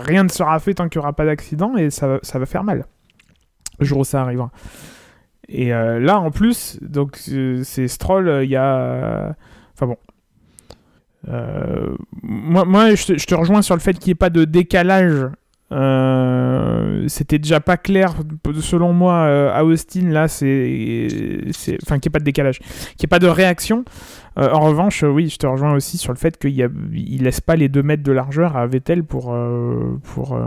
rien 0.04 0.24
ne 0.24 0.30
sera 0.30 0.58
fait 0.60 0.74
tant 0.74 0.90
qu'il 0.90 1.00
n'y 1.00 1.04
aura 1.04 1.14
pas 1.14 1.26
d'accident 1.26 1.76
et 1.78 1.90
ça, 1.90 2.20
ça 2.24 2.40
va 2.40 2.46
faire 2.46 2.64
mal 2.64 2.86
le 3.80 3.86
jour 3.86 4.00
où 4.00 4.04
ça 4.06 4.22
arrivera. 4.22 4.52
Et 5.48 5.70
là 5.70 6.20
en 6.20 6.32
plus, 6.32 6.80
donc 6.82 7.18
c'est 7.18 7.88
Stroll, 7.88 8.42
il 8.44 8.50
y 8.50 8.56
a... 8.56 9.36
Enfin 9.74 9.88
bon. 9.88 9.98
Euh, 11.28 11.96
moi, 12.22 12.66
moi 12.66 12.96
je, 12.96 13.14
te, 13.14 13.36
rejoins 13.36 13.62
sur 13.62 13.76
le 13.76 13.82
fait 13.82 13.94
qu'il 13.94 14.08
n'y 14.08 14.12
ait 14.12 14.16
pas 14.16 14.30
de 14.30 14.46
décalage. 14.46 15.28
Euh, 15.72 17.06
C'était 17.08 17.40
déjà 17.40 17.60
pas 17.60 17.78
clair, 17.78 18.14
selon 18.62 18.94
moi, 18.94 19.14
euh, 19.14 19.52
à 19.54 19.64
Austin. 19.64 20.10
Là, 20.10 20.28
c'est. 20.28 21.42
Enfin, 21.84 22.00
qu'il 22.00 22.10
n'y 22.10 22.12
ait 22.12 22.14
pas 22.14 22.20
de 22.20 22.26
décalage. 22.26 22.60
Qu'il 22.60 22.68
n'y 23.02 23.06
ait 23.06 23.08
pas 23.08 23.20
de 23.20 23.28
réaction. 23.28 23.86
En 24.38 24.60
revanche, 24.60 25.04
oui, 25.04 25.30
je 25.30 25.38
te 25.38 25.48
rejoins 25.48 25.74
aussi 25.74 25.98
sur 25.98 26.12
le 26.12 26.18
fait 26.18 26.38
qu'il 26.38 26.58
ne 26.58 27.24
laisse 27.24 27.40
pas 27.40 27.56
les 27.56 27.70
2 27.70 27.82
mètres 27.84 28.04
de 28.04 28.12
largeur 28.12 28.58
à 28.58 28.68
Vettel 28.68 29.04
pour. 29.04 29.36
pour 30.04 30.40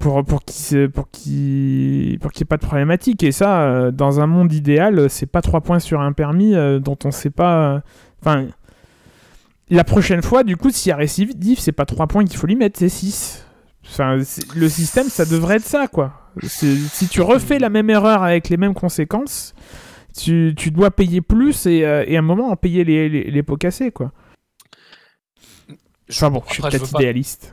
pour, 0.00 0.24
pour 0.24 0.44
qu'il 0.44 0.88
pour 0.90 1.10
qu'il 1.10 2.20
pour 2.20 2.30
qu'il 2.30 2.44
n'y 2.44 2.46
ait 2.46 2.48
pas 2.48 2.56
de 2.56 2.66
problématique. 2.66 3.22
Et 3.22 3.32
ça, 3.32 3.90
dans 3.92 4.20
un 4.20 4.26
monde 4.26 4.52
idéal, 4.52 5.08
c'est 5.10 5.26
pas 5.26 5.42
3 5.42 5.60
points 5.60 5.78
sur 5.80 6.00
un 6.00 6.12
permis 6.12 6.54
dont 6.80 6.98
on 7.04 7.10
sait 7.10 7.30
pas. 7.30 7.82
Enfin, 8.20 8.46
la 9.70 9.84
prochaine 9.84 10.22
fois, 10.22 10.44
du 10.44 10.56
coup, 10.56 10.70
s'il 10.70 10.90
y 10.90 10.92
a 10.92 10.96
récidive, 10.96 11.58
c'est 11.60 11.72
pas 11.72 11.86
3 11.86 12.06
points 12.06 12.24
qu'il 12.24 12.36
faut 12.38 12.46
lui 12.46 12.56
mettre, 12.56 12.78
c'est 12.78 12.88
6. 12.88 13.44
Enfin, 13.86 14.18
le 14.54 14.68
système, 14.68 15.08
ça 15.08 15.24
devrait 15.24 15.56
être 15.56 15.64
ça, 15.64 15.88
quoi. 15.88 16.12
Si 16.42 17.08
tu 17.10 17.20
refais 17.20 17.58
la 17.58 17.68
même 17.70 17.88
erreur 17.90 18.22
avec 18.22 18.48
les 18.48 18.56
mêmes 18.56 18.74
conséquences, 18.74 19.54
tu, 20.16 20.54
tu 20.56 20.70
dois 20.70 20.90
payer 20.90 21.20
plus 21.20 21.66
et, 21.66 21.84
euh, 21.84 22.04
et 22.06 22.16
à 22.16 22.18
un 22.18 22.22
moment 22.22 22.48
en 22.50 22.56
payer 22.56 22.84
les, 22.84 23.08
les, 23.08 23.24
les 23.24 23.42
pots 23.42 23.56
cassés, 23.56 23.90
quoi. 23.90 24.12
Enfin 26.10 26.30
bon, 26.30 26.42
je 26.48 26.54
suis 26.54 26.62
peut-être 26.62 26.90
pas- 26.90 26.98
idéaliste. 27.00 27.52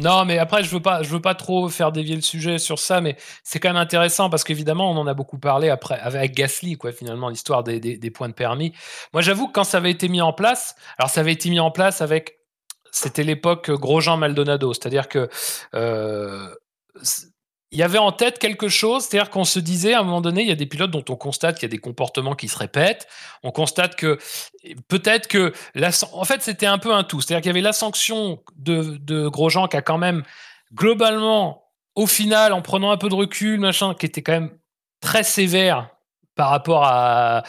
Non, 0.00 0.24
mais 0.24 0.38
après, 0.38 0.64
je 0.64 0.70
veux 0.70 0.80
pas, 0.80 1.02
veux 1.02 1.20
pas 1.20 1.34
trop 1.34 1.68
faire 1.68 1.92
dévier 1.92 2.16
le 2.16 2.22
sujet 2.22 2.58
sur 2.58 2.78
ça, 2.78 3.00
mais 3.00 3.16
c'est 3.44 3.60
quand 3.60 3.68
même 3.68 3.76
intéressant 3.76 4.28
parce 4.28 4.42
qu'évidemment, 4.42 4.90
on 4.90 4.96
en 4.96 5.06
a 5.06 5.14
beaucoup 5.14 5.38
parlé 5.38 5.68
après 5.68 5.98
avec 6.00 6.34
Gasly, 6.34 6.76
quoi, 6.76 6.90
finalement, 6.92 7.28
l'histoire 7.28 7.62
des, 7.62 8.10
points 8.10 8.28
de 8.28 8.34
permis. 8.34 8.72
Moi, 9.12 9.22
j'avoue 9.22 9.46
que 9.46 9.52
quand 9.52 9.64
ça 9.64 9.78
avait 9.78 9.92
été 9.92 10.08
mis 10.08 10.20
en 10.20 10.32
place, 10.32 10.74
alors 10.98 11.10
ça 11.10 11.20
avait 11.20 11.32
été 11.32 11.48
mis 11.48 11.60
en 11.60 11.70
place 11.70 12.00
avec, 12.02 12.38
c'était 12.90 13.22
l'époque 13.22 13.70
Grosjean 13.70 14.16
Maldonado, 14.16 14.74
c'est-à-dire 14.74 15.08
que 15.08 15.28
euh, 15.74 16.48
il 17.74 17.80
y 17.80 17.82
avait 17.82 17.98
en 17.98 18.12
tête 18.12 18.38
quelque 18.38 18.68
chose, 18.68 19.04
c'est-à-dire 19.04 19.30
qu'on 19.30 19.44
se 19.44 19.58
disait 19.58 19.94
à 19.94 20.00
un 20.00 20.02
moment 20.04 20.20
donné, 20.20 20.42
il 20.42 20.48
y 20.48 20.52
a 20.52 20.56
des 20.56 20.64
pilotes 20.66 20.92
dont 20.92 21.04
on 21.08 21.16
constate 21.16 21.56
qu'il 21.56 21.64
y 21.64 21.70
a 21.70 21.74
des 21.74 21.78
comportements 21.78 22.36
qui 22.36 22.46
se 22.46 22.56
répètent, 22.56 23.08
on 23.42 23.50
constate 23.50 23.96
que 23.96 24.16
peut-être 24.86 25.26
que 25.26 25.52
la, 25.74 25.90
en 26.12 26.24
fait 26.24 26.40
c'était 26.40 26.66
un 26.66 26.78
peu 26.78 26.94
un 26.94 27.02
tout, 27.02 27.20
c'est-à-dire 27.20 27.42
qu'il 27.42 27.48
y 27.48 27.50
avait 27.50 27.60
la 27.60 27.72
sanction 27.72 28.40
de, 28.54 28.96
de 28.98 29.26
Grosjean 29.26 29.66
qui 29.66 29.76
a 29.76 29.82
quand 29.82 29.98
même 29.98 30.22
globalement, 30.72 31.64
au 31.96 32.06
final, 32.06 32.52
en 32.52 32.62
prenant 32.62 32.92
un 32.92 32.96
peu 32.96 33.08
de 33.08 33.14
recul, 33.14 33.58
machin, 33.58 33.94
qui 33.94 34.06
était 34.06 34.22
quand 34.22 34.32
même 34.32 34.50
très 35.00 35.24
sévère 35.24 35.93
par 36.34 36.50
rapport 36.50 36.84
à. 36.84 37.42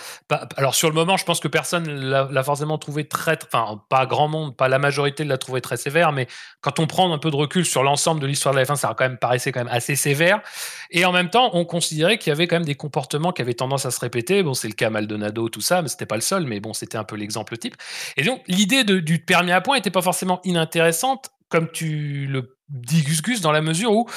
Alors, 0.58 0.76
sur 0.76 0.90
le 0.90 0.96
moment, 0.96 1.18
je 1.18 1.26
pense 1.26 1.40
que 1.40 1.48
personne 1.48 1.88
l'a 1.90 2.44
forcément 2.44 2.78
trouvé 2.78 3.08
très. 3.08 3.38
Enfin, 3.44 3.82
pas 3.90 4.06
grand 4.06 4.28
monde, 4.28 4.56
pas 4.56 4.68
la 4.68 4.80
majorité 4.80 5.24
l'a 5.24 5.38
trouvé 5.38 5.62
très 5.62 5.78
sévère, 5.78 6.12
mais 6.12 6.28
quand 6.62 6.80
on 6.80 6.88
prend 6.88 7.12
un 7.12 7.18
peu 7.18 7.32
de 7.32 7.36
recul 7.36 7.66
sur 7.66 7.84
l'ensemble 7.84 8.22
de 8.22 8.28
l'histoire 8.28 8.54
de 8.54 8.60
la 8.60 8.66
F1, 8.66 8.76
ça 8.76 8.94
quand 8.98 9.06
même 9.06 9.18
paraissait 9.18 9.52
quand 9.52 9.62
même 9.62 9.74
assez 9.74 9.96
sévère. 9.96 10.42
Et 10.92 11.06
en 11.06 11.12
même 11.12 11.30
temps, 11.30 11.50
on 11.54 11.66
considérait 11.66 12.18
qu'il 12.18 12.30
y 12.30 12.34
avait 12.34 12.48
quand 12.48 12.58
même 12.58 12.66
des 12.66 12.76
comportements 12.76 13.32
qui 13.32 13.42
avaient 13.42 13.54
tendance 13.54 13.86
à 13.86 13.92
se 13.92 14.00
répéter. 14.00 14.44
Bon, 14.44 14.54
c'est 14.54 14.68
le 14.68 14.76
cas 14.76 14.90
Maldonado, 14.90 15.50
tout 15.50 15.62
ça, 15.62 15.82
mais 15.82 15.88
c'était 15.88 16.06
pas 16.06 16.16
le 16.16 16.22
seul, 16.22 16.46
mais 16.46 16.60
bon, 16.60 16.74
c'était 16.74 16.98
un 16.98 17.04
peu 17.04 17.16
l'exemple 17.16 17.58
type. 17.58 17.76
Et 18.18 18.24
donc, 18.24 18.42
l'idée 18.48 18.84
du 18.84 19.20
permis 19.20 19.52
à 19.52 19.62
points 19.62 19.78
n'était 19.78 19.92
pas 19.92 20.02
forcément 20.02 20.42
inintéressante, 20.44 21.32
comme 21.50 21.72
tu 21.72 22.28
le 22.28 22.58
dis, 22.70 23.04
Gus 23.04 23.22
Gus, 23.22 23.42
dans 23.42 23.52
la 23.52 23.62
mesure 23.62 23.92
où 23.92 24.10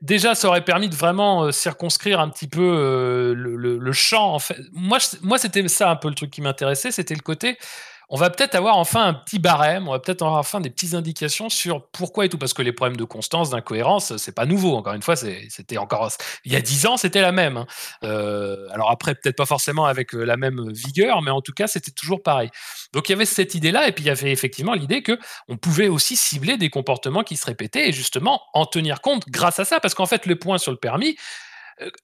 déjà, 0.00 0.34
ça 0.34 0.48
aurait 0.48 0.64
permis 0.64 0.88
de 0.88 0.94
vraiment 0.94 1.44
euh, 1.44 1.50
circonscrire 1.52 2.20
un 2.20 2.28
petit 2.28 2.46
peu 2.48 2.60
euh, 2.62 3.34
le, 3.34 3.56
le- 3.56 3.78
le 3.78 3.92
champ. 3.92 4.32
En 4.34 4.38
fait. 4.38 4.56
Moi, 4.72 4.98
je- 4.98 5.16
moi 5.22 5.38
c'était 5.38 5.66
ça 5.68 5.90
un 5.90 5.96
peu 5.96 6.08
le 6.08 6.14
truc 6.14 6.30
qui 6.30 6.40
m'intéressait, 6.42 6.92
c'était 6.92 7.14
le 7.14 7.20
côté. 7.22 7.58
On 8.14 8.18
va 8.18 8.28
peut-être 8.28 8.54
avoir 8.54 8.76
enfin 8.76 9.06
un 9.06 9.14
petit 9.14 9.38
barème, 9.38 9.88
on 9.88 9.92
va 9.92 9.98
peut-être 9.98 10.20
avoir 10.20 10.38
enfin 10.38 10.60
des 10.60 10.68
petites 10.68 10.92
indications 10.92 11.48
sur 11.48 11.86
pourquoi 11.92 12.26
et 12.26 12.28
tout, 12.28 12.36
parce 12.36 12.52
que 12.52 12.60
les 12.60 12.72
problèmes 12.74 12.98
de 12.98 13.04
constance, 13.04 13.48
d'incohérence, 13.48 14.18
c'est 14.18 14.34
pas 14.34 14.44
nouveau. 14.44 14.76
Encore 14.76 14.92
une 14.92 15.00
fois, 15.02 15.16
c'était 15.16 15.78
encore 15.78 16.10
il 16.44 16.52
y 16.52 16.56
a 16.56 16.60
dix 16.60 16.84
ans, 16.84 16.98
c'était 16.98 17.22
la 17.22 17.32
même. 17.32 17.56
hein. 17.56 17.66
Euh, 18.04 18.68
alors 18.70 18.90
après, 18.90 19.14
peut-être 19.14 19.36
pas 19.36 19.46
forcément 19.46 19.86
avec 19.86 20.14
euh, 20.14 20.24
la 20.24 20.36
même 20.36 20.70
vigueur, 20.72 21.22
mais 21.22 21.30
en 21.30 21.40
tout 21.40 21.54
cas, 21.54 21.66
c'était 21.66 21.90
toujours 21.90 22.22
pareil. 22.22 22.50
Donc 22.92 23.08
il 23.08 23.12
y 23.12 23.14
avait 23.14 23.24
cette 23.24 23.54
idée-là, 23.54 23.88
et 23.88 23.92
puis 23.92 24.04
il 24.04 24.08
y 24.08 24.10
avait 24.10 24.30
effectivement 24.30 24.74
l'idée 24.74 25.02
que 25.02 25.18
on 25.48 25.56
pouvait 25.56 25.88
aussi 25.88 26.14
cibler 26.14 26.58
des 26.58 26.68
comportements 26.68 27.22
qui 27.22 27.38
se 27.38 27.46
répétaient 27.46 27.88
et 27.88 27.92
justement 27.94 28.42
en 28.52 28.66
tenir 28.66 29.00
compte 29.00 29.26
grâce 29.30 29.58
à 29.58 29.64
ça, 29.64 29.80
parce 29.80 29.94
qu'en 29.94 30.04
fait, 30.06 30.26
le 30.26 30.36
point 30.38 30.58
sur 30.58 30.70
le 30.70 30.76
permis, 30.76 31.16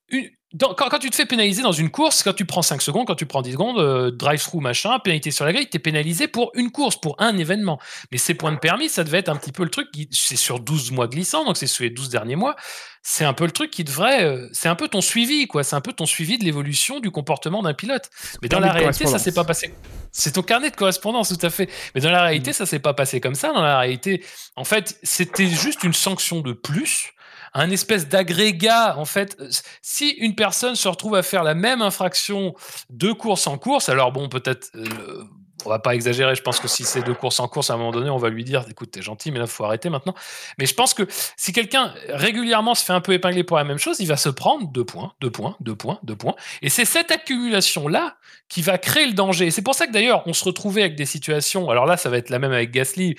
une- 0.08 0.28
dans- 0.54 0.72
quand, 0.72 0.88
quand 0.88 0.98
tu 0.98 1.10
te 1.10 1.14
fais 1.14 1.26
pénaliser 1.26 1.60
dans 1.60 1.72
une 1.72 1.90
course, 1.90 2.22
quand 2.22 2.32
tu 2.32 2.46
prends 2.46 2.62
5 2.62 2.80
secondes, 2.80 3.06
quand 3.06 3.14
tu 3.14 3.26
prends 3.26 3.42
10 3.42 3.52
secondes, 3.52 3.78
euh, 3.78 4.10
drive-through, 4.10 4.62
machin, 4.62 4.98
pénalité 4.98 5.30
sur 5.30 5.44
la 5.44 5.52
grille, 5.52 5.68
tu 5.68 5.76
es 5.76 5.80
pénalisé 5.80 6.26
pour 6.26 6.50
une 6.54 6.70
course, 6.70 6.96
pour 6.98 7.16
un 7.20 7.36
événement. 7.36 7.78
Mais 8.12 8.16
ces 8.18 8.32
points 8.32 8.52
de 8.52 8.58
permis, 8.58 8.88
ça 8.88 9.04
devait 9.04 9.18
être 9.18 9.28
un 9.28 9.36
petit 9.36 9.52
peu 9.52 9.62
le 9.62 9.68
truc, 9.68 9.90
qui- 9.92 10.08
c'est 10.10 10.36
sur 10.36 10.58
12 10.58 10.90
mois 10.90 11.06
glissants, 11.06 11.44
donc 11.44 11.58
c'est 11.58 11.66
sur 11.66 11.84
les 11.84 11.90
12 11.90 12.08
derniers 12.08 12.36
mois, 12.36 12.56
c'est 13.02 13.26
un 13.26 13.34
peu 13.34 13.44
le 13.44 13.50
truc 13.50 13.70
qui 13.70 13.84
devrait, 13.84 14.24
euh, 14.24 14.48
c'est 14.52 14.68
un 14.70 14.74
peu 14.74 14.88
ton 14.88 15.02
suivi, 15.02 15.46
quoi, 15.46 15.64
c'est 15.64 15.76
un 15.76 15.82
peu 15.82 15.92
ton 15.92 16.06
suivi 16.06 16.38
de 16.38 16.44
l'évolution 16.44 16.98
du 17.00 17.10
comportement 17.10 17.62
d'un 17.62 17.74
pilote. 17.74 18.08
Mais 18.40 18.48
dans 18.48 18.60
la 18.60 18.72
réalité, 18.78 19.04
ça 19.12 19.18
s'est 19.18 19.32
pas 19.34 19.44
passé. 19.44 19.74
C'est 20.12 20.32
ton 20.32 20.42
carnet 20.42 20.70
de 20.70 20.76
correspondance, 20.76 21.28
tout 21.28 21.46
à 21.46 21.50
fait. 21.50 21.68
Mais 21.94 22.00
dans 22.00 22.10
la 22.10 22.22
réalité, 22.22 22.54
ça 22.54 22.64
s'est 22.64 22.78
pas 22.78 22.94
passé 22.94 23.20
comme 23.20 23.34
ça. 23.34 23.52
Dans 23.52 23.60
la 23.62 23.78
réalité, 23.80 24.24
en 24.56 24.64
fait, 24.64 24.98
c'était 25.02 25.46
juste 25.46 25.84
une 25.84 25.92
sanction 25.92 26.40
de 26.40 26.54
plus, 26.54 27.10
un 27.54 27.70
espèce 27.70 28.08
d'agrégat. 28.08 28.96
En 28.98 29.04
fait, 29.04 29.36
Euh, 29.40 29.48
si 29.82 30.10
une 30.10 30.34
personne 30.34 30.74
se 30.76 30.88
retrouve 30.88 31.14
à 31.14 31.22
faire 31.22 31.42
la 31.42 31.54
même 31.54 31.82
infraction 31.82 32.54
de 32.90 33.12
course 33.12 33.46
en 33.46 33.58
course, 33.58 33.88
alors 33.88 34.12
bon, 34.12 34.28
peut-être. 34.28 34.70
euh, 34.74 35.24
on 35.66 35.70
va 35.70 35.80
pas 35.80 35.92
exagérer, 35.96 36.36
je 36.36 36.42
pense 36.42 36.60
que 36.60 36.68
si 36.68 36.84
c'est 36.84 37.02
deux 37.02 37.14
courses 37.14 37.40
en 37.40 37.48
course, 37.48 37.70
à 37.70 37.74
un 37.74 37.78
moment 37.78 37.90
donné, 37.90 38.10
on 38.10 38.16
va 38.16 38.28
lui 38.28 38.44
dire 38.44 38.64
écoute, 38.70 38.92
t'es 38.92 39.02
gentil, 39.02 39.32
mais 39.32 39.40
là, 39.40 39.46
faut 39.48 39.64
arrêter 39.64 39.90
maintenant. 39.90 40.14
Mais 40.56 40.66
je 40.66 40.74
pense 40.74 40.94
que 40.94 41.02
si 41.36 41.52
quelqu'un 41.52 41.92
régulièrement 42.10 42.76
se 42.76 42.84
fait 42.84 42.92
un 42.92 43.00
peu 43.00 43.12
épingler 43.12 43.42
pour 43.42 43.56
la 43.56 43.64
même 43.64 43.78
chose, 43.78 43.98
il 43.98 44.06
va 44.06 44.16
se 44.16 44.28
prendre 44.28 44.68
deux 44.68 44.84
points, 44.84 45.14
deux 45.20 45.32
points, 45.32 45.56
deux 45.58 45.74
points, 45.74 45.98
deux 46.04 46.14
points. 46.14 46.36
Et 46.62 46.68
c'est 46.68 46.84
cette 46.84 47.10
accumulation-là 47.10 48.16
qui 48.48 48.62
va 48.62 48.78
créer 48.78 49.06
le 49.06 49.14
danger. 49.14 49.46
Et 49.46 49.50
c'est 49.50 49.62
pour 49.62 49.74
ça 49.74 49.88
que 49.88 49.92
d'ailleurs, 49.92 50.22
on 50.26 50.32
se 50.32 50.44
retrouvait 50.44 50.82
avec 50.82 50.94
des 50.94 51.06
situations. 51.06 51.68
Alors 51.70 51.86
là, 51.86 51.96
ça 51.96 52.08
va 52.08 52.18
être 52.18 52.30
la 52.30 52.38
même 52.38 52.52
avec 52.52 52.70
Gasly. 52.70 53.16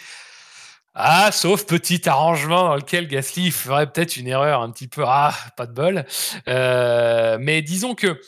Ah, 1.01 1.31
sauf 1.31 1.65
petit 1.65 2.09
arrangement 2.09 2.63
dans 2.63 2.75
lequel 2.75 3.07
Gasly 3.07 3.51
ferait 3.51 3.89
peut-être 3.89 4.17
une 4.17 4.27
erreur 4.27 4.61
un 4.61 4.69
petit 4.69 4.89
peu. 4.89 5.05
Ah, 5.07 5.33
pas 5.55 5.65
de 5.65 5.71
bol. 5.71 6.05
Euh, 6.49 7.37
mais 7.39 7.61
disons 7.61 7.95
que. 7.95 8.19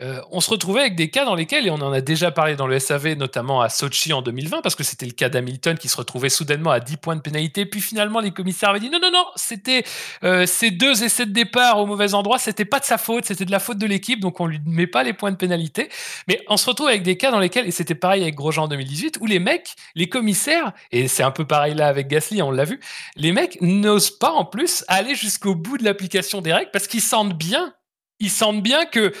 Euh, 0.00 0.20
on 0.30 0.40
se 0.40 0.50
retrouvait 0.50 0.80
avec 0.80 0.96
des 0.96 1.10
cas 1.10 1.24
dans 1.24 1.34
lesquels, 1.34 1.66
et 1.66 1.70
on 1.70 1.76
en 1.76 1.92
a 1.92 2.00
déjà 2.00 2.30
parlé 2.30 2.54
dans 2.56 2.66
le 2.66 2.78
SAV, 2.78 3.14
notamment 3.14 3.60
à 3.60 3.68
Sochi 3.68 4.12
en 4.12 4.22
2020, 4.22 4.62
parce 4.62 4.74
que 4.74 4.84
c'était 4.84 5.06
le 5.06 5.12
cas 5.12 5.28
d'Hamilton 5.28 5.76
qui 5.76 5.88
se 5.88 5.96
retrouvait 5.96 6.28
soudainement 6.28 6.70
à 6.70 6.80
10 6.80 6.96
points 6.98 7.16
de 7.16 7.20
pénalité. 7.20 7.66
Puis 7.66 7.80
finalement, 7.80 8.20
les 8.20 8.30
commissaires 8.30 8.70
avaient 8.70 8.80
dit 8.80 8.90
non, 8.90 9.00
non, 9.02 9.10
non, 9.10 9.24
c'était 9.36 9.84
euh, 10.22 10.46
ces 10.46 10.70
deux 10.70 11.02
essais 11.02 11.26
de 11.26 11.32
départ 11.32 11.78
au 11.78 11.86
mauvais 11.86 12.14
endroit, 12.14 12.38
c'était 12.38 12.64
pas 12.64 12.78
de 12.78 12.84
sa 12.84 12.98
faute, 12.98 13.24
c'était 13.24 13.44
de 13.44 13.50
la 13.50 13.58
faute 13.58 13.78
de 13.78 13.86
l'équipe, 13.86 14.20
donc 14.20 14.40
on 14.40 14.46
lui 14.46 14.60
met 14.66 14.86
pas 14.86 15.02
les 15.02 15.12
points 15.12 15.32
de 15.32 15.36
pénalité. 15.36 15.88
Mais 16.28 16.40
on 16.48 16.56
se 16.56 16.66
retrouve 16.66 16.88
avec 16.88 17.02
des 17.02 17.16
cas 17.16 17.30
dans 17.30 17.40
lesquels, 17.40 17.66
et 17.66 17.72
c'était 17.72 17.94
pareil 17.94 18.22
avec 18.22 18.34
Grosjean 18.34 18.64
en 18.64 18.68
2018, 18.68 19.18
où 19.20 19.26
les 19.26 19.38
mecs, 19.38 19.74
les 19.94 20.08
commissaires, 20.08 20.72
et 20.92 21.08
c'est 21.08 21.22
un 21.22 21.30
peu 21.30 21.44
pareil 21.44 21.74
là 21.74 21.88
avec 21.88 22.08
Gasly, 22.08 22.40
on 22.42 22.50
l'a 22.50 22.64
vu, 22.64 22.80
les 23.16 23.32
mecs 23.32 23.60
n'osent 23.60 24.10
pas 24.10 24.30
en 24.30 24.44
plus 24.44 24.84
aller 24.88 25.14
jusqu'au 25.14 25.54
bout 25.54 25.78
de 25.78 25.84
l'application 25.84 26.40
des 26.40 26.52
règles 26.52 26.70
parce 26.72 26.86
qu'ils 26.86 27.00
sentent 27.00 27.36
bien, 27.36 27.74
ils 28.20 28.30
sentent 28.30 28.62
bien 28.62 28.86
que 28.86 29.12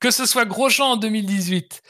que 0.00 0.10
ce 0.10 0.26
soit 0.26 0.44
Grosjean 0.44 0.92
en 0.92 0.96
2018. 0.96 1.82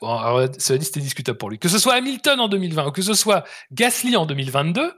Bon, 0.00 0.18
alors, 0.18 0.48
cela 0.58 0.78
dit, 0.78 0.84
c'était 0.84 1.00
discutable 1.00 1.38
pour 1.38 1.50
lui. 1.50 1.58
Que 1.58 1.68
ce 1.68 1.78
soit 1.78 1.94
Hamilton 1.94 2.40
en 2.40 2.48
2020 2.48 2.88
ou 2.88 2.90
que 2.90 3.02
ce 3.02 3.14
soit 3.14 3.44
Gasly 3.70 4.16
en 4.16 4.26
2022, 4.26 4.94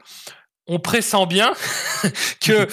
on 0.66 0.78
pressent 0.80 1.26
bien 1.26 1.52
que 2.40 2.52
euh, 2.52 2.66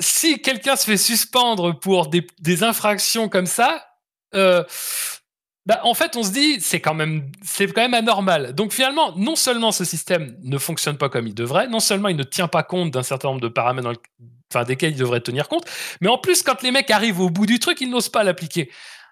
si 0.00 0.40
quelqu'un 0.40 0.76
se 0.76 0.84
fait 0.84 0.96
suspendre 0.96 1.78
pour 1.78 2.08
des, 2.08 2.26
des 2.40 2.62
infractions 2.64 3.28
comme 3.28 3.46
ça, 3.46 3.86
euh, 4.34 4.64
bah, 5.64 5.80
en 5.84 5.94
fait, 5.94 6.16
on 6.16 6.24
se 6.24 6.32
dit, 6.32 6.60
c'est 6.60 6.80
quand 6.80 6.94
même, 6.94 7.30
c'est 7.42 7.66
quand 7.68 7.82
même 7.82 7.94
anormal. 7.94 8.54
Donc 8.54 8.72
finalement, 8.72 9.14
non 9.16 9.36
seulement 9.36 9.70
ce 9.70 9.84
système 9.84 10.36
ne 10.42 10.58
fonctionne 10.58 10.96
pas 10.96 11.08
comme 11.08 11.28
il 11.28 11.34
devrait, 11.34 11.68
non 11.68 11.80
seulement 11.80 12.08
il 12.08 12.16
ne 12.16 12.24
tient 12.24 12.48
pas 12.48 12.64
compte 12.64 12.90
d'un 12.90 13.04
certain 13.04 13.28
nombre 13.28 13.40
de 13.40 13.48
paramètres 13.48 13.92
enfin, 14.52 14.64
desquels 14.64 14.92
il 14.92 14.98
devrait 14.98 15.20
tenir 15.20 15.48
compte, 15.48 15.64
mais 16.00 16.08
en 16.08 16.18
plus, 16.18 16.42
quand 16.42 16.62
les 16.62 16.72
mecs 16.72 16.90
arrivent 16.90 17.20
au 17.20 17.30
bout 17.30 17.46
du 17.46 17.58
truc, 17.58 17.80
ils 17.80 17.90
n'osent 17.90 18.08
pas 18.08 18.24
l'appliquer. 18.24 18.70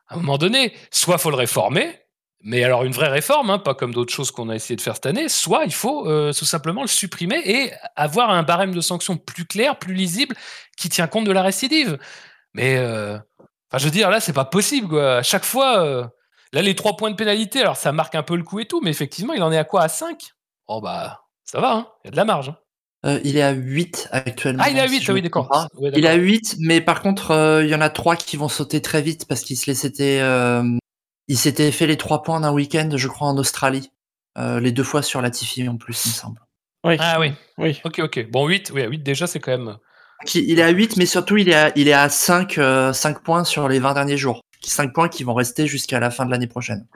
À 0.09 0.15
un 0.15 0.17
moment 0.19 0.39
donné, 0.39 0.75
soit 0.91 1.19
faut 1.19 1.31
le 1.31 1.37
réformer, 1.37 2.01
mais 2.43 2.65
alors 2.65 2.85
une 2.85 2.93
vraie 2.93 3.09
réforme, 3.09 3.51
hein, 3.51 3.59
pas 3.59 3.75
comme 3.75 3.95
d'autres 3.95 4.13
choses 4.13 4.31
qu'on 4.31 4.49
a 4.49 4.57
essayé 4.57 4.75
de 4.75 4.81
faire 4.81 4.95
cette 4.95 5.07
année, 5.07 5.29
soit 5.29 5.65
il 5.65 5.73
faut 5.73 6.09
euh, 6.09 6.33
tout 6.33 6.47
simplement 6.47 6.83
le 6.83 6.89
supprimer 6.89 7.41
et 7.45 7.71
avoir 7.97 8.31
un 8.31 8.43
barème 8.43 8.75
de 8.75 8.81
sanctions 8.81 9.17
plus 9.17 9.45
clair, 9.45 9.79
plus 9.79 9.95
lisible, 9.95 10.35
qui 10.77 10.89
tient 10.89 11.07
compte 11.07 11.27
de 11.27 11.33
la 11.33 11.43
récidive. 11.43 11.99
Mais 12.55 12.77
euh, 12.79 13.19
je 13.77 13.85
veux 13.85 13.91
dire, 13.91 14.11
là, 14.11 14.21
c'est 14.21 14.33
pas 14.33 14.47
possible. 14.47 14.89
Quoi. 14.89 15.19
À 15.19 15.23
chaque 15.23 15.45
fois, 15.45 15.85
euh, 15.85 16.07
là, 16.53 16.63
les 16.63 16.75
trois 16.75 16.97
points 16.97 17.11
de 17.11 17.17
pénalité, 17.17 17.61
alors 17.61 17.77
ça 17.77 17.93
marque 17.93 18.15
un 18.15 18.23
peu 18.23 18.37
le 18.37 18.43
coup 18.43 18.61
et 18.61 18.67
tout, 18.67 18.81
mais 18.83 18.91
effectivement, 18.91 19.33
il 19.35 19.43
en 19.43 19.53
est 19.53 19.59
à 19.59 19.65
quoi 19.65 19.83
À 19.83 19.89
5 19.89 20.33
Oh 20.69 20.81
bah, 20.81 21.23
ça 21.45 21.61
va, 21.61 21.73
hein, 21.75 21.89
il 22.05 22.07
y 22.07 22.09
a 22.09 22.11
de 22.13 22.17
la 22.17 22.25
marge. 22.25 22.51
hein. 22.51 22.57
Euh, 23.07 23.19
il 23.25 23.37
est 23.39 23.43
à 23.43 23.53
8 23.53 24.09
actuellement. 24.13 24.63
Ah, 24.65 24.71
il 24.71 24.77
est 24.77 24.81
à 24.81 24.87
si 24.89 24.97
8, 24.99 25.03
je 25.03 25.13
oui, 25.13 25.23
d'accord. 25.23 25.49
Ouais, 25.79 25.91
Il 25.97 26.05
est 26.05 26.09
à 26.09 26.13
d'accord. 26.13 26.25
8, 26.27 26.57
mais 26.61 26.81
par 26.83 27.01
contre, 27.01 27.31
euh, 27.31 27.65
il 27.65 27.71
y 27.71 27.75
en 27.75 27.81
a 27.81 27.89
3 27.89 28.15
qui 28.17 28.37
vont 28.37 28.49
sauter 28.49 28.83
très 28.83 29.01
vite 29.01 29.27
parce 29.27 29.41
qu'ils 29.41 29.57
se 29.57 29.67
les 29.71 29.75
s'étaient, 29.75 30.21
euh, 30.21 30.63
ils 31.29 31.39
s'étaient 31.39 31.73
fait 31.73 31.87
les 31.87 31.97
3 31.97 32.23
points 32.23 32.41
d'un 32.41 32.53
week-end, 32.53 32.91
je 32.95 33.09
crois, 33.09 33.29
en 33.29 33.39
Australie. 33.39 33.91
Euh, 34.39 34.61
les 34.61 34.71
deux 34.71 34.85
fois 34.85 35.03
sur 35.03 35.23
Latifi 35.23 35.67
en 35.69 35.77
plus, 35.79 36.05
il 36.05 36.09
me 36.11 36.15
semble. 36.15 36.41
Oui. 36.85 36.97
Ah 37.01 37.19
oui, 37.21 37.33
oui. 37.59 37.81
ok, 37.85 38.01
ok. 38.01 38.31
Bon, 38.31 38.47
8, 38.47 38.71
oui, 38.75 38.83
à 38.83 38.87
8 38.89 38.99
déjà, 39.03 39.27
c'est 39.27 39.41
quand 39.41 39.51
même. 39.57 39.77
Il 40.35 40.51
il 40.51 40.59
est 40.59 40.63
à 40.63 40.69
8, 40.69 40.99
mais 40.99 41.07
surtout, 41.07 41.39
il 41.39 41.49
est 41.49 41.55
à, 41.55 41.73
il 41.77 41.89
est 41.89 41.93
à 41.95 42.09
5, 42.11 42.59
euh, 42.59 42.93
5 42.93 43.23
points 43.23 43.45
sur 43.45 43.67
les 43.69 43.79
20 43.79 43.95
derniers 43.95 44.19
jours. 44.19 44.43
5 44.63 44.93
points 44.93 45.09
qui 45.09 45.25
vont 45.25 45.35
rester 45.35 45.67
jusqu'à 45.67 46.01
la 46.01 46.11
fin 46.11 46.27
de 46.27 46.31
l'année 46.31 46.47
prochaine. 46.47 46.87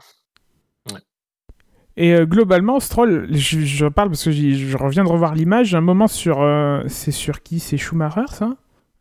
Et 1.96 2.12
euh, 2.12 2.26
globalement, 2.26 2.80
Stroll, 2.80 3.28
je, 3.30 3.60
je 3.60 3.86
parle 3.86 4.08
parce 4.10 4.24
que 4.24 4.32
je 4.32 4.76
reviens 4.76 5.04
de 5.04 5.08
revoir 5.08 5.34
l'image. 5.34 5.74
Un 5.76 5.80
moment 5.80 6.08
sur. 6.08 6.42
euh, 6.42 6.82
c'est 6.88 7.12
sur 7.12 7.40
qui? 7.42 7.60
C'est 7.60 7.76
Schumacher, 7.76 8.26
ça? 8.30 8.50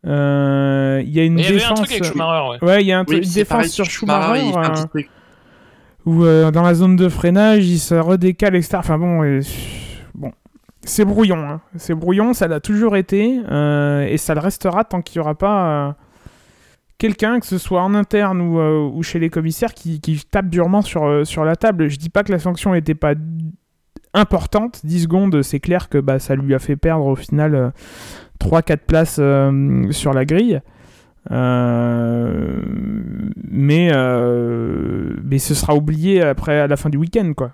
Euh, 0.06 1.02
Il 1.04 1.10
y 1.12 1.20
a 1.20 1.24
une 1.24 1.40
y 1.40 1.44
avait 1.46 1.54
défense. 1.56 1.72
un 1.72 1.84
truc 1.84 1.92
avec 1.92 2.04
Schumacher, 2.04 2.50
ouais. 2.52 2.64
Ouais, 2.70 2.84
il 2.84 2.88
y 2.88 2.92
a 2.92 2.98
un 3.00 3.02
Oui, 3.02 3.06
truc- 3.08 3.18
une 3.24 3.24
c'est 3.30 3.40
défense 3.40 3.58
pareil 3.58 3.70
sur 3.70 3.86
Schumacher, 3.86 4.40
Schumacher. 4.40 4.46
il 4.48 4.52
fait 4.54 4.58
un 4.60 4.74
petit 4.74 4.88
truc. 4.90 5.10
où 6.06 6.24
euh, 6.24 6.52
dans 6.52 6.62
la 6.62 6.76
zone 6.76 6.96
de 6.96 7.10
freinage, 7.10 7.66
il 7.66 7.80
se 7.80 7.96
redécale, 7.96 8.56
etc. 8.56 8.76
Enfin 8.78 9.00
bon, 9.00 9.24
euh, 9.24 9.40
bon. 10.14 10.32
c'est 10.84 11.06
brouillon. 11.06 11.38
hein. 11.50 11.62
C'est 11.78 11.96
brouillon, 11.96 12.34
ça 12.34 12.48
l'a 12.48 12.60
toujours 12.60 12.96
été, 12.96 13.40
euh, 13.50 14.06
et 14.06 14.18
ça 14.18 14.36
le 14.36 14.40
restera 14.42 14.84
tant 14.84 15.02
qu'il 15.02 15.20
n'y 15.20 15.24
aura 15.26 15.34
pas 15.36 15.66
euh, 15.88 15.92
quelqu'un, 17.04 17.42
que 17.42 17.46
ce 17.46 17.58
soit 17.58 17.82
en 17.82 17.96
interne 17.96 18.40
ou, 18.40 18.60
euh, 18.60 19.02
chez 19.02 19.20
les 19.20 19.30
commissaires, 19.30 19.74
qui, 19.74 20.00
tape 20.32 20.48
durement 20.48 20.82
sur, 20.82 21.04
euh, 21.04 21.26
sur 21.26 21.44
la 21.44 21.58
table. 21.58 21.90
Je 21.90 21.98
dis 21.98 22.08
pas 22.08 22.24
que 22.24 22.32
la 22.32 22.40
sanction 22.40 22.72
n'était 22.72 22.96
pas 22.96 23.14
importante. 24.14 24.80
10 24.86 25.04
secondes, 25.04 25.42
c'est 25.42 25.60
clair 25.60 25.90
que 25.90 25.98
bah, 25.98 26.20
ça 26.20 26.36
lui 26.36 26.56
a 26.56 26.60
fait 26.60 26.78
perdre 26.78 27.06
au 27.06 27.18
final 27.18 27.74
3-4 28.40 28.78
places 28.78 29.20
sur 29.92 30.14
la 30.14 30.24
grille. 30.24 30.62
mais, 31.30 33.92
mais 35.24 35.40
ce 35.40 35.56
sera 35.56 35.76
oublié 35.76 36.22
après 36.22 36.62
à 36.62 36.68
la 36.68 36.78
fin 36.78 36.90
du 36.90 36.98
week-end, 36.98 37.34
quoi. 37.36 37.52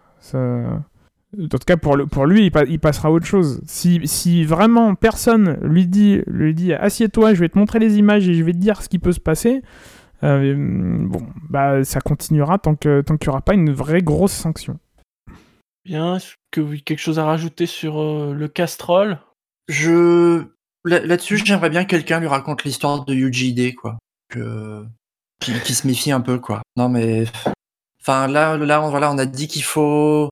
En 1.37 1.47
tout 1.47 1.57
cas, 1.59 1.77
pour, 1.77 1.95
le, 1.95 2.07
pour 2.07 2.25
lui, 2.25 2.51
il, 2.67 2.79
passera 2.79 3.09
à 3.09 3.11
autre 3.11 3.25
chose. 3.25 3.61
Si, 3.67 4.01
si, 4.05 4.43
vraiment 4.45 4.95
personne 4.95 5.59
lui 5.61 5.85
dit, 5.85 6.21
lui 6.25 6.55
dit 6.55 6.73
assieds-toi, 6.73 7.35
je 7.35 7.41
vais 7.41 7.49
te 7.49 7.57
montrer 7.57 7.77
les 7.77 7.97
images 7.97 8.27
et 8.27 8.33
je 8.33 8.43
vais 8.43 8.53
te 8.53 8.57
dire 8.57 8.81
ce 8.81 8.89
qui 8.89 8.97
peut 8.97 9.11
se 9.11 9.19
passer, 9.19 9.61
euh, 10.23 10.55
bon, 10.57 11.27
bah, 11.49 11.83
ça 11.83 12.01
continuera 12.01 12.57
tant 12.57 12.75
qu'il 12.75 13.03
tant 13.05 13.17
qu'il 13.17 13.29
n'y 13.29 13.31
aura 13.31 13.41
pas 13.41 13.53
une 13.53 13.71
vraie 13.71 14.01
grosse 14.01 14.31
sanction. 14.31 14.79
Bien, 15.85 16.15
est-ce 16.15 16.33
que 16.51 16.61
vous 16.61 16.69
avez 16.69 16.81
quelque 16.81 16.99
chose 16.99 17.19
à 17.19 17.25
rajouter 17.25 17.67
sur 17.67 18.01
euh, 18.01 18.33
le 18.33 18.47
Castrol? 18.47 19.19
Je. 19.67 20.45
Là-dessus, 20.85 21.37
j'aimerais 21.45 21.69
bien 21.69 21.83
que 21.83 21.89
quelqu'un 21.89 22.19
lui 22.19 22.27
raconte 22.27 22.63
l'histoire 22.63 23.05
de 23.05 23.13
UGD, 23.13 23.75
quoi. 23.75 23.99
Que... 24.29 24.85
Qui, 25.41 25.73
se 25.73 25.85
méfie 25.85 26.11
un 26.11 26.21
peu, 26.21 26.39
quoi. 26.39 26.61
Non, 26.75 26.89
mais. 26.89 27.25
Enfin, 28.01 28.27
là, 28.27 28.57
là 28.57 28.81
on, 28.81 28.89
voilà, 28.89 29.11
on 29.11 29.17
a 29.17 29.25
dit 29.25 29.47
qu'il 29.47 29.63
faut 29.63 30.29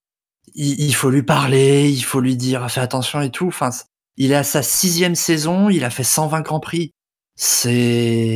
il, 0.57 0.93
faut 0.95 1.09
lui 1.09 1.23
parler, 1.23 1.89
il 1.89 2.01
faut 2.01 2.19
lui 2.19 2.35
dire 2.35 2.69
fais 2.71 2.81
attention 2.81 3.21
et 3.21 3.29
tout. 3.31 3.47
Enfin, 3.47 3.69
il 4.17 4.31
est 4.31 4.35
à 4.35 4.43
sa 4.43 4.63
sixième 4.63 5.15
saison, 5.15 5.69
il 5.69 5.84
a 5.84 5.89
fait 5.89 6.03
120 6.03 6.41
grands 6.41 6.59
prix. 6.59 6.91
C'est, 7.35 8.35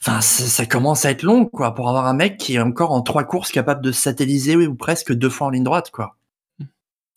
enfin, 0.00 0.20
ça 0.20 0.66
commence 0.66 1.04
à 1.06 1.10
être 1.10 1.22
long, 1.22 1.46
quoi, 1.46 1.74
pour 1.74 1.88
avoir 1.88 2.06
un 2.06 2.14
mec 2.14 2.36
qui 2.36 2.54
est 2.54 2.60
encore 2.60 2.92
en 2.92 3.00
trois 3.00 3.24
courses 3.24 3.50
capable 3.50 3.82
de 3.82 3.92
satelliser 3.92 4.56
ou 4.56 4.74
presque 4.74 5.12
deux 5.14 5.30
fois 5.30 5.46
en 5.46 5.50
ligne 5.50 5.64
droite, 5.64 5.90
quoi. 5.90 6.16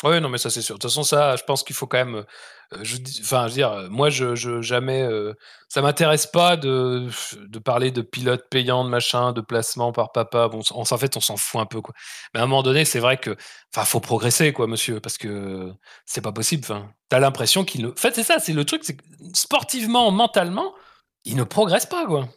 Oui, 0.04 0.20
non, 0.20 0.30
mais 0.30 0.38
ça 0.38 0.50
c'est 0.50 0.62
sûr. 0.62 0.76
De 0.76 0.80
toute 0.80 0.90
façon, 0.90 1.04
ça, 1.04 1.36
je 1.38 1.44
pense 1.44 1.64
qu'il 1.64 1.76
faut 1.76 1.88
quand 1.88 1.98
même. 1.98 2.26
Je, 2.82 2.98
enfin, 3.22 3.44
je 3.44 3.52
veux 3.52 3.56
dire, 3.56 3.88
moi, 3.90 4.10
je, 4.10 4.62
jamais. 4.62 5.04
Euh, 5.04 5.34
ça 5.70 5.82
m'intéresse 5.82 6.28
pas 6.28 6.58
de, 6.58 7.08
de 7.38 7.60
parler 7.60 7.92
de 7.92 8.02
pilote 8.02 8.44
payant, 8.50 8.84
de 8.84 8.90
machin, 8.90 9.32
de 9.32 9.40
placement 9.40 9.94
par 9.94 10.12
papa. 10.12 10.50
Bon, 10.50 10.62
en 10.70 10.84
fait, 10.98 11.16
on 11.16 11.22
s'en 11.22 11.38
fout 11.38 11.62
un 11.62 11.66
peu, 11.66 11.80
quoi. 11.82 11.94
Mais 12.34 12.42
à 12.42 12.44
un 12.44 12.46
moment 12.46 12.64
donné, 12.64 12.84
c'est 12.84 13.00
vrai 13.00 13.18
que, 13.18 13.38
enfin, 13.74 13.86
faut 13.86 14.02
progresser, 14.02 14.52
quoi, 14.52 14.68
monsieur, 14.68 15.00
parce 15.00 15.18
que 15.18 15.72
c'est 16.06 16.22
pas 16.22 16.34
possible. 16.34 16.66
T'as 17.08 17.20
l'impression 17.20 17.64
qu'il 17.64 17.84
ne. 17.84 17.90
En 17.90 17.96
fait, 17.96 18.14
c'est 18.16 18.24
ça, 18.24 18.40
c'est 18.40 18.54
le 18.54 18.66
truc, 18.66 18.82
c'est 18.84 18.98
que 18.98 19.04
sportivement, 19.34 20.12
mentalement, 20.12 20.74
il 21.24 21.38
ne 21.38 21.44
progresse 21.44 21.86
pas, 21.86 22.06
quoi. 22.06 22.28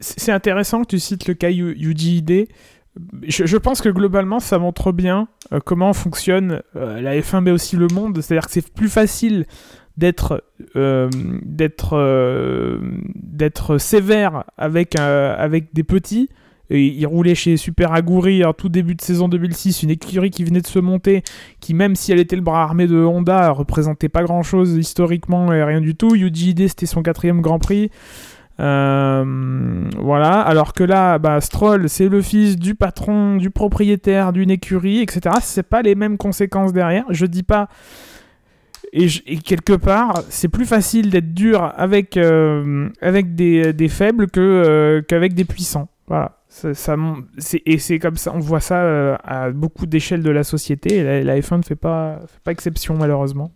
C'est 0.00 0.32
intéressant 0.32 0.82
que 0.82 0.88
tu 0.88 0.98
cites 0.98 1.26
le 1.28 1.34
cas 1.34 1.50
UGID 1.50 2.48
je, 3.26 3.56
pense 3.56 3.80
que 3.80 3.88
globalement, 3.88 4.40
ça 4.40 4.58
montre 4.58 4.92
bien 4.92 5.28
euh, 5.52 5.60
comment 5.64 5.92
fonctionne 5.92 6.62
euh, 6.76 7.00
la 7.00 7.18
F1, 7.18 7.40
mais 7.40 7.50
aussi 7.50 7.76
le 7.76 7.88
monde. 7.88 8.20
C'est-à-dire 8.20 8.46
que 8.46 8.52
c'est 8.52 8.72
plus 8.72 8.88
facile 8.88 9.46
d'être 9.96 10.42
euh, 10.76 11.08
sévère 13.78 14.44
avec 14.56 14.96
des 15.72 15.84
petits. 15.84 16.28
Et 16.70 16.86
il 16.86 17.06
roulait 17.06 17.34
chez 17.34 17.58
Super 17.58 17.92
Aguri 17.92 18.42
en 18.42 18.54
tout 18.54 18.70
début 18.70 18.94
de 18.94 19.02
saison 19.02 19.28
2006, 19.28 19.82
une 19.82 19.90
écurie 19.90 20.30
qui 20.30 20.44
venait 20.44 20.62
de 20.62 20.66
se 20.66 20.78
monter, 20.78 21.22
qui 21.60 21.74
même 21.74 21.94
si 21.94 22.10
elle 22.10 22.18
était 22.18 22.36
le 22.36 22.42
bras 22.42 22.62
armé 22.62 22.86
de 22.86 22.96
Honda, 22.96 23.50
représentait 23.50 24.08
pas 24.08 24.22
grand-chose 24.22 24.74
historiquement 24.74 25.52
et 25.52 25.62
rien 25.62 25.82
du 25.82 25.94
tout. 25.94 26.16
UGD 26.16 26.68
c'était 26.68 26.86
son 26.86 27.02
quatrième 27.02 27.42
Grand 27.42 27.58
Prix. 27.58 27.90
Euh, 28.60 29.90
voilà, 29.98 30.40
alors 30.40 30.72
que 30.72 30.84
là, 30.84 31.18
bah, 31.18 31.40
Stroll, 31.40 31.88
c'est 31.88 32.08
le 32.08 32.22
fils 32.22 32.56
du 32.56 32.74
patron, 32.74 33.36
du 33.36 33.50
propriétaire 33.50 34.32
d'une 34.32 34.50
écurie, 34.50 35.00
etc. 35.00 35.36
C'est 35.42 35.64
pas 35.64 35.82
les 35.82 35.94
mêmes 35.94 36.16
conséquences 36.16 36.72
derrière. 36.72 37.04
Je 37.10 37.26
dis 37.26 37.42
pas. 37.42 37.68
Et, 38.92 39.08
quelque 39.38 39.72
part, 39.72 40.22
c'est 40.28 40.48
plus 40.48 40.66
facile 40.66 41.10
d'être 41.10 41.34
dur 41.34 41.72
avec, 41.76 42.16
euh, 42.16 42.88
avec 43.00 43.34
des, 43.34 43.72
des, 43.72 43.88
faibles 43.88 44.30
que, 44.30 44.40
euh, 44.40 45.02
qu'avec 45.02 45.34
des 45.34 45.44
puissants. 45.44 45.88
Voilà. 46.06 46.38
Ça, 46.48 46.94
et 47.66 47.78
c'est 47.78 47.98
comme 47.98 48.16
ça, 48.16 48.32
on 48.32 48.38
voit 48.38 48.60
ça 48.60 49.16
à 49.24 49.50
beaucoup 49.50 49.86
d'échelles 49.86 50.22
de 50.22 50.30
la 50.30 50.44
société. 50.44 50.98
Et 50.98 51.24
la, 51.24 51.40
F1 51.40 51.58
ne 51.58 51.62
fait 51.64 51.74
pas, 51.74 52.20
fait 52.28 52.40
pas 52.44 52.52
exception, 52.52 52.94
malheureusement. 52.96 53.50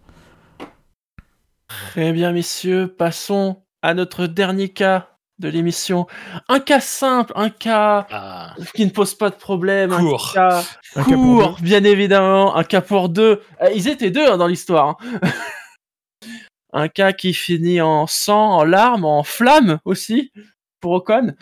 Très 1.68 2.12
bien, 2.12 2.32
messieurs, 2.32 2.92
passons 2.98 3.62
à 3.82 3.94
notre 3.94 4.26
dernier 4.26 4.68
cas 4.68 5.10
de 5.38 5.48
l'émission. 5.48 6.06
Un 6.48 6.60
cas 6.60 6.80
simple, 6.80 7.32
un 7.36 7.50
cas 7.50 8.06
ah. 8.10 8.54
qui 8.74 8.84
ne 8.84 8.90
pose 8.90 9.14
pas 9.14 9.30
de 9.30 9.36
problème. 9.36 9.90
Court. 9.90 10.34
Un 10.36 11.04
cas 11.04 11.14
court, 11.14 11.56
bien 11.60 11.84
évidemment. 11.84 12.56
Un 12.56 12.64
cas 12.64 12.80
pour 12.80 13.08
deux. 13.08 13.40
Euh, 13.62 13.70
ils 13.74 13.88
étaient 13.88 14.10
deux 14.10 14.26
hein, 14.26 14.36
dans 14.36 14.46
l'histoire. 14.46 14.98
Hein. 15.00 15.20
un 16.72 16.88
cas 16.88 17.12
qui 17.12 17.34
finit 17.34 17.80
en 17.80 18.06
sang, 18.06 18.58
en 18.58 18.64
larmes, 18.64 19.04
en 19.04 19.22
flammes 19.22 19.78
aussi, 19.84 20.32
pour 20.80 20.92
Ocon. 20.92 21.34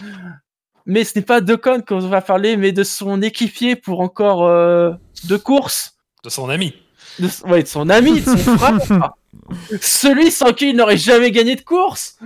Mais 0.84 1.04
ce 1.04 1.18
n'est 1.18 1.24
pas 1.24 1.40
d'Ocon 1.40 1.82
qu'on 1.86 1.98
va 1.98 2.20
parler, 2.20 2.56
mais 2.56 2.72
de 2.72 2.84
son 2.84 3.22
équipier 3.22 3.76
pour 3.76 4.00
encore 4.00 4.44
euh, 4.44 4.92
deux 5.24 5.38
courses. 5.38 5.96
De 6.22 6.28
son 6.28 6.48
ami. 6.48 6.74
De, 7.18 7.48
ouais, 7.48 7.62
de 7.62 7.68
son 7.68 7.88
ami, 7.88 8.20
de 8.20 8.26
son 8.26 8.58
frère. 8.58 9.12
Celui 9.80 10.30
sans 10.30 10.52
qui 10.52 10.70
il 10.70 10.76
n'aurait 10.76 10.96
jamais 10.96 11.30
gagné 11.30 11.56
de 11.56 11.60
course 11.60 12.18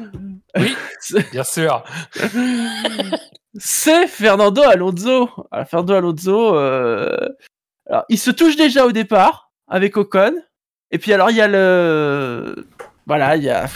Oui, 0.57 0.75
bien 1.33 1.45
sûr. 1.45 1.85
C'est 3.59 4.07
Fernando 4.07 4.63
Alonso. 4.63 5.29
Fernando 5.67 5.95
Alonso, 5.95 6.57
euh, 6.57 7.29
alors, 7.91 8.05
il 8.09 8.19
se 8.19 8.31
touche 8.31 8.57
déjà 8.57 8.87
au 8.87 8.93
départ 8.93 9.51
avec 9.67 9.97
Ocon. 9.97 10.35
Et 10.93 10.99
puis 10.99 11.13
alors, 11.13 11.31
il 11.31 11.37
y 11.37 11.41
a 11.41 11.49
le... 11.49 12.67
Voilà, 13.07 13.37
il 13.37 13.43
y 13.43 13.51
a... 13.51 13.67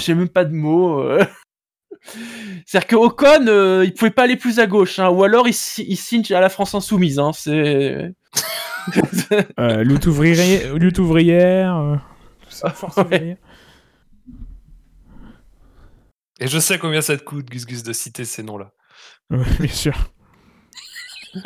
J'ai 0.00 0.14
même 0.14 0.28
pas 0.28 0.44
de 0.44 0.52
mots. 0.52 1.00
Euh. 1.00 1.24
C'est-à-dire 2.66 2.88
que 2.88 2.96
Ocon, 2.96 3.46
euh, 3.46 3.84
il 3.84 3.94
pouvait 3.94 4.10
pas 4.10 4.24
aller 4.24 4.36
plus 4.36 4.58
à 4.58 4.66
gauche, 4.66 4.98
hein. 4.98 5.10
ou 5.10 5.22
alors 5.22 5.46
il, 5.46 5.54
signe 5.54 6.24
à 6.30 6.40
la 6.40 6.48
France 6.48 6.74
insoumise. 6.74 7.18
Hein. 7.18 7.32
C'est... 7.32 8.12
lutte 9.84 10.06
ouvrière, 10.06 10.74
lutte 10.74 10.98
ouvrière 10.98 12.00
Et 16.40 16.48
je 16.48 16.58
sais 16.58 16.78
combien 16.78 17.02
ça 17.02 17.16
te 17.16 17.22
coûte, 17.22 17.46
Gus 17.50 17.66
Gus, 17.66 17.82
de 17.82 17.92
citer 17.92 18.24
ces 18.24 18.42
noms-là. 18.42 18.72
bien 19.30 19.68
sûr. 19.68 19.94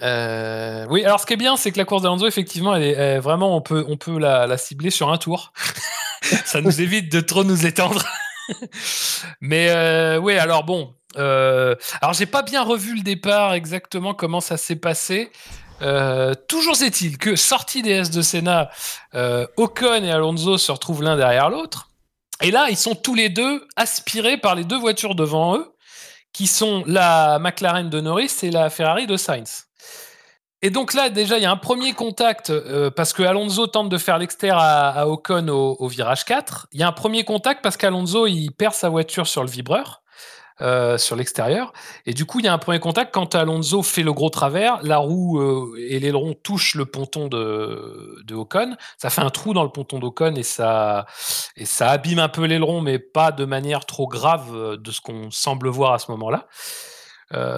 Euh, 0.00 0.86
oui, 0.90 1.04
alors 1.04 1.18
ce 1.18 1.26
qui 1.26 1.32
est 1.32 1.36
bien, 1.36 1.56
c'est 1.56 1.72
que 1.72 1.78
la 1.78 1.84
course 1.84 2.02
d'Alonso, 2.02 2.26
effectivement, 2.26 2.74
elle 2.74 2.84
est, 2.84 3.18
vraiment, 3.18 3.56
on 3.56 3.60
peut, 3.60 3.84
on 3.88 3.96
peut 3.96 4.18
la, 4.18 4.56
cibler 4.56 4.90
sur 4.90 5.10
un 5.10 5.18
tour. 5.18 5.52
ça 6.22 6.60
nous 6.60 6.80
évite 6.80 7.10
de 7.10 7.20
trop 7.20 7.44
nous 7.44 7.66
étendre. 7.66 8.04
Mais 9.40 9.70
euh, 9.70 10.18
oui, 10.18 10.34
alors 10.38 10.64
bon. 10.64 10.94
Euh, 11.16 11.74
alors 12.02 12.12
j'ai 12.12 12.26
pas 12.26 12.42
bien 12.42 12.62
revu 12.62 12.94
le 12.94 13.02
départ 13.02 13.54
exactement 13.54 14.14
comment 14.14 14.40
ça 14.40 14.56
s'est 14.56 14.76
passé. 14.76 15.30
Euh, 15.80 16.34
toujours 16.48 16.80
est-il 16.82 17.18
que 17.18 17.36
sorti 17.36 17.82
des 17.82 17.90
S 17.90 18.10
de 18.10 18.22
Senna, 18.22 18.70
euh, 19.14 19.46
Ocon 19.56 20.02
et 20.02 20.10
Alonso 20.10 20.58
se 20.58 20.72
retrouvent 20.72 21.02
l'un 21.02 21.16
derrière 21.16 21.50
l'autre. 21.50 21.88
Et 22.42 22.50
là, 22.50 22.66
ils 22.70 22.76
sont 22.76 22.94
tous 22.94 23.14
les 23.14 23.28
deux 23.28 23.66
aspirés 23.76 24.38
par 24.38 24.54
les 24.54 24.64
deux 24.64 24.78
voitures 24.78 25.14
devant 25.14 25.56
eux, 25.56 25.72
qui 26.32 26.46
sont 26.46 26.84
la 26.86 27.38
McLaren 27.38 27.90
de 27.90 28.00
Norris 28.00 28.32
et 28.42 28.50
la 28.50 28.70
Ferrari 28.70 29.06
de 29.06 29.16
Sainz. 29.16 29.66
Et 30.62 30.70
donc 30.70 30.92
là, 30.94 31.08
déjà, 31.08 31.38
il 31.38 31.42
y 31.42 31.46
a 31.46 31.50
un 31.50 31.56
premier 31.56 31.92
contact, 31.92 32.50
euh, 32.50 32.90
parce 32.90 33.12
que 33.12 33.22
Alonso 33.22 33.68
tente 33.68 33.88
de 33.88 33.98
faire 33.98 34.18
l'extérieur 34.18 34.58
à, 34.60 35.08
Ocon 35.08 35.48
au, 35.48 35.76
au, 35.78 35.88
virage 35.88 36.24
4. 36.24 36.66
Il 36.72 36.80
y 36.80 36.82
a 36.82 36.88
un 36.88 36.92
premier 36.92 37.24
contact 37.24 37.62
parce 37.62 37.76
qu'Alonso, 37.76 38.26
il 38.26 38.50
perd 38.50 38.74
sa 38.74 38.88
voiture 38.88 39.28
sur 39.28 39.42
le 39.42 39.50
vibreur. 39.50 40.02
Euh, 40.60 40.98
sur 40.98 41.14
l'extérieur. 41.14 41.72
Et 42.04 42.14
du 42.14 42.24
coup, 42.24 42.40
il 42.40 42.46
y 42.46 42.48
a 42.48 42.52
un 42.52 42.58
premier 42.58 42.80
contact. 42.80 43.14
Quand 43.14 43.36
Alonso 43.36 43.84
fait 43.84 44.02
le 44.02 44.12
gros 44.12 44.28
travers, 44.28 44.82
la 44.82 44.96
roue 44.96 45.38
euh, 45.38 45.76
et 45.78 46.00
l'aileron 46.00 46.34
touchent 46.34 46.74
le 46.74 46.84
ponton 46.84 47.28
de, 47.28 48.20
de 48.24 48.34
Ocon. 48.34 48.76
Ça 48.96 49.08
fait 49.08 49.20
un 49.20 49.30
trou 49.30 49.54
dans 49.54 49.62
le 49.62 49.68
ponton 49.68 50.00
d'Ocon 50.00 50.34
et 50.34 50.42
ça, 50.42 51.06
et 51.54 51.64
ça 51.64 51.90
abîme 51.90 52.18
un 52.18 52.28
peu 52.28 52.44
l'aileron, 52.44 52.80
mais 52.80 52.98
pas 52.98 53.30
de 53.30 53.44
manière 53.44 53.86
trop 53.86 54.08
grave 54.08 54.48
euh, 54.52 54.76
de 54.76 54.90
ce 54.90 55.00
qu'on 55.00 55.30
semble 55.30 55.68
voir 55.68 55.92
à 55.92 56.00
ce 56.00 56.10
moment-là. 56.10 56.48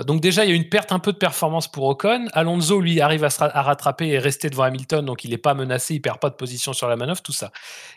donc 0.05 0.20
déjà, 0.20 0.44
il 0.44 0.51
y 0.51 0.52
a 0.52 0.56
une 0.56 0.68
perte 0.68 0.93
un 0.93 0.98
peu 0.98 1.12
de 1.12 1.16
performance 1.16 1.68
pour 1.68 1.85
Ocon. 1.85 2.27
Alonso, 2.35 2.82
lui, 2.82 3.01
arrive 3.01 3.24
à, 3.24 3.62
rattraper 3.62 4.09
et 4.09 4.18
rester 4.18 4.51
devant 4.51 4.64
Hamilton, 4.64 5.06
donc 5.06 5.24
il 5.24 5.31
n'est 5.31 5.39
pas 5.39 5.55
menacé, 5.55 5.94
il 5.94 6.02
perd 6.02 6.18
pas 6.18 6.28
de 6.28 6.35
position 6.35 6.74
sur 6.74 6.86
la 6.86 6.97
manœuvre, 6.97 7.22
tout 7.22 7.32
ça. 7.32 7.51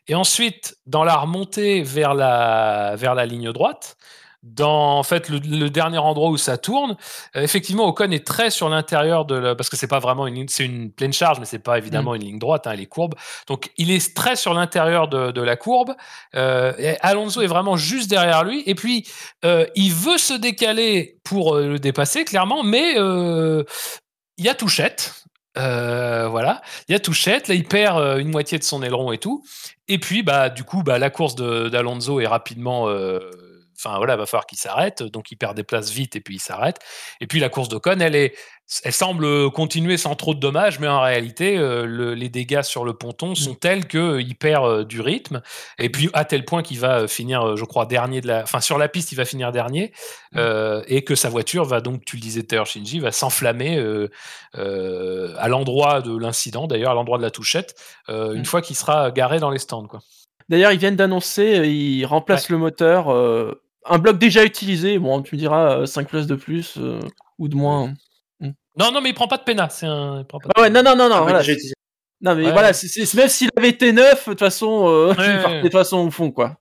Et 0.07 0.15
ensuite, 0.15 0.77
dans 0.85 1.03
la 1.03 1.17
remontée 1.17 1.83
vers 1.83 2.13
la 2.13 3.25
ligne 3.25 3.51
droite, 3.51 3.97
dans 4.43 4.99
en 4.99 5.03
fait 5.03 5.29
le, 5.29 5.69
dernier 5.69 5.97
endroit 5.97 6.29
où 6.29 6.37
ça 6.37 6.57
tourne. 6.57 6.95
Euh, 7.35 7.41
effectivement, 7.41 7.87
Ocon 7.87 8.11
est 8.11 8.25
très 8.25 8.49
sur 8.49 8.69
l'intérieur 8.69 9.25
de 9.25 9.53
parce 9.53 9.69
que 9.69 9.77
c'est 9.77 9.87
pas 9.87 9.99
vraiment 9.99 10.27
une 10.27 10.47
c'est 10.47 10.65
une 10.65 10.91
pleine 10.91 11.13
charge, 11.13 11.39
mais 11.39 11.45
c'est 11.45 11.59
pas 11.59 11.77
évidemment 11.77 12.11
mm. 12.11 12.15
une 12.15 12.23
ligne 12.23 12.39
droite, 12.39 12.67
hein, 12.67 12.71
elle 12.73 12.81
est 12.81 12.85
courbe. 12.85 13.15
Donc 13.47 13.71
il 13.77 13.89
est 13.89 14.13
très 14.15 14.35
sur 14.35 14.53
l'intérieur 14.53 15.07
de, 15.07 15.31
de, 15.31 15.41
la 15.41 15.55
courbe. 15.55 15.95
Euh, 16.35 16.73
et 16.77 16.97
Alonso 17.01 17.41
est 17.41 17.47
vraiment 17.47 17.77
juste 17.77 18.09
derrière 18.09 18.43
lui, 18.43 18.63
et 18.65 18.75
puis 18.75 19.07
euh, 19.45 19.65
il 19.75 19.93
veut 19.93 20.17
se 20.17 20.33
décaler 20.33 21.19
pour 21.23 21.55
le 21.55 21.79
dépasser 21.79 22.25
clairement, 22.25 22.63
mais 22.63 22.95
il 22.95 24.45
y 24.45 24.49
a 24.49 24.55
touchette 24.55 25.23
Euh, 25.57 26.27
voilà, 26.29 26.63
il 26.89 26.93
y 26.93 26.95
a 26.95 26.99
Touchette, 26.99 27.47
là 27.47 27.53
il 27.53 27.65
perd 27.65 27.99
euh, 27.99 28.17
une 28.17 28.29
moitié 28.29 28.57
de 28.57 28.63
son 28.63 28.81
aileron 28.81 29.11
et 29.11 29.19
tout. 29.19 29.43
Et 29.87 29.99
puis 29.99 30.23
bah 30.23 30.49
du 30.49 30.63
coup 30.63 30.81
bah 30.81 30.97
la 30.97 31.11
course 31.11 31.35
d'Alonso 31.35 32.19
est 32.19 32.27
rapidement 32.27 32.89
euh, 32.89 33.19
enfin 33.75 33.97
voilà, 33.97 34.15
va 34.15 34.25
falloir 34.25 34.45
qu'il 34.45 34.57
s'arrête, 34.57 35.03
donc 35.03 35.31
il 35.31 35.35
perd 35.37 35.55
des 35.55 35.63
places 35.63 35.89
vite 35.91 36.15
et 36.15 36.21
puis 36.21 36.35
il 36.35 36.39
s'arrête. 36.39 36.79
Et 37.21 37.27
puis 37.27 37.39
la 37.39 37.49
course 37.49 37.69
d'Ocon, 37.69 37.99
elle 37.99 38.15
est 38.15 38.33
elle 38.85 38.93
semble 38.93 39.51
continuer 39.51 39.97
sans 39.97 40.15
trop 40.15 40.33
de 40.33 40.39
dommages, 40.39 40.79
mais 40.79 40.87
en 40.87 41.01
réalité, 41.01 41.57
euh, 41.57 41.85
le- 41.85 42.13
les 42.15 42.29
dégâts 42.29 42.61
sur 42.63 42.85
le 42.85 42.93
ponton 42.93 43.35
sont 43.35 43.55
tels 43.55 43.87
qu'il 43.87 44.35
perd 44.39 44.65
euh, 44.65 44.83
du 44.85 45.01
rythme. 45.01 45.41
Et 45.79 45.89
puis 45.89 46.09
à 46.13 46.23
tel 46.23 46.45
point 46.45 46.63
qu'il 46.63 46.79
va 46.79 47.01
euh, 47.01 47.07
finir, 47.07 47.43
euh, 47.45 47.55
je 47.57 47.65
crois, 47.65 47.85
dernier 47.85 48.21
de 48.21 48.27
la. 48.27 48.41
Enfin, 48.41 48.61
sur 48.61 48.77
la 48.77 48.87
piste, 48.87 49.11
il 49.11 49.15
va 49.15 49.25
finir 49.25 49.51
dernier. 49.51 49.91
euh, 50.37 50.81
et 50.87 51.03
que 51.03 51.13
sa 51.13 51.29
voiture 51.29 51.65
va 51.65 51.81
donc, 51.81 52.05
tu 52.05 52.15
le 52.15 52.21
disais 52.21 52.43
tout 52.43 52.63
Shinji, 52.65 52.99
va 52.99 53.11
s'enflammer 53.11 53.77
euh, 53.77 54.07
euh, 54.57 55.35
à 55.37 55.47
l'endroit 55.49 56.01
de 56.01 56.17
l'incident, 56.17 56.65
d'ailleurs, 56.65 56.91
à 56.91 56.93
l'endroit 56.95 57.17
de 57.17 57.23
la 57.23 57.31
touchette, 57.31 57.75
euh, 58.09 58.33
une 58.33 58.45
fois 58.45 58.61
qu'il 58.61 58.75
sera 58.75 59.11
garé 59.11 59.39
dans 59.39 59.49
les 59.51 59.59
stands. 59.59 59.87
Quoi. 59.87 59.99
D'ailleurs, 60.49 60.71
ils 60.71 60.79
viennent 60.79 60.95
d'annoncer, 60.95 61.59
euh, 61.59 61.65
ils 61.65 62.05
remplacent 62.05 62.49
le 62.49 62.57
moteur. 62.57 63.09
euh, 63.09 63.53
un 63.85 63.97
bloc 63.97 64.17
déjà 64.17 64.43
utilisé, 64.45 64.97
bon, 64.97 65.21
tu 65.21 65.35
me 65.35 65.39
diras 65.39 65.85
5 65.85 66.07
places 66.07 66.27
de 66.27 66.35
plus 66.35 66.75
euh, 66.77 66.99
ou 67.37 67.47
de 67.47 67.55
moins. 67.55 67.93
Non, 68.77 68.91
non, 68.91 69.01
mais 69.01 69.09
il 69.09 69.13
prend 69.13 69.27
pas 69.27 69.37
de 69.37 69.43
pena. 69.43 69.69
C'est 69.69 69.85
un. 69.85 70.19
il 70.19 70.25
prend 70.25 70.39
pas 70.39 70.47
de 70.47 70.53
Ah 70.55 70.61
ouais, 70.61 70.69
non, 70.69 70.81
non, 70.81 70.95
non, 70.95 71.09
non. 71.09 71.15
Ah, 71.17 71.21
voilà, 71.21 71.41
non, 72.21 72.35
mais 72.35 72.45
Ouais. 72.45 72.51
voilà, 72.53 72.71
même 73.15 73.27
s'il 73.29 73.49
avait 73.57 73.69
été 73.69 73.91
neuf, 73.91 74.25
de 74.25 74.31
toute 74.31 74.39
façon, 74.39 74.87
euh, 74.87 75.13
Ouais, 75.13 75.15
il 75.17 75.41
partait 75.41 75.47
ouais. 75.49 75.57
de 75.57 75.61
toute 75.63 75.71
façon 75.73 75.97
au 76.07 76.11
fond, 76.11 76.31
quoi. 76.31 76.57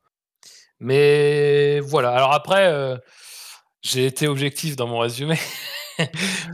Mais 0.81 1.79
voilà. 1.81 2.11
Alors 2.11 2.33
après, 2.35 2.67
euh, 2.67 2.97
j'ai 3.81 4.07
été 4.07 4.27
objectif 4.27 4.77
dans 4.77 4.87
mon 4.89 4.99
résumé. 4.99 5.39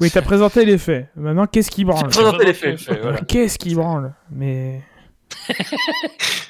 Oui, 0.01 0.11
t'as 0.11 0.21
présenté 0.21 0.65
les 0.65 0.77
faits. 0.79 1.09
Maintenant, 1.15 1.47
qu'est-ce 1.47 1.71
qui 1.71 1.85
branle 1.85 2.11
voilà. 2.11 3.21
Qu'est-ce 3.21 3.57
qui 3.57 3.75
branle? 3.75 4.13
Mais. 4.31 4.83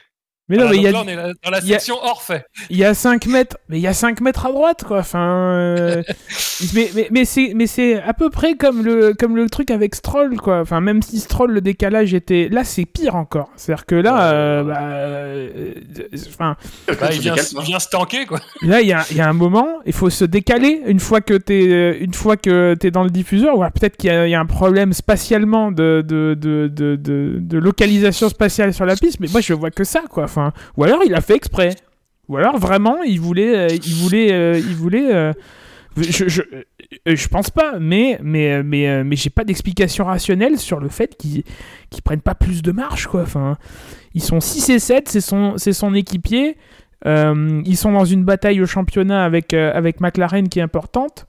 Mais 0.49 0.57
non, 0.57 0.65
Voilà, 0.67 0.71
mais 0.71 0.77
il 0.79 0.83
y, 0.83 0.87
a- 0.89 0.93
là, 0.93 1.03
on 1.05 1.09
est 1.09 1.15
là- 1.15 1.33
dans 1.45 1.51
la 1.51 1.59
il 1.61 1.67
y 1.69 1.75
a- 1.75 1.79
section 1.79 1.97
hors 2.03 2.23
fait. 2.23 2.45
il 2.71 2.77
y 2.79 2.85
a 2.85 2.95
5 2.95 3.27
mètres, 3.27 3.59
mais 3.69 3.79
il 3.79 3.83
y 3.83 3.87
a 3.87 3.93
5 3.93 4.21
mètres 4.23 4.47
à 4.47 4.53
droite, 4.53 4.83
quoi. 4.87 5.01
Enfin, 5.01 5.29
euh, 5.55 6.03
mais 6.75 6.91
mais, 6.95 7.09
mais 7.11 7.25
c'est 7.25 7.53
mais 7.55 7.67
c'est 7.67 8.01
à 8.03 8.15
peu 8.15 8.31
près 8.31 8.55
comme 8.55 8.83
le 8.85 9.13
comme 9.13 9.37
le 9.37 9.49
truc 9.51 9.71
avec 9.71 9.95
Stroll, 9.95 10.37
quoi. 10.37 10.61
Enfin, 10.61 10.81
même 10.81 11.03
si 11.03 11.21
Stroll 11.21 11.53
le 11.53 11.61
décalage 11.61 12.15
était 12.15 12.49
là, 12.51 12.65
c'est 12.65 12.87
pire 12.87 13.15
encore. 13.17 13.51
C'est-à-dire 13.57 13.85
que 13.87 13.95
là, 13.95 14.33
euh, 14.33 14.63
bah, 14.65 14.79
euh, 14.81 15.49
enfin, 16.29 16.57
Bah, 16.87 17.09
il, 17.13 17.21
vient, 17.21 17.35
il 17.37 17.61
vient 17.67 17.79
se 17.79 17.89
tanker, 17.89 18.25
quoi. 18.27 18.41
là, 18.63 18.81
il 18.81 18.89
y 18.89 18.93
a, 18.93 19.05
il 19.11 19.17
y 19.17 19.21
a 19.21 19.29
un 19.29 19.33
moment, 19.35 19.69
il 19.87 19.93
faut 19.93 20.11
se 20.11 20.25
décaler 20.25 20.83
une 20.87 21.01
fois 21.01 21.21
que 21.21 21.35
t'es 21.35 21.67
euh, 21.69 21.97
une 22.01 22.15
fois 22.15 22.37
que 22.37 22.75
t'es 22.75 22.91
dans 22.91 23.05
le 23.05 23.11
diffuseur. 23.11 23.57
Ou 23.57 23.61
alors 23.63 23.73
peut-être 23.73 23.97
qu'il 23.97 24.11
y, 24.11 24.13
a- 24.13 24.27
il 24.27 24.31
y 24.31 24.35
a 24.35 24.41
un 24.41 24.47
problème 24.47 24.93
spatialement 24.93 25.71
de 25.73 26.03
de, 26.07 26.35
de, 26.39 26.69
de, 26.73 26.97
de 26.97 27.37
de 27.39 27.59
localisation 27.59 28.29
spatiale 28.29 28.73
sur 28.73 28.87
la 28.87 28.97
piste. 28.97 29.21
Mais 29.21 29.29
moi, 29.31 29.41
je 29.41 29.53
vois 29.53 29.71
que 29.71 29.85
ça, 29.85 30.03
quoi. 30.11 30.25
Enfin, 30.25 30.38
ou 30.77 30.85
alors 30.85 31.01
il 31.05 31.15
a 31.15 31.21
fait 31.21 31.35
exprès. 31.35 31.75
Ou 32.29 32.37
alors 32.37 32.59
vraiment, 32.59 33.03
il 33.05 33.21
voulait, 33.21 33.57
euh, 33.57 33.69
il 33.69 33.95
voulait, 33.95 34.33
euh, 34.33 34.59
il 34.59 34.75
voulait. 34.75 35.15
euh, 35.15 35.33
je, 35.97 36.29
je, 36.29 36.43
je 37.07 37.29
pense 37.29 37.51
pas, 37.51 37.79
mais 37.81 38.19
mais 38.23 38.63
mais 38.63 39.03
mais 39.03 39.17
j'ai 39.17 39.31
pas 39.31 39.45
d'explication 39.45 40.05
rationnelle 40.05 40.59
sur 40.59 40.79
le 40.79 40.89
fait 40.89 41.17
qu'ils 41.17 41.43
qu'ils 41.91 42.03
prennent 42.03 42.21
pas 42.21 42.35
plus 42.35 42.63
de 42.63 42.71
marche 42.73 43.07
quoi. 43.07 43.23
Enfin, 43.23 43.57
ils 44.15 44.23
sont 44.23 44.41
6 44.41 44.69
et 44.71 44.79
7, 44.79 45.09
c'est 45.09 45.21
son 45.21 45.57
son 45.59 45.95
équipier. 45.95 46.57
Ils 47.07 47.77
sont 47.77 47.93
dans 47.93 48.05
une 48.05 48.25
bataille 48.25 48.61
au 48.61 48.67
championnat 48.67 49.25
avec 49.25 49.55
avec 49.55 50.01
McLaren 50.01 50.49
qui 50.49 50.59
est 50.61 50.63
importante. 50.63 51.27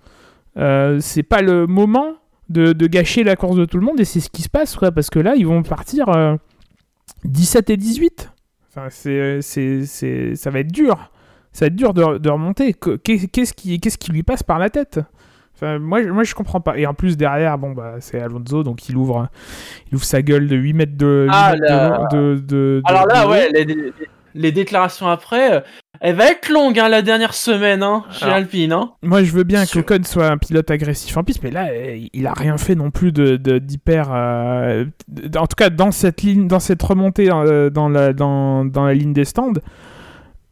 Euh, 0.57 0.99
c'est 0.99 1.23
pas 1.23 1.41
le 1.41 1.67
moment 1.67 2.15
de, 2.49 2.73
de 2.73 2.87
gâcher 2.87 3.23
la 3.23 3.35
course 3.35 3.55
de 3.55 3.65
tout 3.65 3.77
le 3.77 3.85
monde 3.85 3.99
et 3.99 4.05
c'est 4.05 4.19
ce 4.19 4.29
qui 4.29 4.41
se 4.41 4.49
passe 4.49 4.75
quoi 4.75 4.91
parce 4.91 5.09
que 5.09 5.19
là 5.19 5.35
ils 5.35 5.45
vont 5.45 5.61
partir 5.63 6.09
euh, 6.09 6.35
17 7.25 7.69
et 7.69 7.77
18. 7.77 8.31
Enfin, 8.69 8.87
c'est, 8.89 9.41
c'est, 9.41 9.85
c'est, 9.85 10.35
ça 10.35 10.49
va 10.51 10.59
être 10.59 10.71
dur. 10.71 11.11
Ça 11.51 11.65
va 11.65 11.67
être 11.67 11.75
dur 11.75 11.93
de, 11.93 12.17
de 12.19 12.29
remonter. 12.29 12.73
Que- 12.73 12.95
qu'est- 12.97 13.27
Qu'est-ce 13.31 13.53
qui, 13.53 13.79
qu'est-ce 13.79 13.97
qui 13.97 14.11
lui 14.11 14.23
passe 14.23 14.43
par 14.43 14.59
la 14.59 14.69
tête? 14.69 14.99
Enfin, 15.55 15.79
moi, 15.79 16.01
je- 16.03 16.09
moi, 16.09 16.23
je 16.23 16.33
comprends 16.35 16.61
pas. 16.61 16.77
Et 16.77 16.85
en 16.85 16.93
plus, 16.93 17.17
derrière, 17.17 17.57
bon, 17.57 17.71
bah, 17.71 17.95
c'est 17.99 18.21
Alonso, 18.21 18.63
donc 18.63 18.87
il 18.87 18.95
ouvre, 18.95 19.27
il 19.91 19.95
ouvre 19.95 20.05
sa 20.05 20.21
gueule 20.21 20.47
de 20.47 20.55
8 20.55 20.73
mètres 20.73 20.95
de. 20.95 21.25
8 21.27 21.31
Ah, 21.33 21.51
mètres 21.53 21.63
là. 21.65 22.07
de, 22.11 22.35
de- 22.35 22.39
de- 22.47 22.81
Alors 22.85 23.07
là, 23.07 23.27
ouais, 23.27 23.49
les, 23.51 23.65
les- 23.65 23.93
les 24.35 24.51
déclarations 24.51 25.07
après, 25.07 25.53
euh, 25.55 25.61
elle 26.01 26.15
va 26.15 26.31
être 26.31 26.49
longue, 26.49 26.79
hein, 26.79 26.87
la 26.87 27.01
dernière 27.01 27.33
semaine, 27.33 27.83
hein, 27.83 28.05
chez 28.11 28.25
Alors, 28.25 28.37
Alpine. 28.37 28.71
Hein. 28.71 28.91
Moi, 29.01 29.23
je 29.23 29.31
veux 29.31 29.43
bien 29.43 29.65
Sûr. 29.65 29.83
qu'Ocon 29.85 30.03
soit 30.03 30.27
un 30.27 30.37
pilote 30.37 30.69
agressif 30.71 31.15
en 31.17 31.23
piste, 31.23 31.41
mais 31.43 31.51
là, 31.51 31.67
euh, 31.71 31.99
il 32.13 32.27
a 32.27 32.33
rien 32.33 32.57
fait 32.57 32.75
non 32.75 32.91
plus 32.91 33.11
de 33.11 33.35
d'hyper. 33.57 34.09
euh, 34.13 34.85
en 35.37 35.47
tout 35.47 35.55
cas, 35.57 35.69
dans 35.69 35.91
cette 35.91 36.21
ligne, 36.21 36.47
dans 36.47 36.59
cette 36.59 36.81
remontée 36.81 37.29
euh, 37.31 37.69
dans 37.69 37.89
la 37.89 38.13
dans, 38.13 38.65
dans 38.65 38.85
la 38.85 38.93
ligne 38.93 39.13
des 39.13 39.25
stands, 39.25 39.53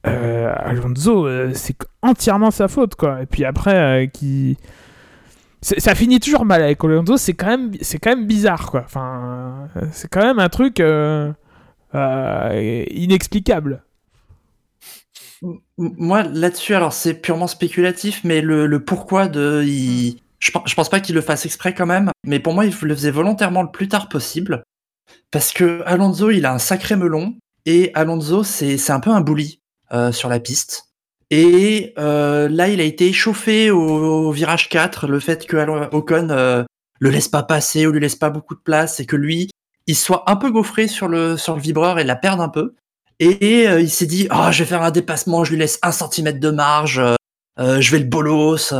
euh, 0.06 0.54
Alonso, 0.58 1.26
euh, 1.28 1.52
c'est 1.54 1.76
entièrement 2.02 2.52
sa 2.52 2.68
faute, 2.68 2.95
quoi. 2.95 3.22
Et 3.22 3.26
puis 3.26 3.45
après, 3.45 3.76
euh, 3.76 4.06
qui 4.08 4.58
ça 5.62 5.95
finit 5.95 6.20
toujours 6.20 6.45
mal 6.45 6.62
avec 6.62 6.84
Alonso. 6.84 7.18
C'est 7.18 7.34
quand 7.34 7.48
même 7.48 7.72
c'est 7.82 7.98
quand 7.99 8.12
même 8.12 8.28
bizarre, 8.28 8.70
quoi. 8.72 8.84
Enfin, 8.86 9.68
euh, 9.76 9.82
c'est 9.91 10.08
quand 10.10 10.24
même 10.24 10.40
un 10.40 10.49
truc 10.49 10.80
euh, 11.98 12.84
inexplicable. 12.91 13.84
Moi, 15.78 16.24
là-dessus, 16.24 16.74
alors 16.74 16.94
c'est 16.94 17.14
purement 17.14 17.48
spéculatif, 17.48 18.22
mais 18.24 18.41
le, 18.41 18.84
pourquoi 18.84 19.28
de. 19.28 19.64
Je, 19.64 20.52
je 20.65 20.76
pense 20.76 20.90
pas 20.90 20.99
qu'il 20.99 21.15
le 21.15 21.22
fasse 21.22 21.45
exprès 21.45 21.74
quand 21.74 21.86
même, 21.86 22.11
mais 22.26 22.40
pour 22.40 22.53
moi, 22.53 22.65
il 22.65 22.74
le 22.82 22.95
faisait 22.95 23.11
volontairement 23.11 23.64
le 23.64 23.72
plus 23.72 23.88
tard 23.88 24.10
possible. 24.10 24.64
Parce 25.32 25.52
que 25.52 25.82
Alonso, 25.86 26.32
il 26.32 26.45
a 26.45 26.53
un 26.53 26.60
sacré 26.60 26.95
melon, 26.95 27.36
et 27.65 27.91
Alonso, 27.94 28.44
c'est 28.44 28.90
un 28.90 28.99
peu 28.99 29.11
un 29.11 29.22
bully 29.22 29.61
euh, 29.91 30.11
sur 30.11 30.30
la 30.30 30.40
piste. 30.40 30.86
Et 31.30 31.94
euh, 31.98 32.48
là, 32.48 32.69
il 32.69 32.80
a 32.80 32.84
été 32.84 33.07
échauffé 33.07 33.69
au, 33.72 34.32
virage 34.32 34.69
4, 34.69 35.07
le 35.07 35.19
fait 35.19 35.45
que 35.45 35.57
Ocon 35.94 36.30
euh, 36.30 36.64
le 36.99 37.10
laisse 37.10 37.28
pas 37.28 37.44
passer 37.44 37.86
ou 37.86 37.91
lui 37.91 37.99
laisse 37.99 38.15
pas 38.15 38.30
beaucoup 38.30 38.56
de 38.56 38.61
place, 38.61 38.99
et 38.99 39.06
que 39.06 39.18
lui, 39.18 39.49
il 39.88 39.95
soit 39.95 40.30
un 40.30 40.35
peu 40.35 40.51
gaufré 40.51 40.88
sur 40.88 41.07
le, 41.07 41.38
sur 41.38 41.55
le 41.55 41.61
vibreur 41.61 41.97
et 41.97 42.03
la 42.03 42.15
perde 42.15 42.41
un 42.41 42.49
peu. 42.49 42.76
Et 43.19 43.68
euh, 43.68 43.81
il 43.81 43.89
s'est 43.89 44.05
dit, 44.05 44.27
oh, 44.31 44.51
je 44.51 44.59
vais 44.59 44.69
faire 44.69 44.84
un 44.84 44.91
dépassement, 44.91 45.43
je 45.43 45.51
lui 45.51 45.57
laisse 45.57 45.80
un 45.81 45.91
centimètre 45.91 46.39
de 46.39 46.51
marge, 46.51 46.99
euh, 46.99 47.15
euh, 47.59 47.81
je 47.81 47.91
vais 47.91 47.99
le 47.99 48.05
bolos, 48.05 48.73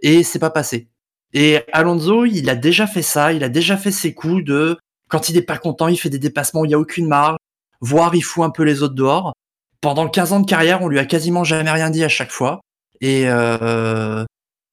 et 0.00 0.22
c'est 0.22 0.38
pas 0.38 0.50
passé. 0.50 0.88
Et 1.34 1.60
Alonso, 1.72 2.24
il 2.24 2.48
a 2.48 2.54
déjà 2.54 2.86
fait 2.86 3.02
ça, 3.02 3.32
il 3.32 3.44
a 3.44 3.48
déjà 3.48 3.76
fait 3.76 3.90
ses 3.90 4.14
coups 4.14 4.44
de, 4.44 4.78
quand 5.08 5.28
il 5.28 5.36
est 5.36 5.42
pas 5.42 5.58
content, 5.58 5.88
il 5.88 5.98
fait 5.98 6.10
des 6.10 6.18
dépassements 6.18 6.62
où 6.62 6.64
il 6.64 6.70
y 6.70 6.74
a 6.74 6.78
aucune 6.78 7.06
marge, 7.06 7.36
voire 7.80 8.14
il 8.14 8.22
fout 8.22 8.44
un 8.44 8.50
peu 8.50 8.62
les 8.62 8.82
autres 8.82 8.94
dehors. 8.94 9.34
Pendant 9.82 10.08
15 10.08 10.32
ans 10.32 10.40
de 10.40 10.46
carrière, 10.46 10.80
on 10.82 10.88
lui 10.88 10.98
a 10.98 11.04
quasiment 11.04 11.44
jamais 11.44 11.70
rien 11.70 11.90
dit 11.90 12.04
à 12.04 12.08
chaque 12.08 12.30
fois. 12.30 12.60
Et 13.00 13.24
euh, 13.26 14.24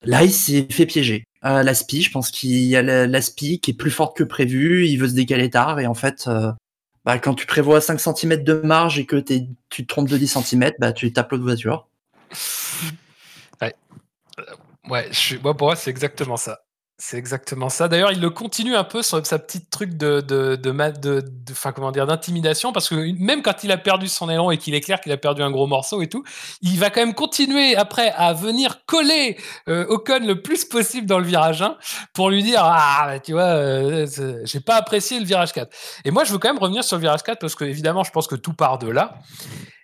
là, 0.03 0.23
il 0.23 0.31
s'est 0.31 0.67
fait 0.71 0.85
piéger. 0.85 1.26
À 1.41 1.63
l'aspi, 1.63 2.01
je 2.01 2.11
pense 2.11 2.31
qu'il 2.31 2.51
y 2.65 2.76
a 2.76 2.81
la- 2.81 3.07
l'aspi 3.07 3.59
qui 3.59 3.71
est 3.71 3.73
plus 3.73 3.91
forte 3.91 4.17
que 4.17 4.23
prévu, 4.23 4.88
il 4.88 4.97
veut 4.97 5.07
se 5.07 5.13
décaler 5.13 5.49
tard, 5.49 5.80
et 5.80 5.88
en 5.88 5.93
fait, 5.93 6.26
euh, 6.27 6.51
bah, 7.05 7.17
quand 7.19 7.34
tu 7.35 7.45
prévois 7.45 7.81
5 7.81 7.99
cm 7.99 8.43
de 8.43 8.53
marge 8.55 8.99
et 8.99 9.05
que 9.05 9.17
tu 9.17 9.84
te 9.84 9.88
trompes 9.88 10.09
de 10.09 10.17
10 10.17 10.27
cm, 10.27 10.73
bah, 10.80 10.91
tu 10.93 11.11
tapes 11.13 11.31
l'autre 11.31 11.43
voiture. 11.43 11.88
Ouais, 14.89 15.07
je 15.11 15.17
suis, 15.17 15.39
moi, 15.39 15.55
pour 15.55 15.67
moi, 15.67 15.76
c'est 15.76 15.89
exactement 15.91 16.38
ça. 16.38 16.59
C'est 17.01 17.17
exactement 17.17 17.69
ça. 17.69 17.88
D'ailleurs, 17.88 18.11
il 18.11 18.19
le 18.19 18.30
continue 18.30 18.76
un 18.76 18.84
peu 18.84 19.01
sur 19.01 19.26
sa 19.26 19.39
petite 19.39 19.69
truc 19.69 19.95
de, 19.95 20.19
de, 20.19 20.57
de, 20.57 20.71
de, 20.99 21.71
comment 21.73 21.93
dire, 21.93 22.05
d'intimidation, 22.05 22.73
parce 22.73 22.89
que 22.89 23.17
même 23.17 23.41
quand 23.41 23.63
il 23.63 23.71
a 23.71 23.77
perdu 23.77 24.09
son 24.09 24.30
élan 24.30 24.51
et 24.51 24.57
qu'il 24.57 24.76
est 24.76 24.81
clair 24.81 24.99
qu'il 24.99 25.13
a 25.13 25.17
perdu 25.17 25.41
un 25.41 25.49
gros 25.49 25.65
morceau 25.65 26.01
et 26.01 26.09
tout, 26.09 26.26
il 26.61 26.77
va 26.77 26.89
quand 26.89 26.99
même 26.99 27.13
continuer 27.13 27.77
après 27.77 28.11
à 28.17 28.34
venir 28.34 28.85
coller 28.85 29.38
euh, 29.69 29.85
Ocon 29.88 30.19
le 30.27 30.41
plus 30.41 30.65
possible 30.65 31.07
dans 31.07 31.19
le 31.19 31.26
virage 31.26 31.61
1 31.61 31.77
pour 32.13 32.30
lui 32.30 32.43
dire 32.43 32.63
ah 32.65 33.13
tu 33.23 33.31
vois, 33.31 33.43
euh, 33.43 34.05
j'ai 34.43 34.59
pas 34.59 34.76
apprécié 34.76 35.21
le 35.21 35.26
virage 35.26 35.53
4. 35.53 35.73
Et 36.03 36.11
moi, 36.11 36.26
je 36.26 36.34
veux 36.34 36.38
quand 36.38 36.49
même 36.49 36.61
revenir 36.61 36.84
sur 36.84 36.97
le 36.97 37.01
virage 37.01 37.23
4 37.23 37.39
parce 37.39 37.55
que 37.55 37.63
évidemment, 37.63 38.03
je 38.03 38.11
pense 38.11 38.27
que 38.27 38.35
tout 38.35 38.53
part 38.53 38.77
de 38.77 38.89
là. 38.89 39.19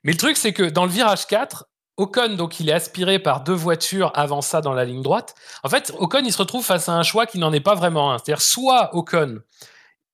Mais 0.04 0.12
le 0.12 0.18
truc, 0.18 0.36
c'est 0.36 0.52
que 0.52 0.64
dans 0.64 0.84
le 0.84 0.92
virage 0.92 1.28
4, 1.28 1.66
Ocon, 1.98 2.36
donc, 2.36 2.60
il 2.60 2.70
est 2.70 2.74
aspiré 2.74 3.20
par 3.20 3.42
deux 3.42 3.54
voitures 3.54 4.12
avant 4.16 4.42
ça 4.42 4.60
dans 4.60 4.74
la 4.74 4.84
ligne 4.84 5.02
droite. 5.02 5.34
En 5.64 5.70
fait, 5.70 5.94
Ocon, 5.98 6.24
il 6.26 6.34
se 6.34 6.38
retrouve 6.38 6.66
face 6.66 6.90
à 6.90 6.94
un 6.94 7.04
choix 7.04 7.26
qui 7.26 7.40
n'en 7.40 7.54
est 7.54 7.62
pas 7.62 7.76
vraiment 7.76 8.12
un. 8.12 8.18
C'est-à-dire, 8.18 8.42
soit 8.42 8.94
Ocon, 8.96 9.40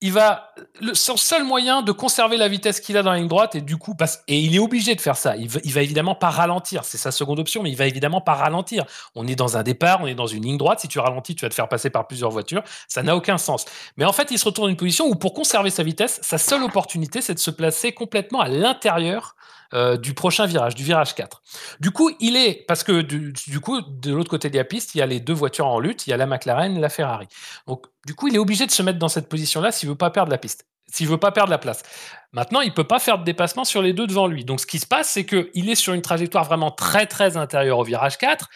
il 0.04 0.12
va, 0.12 0.52
le, 0.80 0.96
son 0.96 1.16
seul 1.16 1.44
moyen 1.44 1.84
de 1.84 1.92
conserver 1.92 2.36
la 2.36 2.48
vitesse 2.48 2.80
qu'il 2.80 2.98
a 2.98 3.04
dans 3.04 3.12
la 3.12 3.18
ligne 3.18 3.28
droite, 3.28 3.54
et 3.56 3.62
du 3.62 3.78
coup, 3.78 3.96
et 4.28 4.40
il 4.40 4.56
est 4.56 4.60
obligé 4.60 4.96
de 4.96 5.02
faire 5.02 5.16
ça. 5.16 5.36
Il 5.38 5.48
il 5.64 5.74
va 5.74 5.82
évidemment 5.84 6.16
pas 6.16 6.32
ralentir. 6.32 6.84
C'est 6.86 6.98
sa 6.98 7.12
seconde 7.12 7.40
option, 7.40 7.62
mais 7.62 7.70
il 7.70 7.78
va 7.78 7.86
évidemment 7.86 8.22
pas 8.22 8.34
ralentir. 8.34 8.86
On 9.14 9.28
est 9.28 9.36
dans 9.36 9.58
un 9.58 9.64
départ, 9.64 10.02
on 10.02 10.08
est 10.08 10.16
dans 10.16 10.28
une 10.28 10.44
ligne 10.44 10.58
droite. 10.58 10.80
Si 10.80 10.88
tu 10.88 10.98
ralentis, 11.00 11.36
tu 11.36 11.46
vas 11.46 11.50
te 11.50 11.54
faire 11.54 11.70
passer 11.70 11.92
par 11.92 12.08
plusieurs 12.08 12.32
voitures. 12.32 12.64
Ça 12.88 13.04
n'a 13.04 13.16
aucun 13.16 13.38
sens. 13.38 13.66
Mais 13.96 14.06
en 14.06 14.14
fait, 14.14 14.30
il 14.32 14.40
se 14.40 14.46
retrouve 14.46 14.66
dans 14.66 14.70
une 14.70 14.78
position 14.78 15.06
où, 15.06 15.16
pour 15.16 15.34
conserver 15.34 15.70
sa 15.70 15.84
vitesse, 15.84 16.20
sa 16.24 16.40
seule 16.40 16.64
opportunité, 16.64 17.22
c'est 17.22 17.36
de 17.36 17.40
se 17.40 17.52
placer 17.52 17.92
complètement 17.92 18.42
à 18.42 18.48
l'intérieur 18.48 19.36
euh, 19.74 19.98
du 19.98 20.14
prochain 20.14 20.46
virage, 20.46 20.76
du 20.76 20.84
virage 20.84 21.16
4. 21.16 21.42
Du 21.80 21.92
coup, 21.92 22.12
il 22.20 22.36
est, 22.36 22.66
parce 22.68 22.84
que 22.84 23.02
du, 23.02 23.60
coup, 23.62 23.82
de 23.82 24.14
l'autre 24.14 24.30
côté 24.30 24.50
de 24.50 24.58
la 24.58 24.64
piste, 24.64 24.96
il 24.96 24.98
y 24.98 25.02
a 25.02 25.06
les 25.06 25.20
deux 25.20 25.34
voitures 25.34 25.68
en 25.68 25.80
lutte, 25.80 26.08
il 26.08 26.10
y 26.10 26.14
a 26.14 26.18
la 26.18 26.26
McLaren 26.26 26.80
la 26.80 26.90
Ferrari. 26.90 27.28
Donc, 27.68 27.86
du 28.06 28.14
coup, 28.14 28.28
il 28.28 28.36
est 28.36 28.40
obligé 28.40 28.66
de 28.66 28.72
se 28.72 28.84
mettre 28.84 29.00
dans 29.00 29.08
cette 29.08 29.30
position-là 29.30 29.72
s'il 29.72 29.88
veut 29.88 29.96
pas 29.96 30.10
perdre 30.10 30.32
la 30.32 30.38
piste, 30.38 30.66
s'il 30.92 31.08
veut 31.08 31.18
pas 31.18 31.32
perdre 31.32 31.52
la 31.52 31.58
place. 31.58 31.84
Maintenant, 32.34 32.62
il 32.62 32.74
peut 32.74 32.84
pas 32.84 33.00
faire 33.00 33.18
de 33.18 33.24
dépassement 33.24 33.64
sur 33.64 33.82
les 33.82 33.94
deux 33.94 34.08
devant 34.08 34.28
lui. 34.28 34.44
Donc, 34.44 34.60
ce 34.60 34.66
qui 34.66 34.80
se 34.80 34.88
passe, 34.88 35.10
c'est 35.10 35.26
qu'il 35.26 35.70
est 35.70 35.76
sur 35.76 35.94
une 35.94 36.02
trajectoire 36.02 36.44
vraiment 36.44 36.72
très, 36.72 37.06
très 37.06 37.38
intérieure 37.38 37.80
au 37.80 37.84
virage 37.84 38.18
4. 38.18 38.50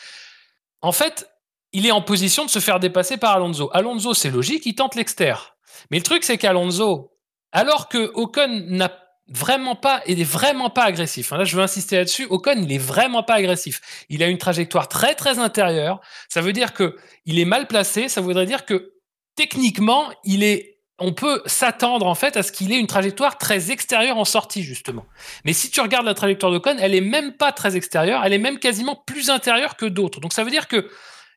En 0.81 0.91
fait, 0.91 1.29
il 1.71 1.85
est 1.85 1.91
en 1.91 2.01
position 2.01 2.45
de 2.45 2.49
se 2.49 2.59
faire 2.59 2.79
dépasser 2.79 3.17
par 3.17 3.35
Alonso. 3.35 3.69
Alonso, 3.73 4.13
c'est 4.13 4.31
logique, 4.31 4.65
il 4.65 4.75
tente 4.75 4.95
l'extérieur. 4.95 5.55
Mais 5.91 5.97
le 5.97 6.03
truc, 6.03 6.23
c'est 6.23 6.37
qu'Alonso, 6.37 7.11
alors 7.51 7.89
que 7.89 8.11
Ocon 8.15 8.65
n'a 8.67 8.89
vraiment 9.27 9.75
pas, 9.75 10.01
il 10.07 10.21
est 10.21 10.23
vraiment 10.23 10.69
pas 10.69 10.83
agressif. 10.83 11.33
hein, 11.33 11.37
Là, 11.37 11.43
je 11.43 11.55
veux 11.55 11.63
insister 11.63 11.97
là-dessus. 11.97 12.27
Ocon, 12.29 12.55
il 12.61 12.71
est 12.71 12.77
vraiment 12.77 13.23
pas 13.23 13.35
agressif. 13.35 14.05
Il 14.09 14.21
a 14.21 14.27
une 14.27 14.37
trajectoire 14.37 14.87
très 14.87 15.15
très 15.15 15.39
intérieure. 15.39 15.99
Ça 16.29 16.41
veut 16.41 16.53
dire 16.53 16.73
que 16.73 16.95
il 17.25 17.39
est 17.39 17.45
mal 17.45 17.67
placé. 17.67 18.07
Ça 18.07 18.21
voudrait 18.21 18.45
dire 18.45 18.65
que 18.65 18.93
techniquement, 19.35 20.09
il 20.23 20.43
est, 20.43 20.79
on 20.99 21.11
peut 21.13 21.41
s'attendre 21.45 22.05
en 22.05 22.15
fait 22.15 22.37
à 22.37 22.43
ce 22.43 22.51
qu'il 22.51 22.71
ait 22.71 22.79
une 22.79 22.87
trajectoire 22.87 23.37
très 23.37 23.71
extérieure 23.71 24.17
en 24.17 24.25
sortie 24.25 24.63
justement. 24.63 25.05
Mais 25.43 25.53
si 25.53 25.69
tu 25.69 25.81
regardes 25.81 26.05
la 26.05 26.13
trajectoire 26.13 26.51
d'Ocon, 26.51 26.77
elle 26.79 26.95
est 26.95 27.01
même 27.01 27.33
pas 27.33 27.51
très 27.51 27.75
extérieure. 27.75 28.23
Elle 28.23 28.33
est 28.33 28.37
même 28.39 28.59
quasiment 28.59 28.95
plus 28.95 29.29
intérieure 29.29 29.75
que 29.75 29.85
d'autres. 29.85 30.19
Donc 30.19 30.33
ça 30.33 30.43
veut 30.43 30.51
dire 30.51 30.67
que 30.67 30.89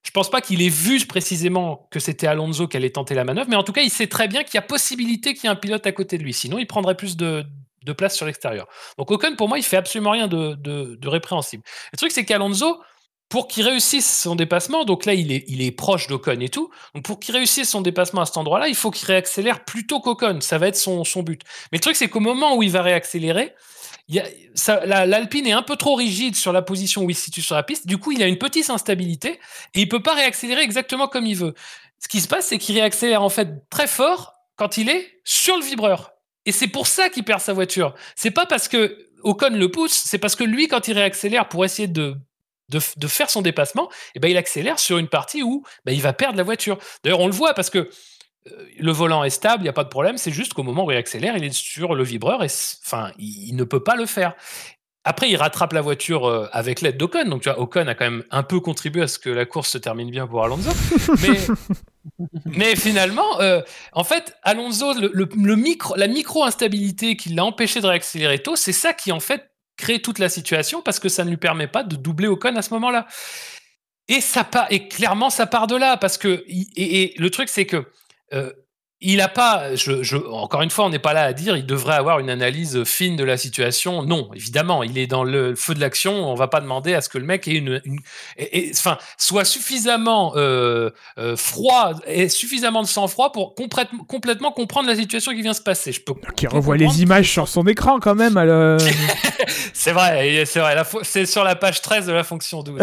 je 0.05 0.11
pense 0.13 0.31
pas 0.31 0.41
qu'il 0.41 0.63
ait 0.63 0.69
vu 0.69 1.05
précisément 1.07 1.89
que 1.91 1.99
c'était 1.99 2.27
Alonso 2.27 2.69
qui 2.69 2.77
allait 2.77 2.91
tenter 2.91 3.15
la 3.15 3.25
manœuvre, 3.25 3.49
mais 3.51 3.57
en 3.57 3.65
tout 3.65 3.73
cas, 3.73 3.83
il 3.83 3.91
sait 3.91 4.07
très 4.07 4.29
bien 4.29 4.45
qu'il 4.45 4.55
y 4.55 4.59
a 4.59 4.63
possibilité 4.63 5.35
qu'il 5.35 5.45
y 5.45 5.47
ait 5.49 5.51
un 5.51 5.57
pilote 5.57 5.87
à 5.87 5.93
côté 5.93 6.19
de 6.19 6.23
lui. 6.23 6.33
Sinon, 6.33 6.59
il 6.59 6.67
prendrait 6.67 6.97
plus 6.97 7.17
de, 7.17 7.45
de 7.85 7.93
place 7.93 8.17
sur 8.17 8.27
l'extérieur. 8.27 8.67
Donc 8.97 9.11
Ocon, 9.11 9.37
pour 9.37 9.49
moi, 9.49 9.59
il 9.59 9.65
fait 9.65 9.77
absolument 9.77 10.11
rien 10.11 10.29
de, 10.29 11.09
répréhensible. 11.09 11.63
Le 11.93 11.99
truc, 11.99 12.13
c'est 12.13 12.25
qu'Alonso, 12.25 12.81
pour 13.29 13.47
qu'il 13.47 13.65
réussisse 13.65 14.21
son 14.23 14.37
dépassement, 14.37 14.85
donc 14.85 15.05
là, 15.05 15.15
il 15.15 15.33
est, 15.33 15.71
proche 15.71 16.07
d'Ocon 16.07 16.41
et 16.41 16.49
tout, 16.49 16.71
donc 16.95 17.05
pour 17.05 17.21
qu'il 17.21 17.35
réussisse 17.35 17.69
son 17.69 17.83
dépassement 17.83 18.23
à 18.23 18.27
cet 18.27 18.37
endroit-là, 18.37 18.69
il 18.69 18.75
faut 18.75 18.91
qu'il 18.91 19.07
réaccélère 19.07 19.65
plus 19.65 19.87
tôt 19.87 20.01
qu'Ocon. 20.01 20.41
Ça 20.41 20.59
va 20.59 20.69
être 20.69 20.77
son, 20.77 21.05
but. 21.23 21.43
Mais 21.73 21.79
le 21.79 21.83
truc, 21.83 21.97
c'est 21.97 22.09
qu'au 22.09 22.21
moment 22.21 22.57
où 22.57 22.63
il 22.63 22.71
va 22.71 22.83
réaccélérer, 22.83 23.55
l'Alpine 24.09 25.47
est 25.47 25.53
un 25.53 25.63
peu 25.63 25.77
trop 25.77 25.95
rigide 25.95 26.35
sur 26.37 26.53
la 26.53 26.63
position 26.63 27.03
où 27.03 27.11
il 27.11 27.15
se 27.15 27.25
situe 27.25 27.43
sur 27.43 27.55
la 27.55 27.63
piste. 27.63 27.87
Du 27.87 27.99
coup, 27.99 28.13
il 28.13 28.23
a 28.23 28.27
une 28.27 28.39
petite 28.39 28.71
instabilité 28.71 29.39
et 29.75 29.83
il 29.83 29.89
peut 29.89 30.03
pas 30.03 30.15
réaccélérer 30.15 30.63
exactement 30.63 31.09
comme 31.09 31.27
il 31.27 31.37
veut. 31.37 31.55
Ce 32.01 32.09
qui 32.09 32.21
se 32.21 32.29
passe, 32.29 32.47
c'est 32.47 32.59
qu'il 32.59 32.77
réaccélère 32.77 33.23
en 33.23 33.29
fait 33.29 33.69
très 33.69 33.87
fort 33.87 34.35
quand 34.57 34.77
il 34.77 34.89
est 34.89 35.21
sur 35.25 35.57
le 35.57 35.65
vibreur. 35.65 36.13
Et 36.49 36.53
c'est 36.53 36.67
pour 36.67 36.87
ça 36.87 37.11
qu'il 37.11 37.25
perd 37.25 37.43
sa 37.43 37.53
voiture. 37.53 37.95
C'est 38.17 38.31
pas 38.31 38.47
parce 38.47 38.69
que 38.69 39.07
Ocon 39.23 39.51
le 39.51 39.71
pousse, 39.71 39.93
c'est 39.93 40.17
parce 40.17 40.35
que 40.35 40.45
lui, 40.45 40.67
quand 40.67 40.89
il 40.89 40.95
réaccélère 40.95 41.47
pour 41.47 41.63
essayer 41.63 41.89
de, 41.89 42.17
de, 42.71 42.81
de 42.97 43.07
faire 43.07 43.29
son 43.29 43.43
dépassement, 43.43 43.91
eh 44.15 44.19
ben, 44.19 44.31
il 44.31 44.37
accélère 44.39 44.79
sur 44.79 44.97
une 44.97 45.09
partie 45.09 45.43
où 45.43 45.63
ben, 45.85 45.93
il 45.93 46.01
va 46.01 46.15
perdre 46.15 46.39
la 46.39 46.45
voiture. 46.45 46.79
D'ailleurs, 47.05 47.21
on 47.21 47.27
le 47.27 47.35
voit 47.35 47.53
parce 47.53 47.69
que 47.69 47.91
euh, 48.47 48.67
le 48.79 48.93
volant 48.93 49.25
est 49.25 49.31
stable, 49.31 49.61
il 49.61 49.65
n'y 49.65 49.69
a 49.69 49.75
pas 49.75 49.85
de 49.85 49.91
problème. 49.91 50.17
C'est 50.17 50.31
juste 50.31 50.55
qu'au 50.55 50.63
moment 50.63 50.87
où 50.87 50.91
il 50.91 50.97
accélère, 50.97 51.37
il 51.37 51.45
est 51.45 51.53
sur 51.53 51.95
le 51.95 52.03
vibreur 52.03 52.43
et 52.43 52.49
enfin, 52.87 53.13
il 53.19 53.55
ne 53.55 53.65
peut 53.65 53.83
pas 53.83 53.95
le 53.95 54.07
faire. 54.07 54.35
Après, 55.05 55.31
il 55.31 55.37
rattrape 55.37 55.73
la 55.73 55.81
voiture 55.81 56.27
euh, 56.27 56.49
avec 56.53 56.81
l'aide 56.83 56.97
d'Ocon. 56.99 57.25
Donc, 57.25 57.43
tu 57.43 57.49
vois, 57.49 57.59
Ocon 57.61 57.87
a 57.87 57.95
quand 57.95 58.05
même 58.05 58.25
un 58.31 58.43
peu 58.43 58.61
contribué 58.61 59.03
à 59.03 59.09
ce 59.09 59.19
que 59.19 59.31
la 59.31 59.47
course 59.47 59.71
se 59.71 59.79
termine 59.79 60.11
bien 60.11 60.27
pour 60.27 60.45
Alonso. 60.45 60.71
Mais, 61.23 61.39
mais 62.47 62.77
finalement, 62.77 63.41
euh, 63.41 63.61
en 63.93 64.03
fait, 64.05 64.35
Alonso, 64.43 64.93
le, 64.95 65.11
le- 65.13 65.29
le 65.35 65.57
micro, 65.57 65.95
la 65.97 66.09
micro-instabilité 66.09 67.17
qui 67.17 67.31
l'a 67.31 67.45
empêché 67.45 67.81
de 67.81 67.87
réaccélérer 67.87 68.39
tôt, 68.43 68.57
c'est 68.57 68.73
ça 68.73 68.93
qui, 68.93 69.13
en 69.13 69.21
fait, 69.21 69.51
crée 69.77 70.01
toute 70.03 70.19
la 70.19 70.29
situation 70.29 70.83
parce 70.83 70.99
que 70.99 71.09
ça 71.09 71.25
ne 71.25 71.31
lui 71.31 71.37
permet 71.37 71.69
pas 71.69 71.85
de 71.85 71.97
doubler 71.97 72.27
Ocon 72.29 72.57
à 72.57 72.63
ce 72.63 72.75
moment-là. 72.75 73.07
Et 74.09 74.21
ça 74.21 74.43
part, 74.45 74.67
et 74.71 74.89
clairement, 74.89 75.31
ça 75.31 75.47
part 75.47 75.67
de 75.67 75.77
là 75.77 75.97
parce 75.97 76.19
que, 76.19 76.45
et, 76.49 77.03
et 77.03 77.15
le 77.19 77.31
truc, 77.31 77.49
c'est 77.49 77.67
que 77.67 77.85
euh, 78.33 78.53
il 79.01 79.21
a 79.21 79.29
pas, 79.29 79.77
je, 79.77 80.03
je- 80.03 80.17
encore 80.17 80.63
une 80.63 80.71
fois, 80.71 80.85
on 80.87 80.91
n'est 80.91 80.99
pas 80.99 81.13
là 81.13 81.23
à 81.23 81.33
dire, 81.33 81.57
il 81.57 81.65
devrait 81.67 81.95
avoir 81.95 82.19
une 82.19 82.31
analyse 82.31 82.83
fine 82.85 83.15
de 83.15 83.23
la 83.23 83.37
situation. 83.37 84.03
Non, 84.03 84.31
évidemment, 84.35 84.83
il 84.83 84.99
est 84.99 85.07
dans 85.07 85.23
le 85.23 85.55
feu 85.55 85.75
de 85.75 85.81
l'action. 85.81 86.29
On 86.29 86.35
va 86.35 86.49
pas 86.49 86.61
demander 86.61 86.95
à 86.95 87.01
ce 87.01 87.09
que 87.09 87.19
le 87.19 87.25
mec 87.25 87.47
ait 87.47 87.53
une, 87.53 87.81
une- 87.85 88.01
et- 88.37 88.59
et- 88.69 88.73
enfin, 88.75 88.99
soit 89.17 89.45
suffisamment 89.45 90.33
euh, 90.37 90.91
euh, 91.19 91.37
froid 91.37 91.93
et 92.07 92.29
suffisamment 92.29 92.83
de 92.83 92.89
sang-froid 92.89 93.31
pour 93.31 93.55
complètement, 93.55 94.03
complètement 94.05 94.51
comprendre 94.51 94.89
la 94.89 94.97
situation 94.97 95.33
qui 95.33 95.43
vient 95.43 95.55
se 95.55 95.63
passer. 95.63 95.93
Je 95.93 96.01
peux 96.01 96.15
Qui 96.37 96.49
revoit 96.49 96.77
les 96.77 97.01
images 97.03 97.31
sur 97.31 97.47
son 97.47 97.65
écran 97.69 98.01
quand 98.01 98.17
même. 98.17 98.37
euh, 98.37 98.79
c'est 99.75 99.93
vrai, 99.93 100.45
c'est 100.45 100.61
vrai. 100.61 100.77
C'est 101.03 101.27
sur 101.27 101.45
la 101.45 101.55
page 101.57 101.83
13 101.83 102.07
de 102.07 102.13
la 102.13 102.25
fonction 102.25 102.63
12. 102.63 102.81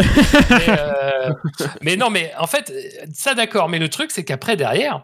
mais, 0.50 0.56
euh, 0.68 1.30
mais 1.82 1.96
non, 1.96 2.08
mais 2.10 2.32
en 2.38 2.46
fait, 2.46 2.72
ça 3.12 3.34
d'accord. 3.34 3.68
Mais 3.68 3.78
le 3.78 3.88
truc, 3.88 4.10
c'est 4.10 4.24
qu'après, 4.24 4.56
derrière, 4.56 5.02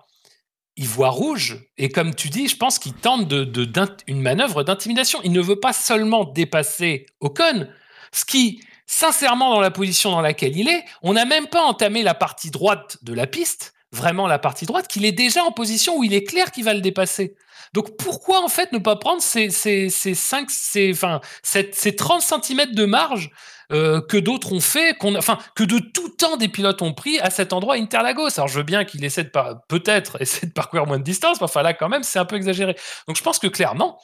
il 0.76 0.86
voit 0.88 1.10
rouge. 1.10 1.58
Et 1.78 1.88
comme 1.90 2.14
tu 2.14 2.28
dis, 2.28 2.48
je 2.48 2.56
pense 2.56 2.78
qu'il 2.78 2.94
tente 2.94 3.28
de, 3.28 3.66
une 4.06 4.22
manœuvre 4.22 4.62
d'intimidation. 4.62 5.20
Il 5.24 5.32
ne 5.32 5.40
veut 5.40 5.60
pas 5.60 5.72
seulement 5.72 6.24
dépasser 6.24 7.06
Ocon, 7.20 7.68
ce 8.12 8.24
qui, 8.24 8.62
sincèrement, 8.86 9.52
dans 9.54 9.60
la 9.60 9.70
position 9.70 10.10
dans 10.10 10.20
laquelle 10.20 10.56
il 10.56 10.68
est, 10.68 10.84
on 11.02 11.12
n'a 11.12 11.24
même 11.24 11.46
pas 11.46 11.62
entamé 11.62 12.02
la 12.02 12.14
partie 12.14 12.50
droite 12.50 12.98
de 13.02 13.12
la 13.14 13.26
piste, 13.26 13.74
vraiment 13.92 14.26
la 14.26 14.38
partie 14.38 14.64
droite, 14.66 14.88
qu'il 14.88 15.04
est 15.04 15.12
déjà 15.12 15.44
en 15.44 15.52
position 15.52 15.98
où 15.98 16.04
il 16.04 16.14
est 16.14 16.24
clair 16.24 16.50
qu'il 16.50 16.64
va 16.64 16.72
le 16.74 16.80
dépasser. 16.80 17.34
Donc 17.74 17.96
pourquoi 17.96 18.42
en 18.44 18.48
fait 18.48 18.72
ne 18.72 18.78
pas 18.78 18.96
prendre 18.96 19.22
ces, 19.22 19.50
ces, 19.50 19.88
ces 19.88 20.14
5, 20.14 20.50
ces, 20.50 20.92
enfin, 20.92 21.20
cette- 21.42 21.74
ces 21.74 21.96
30 21.96 22.22
cm 22.22 22.72
de 22.74 22.84
marge 22.84 23.30
euh, 23.72 24.00
que 24.00 24.16
d'autres 24.16 24.52
ont 24.52 24.60
fait, 24.60 24.96
qu'on, 24.98 25.14
enfin, 25.16 25.38
que 25.54 25.64
de 25.64 25.78
tout 25.78 26.08
temps 26.10 26.36
des 26.36 26.48
pilotes 26.48 26.82
ont 26.82 26.92
pris 26.94 27.18
à 27.20 27.30
cet 27.30 27.52
endroit 27.52 27.74
Interlagos. 27.76 28.28
Alors 28.36 28.48
je 28.48 28.58
veux 28.58 28.64
bien 28.64 28.84
qu'il 28.84 29.04
essaie 29.04 29.24
de 29.24 29.28
par- 29.30 29.62
peut-être 29.68 30.20
essayer 30.20 30.48
de 30.48 30.52
parcourir 30.52 30.86
moins 30.86 30.98
de 30.98 31.04
distance, 31.04 31.40
mais 31.40 31.44
enfin 31.44 31.62
là 31.62 31.74
quand 31.74 31.88
même 31.88 32.02
c'est 32.02 32.18
un 32.18 32.24
peu 32.24 32.36
exagéré. 32.36 32.76
Donc 33.08 33.16
je 33.16 33.22
pense 33.22 33.38
que 33.38 33.46
clairement, 33.48 33.98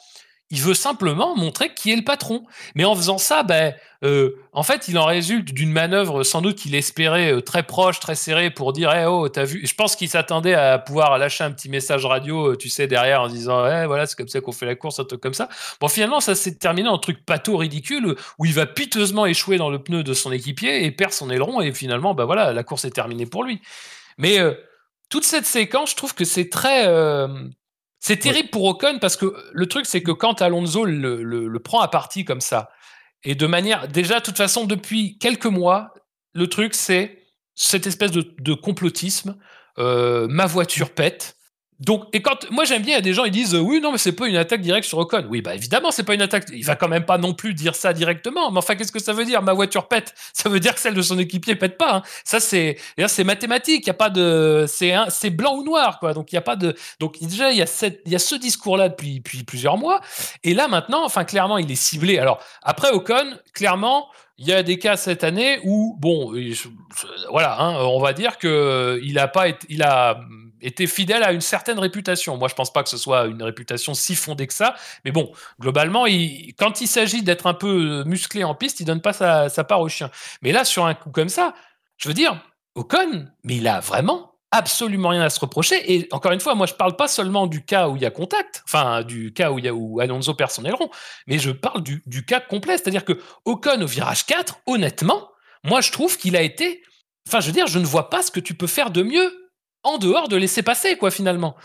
il 0.51 0.61
veut 0.61 0.73
simplement 0.73 1.35
montrer 1.35 1.73
qui 1.73 1.91
est 1.91 1.95
le 1.95 2.03
patron. 2.03 2.43
Mais 2.73 2.83
en 2.83 2.95
faisant 2.95 3.19
ça, 3.19 3.43
ben, 3.43 3.73
euh, 4.03 4.35
en 4.51 4.63
fait, 4.63 4.87
il 4.87 4.97
en 4.97 5.05
résulte 5.05 5.53
d'une 5.53 5.71
manœuvre 5.71 6.23
sans 6.23 6.41
doute 6.41 6.57
qu'il 6.57 6.73
espérait 6.73 7.33
euh, 7.33 7.41
très 7.41 7.63
proche, 7.63 7.99
très 7.99 8.15
serrée 8.15 8.49
pour 8.49 8.73
dire 8.73 8.91
Eh 8.95 9.05
oh, 9.05 9.29
t'as 9.29 9.43
vu 9.43 9.65
Je 9.65 9.75
pense 9.75 9.95
qu'il 9.95 10.09
s'attendait 10.09 10.55
à 10.55 10.79
pouvoir 10.79 11.17
lâcher 11.19 11.43
un 11.43 11.51
petit 11.51 11.69
message 11.69 12.05
radio, 12.05 12.53
euh, 12.53 12.55
tu 12.57 12.69
sais, 12.69 12.87
derrière 12.87 13.21
en 13.21 13.27
disant 13.27 13.65
Eh 13.67 13.85
voilà, 13.85 14.07
c'est 14.07 14.17
comme 14.17 14.27
ça 14.27 14.41
qu'on 14.41 14.51
fait 14.51 14.65
la 14.65 14.75
course, 14.75 14.99
un 14.99 15.05
truc 15.05 15.21
comme 15.21 15.35
ça. 15.35 15.49
Bon, 15.79 15.87
finalement, 15.87 16.19
ça 16.19 16.33
s'est 16.33 16.55
terminé 16.55 16.89
en 16.89 16.97
truc 16.97 17.25
pato 17.25 17.57
ridicule 17.57 18.15
où 18.39 18.45
il 18.45 18.53
va 18.53 18.65
piteusement 18.65 19.27
échouer 19.27 19.57
dans 19.57 19.69
le 19.69 19.83
pneu 19.83 20.03
de 20.03 20.13
son 20.13 20.31
équipier 20.31 20.83
et 20.85 20.91
perd 20.91 21.11
son 21.11 21.29
aileron. 21.29 21.61
Et 21.61 21.71
finalement, 21.73 22.15
ben 22.15 22.25
voilà, 22.25 22.53
la 22.53 22.63
course 22.63 22.85
est 22.85 22.91
terminée 22.91 23.27
pour 23.27 23.43
lui. 23.43 23.61
Mais 24.17 24.39
euh, 24.39 24.53
toute 25.09 25.25
cette 25.25 25.45
séquence, 25.45 25.91
je 25.91 25.95
trouve 25.95 26.15
que 26.15 26.25
c'est 26.25 26.49
très. 26.49 26.87
C'est 27.99 28.17
terrible 28.17 28.49
pour 28.49 28.63
Ocon 28.65 28.97
parce 28.99 29.17
que 29.17 29.33
le 29.51 29.65
truc, 29.67 29.85
c'est 29.85 30.01
que 30.01 30.11
quand 30.11 30.41
Alonso 30.41 30.85
le, 30.85 31.21
le- 31.23 31.47
le 31.47 31.59
prend 31.59 31.81
à 31.81 31.87
partie 31.87 32.25
comme 32.25 32.41
ça, 32.41 32.69
et 33.23 33.35
de 33.35 33.45
manière. 33.47 33.87
Déjà, 33.89 34.19
de 34.19 34.23
toute 34.23 34.37
façon, 34.37 34.65
depuis 34.65 35.17
quelques 35.17 35.45
mois, 35.45 35.93
le 36.33 36.47
truc, 36.47 36.73
c'est 36.73 37.23
cette 37.55 37.85
espèce 37.87 38.11
de, 38.11 38.33
de 38.39 38.53
complotisme. 38.53 39.37
euh, 39.77 40.27
ma 40.29 40.45
voiture 40.45 40.91
pète. 40.93 41.35
Donc, 41.79 42.03
et 42.11 42.21
quand 42.21 42.49
moi 42.51 42.65
j'aime 42.65 42.81
bien, 42.81 42.91
il 42.93 42.95
y 42.95 42.97
a 42.97 43.01
des 43.01 43.13
gens 43.13 43.23
ils 43.23 43.31
disent 43.31 43.55
oui 43.55 43.79
non 43.79 43.91
mais 43.93 43.97
c'est 43.97 44.11
pas 44.11 44.27
une 44.27 44.35
attaque 44.35 44.59
directe 44.61 44.85
sur 44.87 44.97
Ocon. 44.97 45.25
Oui 45.29 45.41
bah 45.41 45.55
évidemment 45.55 45.91
c'est 45.91 46.03
pas 46.03 46.13
une 46.13 46.21
attaque. 46.21 46.45
Il 46.51 46.65
va 46.65 46.75
quand 46.75 46.89
même 46.89 47.05
pas 47.05 47.17
non 47.17 47.33
plus 47.33 47.53
dire 47.53 47.73
ça 47.75 47.93
directement. 47.93 48.51
Mais 48.51 48.57
enfin 48.57 48.75
qu'est-ce 48.75 48.91
que 48.91 48.99
ça 48.99 49.13
veut 49.13 49.23
dire? 49.23 49.41
Ma 49.41 49.53
voiture 49.53 49.87
pète. 49.87 50.13
Ça 50.33 50.49
veut 50.49 50.59
dire 50.59 50.73
que 50.75 50.79
celle 50.81 50.93
de 50.93 51.01
son 51.01 51.17
équipier 51.19 51.55
pète 51.55 51.77
pas. 51.77 51.95
hein. 51.95 52.03
Ça 52.25 52.39
c'est 52.39 52.77
c'est 53.07 53.23
mathématique. 53.23 53.83
Il 53.85 53.87
y 53.87 53.91
a 53.91 53.93
pas 53.93 54.09
de 54.09 54.65
c'est 54.67 54.91
un- 54.93 55.09
c'est 55.09 55.29
blanc 55.29 55.55
ou 55.55 55.63
noir 55.63 55.99
quoi. 55.99 56.13
Donc 56.13 56.31
il 56.31 56.35
y 56.35 56.37
a 56.37 56.41
pas 56.41 56.55
de 56.57 56.75
donc 56.99 57.17
déjà 57.21 57.51
il 57.51 57.57
y 57.57 57.61
a 57.61 57.65
cette 57.65 58.01
il 58.05 58.11
y 58.11 58.15
a 58.15 58.19
ce 58.19 58.35
discours 58.35 58.75
là 58.77 58.89
depuis 58.89 59.15
depuis 59.19 59.43
plusieurs 59.43 59.77
mois. 59.77 60.01
Et 60.43 60.53
là 60.53 60.67
maintenant 60.67 61.05
enfin 61.05 61.23
clairement 61.23 61.57
il 61.57 61.71
est 61.71 61.75
ciblé. 61.75 62.17
Alors 62.19 62.39
après 62.61 62.89
Ocon 62.91 63.37
clairement 63.53 64.07
il 64.37 64.47
y 64.47 64.53
a 64.53 64.63
des 64.63 64.79
cas 64.79 64.95
cette 64.95 65.25
année 65.25 65.59
où, 65.65 65.97
bon, 65.99 66.31
voilà, 67.29 67.59
hein, 67.59 67.75
on 67.83 67.99
va 67.99 68.13
dire 68.13 68.37
que 68.37 68.97
il 69.03 69.19
a 69.19 69.27
pas 69.27 69.49
été, 69.49 69.67
il 69.69 69.83
a 69.83 70.21
été 70.61 70.87
fidèle 70.87 71.23
à 71.23 71.31
une 71.31 71.41
certaine 71.41 71.79
réputation. 71.79 72.37
Moi, 72.37 72.47
je 72.47 72.55
pense 72.55 72.71
pas 72.71 72.83
que 72.83 72.89
ce 72.89 72.97
soit 72.97 73.25
une 73.25 73.43
réputation 73.43 73.93
si 73.93 74.15
fondée 74.15 74.47
que 74.47 74.53
ça, 74.53 74.75
mais 75.05 75.11
bon, 75.11 75.31
globalement, 75.59 76.05
quand 76.57 76.81
il 76.81 76.87
s'agit 76.87 77.21
d'être 77.23 77.47
un 77.47 77.53
peu 77.53 78.03
musclé 78.05 78.43
en 78.43 78.55
piste, 78.55 78.79
il 78.79 78.85
donne 78.85 79.01
pas 79.01 79.13
sa, 79.13 79.63
part 79.63 79.81
au 79.81 79.89
chien. 79.89 80.09
Mais 80.41 80.51
là, 80.51 80.65
sur 80.65 80.85
un 80.85 80.93
coup 80.93 81.11
comme 81.11 81.29
ça, 81.29 81.53
je 81.97 82.07
veux 82.07 82.13
dire, 82.13 82.41
Ocon, 82.75 83.27
mais 83.43 83.57
il 83.57 83.67
a 83.67 83.79
vraiment 83.79 84.29
absolument 84.51 85.09
rien 85.09 85.21
à 85.21 85.29
se 85.29 85.39
reprocher. 85.39 85.93
Et 85.93 86.07
encore 86.11 86.31
une 86.31 86.39
fois, 86.39 86.55
moi, 86.55 86.65
je 86.65 86.73
parle 86.73 86.95
pas 86.95 87.07
seulement 87.07 87.47
du 87.47 87.63
cas 87.63 87.87
où 87.87 87.95
il 87.95 88.01
y 88.01 88.05
a 88.05 88.11
contact, 88.11 88.63
enfin, 88.65 89.03
du 89.03 89.33
cas 89.33 89.51
où, 89.51 89.59
il 89.59 89.65
y 89.65 89.67
a, 89.67 89.73
où 89.73 89.99
Alonso 89.99 90.33
perd 90.33 90.51
son 90.51 90.65
aileron, 90.65 90.89
mais 91.27 91.39
je 91.39 91.51
parle 91.51 91.83
du, 91.83 92.01
du 92.05 92.25
cas 92.25 92.39
complet. 92.39 92.77
C'est-à-dire 92.77 93.05
que 93.05 93.19
Ocon 93.45 93.81
au 93.81 93.87
virage 93.87 94.25
4, 94.25 94.61
honnêtement, 94.65 95.29
moi, 95.63 95.81
je 95.81 95.91
trouve 95.91 96.17
qu'il 96.17 96.35
a 96.35 96.41
été. 96.41 96.83
Enfin, 97.27 97.41
je 97.41 97.47
veux 97.47 97.53
dire, 97.53 97.67
je 97.67 97.79
ne 97.79 97.85
vois 97.85 98.09
pas 98.09 98.23
ce 98.23 98.31
que 98.31 98.39
tu 98.39 98.55
peux 98.55 98.67
faire 98.67 98.91
de 98.91 99.03
mieux 99.03 99.48
en 99.83 99.97
dehors 99.97 100.27
de 100.27 100.35
laisser 100.35 100.63
passer, 100.63 100.97
quoi, 100.97 101.11
finalement. 101.11 101.55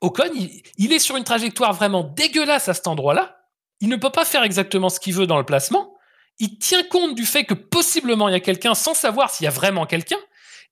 Ocon, 0.00 0.30
il, 0.78 0.92
est 0.92 0.98
sur 0.98 1.16
une 1.16 1.24
trajectoire 1.24 1.72
vraiment 1.72 2.04
dégueulasse 2.04 2.68
à 2.68 2.74
cet 2.74 2.86
endroit-là. 2.86 3.38
il 3.80 3.88
ne 3.88 3.96
peut 3.96 4.10
pas 4.10 4.24
faire 4.24 4.42
exactement 4.42 4.88
ce 4.88 5.00
qu'il 5.00 5.14
veut 5.14 5.26
dans 5.26 5.38
le 5.38 5.44
placement. 5.44 5.94
Il 6.38 6.58
tient 6.58 6.82
compte 6.82 7.14
du 7.14 7.24
fait 7.24 7.44
que 7.44 7.54
possiblement 7.54 8.28
il 8.28 8.32
y 8.32 8.36
a 8.36 8.40
quelqu'un 8.40 8.74
sans 8.74 8.94
savoir 8.94 9.30
s'il 9.30 9.44
y 9.44 9.48
a 9.48 9.50
vraiment 9.50 9.86
quelqu'un. 9.86 10.18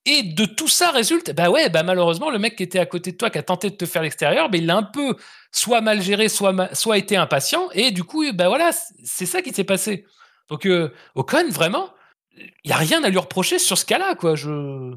Et 0.04 0.24
de 0.24 0.44
tout 0.44 0.66
ça 0.66 0.90
résulte, 0.90 1.32
bah 1.32 1.48
ouais, 1.48 1.70
bah 1.70 1.84
malheureusement, 1.84 2.30
le 2.30 2.40
mec 2.40 2.56
qui 2.56 2.64
était 2.64 2.80
à 2.80 2.86
côté 2.86 3.12
de 3.12 3.16
toi, 3.16 3.30
qui 3.30 3.38
a 3.38 3.42
tenté 3.42 3.70
de 3.70 3.76
te 3.76 3.86
faire 3.86 4.02
l'extérieur, 4.02 4.50
bah 4.50 4.58
il 4.58 4.66
l'a 4.66 4.76
un 4.76 4.82
peu 4.82 5.16
soit 5.52 5.80
mal 5.80 6.02
géré, 6.02 6.28
soit, 6.28 6.74
soit 6.74 6.98
été 6.98 7.16
impatient. 7.16 7.70
Et 7.72 7.92
du 7.92 8.02
coup, 8.02 8.24
bah 8.32 8.48
voilà, 8.48 8.70
c'est 9.04 9.26
ça 9.26 9.42
qui 9.42 9.52
s'est 9.52 9.64
passé. 9.64 10.04
Donc, 10.48 10.66
euh, 10.66 10.92
Ocon, 11.14 11.48
vraiment, 11.50 11.90
il 12.36 12.50
n'y 12.66 12.72
a 12.72 12.76
rien 12.76 13.04
à 13.04 13.08
lui 13.10 13.18
reprocher 13.18 13.60
sur 13.60 13.78
ce 13.78 13.84
cas-là, 13.84 14.16
quoi. 14.16 14.34
Je... 14.34 14.94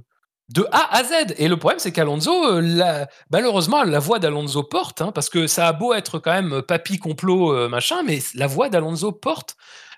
De 0.49 0.65
A 0.71 0.95
à 0.95 1.03
Z. 1.03 1.33
Et 1.37 1.47
le 1.47 1.57
problème, 1.57 1.79
c'est 1.79 1.91
qu'Alonso, 1.91 2.31
euh, 2.45 2.61
la- 2.61 3.07
malheureusement, 3.31 3.83
la 3.83 3.99
voix 3.99 4.19
d'Alonso 4.19 4.61
porte, 4.63 5.01
hein, 5.01 5.11
parce 5.11 5.29
que 5.29 5.47
ça 5.47 5.67
a 5.67 5.73
beau 5.73 5.93
être 5.93 6.19
quand 6.19 6.33
même 6.33 6.61
papy 6.61 6.99
complot, 6.99 7.51
euh, 7.53 7.67
machin, 7.67 8.03
mais 8.05 8.19
la 8.35 8.45
voix 8.45 8.69
d'Alonso 8.69 9.11
porte. 9.11 9.55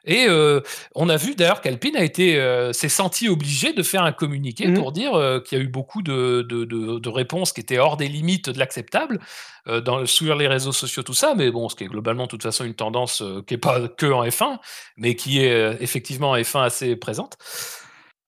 Et 0.09 0.25
euh, 0.29 0.61
on 0.95 1.09
a 1.09 1.17
vu 1.17 1.35
d'ailleurs 1.35 1.59
qu'Alpine 1.59 1.97
a 1.97 2.03
été, 2.03 2.39
euh, 2.39 2.71
s'est 2.71 2.87
senti 2.87 3.27
obligé 3.27 3.73
de 3.73 3.83
faire 3.83 4.03
un 4.03 4.13
communiqué 4.13 4.67
Mhm. 4.69 4.75
pour 4.75 4.93
dire 4.93 5.15
euh, 5.15 5.41
qu'il 5.41 5.57
y 5.57 5.61
a 5.61 5.63
eu 5.65 5.67
beaucoup 5.67 6.01
de, 6.01 6.45
de- 6.47 6.63
de- 6.63 6.99
de 6.99 7.09
réponses 7.09 7.51
qui 7.51 7.59
étaient 7.59 7.77
hors 7.77 7.97
des 7.97 8.07
limites 8.07 8.49
de 8.49 8.57
l'acceptable 8.57 9.19
euh, 9.67 9.81
dans, 9.81 10.05
sur 10.05 10.35
les 10.37 10.47
réseaux 10.47 10.71
sociaux, 10.71 11.03
tout 11.03 11.13
ça. 11.13 11.33
Mais 11.35 11.51
bon, 11.51 11.67
ce 11.67 11.75
qui 11.75 11.83
est 11.83 11.87
globalement, 11.87 12.23
de 12.23 12.29
toute 12.29 12.43
façon, 12.43 12.63
une 12.63 12.73
tendance 12.73 13.21
euh, 13.21 13.41
qui 13.45 13.55
n'est 13.55 13.59
pas 13.59 13.89
que 13.89 14.05
en 14.05 14.23
F1, 14.23 14.59
mais 14.95 15.17
qui 15.17 15.43
est 15.43 15.51
euh, 15.51 15.73
effectivement 15.81 16.29
en 16.31 16.37
F1 16.37 16.61
assez 16.63 16.95
présente. 16.95 17.35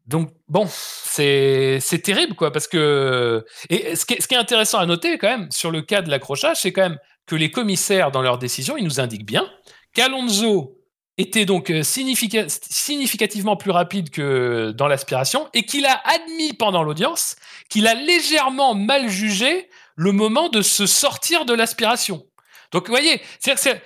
Donc 0.09 0.31
bon, 0.47 0.67
c'est 0.67 1.79
terrible 2.03 2.33
quoi, 2.33 2.51
parce 2.51 2.67
que 2.67 3.45
et 3.69 3.95
ce 3.95 4.05
qui, 4.05 4.15
est, 4.15 4.33
intéressant 4.33 4.79
à 4.79 4.85
noter 4.87 5.19
quand 5.19 5.27
même 5.27 5.51
sur 5.51 5.69
le 5.69 5.83
cas 5.83 6.01
de 6.01 6.09
l'accrochage, 6.09 6.57
c'est 6.61 6.73
quand 6.73 6.81
même 6.81 6.97
que 7.27 7.35
les 7.35 7.51
commissaires 7.51 8.09
dans 8.09 8.23
leurs 8.23 8.39
décisions, 8.39 8.75
ils 8.75 8.83
nous 8.83 8.99
indiquent 8.99 9.25
bien 9.25 9.47
qu'Alonso 9.93 10.79
était 11.19 11.45
donc 11.45 11.69
euh, 11.69 11.83
significa- 11.83 12.47
significativement 12.47 13.55
plus 13.55 13.69
rapide 13.69 14.09
que 14.09 14.71
dans 14.71 14.87
l'aspiration 14.87 15.47
et 15.53 15.65
qu'il 15.65 15.85
a 15.85 16.01
admis 16.05 16.53
pendant 16.53 16.81
l'audience 16.81 17.35
qu'il 17.69 17.85
a 17.85 17.93
légèrement 17.93 18.73
mal 18.73 19.09
jugé 19.09 19.69
le 19.95 20.11
moment 20.11 20.49
de 20.49 20.63
se 20.63 20.87
sortir 20.87 21.45
de 21.45 21.53
l'aspiration. 21.53 22.25
Donc, 22.71 22.87
vous 22.87 22.93
voyez, 22.93 23.21
c'est- 23.39 23.83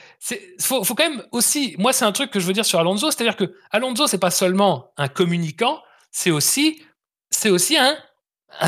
faut, 0.62 0.84
faut 0.84 0.96
quand 0.96 1.10
même 1.10 1.24
aussi, 1.32 1.76
moi, 1.80 1.92
c'est 1.92 2.06
un 2.06 2.12
truc 2.12 2.32
que 2.32 2.40
je 2.40 2.46
veux 2.46 2.54
dire 2.54 2.66
sur 2.66 2.80
Alonso, 2.80 3.12
c'est-à-dire 3.12 3.36
que 3.36 3.56
Alonso, 3.72 4.08
c'est 4.08 4.20
pas 4.20 4.32
seulement 4.32 4.92
un 4.98 5.08
communicant, 5.08 5.82
c'est 6.14 6.32
aussi, 6.32 6.82
c'est 7.30 7.50
aussi 7.50 7.76
un, 7.78 7.98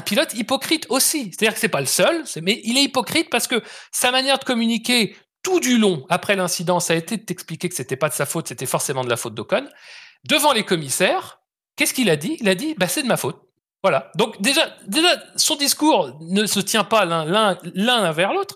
pilote 0.05 0.33
hypocrite 0.33 0.87
aussi. 0.89 1.31
C'est-à-dire 1.31 1.53
que 1.53 1.59
c'est 1.59 1.69
pas 1.69 1.79
le 1.79 1.85
seul, 1.85 2.25
mais 2.41 2.59
il 2.65 2.77
est 2.77 2.83
hypocrite 2.83 3.29
parce 3.29 3.47
que 3.47 3.63
sa 3.91 4.11
manière 4.11 4.39
de 4.39 4.43
communiquer 4.43 5.15
tout 5.43 5.59
du 5.59 5.77
long 5.77 6.05
après 6.09 6.35
l'incident, 6.35 6.79
ça 6.79 6.93
a 6.93 6.95
été 6.95 7.17
de 7.17 7.21
t'expliquer 7.21 7.69
que 7.69 7.75
c'était 7.75 7.95
pas 7.95 8.09
de 8.09 8.15
sa 8.15 8.25
faute, 8.25 8.47
c'était 8.47 8.65
forcément 8.65 9.03
de 9.03 9.09
la 9.09 9.15
faute 9.15 9.35
d'Ocon. 9.35 9.69
Devant 10.27 10.53
les 10.53 10.65
commissaires, 10.65 11.39
qu'est-ce 11.75 11.93
qu'il 11.93 12.09
a 12.09 12.15
dit? 12.15 12.35
Il 12.41 12.49
a 12.49 12.55
dit, 12.55 12.73
bah, 12.73 12.87
c'est 12.87 13.03
de 13.03 13.07
ma 13.07 13.15
faute. 13.15 13.39
Voilà. 13.83 14.11
Donc 14.15 14.41
déjà, 14.41 14.75
déjà, 14.87 15.09
son 15.35 15.55
discours 15.55 16.17
ne 16.21 16.47
se 16.47 16.59
tient 16.59 16.83
pas 16.83 17.05
l'un, 17.05 18.11
vers 18.11 18.33
l'autre. 18.33 18.55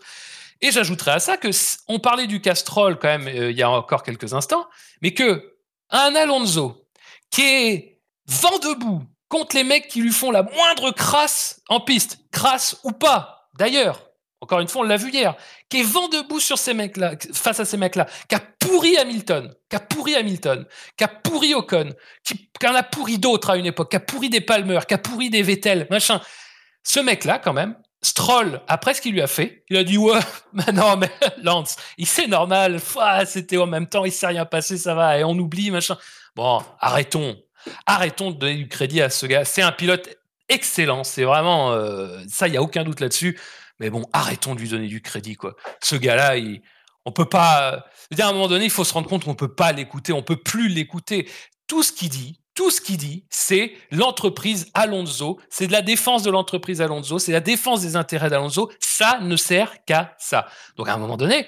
Et 0.61 0.71
j'ajouterais 0.71 1.11
à 1.11 1.19
ça 1.19 1.37
que 1.37 1.49
on 1.87 1.99
parlait 1.99 2.25
du 2.25 2.41
Castrol 2.41 2.97
quand 2.97 3.07
même 3.07 3.27
euh, 3.27 3.51
il 3.51 3.57
y 3.57 3.61
a 3.61 3.69
encore 3.69 4.01
quelques 4.01 4.33
instants, 4.33 4.67
mais 5.03 5.13
que 5.13 5.53
un 5.91 6.15
Alonso 6.15 6.87
qui 7.29 7.43
est 7.43 7.98
vent 8.29 8.59
debout 8.59 9.03
contre 9.27 9.55
les 9.55 9.63
mecs 9.63 9.87
qui 9.87 10.01
lui 10.01 10.11
font 10.11 10.31
la 10.31 10.43
moindre 10.43 10.91
crasse 10.91 11.61
en 11.67 11.79
piste, 11.79 12.19
crasse 12.31 12.79
ou 12.83 12.91
pas, 12.91 13.49
d'ailleurs, 13.57 14.09
encore 14.41 14.59
une 14.59 14.69
fois, 14.69 14.81
on 14.81 14.85
l'a 14.85 14.97
vu 14.97 15.11
hier, 15.11 15.35
qui 15.69 15.81
est 15.81 15.83
vent 15.83 16.07
debout 16.07 16.39
sur 16.39 16.57
ces 16.57 16.73
mecs-là, 16.73 17.13
face 17.33 17.59
à 17.59 17.65
ces 17.65 17.75
mecs-là, 17.75 18.07
qui 18.27 18.35
a 18.35 18.39
pourri 18.39 18.97
Hamilton, 18.97 19.53
qui 19.69 19.75
a 19.75 19.79
pourri 19.79 20.15
Hamilton, 20.15 20.65
qui 20.97 21.05
pourri 21.23 21.53
Ocon, 21.53 21.93
qui, 22.23 22.49
en 22.65 22.75
a 22.75 22.83
pourri 22.83 23.19
d'autres 23.19 23.49
à 23.49 23.57
une 23.57 23.65
époque, 23.65 23.91
qui 23.91 23.97
a 23.97 23.99
pourri 23.99 24.29
des 24.29 24.41
Palmer, 24.41 24.79
qui 24.87 24.93
a 24.93 24.97
pourri 24.97 25.29
des 25.29 25.43
Vettel, 25.43 25.87
machin. 25.89 26.21
Ce 26.83 27.01
mec-là, 27.01 27.39
quand 27.39 27.51
même, 27.51 27.75
Stroll, 28.01 28.61
après 28.69 28.93
ce 28.93 29.01
qu'il 29.01 29.11
lui 29.11 29.21
a 29.21 29.27
fait, 29.27 29.65
il 29.69 29.75
a 29.75 29.83
dit 29.83 29.97
ouais, 29.97 30.19
mais 30.53 30.71
non, 30.71 30.95
mais 30.95 31.11
Lance, 31.43 31.75
il 31.97 32.07
c'est 32.07 32.27
normal, 32.27 32.79
c'était 33.25 33.57
en 33.57 33.67
même 33.67 33.87
temps, 33.87 34.05
il 34.05 34.11
s'est 34.11 34.27
rien 34.27 34.45
passé, 34.45 34.77
ça 34.77 34.95
va, 34.95 35.17
et 35.17 35.25
on 35.25 35.37
oublie, 35.37 35.69
machin. 35.69 35.97
Bon, 36.35 36.63
arrêtons, 36.79 37.35
arrêtons 37.85 38.31
de 38.31 38.37
donner 38.37 38.55
du 38.55 38.67
crédit 38.67 39.01
à 39.01 39.09
ce 39.09 39.25
gars. 39.25 39.45
C'est 39.45 39.61
un 39.61 39.71
pilote 39.71 40.09
excellent, 40.49 41.03
c'est 41.03 41.23
vraiment 41.23 41.71
euh, 41.71 42.19
ça, 42.27 42.47
il 42.47 42.53
y 42.53 42.57
a 42.57 42.61
aucun 42.61 42.83
doute 42.83 42.99
là-dessus. 42.99 43.39
Mais 43.79 43.89
bon, 43.89 44.03
arrêtons 44.11 44.55
de 44.55 44.59
lui 44.59 44.69
donner 44.69 44.87
du 44.87 45.01
crédit, 45.01 45.35
quoi. 45.35 45.55
Ce 45.81 45.95
gars-là, 45.95 46.37
il, 46.37 46.61
on 47.05 47.11
peut 47.11 47.25
pas. 47.25 47.85
dire, 48.11 48.25
à 48.25 48.29
un 48.29 48.33
moment 48.33 48.47
donné, 48.47 48.65
il 48.65 48.71
faut 48.71 48.83
se 48.83 48.93
rendre 48.93 49.07
compte 49.07 49.23
qu'on 49.23 49.35
peut 49.35 49.53
pas 49.53 49.71
l'écouter, 49.71 50.11
on 50.13 50.23
peut 50.23 50.41
plus 50.41 50.67
l'écouter. 50.67 51.29
Tout 51.67 51.83
ce 51.83 51.91
qu'il 51.91 52.09
dit, 52.09 52.39
tout 52.55 52.71
ce 52.71 52.81
qu'il 52.81 52.97
dit, 52.97 53.25
c'est 53.29 53.73
l'entreprise 53.91 54.69
Alonso, 54.73 55.39
c'est 55.49 55.67
de 55.67 55.71
la 55.71 55.81
défense 55.81 56.23
de 56.23 56.31
l'entreprise 56.31 56.81
Alonso, 56.81 57.17
c'est 57.19 57.31
la 57.31 57.39
défense 57.39 57.81
des 57.81 57.95
intérêts 57.95 58.29
d'Alonso. 58.29 58.69
Ça 58.79 59.19
ne 59.21 59.35
sert 59.37 59.85
qu'à 59.85 60.15
ça. 60.17 60.47
Donc 60.75 60.89
à 60.89 60.93
un 60.93 60.97
moment 60.97 61.15
donné, 61.15 61.47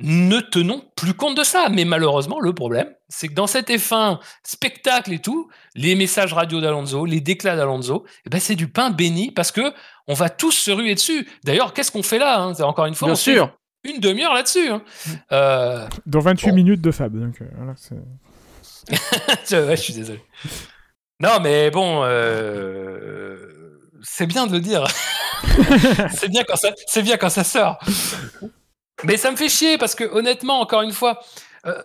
ne 0.00 0.38
tenons 0.40 0.82
plus 0.96 1.14
compte 1.14 1.36
de 1.36 1.42
ça. 1.44 1.68
Mais 1.70 1.84
malheureusement, 1.84 2.40
le 2.40 2.52
problème, 2.54 2.88
c'est 3.08 3.28
que 3.28 3.34
dans 3.34 3.46
cet 3.46 3.68
F1 3.70 4.18
spectacle 4.44 5.12
et 5.12 5.18
tout, 5.18 5.48
les 5.74 5.94
messages 5.96 6.32
radio 6.32 6.60
d'Alonso, 6.60 7.04
les 7.04 7.20
déclats 7.20 7.56
d'Alonso, 7.56 8.04
eh 8.26 8.30
ben 8.30 8.38
c'est 8.40 8.54
du 8.54 8.68
pain 8.68 8.90
béni 8.90 9.30
parce 9.32 9.50
que 9.52 9.72
on 10.06 10.14
va 10.14 10.30
tous 10.30 10.52
se 10.52 10.70
ruer 10.70 10.94
dessus. 10.94 11.28
D'ailleurs, 11.44 11.72
qu'est-ce 11.74 11.90
qu'on 11.90 12.02
fait 12.02 12.18
là 12.18 12.40
hein? 12.40 12.52
Encore 12.60 12.86
une 12.86 12.94
fois, 12.94 13.06
Bien 13.08 13.12
on 13.14 13.16
fait 13.16 13.34
sûr. 13.34 13.50
une 13.84 14.00
demi-heure 14.00 14.34
là-dessus. 14.34 14.68
hein. 14.70 14.82
Euh, 15.32 15.86
Dans 16.06 16.20
28 16.20 16.50
Bon. 16.50 16.54
minutes 16.56 16.80
de 16.80 16.90
Fab. 16.90 17.18
Donc, 17.18 17.40
euh, 17.42 17.46
voilà, 17.56 17.74
ouais, 19.68 19.76
je 19.76 19.82
suis 19.82 19.92
désolé. 19.94 20.22
Non, 21.20 21.40
mais 21.42 21.70
bon, 21.70 22.02
euh, 22.04 23.36
c'est 24.02 24.26
bien 24.26 24.46
de 24.46 24.52
le 24.52 24.60
dire. 24.60 24.84
c'est 26.14 26.28
bien 26.28 26.42
quand 26.44 26.56
ça, 26.56 26.70
c'est 26.86 27.02
bien 27.02 27.16
quand 27.16 27.28
ça 27.28 27.44
sort. 27.44 27.78
Mais 29.04 29.16
ça 29.16 29.30
me 29.30 29.36
fait 29.36 29.48
chier 29.48 29.78
parce 29.78 29.94
que 29.94 30.04
honnêtement, 30.04 30.60
encore 30.60 30.82
une 30.82 30.92
fois, 30.92 31.20
euh, 31.66 31.82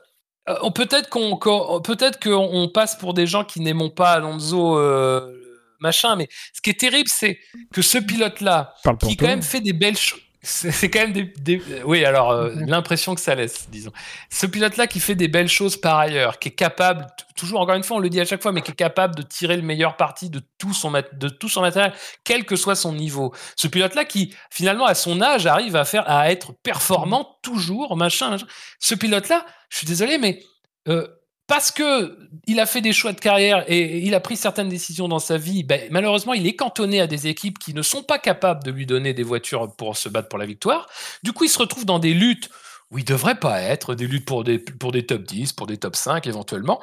euh, 0.50 0.70
peut-être 0.72 1.10
qu'on, 1.10 2.70
passe 2.74 2.96
pour 2.96 3.14
des 3.14 3.28
gens 3.28 3.44
qui 3.44 3.60
n'aimons 3.62 3.90
pas 3.90 4.12
Alonso, 4.12 4.78
euh, 4.78 5.32
machin. 5.80 6.16
Mais 6.16 6.28
ce 6.54 6.62
qui 6.62 6.72
est 6.72 6.80
terrible, 6.80 7.10
c'est 7.10 7.40
que 7.74 7.82
ce 7.82 7.98
pilote-là, 7.98 8.76
qui 9.02 9.16
quand 9.16 9.28
même 9.28 9.44
fait 9.44 9.62
des 9.62 9.74
belles 9.74 9.98
choses. 9.98 10.20
C'est 10.46 10.90
quand 10.90 11.00
même 11.00 11.14
des, 11.14 11.24
des- 11.40 11.62
oui 11.86 12.04
alors 12.04 12.32
euh, 12.32 12.54
l'impression 12.68 13.16
que 13.16 13.22
ça 13.22 13.34
laisse 13.34 13.70
disons. 13.70 13.92
Ce 14.30 14.46
pilote 14.46 14.76
là 14.76 14.88
qui 14.88 15.00
fait 15.00 15.16
des 15.16 15.30
belles 15.30 15.48
choses 15.48 15.78
par 15.78 15.98
ailleurs 15.98 16.38
qui 16.38 16.50
est 16.50 16.54
capable 16.54 17.08
toujours 17.38 17.62
encore 17.62 17.76
une 17.76 17.84
fois 17.84 17.96
on 17.96 18.00
le 18.02 18.10
dit 18.10 18.20
à 18.20 18.26
chaque 18.26 18.42
fois 18.44 18.52
mais 18.52 18.62
qui 18.62 18.72
est 18.72 18.76
capable 18.76 19.16
de 19.16 19.22
tirer 19.22 19.56
le 19.56 19.62
meilleur 19.64 19.96
parti 19.96 20.30
de 20.30 20.42
tout 20.58 20.74
son 20.74 20.90
mat- 20.90 21.18
de 21.18 21.30
tout 21.30 21.48
son 21.48 21.62
matériel 21.62 21.94
quel 22.26 22.44
que 22.46 22.58
soit 22.58 22.76
son 22.76 22.92
niveau. 22.92 23.34
Ce 23.56 23.68
pilote 23.70 23.96
là 23.96 24.04
qui 24.04 24.36
finalement 24.52 24.86
à 24.86 24.96
son 24.96 25.22
âge 25.22 25.46
arrive 25.46 25.78
à 25.78 25.86
faire 25.86 26.04
à 26.10 26.30
être 26.30 26.52
performant 26.62 27.40
toujours 27.42 27.96
machin, 27.96 28.30
machin. 28.32 28.46
ce 28.80 28.96
pilote 28.96 29.30
là 29.30 29.46
je 29.70 29.78
suis 29.78 29.88
désolé 29.88 30.18
mais 30.18 30.44
euh, 30.90 31.08
parce 31.48 31.72
que 31.72 32.18
il 32.48 32.60
a 32.60 32.66
fait 32.66 32.82
des 32.82 32.94
choix 32.94 33.12
de 33.12 33.20
carrière 33.20 33.66
et 33.68 34.00
il 34.00 34.16
a 34.16 34.20
pris 34.20 34.38
certaines 34.38 34.70
décisions 34.70 35.08
dans 35.08 35.20
sa 35.20 35.38
vie, 35.38 35.64
ben, 35.64 35.82
malheureusement, 35.92 36.34
il 36.34 36.48
est 36.48 36.56
cantonné 36.56 37.02
à 37.02 37.08
des 37.08 37.28
équipes 37.28 37.60
qui 37.60 37.74
ne 37.74 37.82
sont 37.82 38.04
pas 38.04 38.20
capables 38.20 38.64
de 38.64 38.72
lui 38.72 38.86
donner 38.86 39.14
des 39.14 39.24
voitures 39.24 39.76
pour 39.76 39.98
se 39.98 40.10
battre 40.10 40.30
pour 40.30 40.40
la 40.40 40.46
victoire. 40.46 40.90
Du 41.24 41.34
coup, 41.34 41.44
il 41.44 41.50
se 41.50 41.60
retrouve 41.60 41.86
dans 41.86 42.00
des 42.00 42.14
luttes 42.14 42.50
où 42.92 42.98
il 42.98 43.06
devrait 43.06 43.40
pas 43.40 43.60
être, 43.60 43.96
des 43.96 44.08
luttes 44.08 44.26
pour 44.26 44.44
des, 44.44 44.60
pour 44.60 44.92
des 44.92 45.06
top 45.06 45.24
10, 45.24 45.54
pour 45.54 45.68
des 45.68 45.78
top 45.78 45.96
5 45.96 46.28
éventuellement. 46.28 46.82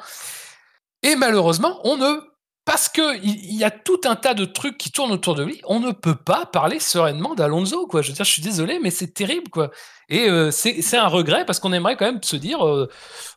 Et 1.03 1.15
malheureusement, 1.15 1.79
on 1.83 1.97
ne 1.97 2.30
parce 2.65 2.89
que 2.89 3.17
il 3.23 3.55
y 3.55 3.63
a 3.63 3.71
tout 3.71 3.99
un 4.05 4.15
tas 4.15 4.33
de 4.33 4.45
trucs 4.45 4.77
qui 4.77 4.91
tournent 4.91 5.11
autour 5.11 5.35
de 5.35 5.43
lui, 5.43 5.61
on 5.65 5.79
ne 5.79 5.91
peut 5.91 6.15
pas 6.15 6.45
parler 6.45 6.79
sereinement 6.79 7.33
d'Alonso, 7.33 7.87
quoi. 7.87 8.01
Je 8.01 8.09
veux 8.09 8.13
dire, 8.13 8.25
je 8.25 8.31
suis 8.31 8.41
désolé, 8.41 8.79
mais 8.79 8.91
c'est 8.91 9.13
terrible, 9.13 9.49
quoi. 9.49 9.71
Et 10.09 10.29
euh, 10.29 10.51
c'est 10.51 10.81
c'est 10.81 10.97
un 10.97 11.07
regret 11.07 11.45
parce 11.45 11.59
qu'on 11.59 11.73
aimerait 11.73 11.97
quand 11.97 12.05
même 12.05 12.21
se 12.21 12.35
dire, 12.35 12.65
euh, 12.65 12.87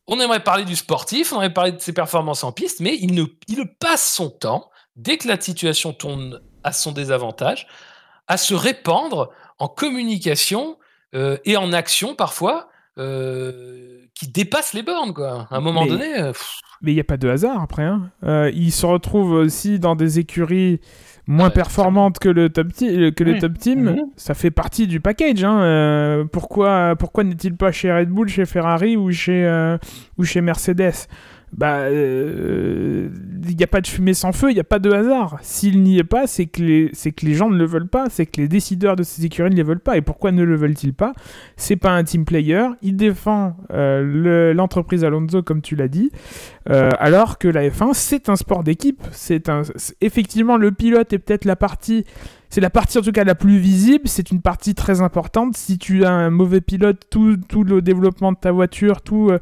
on 0.06 0.20
aimerait 0.20 0.44
parler 0.44 0.64
du 0.64 0.76
sportif, 0.76 1.32
on 1.32 1.36
aimerait 1.36 1.54
parler 1.54 1.72
de 1.72 1.80
ses 1.80 1.92
performances 1.92 2.44
en 2.44 2.52
piste, 2.52 2.80
mais 2.80 2.96
il 3.00 3.14
ne, 3.14 3.24
il 3.48 3.64
passe 3.78 4.12
son 4.12 4.28
temps, 4.30 4.70
dès 4.96 5.16
que 5.16 5.26
la 5.26 5.40
situation 5.40 5.92
tourne 5.92 6.40
à 6.62 6.72
son 6.72 6.92
désavantage, 6.92 7.66
à 8.26 8.36
se 8.36 8.54
répandre 8.54 9.30
en 9.58 9.68
communication 9.68 10.78
euh, 11.14 11.38
et 11.44 11.56
en 11.56 11.72
action 11.72 12.14
parfois 12.14 12.68
qui 14.14 14.28
dépassent 14.28 14.72
les 14.72 14.82
bornes, 14.82 15.12
quoi. 15.12 15.48
À 15.50 15.56
un 15.56 15.60
moment 15.60 15.82
Mais- 15.84 15.90
donné, 15.90 16.14
pff, 16.32 16.60
Mais 16.82 16.92
il 16.92 16.94
n'y 16.94 17.00
a 17.00 17.04
pas 17.04 17.16
de 17.16 17.28
hasard 17.28 17.62
après. 17.62 17.84
Hein. 17.84 18.10
Euh, 18.24 18.50
il 18.54 18.72
se 18.72 18.84
retrouve 18.86 19.32
aussi 19.32 19.78
dans 19.78 19.96
des 19.96 20.18
écuries 20.18 20.80
moins 21.26 21.48
Ouais, 21.48 21.52
performantes 21.54 22.18
que 22.18 22.28
le 22.28 22.50
top, 22.50 22.68
le 22.80 23.38
top 23.38 23.58
team. 23.58 23.84
Mhm. 23.84 23.96
Ça 24.16 24.34
fait 24.34 24.50
partie 24.50 24.86
du 24.86 25.00
package. 25.00 25.44
Hein. 25.44 25.60
Euh, 25.60 26.24
pourquoi 26.24 26.96
pourquoi 26.96 27.24
n'est-il 27.24 27.56
pas 27.56 27.72
chez 27.72 27.92
Red 27.92 28.10
Bull, 28.10 28.28
chez 28.28 28.44
Ferrari 28.44 28.96
ou 28.96 29.10
chez, 29.12 29.46
euh, 29.46 29.78
ou 30.18 30.24
chez 30.24 30.40
Mercedes? 30.40 31.08
Bah, 31.56 31.82
euh, 31.82 33.08
il 33.48 33.56
n'y 33.56 33.62
a 33.62 33.68
pas 33.68 33.80
de 33.80 33.86
fumée 33.86 34.14
sans 34.14 34.32
feu, 34.32 34.50
il 34.50 34.54
n'y 34.54 34.60
a 34.60 34.64
pas 34.64 34.78
de 34.78 34.90
hasard. 34.90 35.38
S'il 35.42 35.82
n'y 35.82 35.98
est 35.98 36.04
pas, 36.04 36.26
c'est 36.26 36.46
que, 36.46 36.62
les, 36.62 36.90
c'est 36.92 37.12
que 37.12 37.24
les 37.26 37.34
gens 37.34 37.48
ne 37.48 37.56
le 37.56 37.64
veulent 37.64 37.88
pas, 37.88 38.06
c'est 38.10 38.26
que 38.26 38.40
les 38.40 38.48
décideurs 38.48 38.96
de 38.96 39.02
ces 39.02 39.24
écuries 39.24 39.50
ne 39.50 39.54
les 39.56 39.62
veulent 39.62 39.78
pas. 39.80 39.96
Et 39.96 40.02
pourquoi 40.02 40.32
ne 40.32 40.42
le 40.42 40.56
veulent-ils 40.56 40.94
pas? 40.94 41.12
C'est 41.56 41.76
pas 41.76 41.90
un 41.90 42.02
team 42.02 42.24
player, 42.24 42.66
il 42.82 42.96
défend 42.96 43.56
euh, 43.72 44.02
le- 44.02 44.52
l'entreprise 44.52 45.04
Alonso, 45.04 45.42
comme 45.42 45.62
tu 45.62 45.76
l'as 45.76 45.88
dit, 45.88 46.10
euh, 46.70 46.90
alors 46.98 47.38
que 47.38 47.46
la 47.48 47.68
F1, 47.68 47.90
c'est 47.92 48.28
un 48.28 48.36
sport 48.36 48.64
d'équipe. 48.64 49.02
C'est 49.12 49.48
un, 49.48 49.62
effectivement, 50.00 50.56
le 50.56 50.72
pilote 50.72 51.12
est 51.12 51.18
peut-être 51.18 51.44
la 51.44 51.56
partie 51.56 52.04
c'est 52.50 52.60
la 52.60 52.70
partie 52.70 52.98
en 52.98 53.02
tout 53.02 53.10
cas 53.10 53.24
la 53.24 53.34
plus 53.34 53.58
visible, 53.58 54.06
c'est 54.06 54.30
une 54.30 54.40
partie 54.40 54.76
très 54.76 55.00
importante. 55.00 55.56
Si 55.56 55.76
tu 55.76 56.04
as 56.04 56.12
un 56.12 56.30
mauvais 56.30 56.60
pilote, 56.60 57.02
tout, 57.10 57.36
tout 57.48 57.64
le 57.64 57.82
développement 57.82 58.30
de 58.30 58.36
ta 58.36 58.52
voiture, 58.52 59.02
tout, 59.02 59.30
euh, 59.30 59.40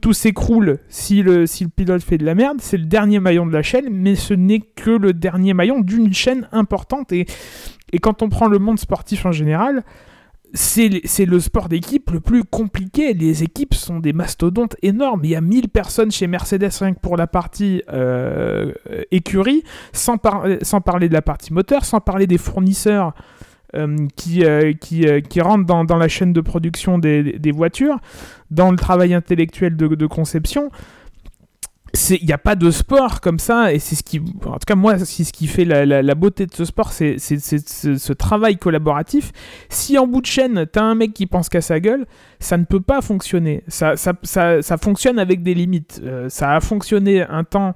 tout, 0.00 0.12
s'écroule 0.12 0.78
si 0.88 1.22
le, 1.22 1.44
pilote 1.74 2.02
fait 2.02 2.18
de 2.18 2.24
la 2.24 2.34
merde. 2.34 2.58
C'est 2.60 2.76
le 2.76 2.86
dernier 2.86 3.20
maillon 3.20 3.46
de 3.46 3.52
la 3.52 3.62
chaîne, 3.62 3.86
mais 3.90 4.14
ce 4.14 4.34
n'est 4.34 4.60
que 4.60 4.90
le 4.90 5.12
dernier 5.12 5.54
maillon 5.54 5.80
d'une 5.80 6.12
chaîne 6.12 6.48
importante. 6.52 7.12
Et, 7.12 7.26
quand 8.00 8.22
on 8.22 8.28
prend 8.28 8.48
le 8.48 8.58
monde 8.58 8.78
sportif 8.78 9.26
en 9.26 9.32
général, 9.32 9.84
c'est 10.54 11.24
le 11.26 11.40
sport 11.40 11.68
d'équipe 11.68 12.10
le 12.10 12.20
plus 12.20 12.44
compliqué. 12.44 13.14
Les 13.14 13.42
équipes 13.42 13.74
sont 13.74 14.00
des 14.00 14.12
mastodontes 14.12 14.76
énormes. 14.82 15.22
Il 15.24 15.30
y 15.30 15.36
a 15.36 15.40
1000 15.40 15.68
personnes 15.68 16.10
chez 16.10 16.26
Mercedes 16.26 16.70
rien 16.80 16.94
pour 16.94 17.16
la 17.16 17.26
partie 17.26 17.82
euh, 17.92 18.72
écurie, 19.10 19.62
sans, 19.92 20.18
par- 20.18 20.44
sans 20.62 20.80
parler 20.80 21.08
de 21.08 21.14
la 21.14 21.22
partie 21.22 21.52
moteur, 21.52 21.84
sans 21.84 22.00
parler 22.00 22.26
des 22.26 22.38
fournisseurs 22.38 23.14
qui, 24.16 24.44
euh, 24.44 24.72
qui, 24.72 25.06
euh, 25.06 25.20
qui 25.20 25.40
rentrent 25.40 25.66
dans, 25.66 25.84
dans 25.84 25.96
la 25.96 26.08
chaîne 26.08 26.32
de 26.32 26.40
production 26.40 26.98
des, 26.98 27.38
des 27.38 27.52
voitures, 27.52 27.98
dans 28.50 28.70
le 28.70 28.76
travail 28.76 29.14
intellectuel 29.14 29.76
de, 29.76 29.88
de 29.88 30.06
conception. 30.06 30.70
Il 32.08 32.24
n'y 32.24 32.32
a 32.32 32.38
pas 32.38 32.54
de 32.54 32.70
sport 32.70 33.20
comme 33.20 33.38
ça, 33.38 33.70
et 33.74 33.78
c'est 33.78 33.96
ce 33.96 34.02
qui, 34.02 34.18
en 34.18 34.52
tout 34.52 34.58
cas 34.66 34.74
moi, 34.74 34.98
c'est 35.00 35.24
ce 35.24 35.32
qui 35.32 35.46
fait 35.46 35.66
la, 35.66 35.84
la- 35.84 36.14
beauté 36.14 36.46
de 36.46 36.54
ce 36.54 36.64
sport, 36.64 36.90
c'est 36.90 37.18
ce, 37.18 38.12
travail 38.14 38.56
collaboratif. 38.56 39.30
Si 39.68 39.98
en 39.98 40.06
bout 40.06 40.22
de 40.22 40.26
chaîne, 40.26 40.64
t'as 40.72 40.82
un 40.84 40.94
mec 40.94 41.12
qui 41.12 41.26
pense 41.26 41.50
qu'à 41.50 41.60
sa 41.60 41.80
gueule, 41.80 42.06
ça 42.40 42.56
ne 42.56 42.64
peut 42.64 42.80
pas 42.80 43.02
fonctionner. 43.02 43.62
Ça, 43.68 43.96
ça, 43.96 44.14
ça, 44.22 44.62
ça 44.62 44.78
fonctionne 44.78 45.18
avec 45.18 45.42
des 45.42 45.52
limites. 45.52 46.00
Euh, 46.02 46.30
ça 46.30 46.54
a 46.54 46.60
fonctionné 46.60 47.22
un 47.22 47.44
temps 47.44 47.74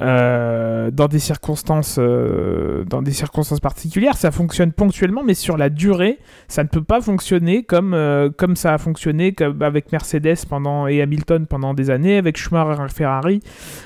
euh, 0.00 0.90
dans 0.90 1.06
des 1.06 1.18
circonstances, 1.18 1.96
euh, 1.98 2.82
dans 2.84 3.02
des 3.02 3.12
circonstances 3.12 3.60
particulières. 3.60 4.16
Ça 4.16 4.30
fonctionne 4.30 4.72
ponctuellement, 4.72 5.22
mais 5.22 5.34
sur 5.34 5.58
la 5.58 5.68
durée, 5.68 6.18
ça 6.48 6.62
ne 6.62 6.68
peut 6.68 6.82
pas 6.82 7.02
fonctionner 7.02 7.62
comme, 7.62 7.92
euh, 7.92 8.30
comme 8.30 8.56
ça 8.56 8.72
a 8.72 8.78
fonctionné 8.78 9.34
avec 9.60 9.92
Mercedes 9.92 10.46
pendant, 10.48 10.86
et 10.86 11.02
Hamilton 11.02 11.46
pendant 11.46 11.74
des 11.74 11.90
années, 11.90 12.16
avec 12.16 12.38
Schumacher 12.38 12.82
et 12.82 12.88
Ferrari, 12.88 13.40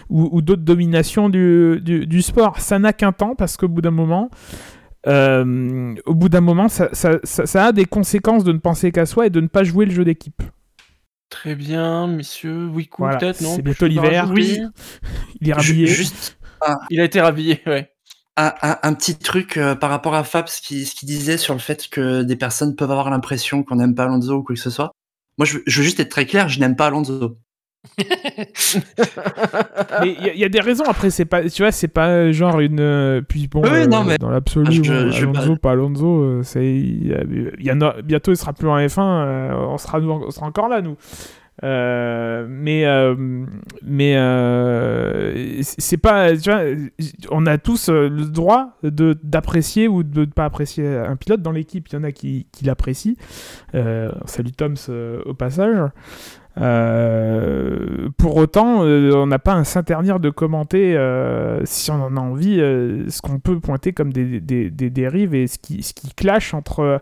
ou, 0.08 0.40
d'autres 0.42 0.62
dominations 0.62 1.28
du, 1.28 1.80
du, 1.82 2.22
sport. 2.22 2.60
Ça 2.60 2.78
n'a 2.78 2.92
qu'un 2.92 3.12
temps, 3.12 3.34
parce 3.34 3.56
qu'au 3.56 3.68
bout 3.68 3.80
d'un 3.80 3.90
moment, 3.90 4.30
au 5.06 6.14
bout 6.14 6.28
d'un 6.28 6.40
moment, 6.40 6.68
ça 6.68 7.64
a 7.64 7.72
des 7.72 7.84
conséquences 7.84 8.44
de 8.44 8.52
ne 8.52 8.58
penser 8.58 8.92
qu'à 8.92 9.06
soi 9.06 9.26
et 9.26 9.30
de 9.30 9.40
ne 9.40 9.48
pas 9.48 9.64
jouer 9.64 9.86
le 9.86 9.92
jeu 9.92 10.04
d'équipe. 10.04 10.42
Très 11.28 11.55
bien, 11.57 12.07
messieurs. 12.07 12.69
Oui, 12.73 12.89
Voilà, 12.98 13.16
peut-être, 13.19 13.40
non? 13.40 13.55
c'est 13.57 13.62
bientôt 13.62 13.86
l'hiver. 13.86 14.28
rajouter 14.28 14.62
Il 15.40 15.48
est 15.48 15.53
rhabillé. 15.53 15.86
Juste 15.86 16.39
Il 16.90 17.01
a 17.01 17.05
été 17.05 17.20
rhabillé, 17.20 17.62
ouais. 17.66 17.90
un, 18.36 18.53
un- 18.62 18.78
un 18.82 18.94
petit 18.94 19.16
truc 19.19 19.57
euh, 19.57 19.74
par 19.74 19.90
rapport 19.90 20.15
à 20.15 20.24
Fab, 20.24 20.47
ce 20.48 20.61
qu'il 20.61 20.86
ce 20.86 20.94
qu'il 20.94 21.09
disait 21.09 21.39
sur 21.39 21.55
le 21.55 21.61
fait 21.61 21.89
que 21.89 22.23
des 22.23 22.36
personnes 22.36 22.77
peuvent 22.77 22.90
avoir 22.90 23.11
l'impression 23.11 23.62
qu'on 23.65 23.77
n'aime 23.77 23.94
pas 23.94 24.05
Alonso 24.05 24.35
ou 24.36 24.43
quoi 24.43 24.55
que 24.55 24.61
ce 24.61 24.70
soit. 24.70 24.93
Moi, 25.39 25.47
je, 25.47 25.59
veux- 25.59 25.65
je 25.66 25.78
veux 25.81 25.85
juste 25.85 26.01
être 26.01 26.11
très 26.11 26.27
clair, 26.27 26.48
je 26.48 26.61
n'aime 26.61 26.77
pas 26.77 26.86
Alonso. 26.86 27.39
Mais 30.00 30.14
il 30.18 30.26
y, 30.26 30.30
a- 30.30 30.34
il 30.34 30.40
y 30.40 30.44
a 30.44 30.48
des 30.48 30.60
raisons 30.60 30.84
après, 30.86 31.10
c'est 31.10 31.24
pas, 31.24 31.48
tu 31.48 31.62
vois, 31.62 31.72
c'est 31.72 31.88
pas 31.88 32.08
euh, 32.08 32.32
genre 32.32 32.60
une. 32.60 32.80
euh, 32.80 33.20
puis 33.26 33.48
bon, 33.48 33.62
Oui, 33.62 33.68
euh, 33.72 33.86
non, 33.86 34.04
mais- 34.04 34.18
dans 34.18 34.30
l'absolu, 34.30 34.82
Ah, 34.86 35.04
bon, 35.04 35.12
Alonso, 35.12 35.56
pas 35.56 35.70
Alonso, 35.72 36.42
c'est, 36.42 36.64
il 36.66 37.54
y 37.60 37.70
en 37.72 37.80
a- 37.80 38.00
bientôt 38.02 38.32
il 38.32 38.36
sera 38.36 38.52
plus 38.52 38.68
en 38.68 38.76
F1, 38.78 39.00
euh, 39.02 39.52
on, 39.54 39.78
sera, 39.78 40.00
nous- 40.00 40.10
on 40.10 40.30
sera 40.30 40.46
encore 40.46 40.68
là, 40.68 40.80
nous. 40.82 40.96
Euh, 41.64 42.46
mais 42.50 42.84
mais 43.82 44.12
c'est 45.62 45.96
pas 45.96 46.36
tu 46.36 46.50
vois 46.50 46.60
on 47.30 47.46
a 47.46 47.56
tous 47.56 47.88
le 47.88 48.26
droit 48.26 48.76
de 48.82 49.16
d'apprécier 49.22 49.88
ou 49.88 50.02
de 50.02 50.20
ne 50.20 50.24
pas 50.26 50.44
apprécier 50.44 50.86
un 50.86 51.16
pilote 51.16 51.40
dans 51.40 51.52
l'équipe 51.52 51.88
il 51.88 51.94
y 51.94 51.98
en 51.98 52.04
a 52.04 52.12
qui, 52.12 52.46
qui 52.52 52.66
l'apprécient 52.66 53.14
salut 54.26 54.52
Toms 54.52 54.74
au 55.24 55.32
passage 55.32 55.78
euh, 56.58 58.08
pour 58.18 58.36
autant, 58.36 58.82
euh, 58.84 59.12
on 59.14 59.26
n'a 59.26 59.38
pas 59.38 59.54
à 59.54 59.64
s'interdire 59.64 60.20
de 60.20 60.30
commenter, 60.30 60.96
euh, 60.96 61.60
si 61.64 61.90
on 61.90 62.02
en 62.02 62.16
a 62.16 62.20
envie, 62.20 62.60
euh, 62.60 63.08
ce 63.08 63.20
qu'on 63.20 63.38
peut 63.38 63.60
pointer 63.60 63.92
comme 63.92 64.12
des, 64.12 64.40
des- 64.40 64.70
dérives 64.90 65.34
et 65.34 65.46
ce 65.46 65.58
qui, 65.58 65.82
ce 65.82 65.92
qui 65.92 66.14
clash 66.14 66.54
entre, 66.54 67.00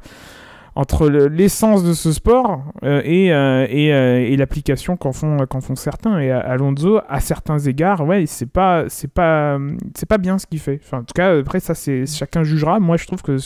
entre 0.77 1.09
le- 1.09 1.29
l'essence 1.29 1.85
de 1.85 1.93
ce 1.93 2.13
sport 2.13 2.65
euh, 2.83 3.01
et, 3.05 3.33
euh, 3.33 3.67
et, 3.71 3.93
euh, 3.95 4.19
et 4.19 4.37
l'application 4.37 4.97
qu'en 4.97 5.13
font, 5.13 5.37
certains. 5.77 6.19
Et 6.19 6.31
Alonso, 6.33 7.01
à 7.09 7.21
certains 7.21 7.59
égards, 7.59 8.05
ouais, 8.07 8.27
c'est 8.27 8.51
pas, 8.51 8.85
c'est 8.89 9.13
pas, 9.13 9.59
c'est 9.97 10.09
pas 10.09 10.19
bien 10.19 10.39
ce 10.39 10.47
qu'il 10.47 10.59
fait. 10.59 10.81
Enfin, 10.83 10.99
en 10.99 11.05
tout 11.05 11.15
cas, 11.15 11.39
après, 11.39 11.61
ça, 11.61 11.75
c'est, 11.75 12.07
chacun 12.07 12.43
jugera. 12.43 12.81
Moi, 12.81 12.97
je 12.97 13.07
trouve 13.07 13.23
que 13.23 13.37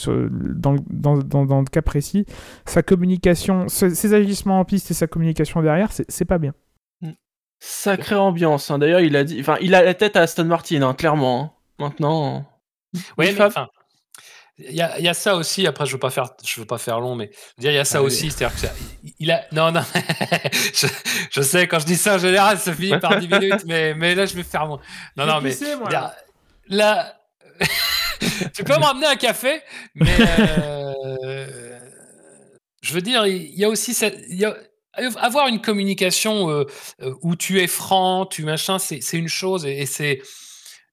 dans, 0.54 0.76
dans, 0.88 1.18
dans, 1.18 1.44
dans 1.44 1.58
le 1.60 1.66
cas 1.66 1.82
précis, 1.82 2.24
sa 2.64 2.82
communication, 2.82 3.68
ses, 3.68 3.94
ses 3.94 4.14
agissements 4.14 4.60
en 4.60 4.64
piste 4.64 4.90
et 4.90 4.94
sa 4.94 5.06
communication 5.06 5.60
derrière, 5.62 5.90
c'est, 5.92 6.24
pas 6.24 6.38
bien. 6.38 6.54
Sacrée 7.60 8.14
ambiance. 8.14 8.70
hein. 8.70 8.78
D'ailleurs, 8.78 9.00
il 9.00 9.16
a 9.16 9.24
dit, 9.24 9.38
enfin, 9.40 9.56
il 9.60 9.74
a 9.74 9.82
la 9.82 9.94
tête 9.94 10.16
à 10.16 10.22
Aston 10.22 10.44
Martin, 10.44 10.82
hein, 10.82 10.94
clairement. 10.94 11.40
hein. 11.42 11.50
Maintenant. 11.80 12.46
Oui, 12.94 13.00
mais 13.18 13.32
Fab 13.32 13.48
enfin, 13.48 13.68
il 14.58 14.74
y 14.74 14.80
a, 14.82 14.98
il 14.98 15.04
y 15.04 15.08
a 15.08 15.14
ça 15.14 15.36
aussi. 15.36 15.66
Après, 15.66 15.86
je 15.86 15.92
veux 15.92 15.98
pas 15.98 16.10
faire, 16.10 16.30
je 16.44 16.60
veux 16.60 16.66
pas 16.66 16.78
faire 16.78 16.98
long, 17.00 17.14
mais 17.14 17.30
je 17.32 17.38
veux 17.56 17.60
dire, 17.62 17.70
il 17.72 17.74
y 17.76 17.78
a 17.78 17.84
ça 17.84 17.98
Allez. 17.98 18.06
aussi. 18.06 18.30
C'est-à-dire 18.30 18.54
que 18.54 18.60
ça- 18.66 18.74
il 19.18 19.30
a, 19.30 19.44
non, 19.52 19.70
non. 19.72 19.82
je, 20.74 20.86
je 21.30 21.42
sais 21.42 21.66
quand 21.68 21.78
je 21.78 21.86
dis 21.86 21.96
ça 21.96 22.16
en 22.16 22.18
général, 22.18 22.58
ça 22.58 22.74
finit 22.74 22.98
par 22.98 23.18
10 23.18 23.28
minutes, 23.28 23.64
mais, 23.66 23.94
mais 23.94 24.14
là, 24.14 24.26
je 24.26 24.34
vais 24.34 24.42
faire 24.42 24.66
moins. 24.66 24.80
Non, 25.16 25.26
non, 25.26 25.40
mais 25.40 25.54
là, 25.90 26.14
là- 26.68 27.14
tu 28.54 28.64
peux 28.64 28.74
me 28.76 28.84
ramener 28.84 29.06
un 29.06 29.16
café, 29.16 29.60
mais 29.94 30.10
euh, 30.40 31.78
je 32.82 32.92
veux 32.92 33.00
dire, 33.00 33.26
il 33.26 33.54
y 33.58 33.64
a 33.64 33.68
aussi 33.68 33.94
cette, 33.94 34.18
il 34.28 34.36
y 34.38 34.44
a- 34.44 34.56
avoir 35.20 35.46
une 35.48 35.60
communication 35.60 36.50
euh, 36.50 36.64
euh, 37.02 37.14
où 37.22 37.36
tu 37.36 37.60
es 37.60 37.66
franc, 37.68 38.26
tu 38.26 38.42
machin, 38.44 38.78
c'est 38.80 39.00
c'est 39.00 39.16
une 39.16 39.28
chose 39.28 39.64
et, 39.66 39.78
et 39.82 39.86
c'est 39.86 40.20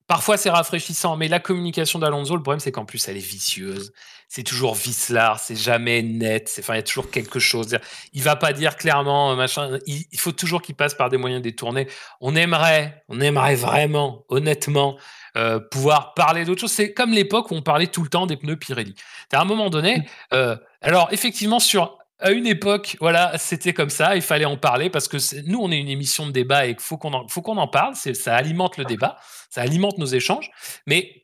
parfois 0.07 0.37
c'est 0.37 0.49
rafraîchissant, 0.49 1.15
mais 1.17 1.27
la 1.27 1.39
communication 1.39 1.99
d'Alonso, 1.99 2.35
le 2.35 2.41
problème 2.43 2.59
c'est 2.59 2.71
qu'en 2.71 2.85
plus 2.85 3.07
elle 3.07 3.17
est 3.17 3.19
vicieuse. 3.19 3.91
C'est 4.27 4.43
toujours 4.43 4.73
vicelard, 4.73 5.39
c'est 5.39 5.55
jamais 5.55 6.01
net. 6.01 6.49
c'est- 6.49 6.61
Enfin, 6.61 6.73
il 6.73 6.77
y 6.77 6.79
a 6.79 6.83
toujours 6.83 7.11
quelque 7.11 7.37
chose. 7.39 7.77
Il 8.13 8.23
va 8.23 8.35
pas 8.35 8.53
dire 8.53 8.75
clairement 8.75 9.31
euh, 9.31 9.35
machin. 9.35 9.77
Il, 9.85 10.03
il 10.11 10.19
faut 10.19 10.31
toujours 10.31 10.63
qu'il 10.63 10.73
passe 10.75 10.95
par 10.95 11.09
des 11.09 11.17
moyens 11.17 11.43
détournés. 11.43 11.87
On 12.21 12.35
aimerait, 12.35 13.03
on 13.07 13.21
aimerait 13.21 13.53
vraiment, 13.55 14.25
honnêtement, 14.29 14.97
euh, 15.37 15.59
pouvoir 15.59 16.15
parler 16.15 16.43
d'autre 16.43 16.61
chose. 16.61 16.71
C'est 16.71 16.91
comme 16.91 17.11
l'époque 17.11 17.51
où 17.51 17.55
on 17.55 17.61
parlait 17.61 17.85
tout 17.87 18.01
le 18.01 18.09
temps 18.09 18.25
des 18.25 18.35
pneus 18.35 18.55
Pirelli. 18.57 18.95
À 19.31 19.41
un 19.41 19.45
moment 19.45 19.69
donné, 19.69 20.07
euh, 20.33 20.57
alors 20.81 21.07
effectivement 21.11 21.59
sur 21.59 21.99
à 22.19 22.31
une 22.31 22.47
époque, 22.47 22.97
voilà, 23.01 23.37
c'était 23.37 23.73
comme 23.73 23.89
ça. 23.89 24.15
Il 24.15 24.21
fallait 24.21 24.45
en 24.45 24.57
parler 24.57 24.89
parce 24.89 25.07
que 25.07 25.17
nous, 25.47 25.59
on 25.59 25.71
est 25.71 25.77
une 25.79 25.89
émission 25.89 26.25
de 26.25 26.31
débat 26.31 26.65
et 26.65 26.73
qu'il 26.75 26.81
faut 26.83 26.97
qu'on 26.97 27.13
en, 27.13 27.27
faut 27.27 27.41
qu'on 27.41 27.57
en 27.57 27.67
parle. 27.67 27.95
Ça 27.95 28.35
alimente 28.35 28.77
le 28.77 28.85
débat, 28.85 29.17
ça 29.49 29.61
alimente 29.61 29.97
nos 29.97 30.05
échanges. 30.05 30.49
Mais 30.87 31.23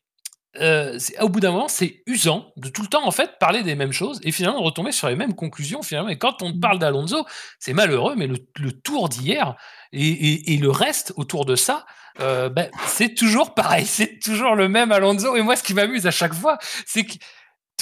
euh, 0.60 1.00
au 1.22 1.30
bout 1.30 1.40
d'un 1.40 1.52
moment, 1.52 1.70
c'est 1.70 2.04
usant 2.08 2.52
de 2.58 2.68
tout 2.68 2.82
le 2.82 2.90
temps 2.90 3.08
en 3.08 3.12
fait 3.12 3.40
parler 3.40 3.64
des 3.64 3.76
mêmes 3.76 3.94
choses 3.94 4.20
et 4.24 4.34
finalement 4.34 4.60
de 4.60 4.66
retomber 4.66 4.92
sur 4.92 5.08
les 5.08 5.16
mêmes 5.16 5.34
conclusions 5.34 5.82
finalement. 5.82 6.10
Et 6.10 6.18
quand 6.18 6.42
on 6.42 6.60
parle 6.60 6.78
d'Alonso, 6.78 7.26
c'est 7.58 7.72
malheureux, 7.74 8.16
mais 8.18 8.28
le, 8.28 8.36
le 8.60 8.72
tour 8.74 9.08
d'hier 9.08 9.56
et, 9.94 10.06
et- 10.10 10.54
et 10.54 10.58
le 10.58 10.70
reste 10.70 11.14
autour 11.16 11.46
de 11.46 11.56
ça, 11.56 11.86
euh, 12.20 12.50
ben, 12.50 12.70
c'est 12.86 13.14
toujours 13.16 13.54
pareil, 13.54 13.86
c'est 13.88 14.20
toujours 14.20 14.56
le 14.56 14.68
même 14.68 14.92
Alonso. 14.92 15.38
Et 15.38 15.42
moi, 15.42 15.56
ce 15.56 15.64
qui 15.64 15.74
m'amuse 15.74 16.06
à 16.06 16.12
chaque 16.12 16.34
fois, 16.34 16.58
c'est 16.86 17.06
que 17.06 17.14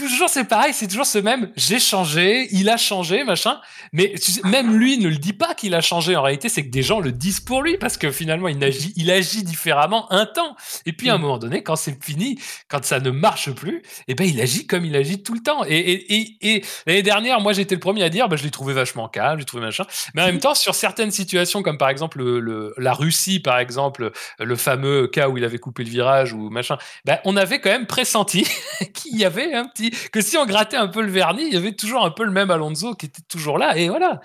toujours 0.08 0.30
c'est 0.30 0.46
pareil, 0.46 0.74
c'est 0.74 0.88
toujours 0.88 1.06
ce 1.06 1.18
même 1.20 1.52
j'ai 1.56 1.80
changé, 1.80 2.48
il 2.52 2.70
a 2.70 2.78
changé, 2.78 3.24
machin. 3.24 3.60
Mais 3.94 4.14
tu 4.22 4.32
sais, 4.32 4.42
même 4.46 4.78
lui 4.78 4.98
ne 4.98 5.08
le 5.10 5.18
dit 5.18 5.34
pas 5.34 5.54
qu'il 5.54 5.74
a 5.76 5.82
changé. 5.82 6.16
En 6.16 6.22
réalité, 6.22 6.50
c'est 6.50 6.64
que 6.66 6.70
des 6.72 6.84
gens 6.84 7.00
le 7.00 7.12
disent 7.12 7.40
pour 7.40 7.62
lui 7.64 7.78
parce 7.78 7.98
que 7.98 8.12
finalement, 8.12 8.48
il 8.48 8.64
agit, 8.64 8.94
il 8.96 9.10
agit 9.12 9.44
différemment 9.44 10.12
un 10.12 10.26
temps. 10.26 10.56
Et 10.86 10.94
puis 10.94 11.10
à 11.10 11.16
un 11.16 11.18
moment 11.18 11.38
donné, 11.38 11.64
quand 11.64 11.76
c'est 11.76 12.02
fini, 12.04 12.40
quand 12.68 12.84
ça 12.86 13.00
ne 13.00 13.10
marche 13.12 13.52
plus, 13.52 13.82
eh 14.08 14.16
ben 14.16 14.28
il 14.28 14.40
agit 14.42 14.68
comme 14.68 14.86
il 14.86 14.96
agit 14.96 15.24
tout 15.24 15.34
le 15.34 15.42
temps. 15.42 15.64
Et, 15.68 15.78
et, 15.78 16.16
et, 16.20 16.36
et 16.56 16.64
l'année 16.86 17.04
dernière, 17.04 17.42
moi 17.42 17.54
j'étais 17.54 17.76
le 17.76 17.80
premier 17.82 18.04
à 18.04 18.10
dire, 18.10 18.30
bah, 18.30 18.36
je 18.36 18.44
l'ai 18.44 18.52
trouvé 18.52 18.74
vachement 18.74 19.08
calme, 19.08 19.36
je 19.36 19.40
l'ai 19.40 19.46
trouvé 19.46 19.64
machin. 19.64 19.86
Mais 20.14 20.22
en 20.22 20.26
même 20.28 20.40
temps, 20.40 20.56
sur 20.56 20.76
certaines 20.76 21.12
situations, 21.12 21.62
comme 21.64 21.78
par 21.78 21.90
exemple 21.90 22.20
le, 22.20 22.40
le- 22.40 22.74
la 22.78 22.94
Russie, 22.94 23.40
par 23.40 23.60
exemple, 23.60 24.12
le 24.40 24.56
fameux 24.56 25.08
cas 25.08 25.30
où 25.30 25.38
il 25.38 25.44
avait 25.44 25.58
coupé 25.58 25.84
le 25.84 25.90
virage 25.90 26.34
ou 26.34 26.50
machin, 26.50 26.78
ben, 27.06 27.18
on 27.26 27.36
avait 27.38 27.60
quand 27.60 27.70
même 27.70 27.88
pressenti 27.88 28.46
qu'il 28.94 29.18
y 29.18 29.26
avait 29.26 29.54
un 29.54 29.66
petit 29.66 29.89
que 30.12 30.22
si 30.22 30.38
on 30.38 30.46
grattait 30.46 30.78
un 30.78 30.88
peu 30.88 31.02
le 31.02 31.12
vernis, 31.12 31.46
il 31.48 31.54
y 31.54 31.58
avait 31.58 31.74
toujours 31.74 32.06
un 32.06 32.12
peu 32.12 32.24
le 32.24 32.32
même 32.32 32.52
Alonso 32.52 32.96
qui 32.96 33.08
était 33.08 33.22
toujours 33.28 33.58
là 33.58 33.78
et 33.78 33.90
voilà. 33.90 34.22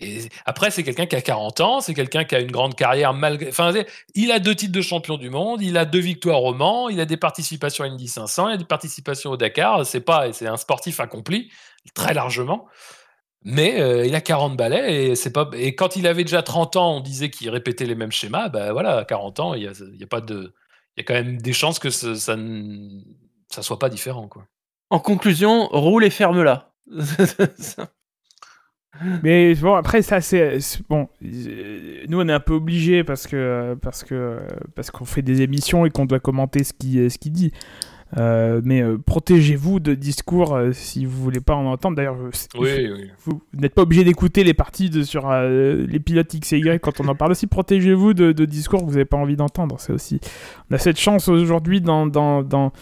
Et 0.00 0.28
après, 0.46 0.70
c'est 0.70 0.82
quelqu'un 0.82 1.04
qui 1.04 1.14
a 1.14 1.20
40 1.20 1.60
ans, 1.60 1.80
c'est 1.80 1.92
quelqu'un 1.92 2.24
qui 2.24 2.34
a 2.34 2.40
une 2.40 2.50
grande 2.50 2.74
carrière 2.74 3.12
malgré. 3.12 3.50
Enfin, 3.50 3.72
il 4.14 4.32
a 4.32 4.38
deux 4.38 4.54
titres 4.54 4.72
de 4.72 4.80
champion 4.80 5.18
du 5.18 5.28
monde, 5.28 5.60
il 5.60 5.76
a 5.76 5.84
deux 5.84 5.98
victoires 5.98 6.42
au 6.42 6.54
Mans, 6.54 6.88
il 6.88 7.00
a 7.00 7.04
des 7.04 7.18
participations 7.18 7.84
à 7.84 7.88
Indy 7.88 8.08
500, 8.08 8.48
il 8.48 8.54
a 8.54 8.56
des 8.56 8.64
participations 8.64 9.30
au 9.30 9.36
Dakar. 9.36 9.84
C'est 9.84 10.00
pas, 10.00 10.32
c'est 10.32 10.46
un 10.46 10.56
sportif 10.56 11.00
accompli 11.00 11.50
très 11.94 12.14
largement. 12.14 12.66
Mais 13.42 13.80
euh, 13.80 14.06
il 14.06 14.14
a 14.14 14.20
40 14.20 14.56
balais 14.56 15.04
et 15.04 15.14
c'est 15.16 15.32
pas. 15.32 15.50
Et 15.54 15.74
quand 15.74 15.96
il 15.96 16.06
avait 16.06 16.24
déjà 16.24 16.42
30 16.42 16.76
ans, 16.76 16.96
on 16.96 17.00
disait 17.00 17.30
qu'il 17.30 17.48
répétait 17.50 17.86
les 17.86 17.94
mêmes 17.94 18.12
schémas. 18.12 18.48
Bah 18.48 18.72
voilà, 18.72 18.98
à 18.98 19.04
40 19.04 19.40
ans, 19.40 19.54
il 19.54 19.62
y 19.62 19.68
a, 19.68 20.06
pas 20.06 20.20
de. 20.20 20.54
Il 20.96 21.00
y 21.00 21.02
a 21.02 21.04
quand 21.04 21.14
même 21.14 21.40
des 21.40 21.52
chances 21.52 21.78
que 21.78 21.90
ça 21.90 22.36
ne 22.36 23.00
ça 23.50 23.62
soit 23.62 23.78
pas 23.78 23.88
différent, 23.88 24.28
quoi. 24.28 24.46
En 24.90 24.98
conclusion, 24.98 25.66
roule 25.68 26.04
et 26.04 26.10
ferme-la. 26.10 26.72
Mais 29.22 29.54
bon, 29.54 29.74
après, 29.74 30.02
ça, 30.02 30.20
c'est. 30.20 30.58
Bon, 30.88 31.08
nous, 31.22 32.20
on 32.20 32.28
est 32.28 32.32
un 32.32 32.40
peu 32.40 32.54
obligés 32.54 33.02
parce 33.04 33.26
que 33.26 33.74
parce 33.80 34.04
que 34.04 34.38
parce 34.74 34.90
qu'on 34.90 35.04
fait 35.04 35.22
des 35.22 35.42
émissions 35.42 35.86
et 35.86 35.90
qu'on 35.90 36.04
doit 36.06 36.20
commenter 36.20 36.64
ce 36.64 36.72
qu'il 36.72 37.10
ce 37.10 37.16
qu'il 37.18 37.32
dit. 37.32 37.52
Euh, 38.16 38.60
mais 38.64 38.82
euh, 38.82 38.98
protégez-vous 38.98 39.78
de 39.78 39.94
discours 39.94 40.56
euh, 40.56 40.72
si 40.72 41.04
vous 41.04 41.22
voulez 41.22 41.38
pas 41.40 41.54
en 41.54 41.64
entendre. 41.66 41.94
D'ailleurs, 41.96 42.16
c'est- 42.32 42.48
Oui, 42.58 42.68
oui. 42.92 43.08
vous 43.24 43.40
vous 43.52 43.60
n'êtes 43.60 43.72
pas 43.72 43.82
obligé 43.82 44.02
d'écouter 44.02 44.42
les 44.42 44.52
parties 44.52 44.90
de, 44.90 45.04
sur 45.04 45.30
euh, 45.30 45.86
les 45.86 46.00
pilotes 46.00 46.34
X 46.34 46.52
et 46.54 46.58
Y 46.58 46.80
quand 46.80 47.00
on 47.00 47.06
en 47.06 47.14
parle 47.14 47.30
aussi. 47.30 47.46
Protégez-vous 47.46 48.12
de, 48.12 48.32
de 48.32 48.44
discours 48.44 48.80
que 48.80 48.86
vous 48.86 48.90
n'avez 48.94 49.04
pas 49.04 49.16
envie 49.16 49.36
d'entendre. 49.36 49.76
C'est 49.78 49.92
aussi. 49.92 50.20
On 50.70 50.74
a 50.74 50.78
cette 50.78 50.98
chance 50.98 51.28
aujourd'hui 51.28 51.80
dans, 51.80 52.08
dans, 52.08 52.42
dans, 52.42 52.72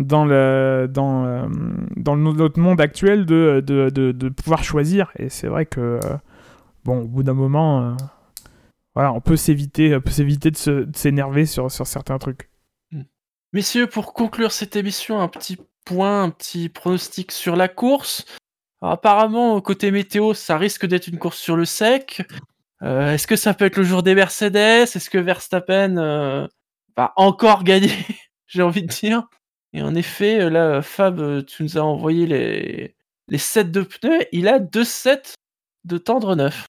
dans, 0.00 0.24
le, 0.24 0.88
dans, 0.90 1.26
euh, 1.26 1.46
dans 1.96 2.16
notre 2.16 2.58
monde 2.58 2.80
actuel 2.80 3.26
de, 3.26 3.62
de, 3.64 3.90
de, 3.90 4.28
pouvoir 4.28 4.64
choisir. 4.64 5.12
Et 5.16 5.28
c'est 5.28 5.46
vrai 5.46 5.66
que, 5.66 5.80
euh, 5.80 6.16
bon, 6.84 7.02
au 7.02 7.06
bout 7.06 7.22
d'un 7.22 7.34
moment, 7.34 7.82
euh, 7.82 7.92
voilà, 8.94 9.12
on 9.12 9.20
peut 9.20 9.36
s'éviter 9.36 9.98
peut 10.00 10.10
s'éviter 10.10 10.50
de 10.50 10.88
s'énerver 10.94 11.46
sur, 11.46 11.70
sur 11.70 11.86
certains 11.86 12.18
trucs. 12.18 12.48
Messieurs, 13.52 13.86
pour 13.86 14.14
conclure 14.14 14.52
cette 14.52 14.76
émission, 14.76 15.20
un 15.20 15.28
petit 15.28 15.58
point, 15.84 16.24
un 16.24 16.30
petit 16.30 16.68
pronostic 16.68 17.32
sur 17.32 17.56
la 17.56 17.68
course. 17.68 18.24
Apparemment, 18.80 19.60
côté 19.60 19.90
météo, 19.90 20.34
ça 20.34 20.56
risque 20.56 20.86
d'être 20.86 21.08
une 21.08 21.18
course 21.18 21.38
sur 21.38 21.56
le 21.56 21.64
sec. 21.64 22.22
Est-ce 22.82 23.26
que 23.26 23.36
ça 23.36 23.52
peut 23.52 23.66
être 23.66 23.76
le 23.76 23.82
jour 23.82 24.02
des 24.02 24.14
Mercedes? 24.14 24.56
Est-ce 24.94 25.10
que 25.10 25.18
Verstappen 25.18 26.48
va 26.96 27.12
encore 27.16 27.64
gagner? 27.64 27.92
J'ai 28.46 28.62
envie 28.62 28.82
de 28.82 28.86
dire. 28.86 29.28
Et 29.72 29.82
en 29.82 29.94
effet, 29.94 30.40
euh, 30.40 30.50
là, 30.50 30.82
Fab, 30.82 31.20
euh, 31.20 31.42
tu 31.42 31.62
nous 31.62 31.78
as 31.78 31.82
envoyé 31.82 32.26
les, 32.26 32.96
les 33.28 33.38
sets 33.38 33.64
de 33.64 33.82
pneus. 33.82 34.26
Il 34.32 34.48
a 34.48 34.58
deux 34.58 34.84
sets 34.84 35.34
de 35.84 35.98
tendre 35.98 36.34
neuf. 36.36 36.66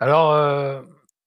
Alors, 0.00 0.32
euh, 0.32 0.82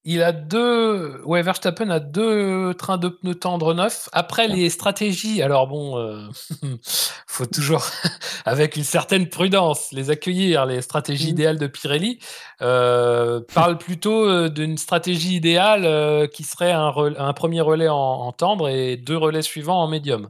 il 0.05 0.21
a 0.23 0.31
deux. 0.31 1.21
Ouais, 1.25 1.41
Verstappen 1.41 1.89
a 1.89 1.99
deux 1.99 2.73
trains 2.75 2.97
de 2.97 3.09
pneus 3.09 3.35
tendres 3.35 3.73
neufs. 3.73 4.09
Après, 4.13 4.47
les 4.47 4.69
stratégies. 4.69 5.41
Alors, 5.41 5.67
bon, 5.67 5.97
euh, 5.97 6.27
faut 7.27 7.45
toujours, 7.45 7.85
avec 8.45 8.75
une 8.75 8.83
certaine 8.83 9.29
prudence, 9.29 9.91
les 9.91 10.09
accueillir. 10.09 10.65
Les 10.65 10.81
stratégies 10.81 11.27
Mhm. 11.27 11.31
idéales 11.31 11.57
de 11.59 11.67
Pirelli 11.67 12.19
euh, 12.61 13.41
parlent 13.53 13.77
plutôt 13.79 14.49
d'une 14.49 14.77
stratégie 14.77 15.35
idéale 15.35 16.29
qui 16.29 16.43
serait 16.43 16.71
un 16.73 17.33
premier 17.33 17.61
relais 17.61 17.89
en, 17.89 17.95
en 17.95 18.31
tendre 18.33 18.69
et 18.69 18.97
deux 18.97 19.17
relais 19.17 19.41
suivants 19.41 19.81
en 19.81 19.87
médium. 19.87 20.29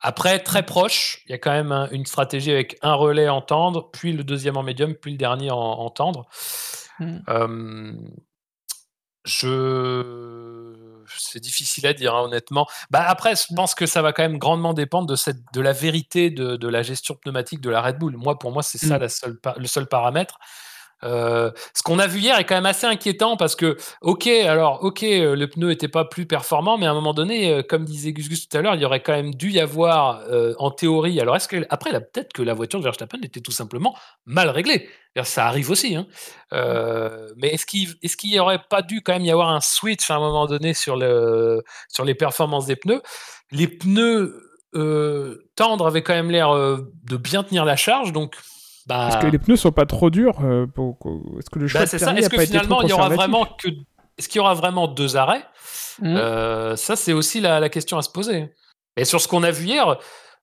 Après, 0.00 0.38
très 0.40 0.64
proche, 0.64 1.22
il 1.26 1.32
y 1.32 1.34
a 1.34 1.38
quand 1.38 1.50
même 1.52 1.72
un- 1.72 1.88
une 1.90 2.06
stratégie 2.06 2.50
avec 2.52 2.76
un 2.82 2.94
relais 2.94 3.28
en 3.28 3.40
tendre, 3.40 3.90
puis 3.92 4.12
le 4.12 4.24
deuxième 4.24 4.56
en 4.56 4.62
médium, 4.62 4.94
puis 4.94 5.12
le 5.12 5.18
dernier 5.18 5.50
en, 5.50 5.56
en 5.58 5.90
tendre. 5.90 6.26
Mhm. 7.00 7.22
Euh, 7.28 7.92
je. 9.24 11.02
C'est 11.18 11.40
difficile 11.40 11.86
à 11.86 11.92
dire, 11.92 12.14
hein, 12.14 12.22
honnêtement. 12.22 12.66
Bah 12.90 13.04
après, 13.06 13.34
je 13.36 13.54
pense 13.54 13.74
que 13.76 13.86
ça 13.86 14.02
va 14.02 14.12
quand 14.12 14.22
même 14.24 14.38
grandement 14.38 14.74
dépendre 14.74 15.06
de, 15.06 15.14
cette, 15.16 15.38
de 15.52 15.60
la 15.60 15.72
vérité 15.72 16.30
de, 16.30 16.56
de 16.56 16.68
la 16.68 16.82
gestion 16.82 17.14
pneumatique 17.14 17.60
de 17.60 17.70
la 17.70 17.80
Red 17.80 17.98
Bull. 17.98 18.16
Moi, 18.16 18.38
pour 18.38 18.50
moi, 18.52 18.62
c'est 18.62 18.78
ça 18.78 18.98
Mm. 18.98 19.00
la 19.02 19.08
seule, 19.08 19.38
pa- 19.40 19.54
le 19.56 19.66
seul 19.66 19.86
paramètre. 19.86 20.36
Euh, 21.04 21.50
ce 21.74 21.82
qu'on 21.82 21.98
a 21.98 22.06
vu 22.06 22.20
hier 22.20 22.38
est 22.38 22.44
quand 22.44 22.54
même 22.54 22.66
assez 22.66 22.86
inquiétant 22.86 23.36
parce 23.36 23.54
que, 23.54 23.76
ok, 24.00 24.26
alors, 24.26 24.82
ok, 24.82 25.02
euh, 25.02 25.36
le 25.36 25.48
pneu 25.48 25.68
n'était 25.68 25.88
pas 25.88 26.04
plus 26.04 26.26
performant, 26.26 26.78
mais 26.78 26.86
à 26.86 26.90
un 26.90 26.94
moment 26.94 27.12
donné, 27.12 27.52
euh, 27.52 27.62
comme 27.62 27.84
disait 27.84 28.12
Gus 28.12 28.28
Gus 28.28 28.48
tout 28.48 28.56
à 28.56 28.62
l'heure, 28.62 28.74
il 28.74 28.80
y 28.80 28.84
aurait 28.84 29.02
quand 29.02 29.12
même 29.12 29.34
dû 29.34 29.50
y 29.50 29.60
avoir, 29.60 30.20
euh, 30.30 30.54
en 30.58 30.70
théorie, 30.70 31.20
alors 31.20 31.36
est-ce 31.36 31.48
que, 31.48 31.66
après, 31.68 31.90
peut-être 31.92 32.32
que 32.32 32.42
la 32.42 32.54
voiture 32.54 32.78
de 32.78 32.84
Verstappen 32.84 33.18
était 33.22 33.40
tout 33.40 33.52
simplement 33.52 33.94
mal 34.24 34.48
réglée. 34.48 34.88
C'est-à-dire, 35.14 35.26
Ça 35.30 35.46
arrive 35.46 35.70
aussi, 35.70 35.96
hein. 35.96 36.06
Euh, 36.52 37.28
mais 37.36 37.48
est-ce 37.48 37.66
qu'il 37.66 37.90
est 38.02 38.16
qu'il 38.16 38.30
n'y 38.30 38.38
aurait 38.38 38.62
pas 38.70 38.82
dû 38.82 39.02
quand 39.02 39.12
même 39.12 39.24
y 39.24 39.30
avoir 39.30 39.50
un 39.50 39.60
switch 39.60 40.10
à 40.10 40.16
un 40.16 40.20
moment 40.20 40.46
donné 40.46 40.72
sur, 40.74 40.96
le, 40.96 41.62
sur 41.88 42.04
les 42.04 42.14
performances 42.14 42.66
des 42.66 42.76
pneus? 42.76 43.02
Les 43.52 43.68
pneus 43.68 44.42
tendres 45.56 45.86
avaient 45.86 46.02
quand 46.02 46.14
même 46.14 46.30
l'air 46.30 46.52
de 46.54 47.16
bien 47.16 47.42
tenir 47.42 47.64
la 47.64 47.76
charge, 47.76 48.12
donc. 48.12 48.36
Bah, 48.86 49.08
Est-ce 49.08 49.18
que 49.18 49.26
les 49.26 49.38
pneus 49.38 49.56
sont 49.56 49.72
pas 49.72 49.86
trop 49.86 50.10
durs 50.10 50.38
euh, 50.44 50.66
pour... 50.66 50.96
Est-ce 51.38 51.50
que 51.50 51.58
le 51.58 51.66
choix 51.66 51.80
bah, 51.80 51.84
de 51.86 51.90
c'est 51.90 51.98
ça. 51.98 52.12
Est-ce 52.14 52.26
a 52.26 52.30
que 52.30 52.36
pas 52.36 52.42
été 52.44 52.52
finalement 52.52 52.76
trop 52.78 52.86
il 52.86 52.90
y 52.90 52.92
aura 52.92 53.08
conservatif 53.08 53.30
vraiment 53.32 53.56
que 53.60 53.68
est-ce 54.18 54.28
qu'il 54.28 54.38
y 54.38 54.40
aura 54.40 54.54
vraiment 54.54 54.86
deux 54.88 55.16
arrêts? 55.16 55.44
Mhm. 56.00 56.16
Euh, 56.16 56.76
Ça 56.76 56.94
c'est 56.96 57.12
aussi 57.12 57.40
la, 57.40 57.58
la 57.60 57.68
question 57.68 57.98
à 57.98 58.02
se 58.02 58.10
poser. 58.10 58.52
Et 58.96 59.04
sur 59.04 59.20
ce 59.20 59.28
qu'on 59.28 59.42
a 59.42 59.50
vu 59.50 59.66
hier, 59.66 59.98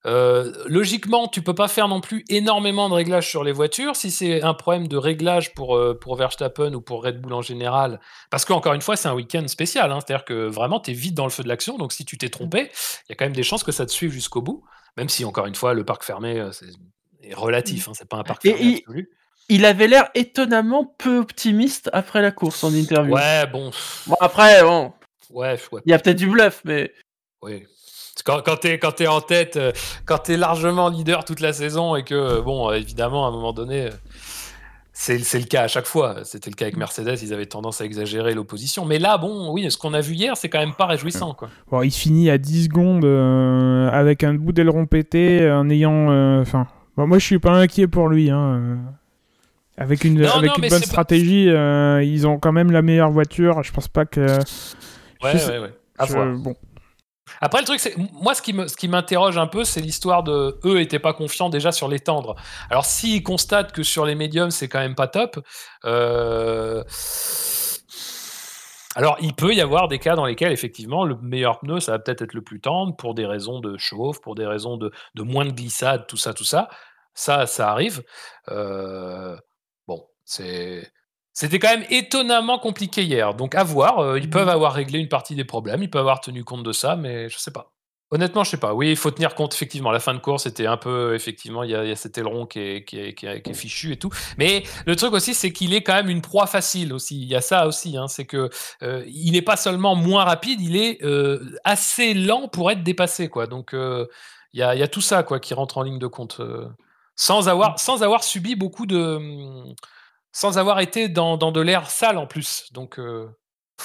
euh, 0.05 0.51
logiquement 0.67 1.29
tu 1.29 1.41
peux 1.41 1.55
pas 1.55 1.69
faire 1.69 1.87
non 1.87 2.01
plus 2.01 2.25
énormément 2.27 2.89
de 2.89 2.93
réglages 2.93 3.29
sur 3.29 3.45
les 3.45 3.53
voitures 3.53 3.95
si 3.95 4.11
c'est 4.11 4.41
un 4.43 4.53
problème 4.53 4.89
de 4.89 4.97
réglage 4.97 5.53
pour 5.53 5.77
euh, 5.77 5.97
pour 5.97 6.17
Verstappen 6.17 6.73
ou 6.73 6.81
pour 6.81 7.03
Red 7.05 7.21
Bull 7.21 7.33
en 7.33 7.41
général. 7.41 8.01
Parce 8.29 8.43
qu'encore 8.43 8.73
une 8.73 8.81
fois 8.81 8.97
c'est 8.97 9.07
un 9.07 9.13
week-end 9.15 9.47
spécial. 9.47 9.89
hein. 9.91 9.99
C'est-à-dire 10.05 10.25
que 10.25 10.47
vraiment 10.47 10.81
tu 10.81 10.91
es 10.91 10.93
vite 10.93 11.15
dans 11.15 11.23
le 11.23 11.29
feu 11.31 11.43
de 11.43 11.47
l'action. 11.47 11.77
Donc 11.77 11.93
si 11.93 12.03
tu 12.03 12.17
t'es 12.17 12.29
trompé, 12.29 12.69
il 13.07 13.09
y 13.09 13.13
a 13.13 13.15
quand 13.15 13.25
même 13.25 13.33
des 13.35 13.43
chances 13.43 13.63
que 13.63 13.71
ça 13.71 13.85
te 13.85 13.91
suive 13.91 14.11
jusqu'au 14.11 14.41
bout. 14.41 14.65
Même 14.97 15.07
si 15.07 15.23
encore 15.23 15.45
une 15.47 15.55
fois 15.55 15.73
le 15.73 15.85
parc 15.85 16.03
fermé 16.03 16.45
c'est 16.51 16.67
est 17.23 17.33
relatif. 17.33 17.87
hein. 17.87 17.91
C'est 17.95 18.07
pas 18.07 18.17
un 18.17 18.23
parc 18.23 18.45
Et 18.45 18.49
fermé 18.53 18.65
il- 18.65 18.77
absolu. 18.79 19.09
Il 19.49 19.65
avait 19.65 19.87
l'air 19.87 20.09
étonnamment 20.15 20.85
peu 20.97 21.17
optimiste 21.19 21.89
après 21.91 22.21
la 22.21 22.31
course 22.31 22.63
en 22.63 22.73
interview. 22.73 23.13
Ouais 23.13 23.45
bon. 23.51 23.71
Bon, 24.07 24.15
après, 24.21 24.63
bon, 24.63 24.93
Ouais, 25.31 25.57
ouais. 25.71 25.81
il 25.85 25.91
y 25.91 25.93
a 25.93 25.99
peut-être 25.99 26.17
du 26.17 26.27
bluff, 26.27 26.61
mais 26.65 26.91
Oui. 27.41 27.63
Quand, 28.25 28.41
quand 28.45 28.55
tu 28.57 28.67
es, 28.69 29.07
en 29.07 29.19
tête, 29.21 29.57
euh, 29.57 29.71
quand 30.05 30.19
tu 30.19 30.33
es 30.33 30.37
largement 30.37 30.87
leader 30.87 31.25
toute 31.25 31.41
la 31.41 31.51
saison 31.51 31.95
et 31.97 32.03
que, 32.03 32.13
euh, 32.15 32.41
bon, 32.41 32.69
euh, 32.69 32.75
évidemment, 32.75 33.25
à 33.25 33.29
un 33.29 33.31
moment 33.31 33.51
donné, 33.51 33.89
c'est 34.93 35.17
c'est 35.19 35.39
le 35.39 35.45
cas 35.45 35.63
à 35.63 35.67
chaque 35.67 35.87
fois. 35.87 36.23
C'était 36.23 36.49
le 36.49 36.55
cas 36.55 36.65
avec 36.65 36.77
Mercedes, 36.77 37.17
ils 37.21 37.33
avaient 37.33 37.47
tendance 37.47 37.81
à 37.81 37.85
exagérer 37.85 38.33
l'opposition. 38.35 38.85
Mais 38.85 38.99
là, 38.99 39.17
bon, 39.17 39.51
oui, 39.51 39.69
ce 39.69 39.77
qu'on 39.77 39.93
a 39.93 39.99
vu 40.01 40.13
hier, 40.13 40.37
c'est 40.37 40.47
quand 40.47 40.59
même 40.59 40.75
pas 40.75 40.85
réjouissant. 40.85 41.33
Quoi. 41.33 41.49
Bon, 41.69 41.81
il 41.81 41.91
finit 41.91 42.29
à 42.29 42.37
10 42.37 42.65
secondes 42.65 43.03
euh, 43.03 43.89
avec 43.89 44.23
un 44.23 44.35
bout 44.35 44.51
d'aileron 44.53 44.85
pété 44.85 45.49
en 45.51 45.69
ayant. 45.69 46.11
euh, 46.11 46.41
Enfin, 46.41 46.67
bon, 46.97 47.07
moi 47.07 47.19
je 47.19 47.25
suis 47.25 47.39
pas 47.39 47.51
inquiet 47.51 47.87
pour 47.87 48.07
lui. 48.09 48.29
Hein. 48.29 48.79
Avec 49.77 50.03
une, 50.03 50.21
Non, 50.21 50.29
avec 50.29 50.49
non, 50.51 50.55
une 50.57 50.61
mais 50.61 50.69
bonne 50.69 50.81
pas- 50.81 50.85
stratégie, 50.85 51.49
euh, 51.49 52.03
ils 52.03 52.27
ont 52.27 52.37
quand 52.37 52.51
même 52.51 52.71
la 52.71 52.81
meilleure 52.83 53.09
voiture. 53.09 53.63
Je 53.63 53.71
pense 53.71 53.87
pas 53.87 54.05
que. 54.05 54.37
Ouais, 55.23 55.37
sais- 55.37 55.51
ouais, 55.51 55.59
ouais. 55.59 55.73
À 55.97 56.05
je- 56.05 56.13
voir. 56.13 56.27
bon. 56.37 56.55
Après, 57.41 57.59
le 57.59 57.65
truc, 57.65 57.79
c'est 57.79 57.95
moi, 58.21 58.35
ce 58.35 58.41
qui 58.43 58.53
me, 58.53 58.67
ce 58.67 58.75
qui 58.77 58.87
m'interroge 58.87 59.37
un 59.37 59.47
peu, 59.47 59.63
c'est 59.63 59.81
l'histoire 59.81 60.23
de 60.23 60.59
eux 60.65 60.79
étaient 60.79 60.99
pas 60.99 61.13
confiants 61.13 61.49
déjà 61.49 61.71
sur 61.71 61.87
les 61.87 61.99
tendres. 61.99 62.35
Alors, 62.69 62.85
s'ils 62.85 63.23
constatent 63.23 63.71
que 63.71 63.81
sur 63.83 64.05
les 64.05 64.13
médiums, 64.15 64.51
c'est 64.51 64.67
quand 64.67 64.79
même 64.79 64.95
pas 64.95 65.07
top. 65.07 65.39
euh, 65.85 66.83
Alors, 68.95 69.17
il 69.21 69.33
peut 69.33 69.53
y 69.53 69.61
avoir 69.61 69.87
des 69.87 69.99
cas 69.99 70.15
dans 70.15 70.25
lesquels, 70.25 70.51
effectivement, 70.51 71.03
le 71.05 71.15
meilleur 71.17 71.59
pneu, 71.59 71.79
ça 71.79 71.93
va 71.93 71.99
peut-être 71.99 72.21
être 72.21 72.33
le 72.33 72.43
plus 72.43 72.59
tendre 72.61 72.95
pour 72.95 73.15
des 73.15 73.25
raisons 73.25 73.59
de 73.59 73.77
chauffe, 73.77 74.21
pour 74.21 74.35
des 74.35 74.45
raisons 74.45 74.77
de, 74.77 74.91
de 75.15 75.23
moins 75.23 75.45
de 75.45 75.51
glissade, 75.51 76.05
tout 76.07 76.17
ça, 76.17 76.33
tout 76.33 76.43
ça. 76.43 76.69
Ça, 77.15 77.45
ça 77.47 77.71
arrive. 77.71 78.03
Euh, 78.49 79.37
Bon, 79.87 80.07
c'est. 80.25 80.91
C'était 81.33 81.59
quand 81.59 81.69
même 81.69 81.85
étonnamment 81.89 82.59
compliqué 82.59 83.03
hier. 83.03 83.33
Donc, 83.33 83.55
à 83.55 83.63
voir. 83.63 83.99
euh, 83.99 84.19
ils 84.19 84.29
peuvent 84.29 84.49
avoir 84.49 84.73
réglé 84.73 84.99
une 84.99 85.09
partie 85.09 85.35
des 85.35 85.45
problèmes, 85.45 85.81
ils 85.83 85.89
peuvent 85.89 86.01
avoir 86.01 86.21
tenu 86.21 86.43
compte 86.43 86.63
de 86.63 86.71
ça, 86.73 86.95
mais 86.95 87.29
je 87.29 87.37
sais 87.39 87.51
pas. 87.51 87.73
Honnêtement, 88.13 88.43
je 88.43 88.51
sais 88.51 88.57
pas. 88.57 88.75
Oui, 88.75 88.91
il 88.91 88.95
faut 88.95 89.09
tenir 89.09 89.33
compte, 89.33 89.55
effectivement. 89.55 89.91
La 89.91 89.99
fin 89.99 90.13
de 90.13 90.19
course, 90.19 90.43
c'était 90.43 90.67
un 90.67 90.77
peu, 90.77 91.15
effectivement, 91.15 91.63
il 91.63 91.71
y, 91.71 91.75
a 91.75 91.83
il 91.83 91.89
y 91.89 91.91
a 91.91 91.95
cet 91.95 92.15
aileron 92.19 92.45
qui 92.45 92.59
est, 92.59 92.83
qui, 92.85 92.99
est, 92.99 93.15
qui 93.15 93.25
est- 93.25 93.41
qui 93.41 93.49
est 93.49 93.53
fichu 93.55 93.91
et 93.93 93.97
tout. 93.97 94.11
Mais 94.37 94.61
le 94.85 94.95
truc 94.95 95.13
aussi, 95.13 95.33
c'est 95.33 95.51
qu'il 95.51 95.73
est 95.73 95.81
quand 95.81 95.95
même 95.95 96.09
une 96.09 96.21
proie 96.21 96.45
facile 96.45 96.93
aussi. 96.93 97.19
Il 97.19 97.27
y 97.27 97.33
a 97.35 97.41
ça 97.41 97.65
aussi. 97.65 97.97
hein, 97.97 98.07
c'est 98.07 98.25
que 98.25 98.51
euh, 98.83 99.03
il 99.07 99.31
n'est 99.31 99.41
pas 99.41 99.55
seulement 99.57 99.95
moins 99.95 100.25
rapide, 100.25 100.61
il 100.61 100.75
est 100.75 101.03
euh, 101.03 101.39
assez 101.63 102.13
lent 102.13 102.47
pour 102.49 102.69
être 102.69 102.83
dépassé, 102.83 103.29
quoi. 103.29 103.47
Donc, 103.47 103.73
euh, 103.73 104.05
il 104.53 104.59
y, 104.59 104.63
a, 104.63 104.75
il 104.75 104.79
y 104.79 104.83
a 104.83 104.87
tout 104.87 105.01
ça, 105.01 105.23
quoi, 105.23 105.39
qui 105.39 105.55
rentre 105.55 105.79
en 105.79 105.81
ligne 105.83 105.97
de 105.97 106.07
compte. 106.07 106.39
euh, 106.39 106.67
sans, 107.15 107.49
avoir, 107.49 107.79
sans 107.79 108.03
avoir 108.03 108.23
subi 108.23 108.55
beaucoup 108.55 108.85
de. 108.85 109.19
Sans 110.31 110.57
avoir 110.59 110.79
été 110.81 111.09
dans, 111.09 111.37
dans 111.37 111.51
de 111.51 111.61
l'air 111.61 111.89
sale 111.89 112.17
en 112.19 112.27
plus. 112.27 112.65
Donc. 112.73 112.99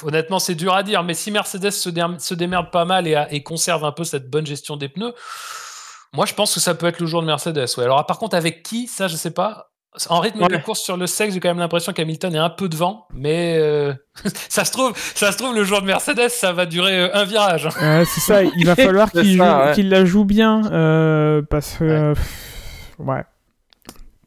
Euh, 0.05 0.07
Honnêtement, 0.09 0.39
c'est 0.39 0.55
dur 0.55 0.75
à 0.75 0.83
dire, 0.83 1.03
mais 1.03 1.15
si 1.15 1.31
Mercedes 1.31 1.71
se, 1.71 1.89
dé- 1.89 2.05
se 2.19 2.35
démerde 2.35 2.71
pas 2.71 2.85
mal 2.85 3.07
et, 3.07 3.15
a- 3.15 3.33
et 3.33 3.43
conserve 3.43 3.85
un 3.85 3.93
peu 3.93 4.05
cette 4.05 4.29
bonne 4.31 4.47
gestion 4.47 4.77
des 4.77 4.89
pneus, 4.89 5.15
moi 6.13 6.27
je 6.27 6.35
pense 6.35 6.55
que 6.55 6.61
ça 6.61 6.75
peut 6.75 6.87
être 6.87 7.01
le 7.01 7.07
jour 7.07 7.21
de 7.23 7.27
Mercedes. 7.27 7.67
Ouais. 7.77 7.85
Alors, 7.85 8.05
par 8.07 8.19
contre, 8.19 8.37
avec 8.37 8.63
qui 8.63 8.87
Ça, 8.87 9.09
je 9.09 9.17
sais 9.17 9.31
pas. 9.33 9.67
En 10.11 10.21
rythme 10.21 10.47
de 10.47 10.57
course 10.59 10.81
sur 10.83 10.97
le 10.97 11.07
sec, 11.09 11.33
j'ai 11.33 11.41
quand 11.41 11.49
même 11.49 11.59
l'impression 11.59 11.93
qu'Hamilton 11.93 12.33
est 12.33 12.39
un 12.39 12.51
peu 12.51 12.69
devant, 12.69 13.09
mais 13.13 13.57
euh, 13.59 13.93
ça 14.49 14.65
se 14.65 14.71
trouve, 14.71 14.93
ça 14.97 15.33
se 15.33 15.39
trouve 15.39 15.55
le 15.57 15.65
jour 15.65 15.81
de 15.81 15.87
Mercedes, 15.87 16.29
ça 16.29 16.53
va 16.53 16.67
durer 16.67 17.05
euh, 17.05 17.09
un 17.15 17.25
virage. 17.25 17.67
hein. 17.67 17.71
Ouais, 18.01 18.05
c'est 18.05 18.21
ça, 18.21 18.43
il 18.45 18.65
va 18.67 18.77
falloir 18.77 19.11
qu'il 19.11 19.41
ouais. 19.41 19.83
la 19.83 20.05
joue 20.05 20.25
bien 20.25 20.71
euh, 20.71 21.43
parce 21.51 21.79
que 21.79 21.85
euh, 21.85 22.15
pff, 22.15 22.93
ouais. 23.01 23.25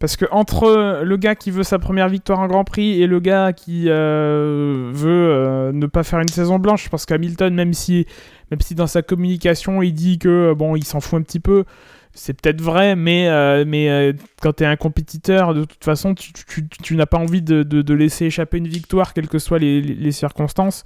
Parce 0.01 0.17
que 0.17 0.25
entre 0.31 1.03
le 1.03 1.17
gars 1.17 1.35
qui 1.35 1.51
veut 1.51 1.63
sa 1.63 1.77
première 1.77 2.09
victoire 2.09 2.39
en 2.39 2.47
Grand 2.47 2.63
Prix 2.63 3.01
et 3.01 3.05
le 3.05 3.19
gars 3.19 3.53
qui 3.53 3.85
euh, 3.87 4.89
veut 4.91 5.29
euh, 5.29 5.71
ne 5.71 5.85
pas 5.85 6.03
faire 6.03 6.19
une 6.19 6.27
saison 6.27 6.57
blanche, 6.57 6.85
je 6.85 6.89
pense 6.89 7.05
qu'Hamilton, 7.05 7.53
même 7.53 7.73
si, 7.73 8.07
même 8.49 8.59
si 8.61 8.73
dans 8.73 8.87
sa 8.87 9.03
communication 9.03 9.83
il 9.83 9.93
dit 9.93 10.17
que 10.17 10.53
bon, 10.57 10.75
il 10.75 10.83
s'en 10.83 11.01
fout 11.01 11.19
un 11.19 11.21
petit 11.21 11.39
peu, 11.39 11.65
c'est 12.13 12.33
peut-être 12.33 12.61
vrai, 12.61 12.95
mais, 12.95 13.29
euh, 13.29 13.63
mais 13.65 13.89
euh, 13.89 14.13
quand 14.41 14.53
tu 14.53 14.63
es 14.63 14.65
un 14.65 14.75
compétiteur, 14.75 15.53
de 15.53 15.63
toute 15.63 15.83
façon, 15.83 16.13
tu, 16.13 16.95
n'as 16.95 17.05
pas 17.05 17.17
envie 17.17 17.41
de, 17.41 17.93
laisser 17.93 18.25
échapper 18.25 18.57
une 18.57 18.67
victoire, 18.67 19.13
quelles 19.13 19.29
que 19.29 19.39
soient 19.39 19.59
les, 19.59 19.81
les- 19.81 20.11
circonstances. 20.11 20.83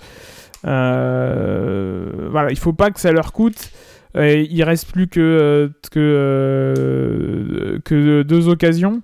Euh, 0.66 2.28
voilà, 2.30 2.52
il 2.52 2.58
faut 2.58 2.74
pas 2.74 2.92
que 2.92 3.00
ça 3.00 3.12
leur 3.12 3.34
coûte. 3.34 3.72
Euh, 4.16 4.46
il 4.50 4.64
reste 4.64 4.92
plus 4.92 5.08
que, 5.08 5.20
euh, 5.20 5.68
que, 5.92 6.00
euh, 6.00 7.80
que 7.84 8.22
deux 8.24 8.48
occasions. 8.48 9.02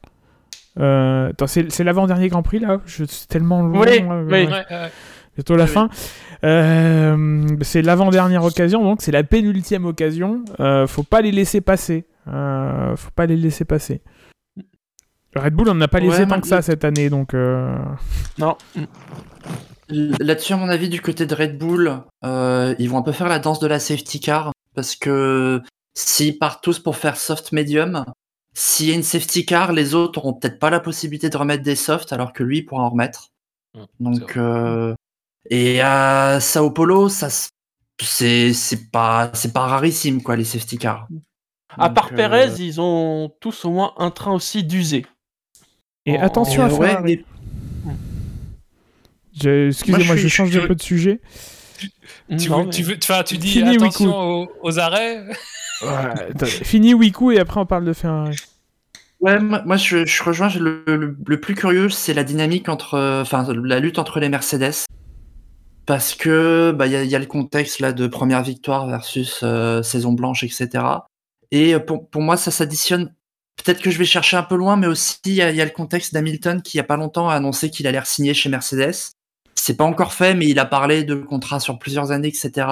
Euh, 0.79 1.29
attends, 1.29 1.47
c'est 1.47 1.69
c'est 1.71 1.83
l'avant-dernier 1.83 2.29
Grand 2.29 2.43
Prix 2.43 2.59
là? 2.59 2.79
Je- 2.85 3.03
C'est 3.05 3.27
tellement 3.27 3.61
long. 3.61 3.79
Oui, 3.81 3.99
là, 3.99 4.21
oui. 4.23 4.31
ouais. 4.31 4.45
Ouais, 4.47 4.65
ouais. 4.69 4.91
Bientôt 5.35 5.55
la 5.55 5.65
Oui. 5.65 5.69
fin. 5.69 5.89
Euh, 6.43 7.45
c'est 7.61 7.81
l'avant-dernière 7.81 8.43
occasion, 8.43 8.83
donc 8.83 9.01
c'est 9.01 9.11
la 9.11 9.23
pénultième 9.23 9.85
occasion. 9.85 10.43
Euh, 10.59 10.87
faut 10.87 11.03
pas 11.03 11.21
les 11.21 11.31
laisser 11.31 11.61
passer. 11.61 12.05
Euh, 12.27 12.95
faut 12.95 13.11
pas 13.15 13.25
les 13.25 13.35
laisser 13.37 13.65
passer. 13.65 14.01
Red 15.35 15.53
Bull, 15.53 15.69
on 15.69 15.75
n'a 15.75 15.87
pas 15.87 15.99
Ouais, 15.99 16.07
laissé 16.07 16.27
tant 16.27 16.41
que 16.41 16.47
ça 16.47 16.61
cette 16.61 16.83
année, 16.83 17.09
donc. 17.09 17.33
euh, 17.33 17.73
Non. 18.37 18.55
Là-dessus, 19.89 20.53
à 20.53 20.57
mon 20.57 20.69
avis, 20.69 20.87
du 20.89 21.01
côté 21.01 21.25
de 21.25 21.35
Red 21.35 21.57
Bull, 21.57 21.91
euh, 22.25 22.75
ils 22.79 22.89
vont 22.89 22.97
un 22.97 23.01
peu 23.01 23.11
faire 23.11 23.27
la 23.27 23.39
danse 23.39 23.59
de 23.59 23.67
la 23.67 23.79
safety 23.79 24.19
car 24.21 24.51
parce 24.75 24.95
que 24.95 25.61
s'ils 25.93 26.37
partent 26.37 26.63
tous 26.63 26.79
pour 26.79 26.97
faire 26.97 27.17
soft 27.17 27.51
medium, 27.51 28.05
s'il 28.53 28.89
y 28.89 28.91
a 28.91 28.95
une 28.95 29.03
safety 29.03 29.45
car, 29.45 29.71
les 29.71 29.93
autres 29.93 30.19
auront 30.19 30.33
peut-être 30.33 30.59
pas 30.59 30.69
la 30.69 30.79
possibilité 30.79 31.29
de 31.29 31.37
remettre 31.37 31.63
des 31.63 31.75
softs 31.75 32.13
alors 32.13 32.33
que 32.33 32.43
lui 32.43 32.63
pourra 32.63 32.83
en 32.83 32.89
remettre. 32.89 33.29
Donc, 33.99 34.35
euh, 34.37 34.93
et 35.49 35.81
à 35.81 36.39
Sao 36.41 36.71
Paulo, 36.71 37.09
ça, 37.09 37.29
c'est 38.01 38.53
c'est 38.53 38.91
pas 38.91 39.31
c'est 39.33 39.53
pas 39.53 39.67
rarissime 39.67 40.21
quoi 40.21 40.35
les 40.35 40.43
safety 40.43 40.77
cars. 40.77 41.07
À 41.77 41.87
Donc, 41.87 41.95
part 41.95 42.09
euh, 42.11 42.15
Perez, 42.15 42.51
ils 42.59 42.81
ont 42.81 43.31
tous 43.39 43.65
au 43.65 43.71
moins 43.71 43.93
un 43.97 44.11
train 44.11 44.33
aussi 44.33 44.63
d'usé. 44.63 45.05
Et 46.05 46.17
Oh, 46.17 46.23
attention 46.23 46.63
à 46.63 46.69
ouais, 46.69 46.89
Ferrari. 46.89 47.25
Excusez-moi, 49.33 50.05
Moi, 50.05 50.15
je 50.17 50.27
change 50.27 50.49
suis 50.49 50.67
peu 50.67 50.75
de 50.75 50.81
sujet. 50.81 51.21
Tu, 52.37 52.49
Non, 52.49 52.59
veux, 52.59 52.63
mais- 52.65 52.69
tu, 52.71 52.83
veux, 52.83 52.97
tu 53.25 53.37
dis 53.37 53.47
Fini, 53.49 53.75
attention 53.75 54.41
aux, 54.43 54.51
aux 54.61 54.79
arrêts. 54.79 55.23
Attends, 55.81 56.45
Fini 56.45 56.93
Wiku 56.93 57.31
et 57.31 57.39
après 57.39 57.59
on 57.59 57.65
parle 57.65 57.85
de 57.85 57.93
Ferrari. 57.93 58.35
Ouais, 59.19 59.39
moi, 59.39 59.61
moi, 59.65 59.77
je, 59.77 60.05
je 60.05 60.23
rejoins 60.23 60.49
le, 60.49 60.83
le, 60.87 61.15
le 61.27 61.39
plus 61.39 61.53
curieux, 61.53 61.89
c'est 61.89 62.13
la 62.15 62.23
dynamique 62.23 62.69
entre, 62.69 63.21
enfin, 63.21 63.45
la 63.53 63.79
lutte 63.79 63.99
entre 63.99 64.19
les 64.19 64.29
Mercedes, 64.29 64.73
parce 65.85 66.15
que 66.15 66.71
bah 66.71 66.87
il 66.87 66.93
y 66.93 66.95
a, 66.95 67.03
il 67.03 67.09
y 67.09 67.15
a 67.15 67.19
le 67.19 67.25
contexte 67.27 67.79
là 67.79 67.91
de 67.91 68.07
première 68.07 68.41
victoire 68.41 68.87
versus 68.87 69.41
euh, 69.43 69.83
saison 69.83 70.13
blanche, 70.13 70.43
etc. 70.43 70.69
Et 71.51 71.75
euh, 71.75 71.79
pour, 71.79 72.09
pour 72.09 72.21
moi, 72.21 72.35
ça 72.37 72.49
s'additionne. 72.49 73.13
Peut-être 73.63 73.81
que 73.81 73.91
je 73.91 73.99
vais 73.99 74.05
chercher 74.05 74.37
un 74.37 74.43
peu 74.43 74.55
loin, 74.55 74.75
mais 74.75 74.87
aussi 74.87 75.17
il 75.25 75.33
y 75.33 75.41
a, 75.43 75.51
il 75.51 75.55
y 75.55 75.61
a 75.61 75.65
le 75.65 75.71
contexte 75.71 76.13
d'Hamilton 76.15 76.61
qui 76.63 76.77
il 76.77 76.79
y 76.79 76.81
a 76.81 76.83
pas 76.85 76.97
longtemps 76.97 77.29
a 77.29 77.35
annoncé 77.35 77.69
qu'il 77.69 77.85
allait 77.85 78.01
signer 78.05 78.33
chez 78.33 78.49
Mercedes. 78.49 79.11
C'est 79.55 79.77
pas 79.77 79.83
encore 79.83 80.13
fait, 80.13 80.33
mais 80.33 80.47
il 80.47 80.59
a 80.59 80.65
parlé 80.65 81.03
de 81.03 81.15
contrats 81.15 81.59
sur 81.59 81.79
plusieurs 81.79 82.11
années, 82.11 82.29
etc. 82.29 82.67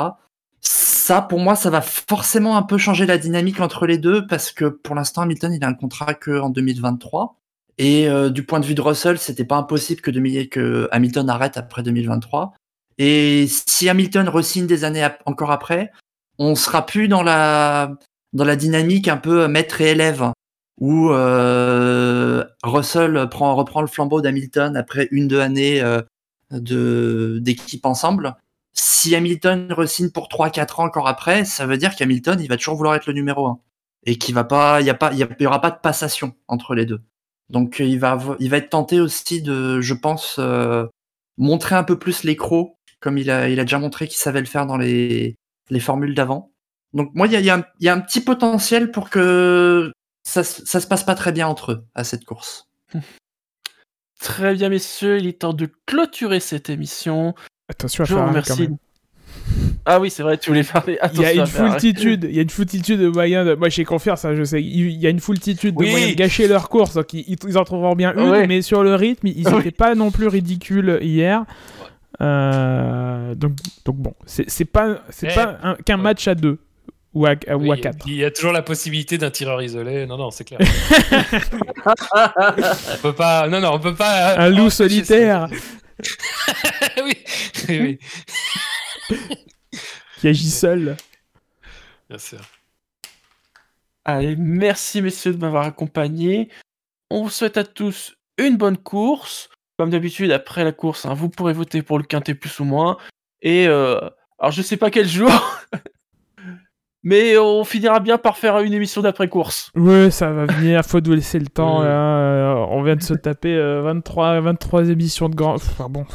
Ça, 0.62 1.22
pour 1.22 1.40
moi, 1.40 1.56
ça 1.56 1.70
va 1.70 1.82
forcément 1.82 2.58
un 2.58 2.64
peu 2.64 2.78
changer 2.78 3.06
la 3.06 3.18
dynamique 3.18 3.60
entre 3.60 3.86
les 3.86 3.98
deux 3.98 4.28
parce 4.28 4.52
que 4.52 4.66
pour 4.66 4.96
l'instant, 4.96 5.22
Hamilton, 5.22 5.54
il 5.54 5.64
a 5.64 5.68
un 5.68 5.74
contrat 5.74 6.14
que 6.14 6.40
en 6.40 6.50
2023. 6.50 7.36
Et 7.78 8.10
euh, 8.10 8.30
du 8.30 8.44
point 8.44 8.60
de 8.60 8.66
vue 8.66 8.76
de 8.76 8.82
Russell, 8.82 9.18
c'était 9.18 9.46
pas 9.46 9.56
impossible 9.56 10.02
que, 10.02 10.12
2000 10.12 10.50
que 10.50 10.90
Hamilton 10.92 11.30
arrête 11.30 11.58
après 11.58 11.82
2023. 11.82 12.54
Et 12.98 13.48
si 13.48 13.88
Hamilton 13.88 14.28
resigne 14.28 14.68
des 14.68 14.84
années 14.84 15.08
encore 15.26 15.52
après, 15.52 15.92
on 16.38 16.56
sera 16.56 16.86
plus 16.86 17.08
dans 17.08 17.24
la 17.24 17.94
dans 18.34 18.46
la 18.46 18.56
dynamique 18.56 19.08
un 19.08 19.18
peu 19.18 19.48
maître 19.48 19.82
et 19.82 19.92
élève 19.92 20.32
où 20.80 21.12
euh, 21.12 22.44
Russell 22.64 23.28
prend 23.30 23.56
reprend 23.56 23.82
le 23.82 23.88
flambeau 23.88 24.22
d'Hamilton 24.22 24.76
après 24.78 25.08
une 25.12 25.28
deux 25.28 25.42
années 25.42 25.82
euh, 25.82 26.02
d'équipe 26.52 27.86
ensemble. 27.86 28.36
Si 28.74 29.16
Hamilton 29.16 29.72
resigne 29.74 30.10
pour 30.10 30.28
3-4 30.30 30.82
ans 30.82 30.86
encore 30.86 31.08
après, 31.08 31.46
ça 31.46 31.66
veut 31.66 31.78
dire 31.78 31.96
qu'Hamilton, 31.96 32.40
il 32.42 32.48
va 32.48 32.58
toujours 32.58 32.76
vouloir 32.76 32.96
être 32.96 33.08
le 33.08 33.14
numéro 33.14 33.48
1 33.48 33.60
et 34.06 34.18
qu'il 34.18 34.36
va 34.36 34.44
pas, 34.44 34.82
il 34.82 34.88
y 34.88 34.90
a 34.90 34.94
pas, 34.94 35.12
il 35.14 35.20
y, 35.20 35.44
y 35.44 35.46
aura 35.48 35.62
pas 35.62 35.72
de 35.72 35.80
passation 35.80 36.34
entre 36.48 36.76
les 36.76 36.86
deux. 36.86 37.02
Donc 37.50 37.82
euh, 37.82 37.86
il 37.86 38.00
va, 38.00 38.18
il 38.40 38.50
va 38.50 38.58
être 38.58 38.70
tenté 38.70 39.00
aussi 39.02 39.42
de, 39.42 39.82
je 39.82 39.94
pense, 39.94 40.38
euh, 40.40 40.86
montrer 41.38 41.76
un 41.76 41.84
peu 41.84 41.98
plus 42.00 42.24
les 42.24 42.36
crocs, 42.36 42.74
comme 43.00 43.18
il 43.18 43.30
a, 43.32 43.50
il 43.50 43.60
a 43.60 43.64
déjà 43.64 43.80
montré 43.80 44.08
qu'il 44.08 44.18
savait 44.18 44.40
le 44.40 44.46
faire 44.46 44.66
dans 44.66 44.78
les, 44.78 45.36
les 45.70 45.80
formules 45.80 46.14
d'avant. 46.16 46.52
Donc 46.94 47.12
moi, 47.14 47.28
il 47.28 47.34
y 47.34 47.36
a, 47.36 47.42
y, 47.80 47.88
a 47.90 47.94
un- 47.94 48.00
petit 48.02 48.22
potentiel 48.22 48.92
pour 48.92 49.10
que 49.10 49.92
ça, 50.24 50.44
ça 50.44 50.80
se 50.80 50.88
passe 50.88 51.04
pas 51.04 51.16
très 51.16 51.32
bien 51.32 51.48
entre 51.48 51.72
eux 51.74 51.86
à 51.96 52.04
cette 52.04 52.26
course. 52.26 52.66
Très 54.20 54.54
bien, 54.54 54.70
messieurs, 54.70 55.18
il 55.18 55.28
est 55.28 55.40
temps 55.40 55.54
de 55.54 55.68
clôturer 55.86 56.40
cette 56.40 56.70
émission. 56.70 57.34
Attention 57.70 58.04
à 58.04 58.08
Je 58.08 58.14
vous 58.16 58.26
remercie. 58.26 58.62
même. 58.64 58.78
Ah 59.86 60.00
oui, 60.00 60.10
c'est 60.10 60.24
vrai, 60.24 60.38
tu 60.38 60.50
voulais 60.50 60.64
parler. 60.64 61.00
Il 61.14 61.22
y 61.22 61.26
a 61.26 61.32
une 61.34 61.46
foultitude, 61.48 62.26
il 62.30 62.36
y 62.36 62.40
a 62.40 62.42
une 62.42 62.50
foultitude 62.50 63.00
de 63.00 63.08
moyens. 63.08 63.48
De... 63.48 63.56
Moi, 63.56 63.70
j'ai 63.70 63.86
confiance, 63.86 64.26
hein, 64.26 64.36
je 64.36 64.44
sais. 64.44 64.62
Il 64.62 64.92
y 64.92 65.08
a 65.08 65.10
une 65.10 65.20
foultitude 65.22 65.74
de 65.76 65.80
Oui. 65.84 65.90
moyens 65.90 66.12
de 66.12 66.18
gâcher 66.18 66.48
leur 66.48 66.68
course. 66.70 66.96
Donc, 66.96 67.14
ils, 67.14 67.38
ils 67.48 67.58
en 67.58 67.64
trouveront 67.64 67.96
bien 67.96 68.14
une, 68.16 68.30
Ouais. 68.30 68.46
mais 68.48 68.62
sur 68.62 68.84
le 68.84 68.96
rythme, 68.96 69.28
ils 69.28 69.48
Oui. 69.48 69.56
n'étaient 69.56 69.72
pas 69.72 69.96
non 69.96 70.12
plus 70.12 70.28
ridicules 70.28 71.00
hier. 71.02 71.46
Euh, 72.22 73.34
donc, 73.36 73.54
donc 73.86 73.96
bon, 73.96 74.14
c'est 74.26 74.66
pas, 74.66 75.02
c'est 75.10 75.30
Eh, 75.32 75.36
pas 75.36 75.58
un- 75.64 75.76
qu'un 75.76 75.96
ouais. 75.98 76.04
match 76.04 76.28
à 76.28 76.36
deux 76.36 76.58
ou 77.14 77.26
à, 77.26 77.34
ou 77.34 77.62
Oui, 77.62 77.72
à 77.72 77.78
quatre. 77.78 78.08
Il 78.08 78.16
y 78.16 78.26
a 78.26 78.32
toujours 78.32 78.52
la 78.52 78.62
possibilité 78.62 79.18
d'un 79.18 79.32
tireur 79.32 79.62
isolé. 79.62 80.06
Non, 80.06 80.18
non, 80.18 80.32
c'est 80.32 80.44
clair. 80.44 80.60
on 81.86 82.98
peut 83.02 83.14
pas. 83.14 83.48
Non, 83.48 83.60
non, 83.60 83.74
on 83.74 83.80
peut 83.80 83.96
pas. 83.96 84.38
Un 84.40 84.50
loup 84.50 84.70
solitaire 84.70 85.48
oui, 87.04 87.14
oui, 87.68 88.00
oui, 89.10 89.18
qui 90.20 90.28
agit 90.30 90.50
seul. 90.50 90.96
bien 92.10 92.18
sûr. 92.18 92.40
Allez, 94.06 94.36
merci 94.38 95.02
messieurs 95.02 95.34
de 95.34 95.38
m'avoir 95.38 95.66
accompagné. 95.66 96.50
On 97.10 97.24
vous 97.24 97.30
souhaite 97.30 97.58
à 97.58 97.66
tous 97.66 98.16
une 98.38 98.56
bonne 98.56 98.78
course. 98.78 99.50
Comme 99.78 99.90
d'habitude, 99.90 100.32
après 100.32 100.64
la 100.64 100.72
course, 100.72 101.06
hein, 101.06 101.14
vous 101.14 101.30
pourrez 101.30 101.54
voter 101.54 101.82
pour 101.82 101.98
le 101.98 102.04
quintet 102.04 102.34
plus 102.34 102.60
ou 102.60 102.66
moins. 102.66 102.98
Et 103.42 103.68
euh, 103.68 104.00
alors, 104.40 104.52
je 104.52 104.62
sais 104.62 104.78
pas 104.78 104.92
quel 104.92 105.08
jour, 105.08 105.32
mais 107.04 107.38
on 107.38 107.64
finira 107.64 108.00
bien 108.00 108.18
par 108.18 108.38
faire 108.38 108.60
une 108.60 108.74
émission 108.74 109.02
d'après-course. 109.02 109.72
Ouais, 109.76 110.12
ça 110.12 110.32
va 110.32 110.46
venir, 110.46 110.84
faut 110.84 111.00
nous 111.02 111.14
laisser 111.14 111.40
le 111.40 111.48
temps. 111.48 111.80
Oui. 111.80 111.86
là. 111.86 111.92
Euh, 111.92 112.54
on 112.70 112.84
vient 112.84 112.96
de 112.96 113.04
se 113.04 113.14
taper 113.14 113.56
euh, 113.56 113.82
23, 113.84 114.40
23 114.42 114.90
émissions 114.90 115.30
de 115.30 115.36
grand. 115.36 115.54
Enfin 115.56 115.88
bon, 115.90 116.06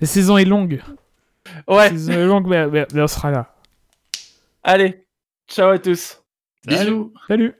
la 0.00 0.06
saison 0.06 0.36
est 0.36 0.44
longue. 0.44 0.80
La 1.66 1.74
Ouais, 1.74 1.88
saison 1.90 2.12
est 2.12 2.26
longue, 2.26 2.46
mais, 2.46 2.66
mais- 2.68 2.86
mais 2.94 3.02
on 3.02 3.06
sera 3.08 3.30
là. 3.30 3.54
allez, 4.62 5.04
ciao 5.48 5.70
à 5.70 5.78
tous. 5.78 6.22
Bisous. 6.66 7.12
Salut 7.26 7.54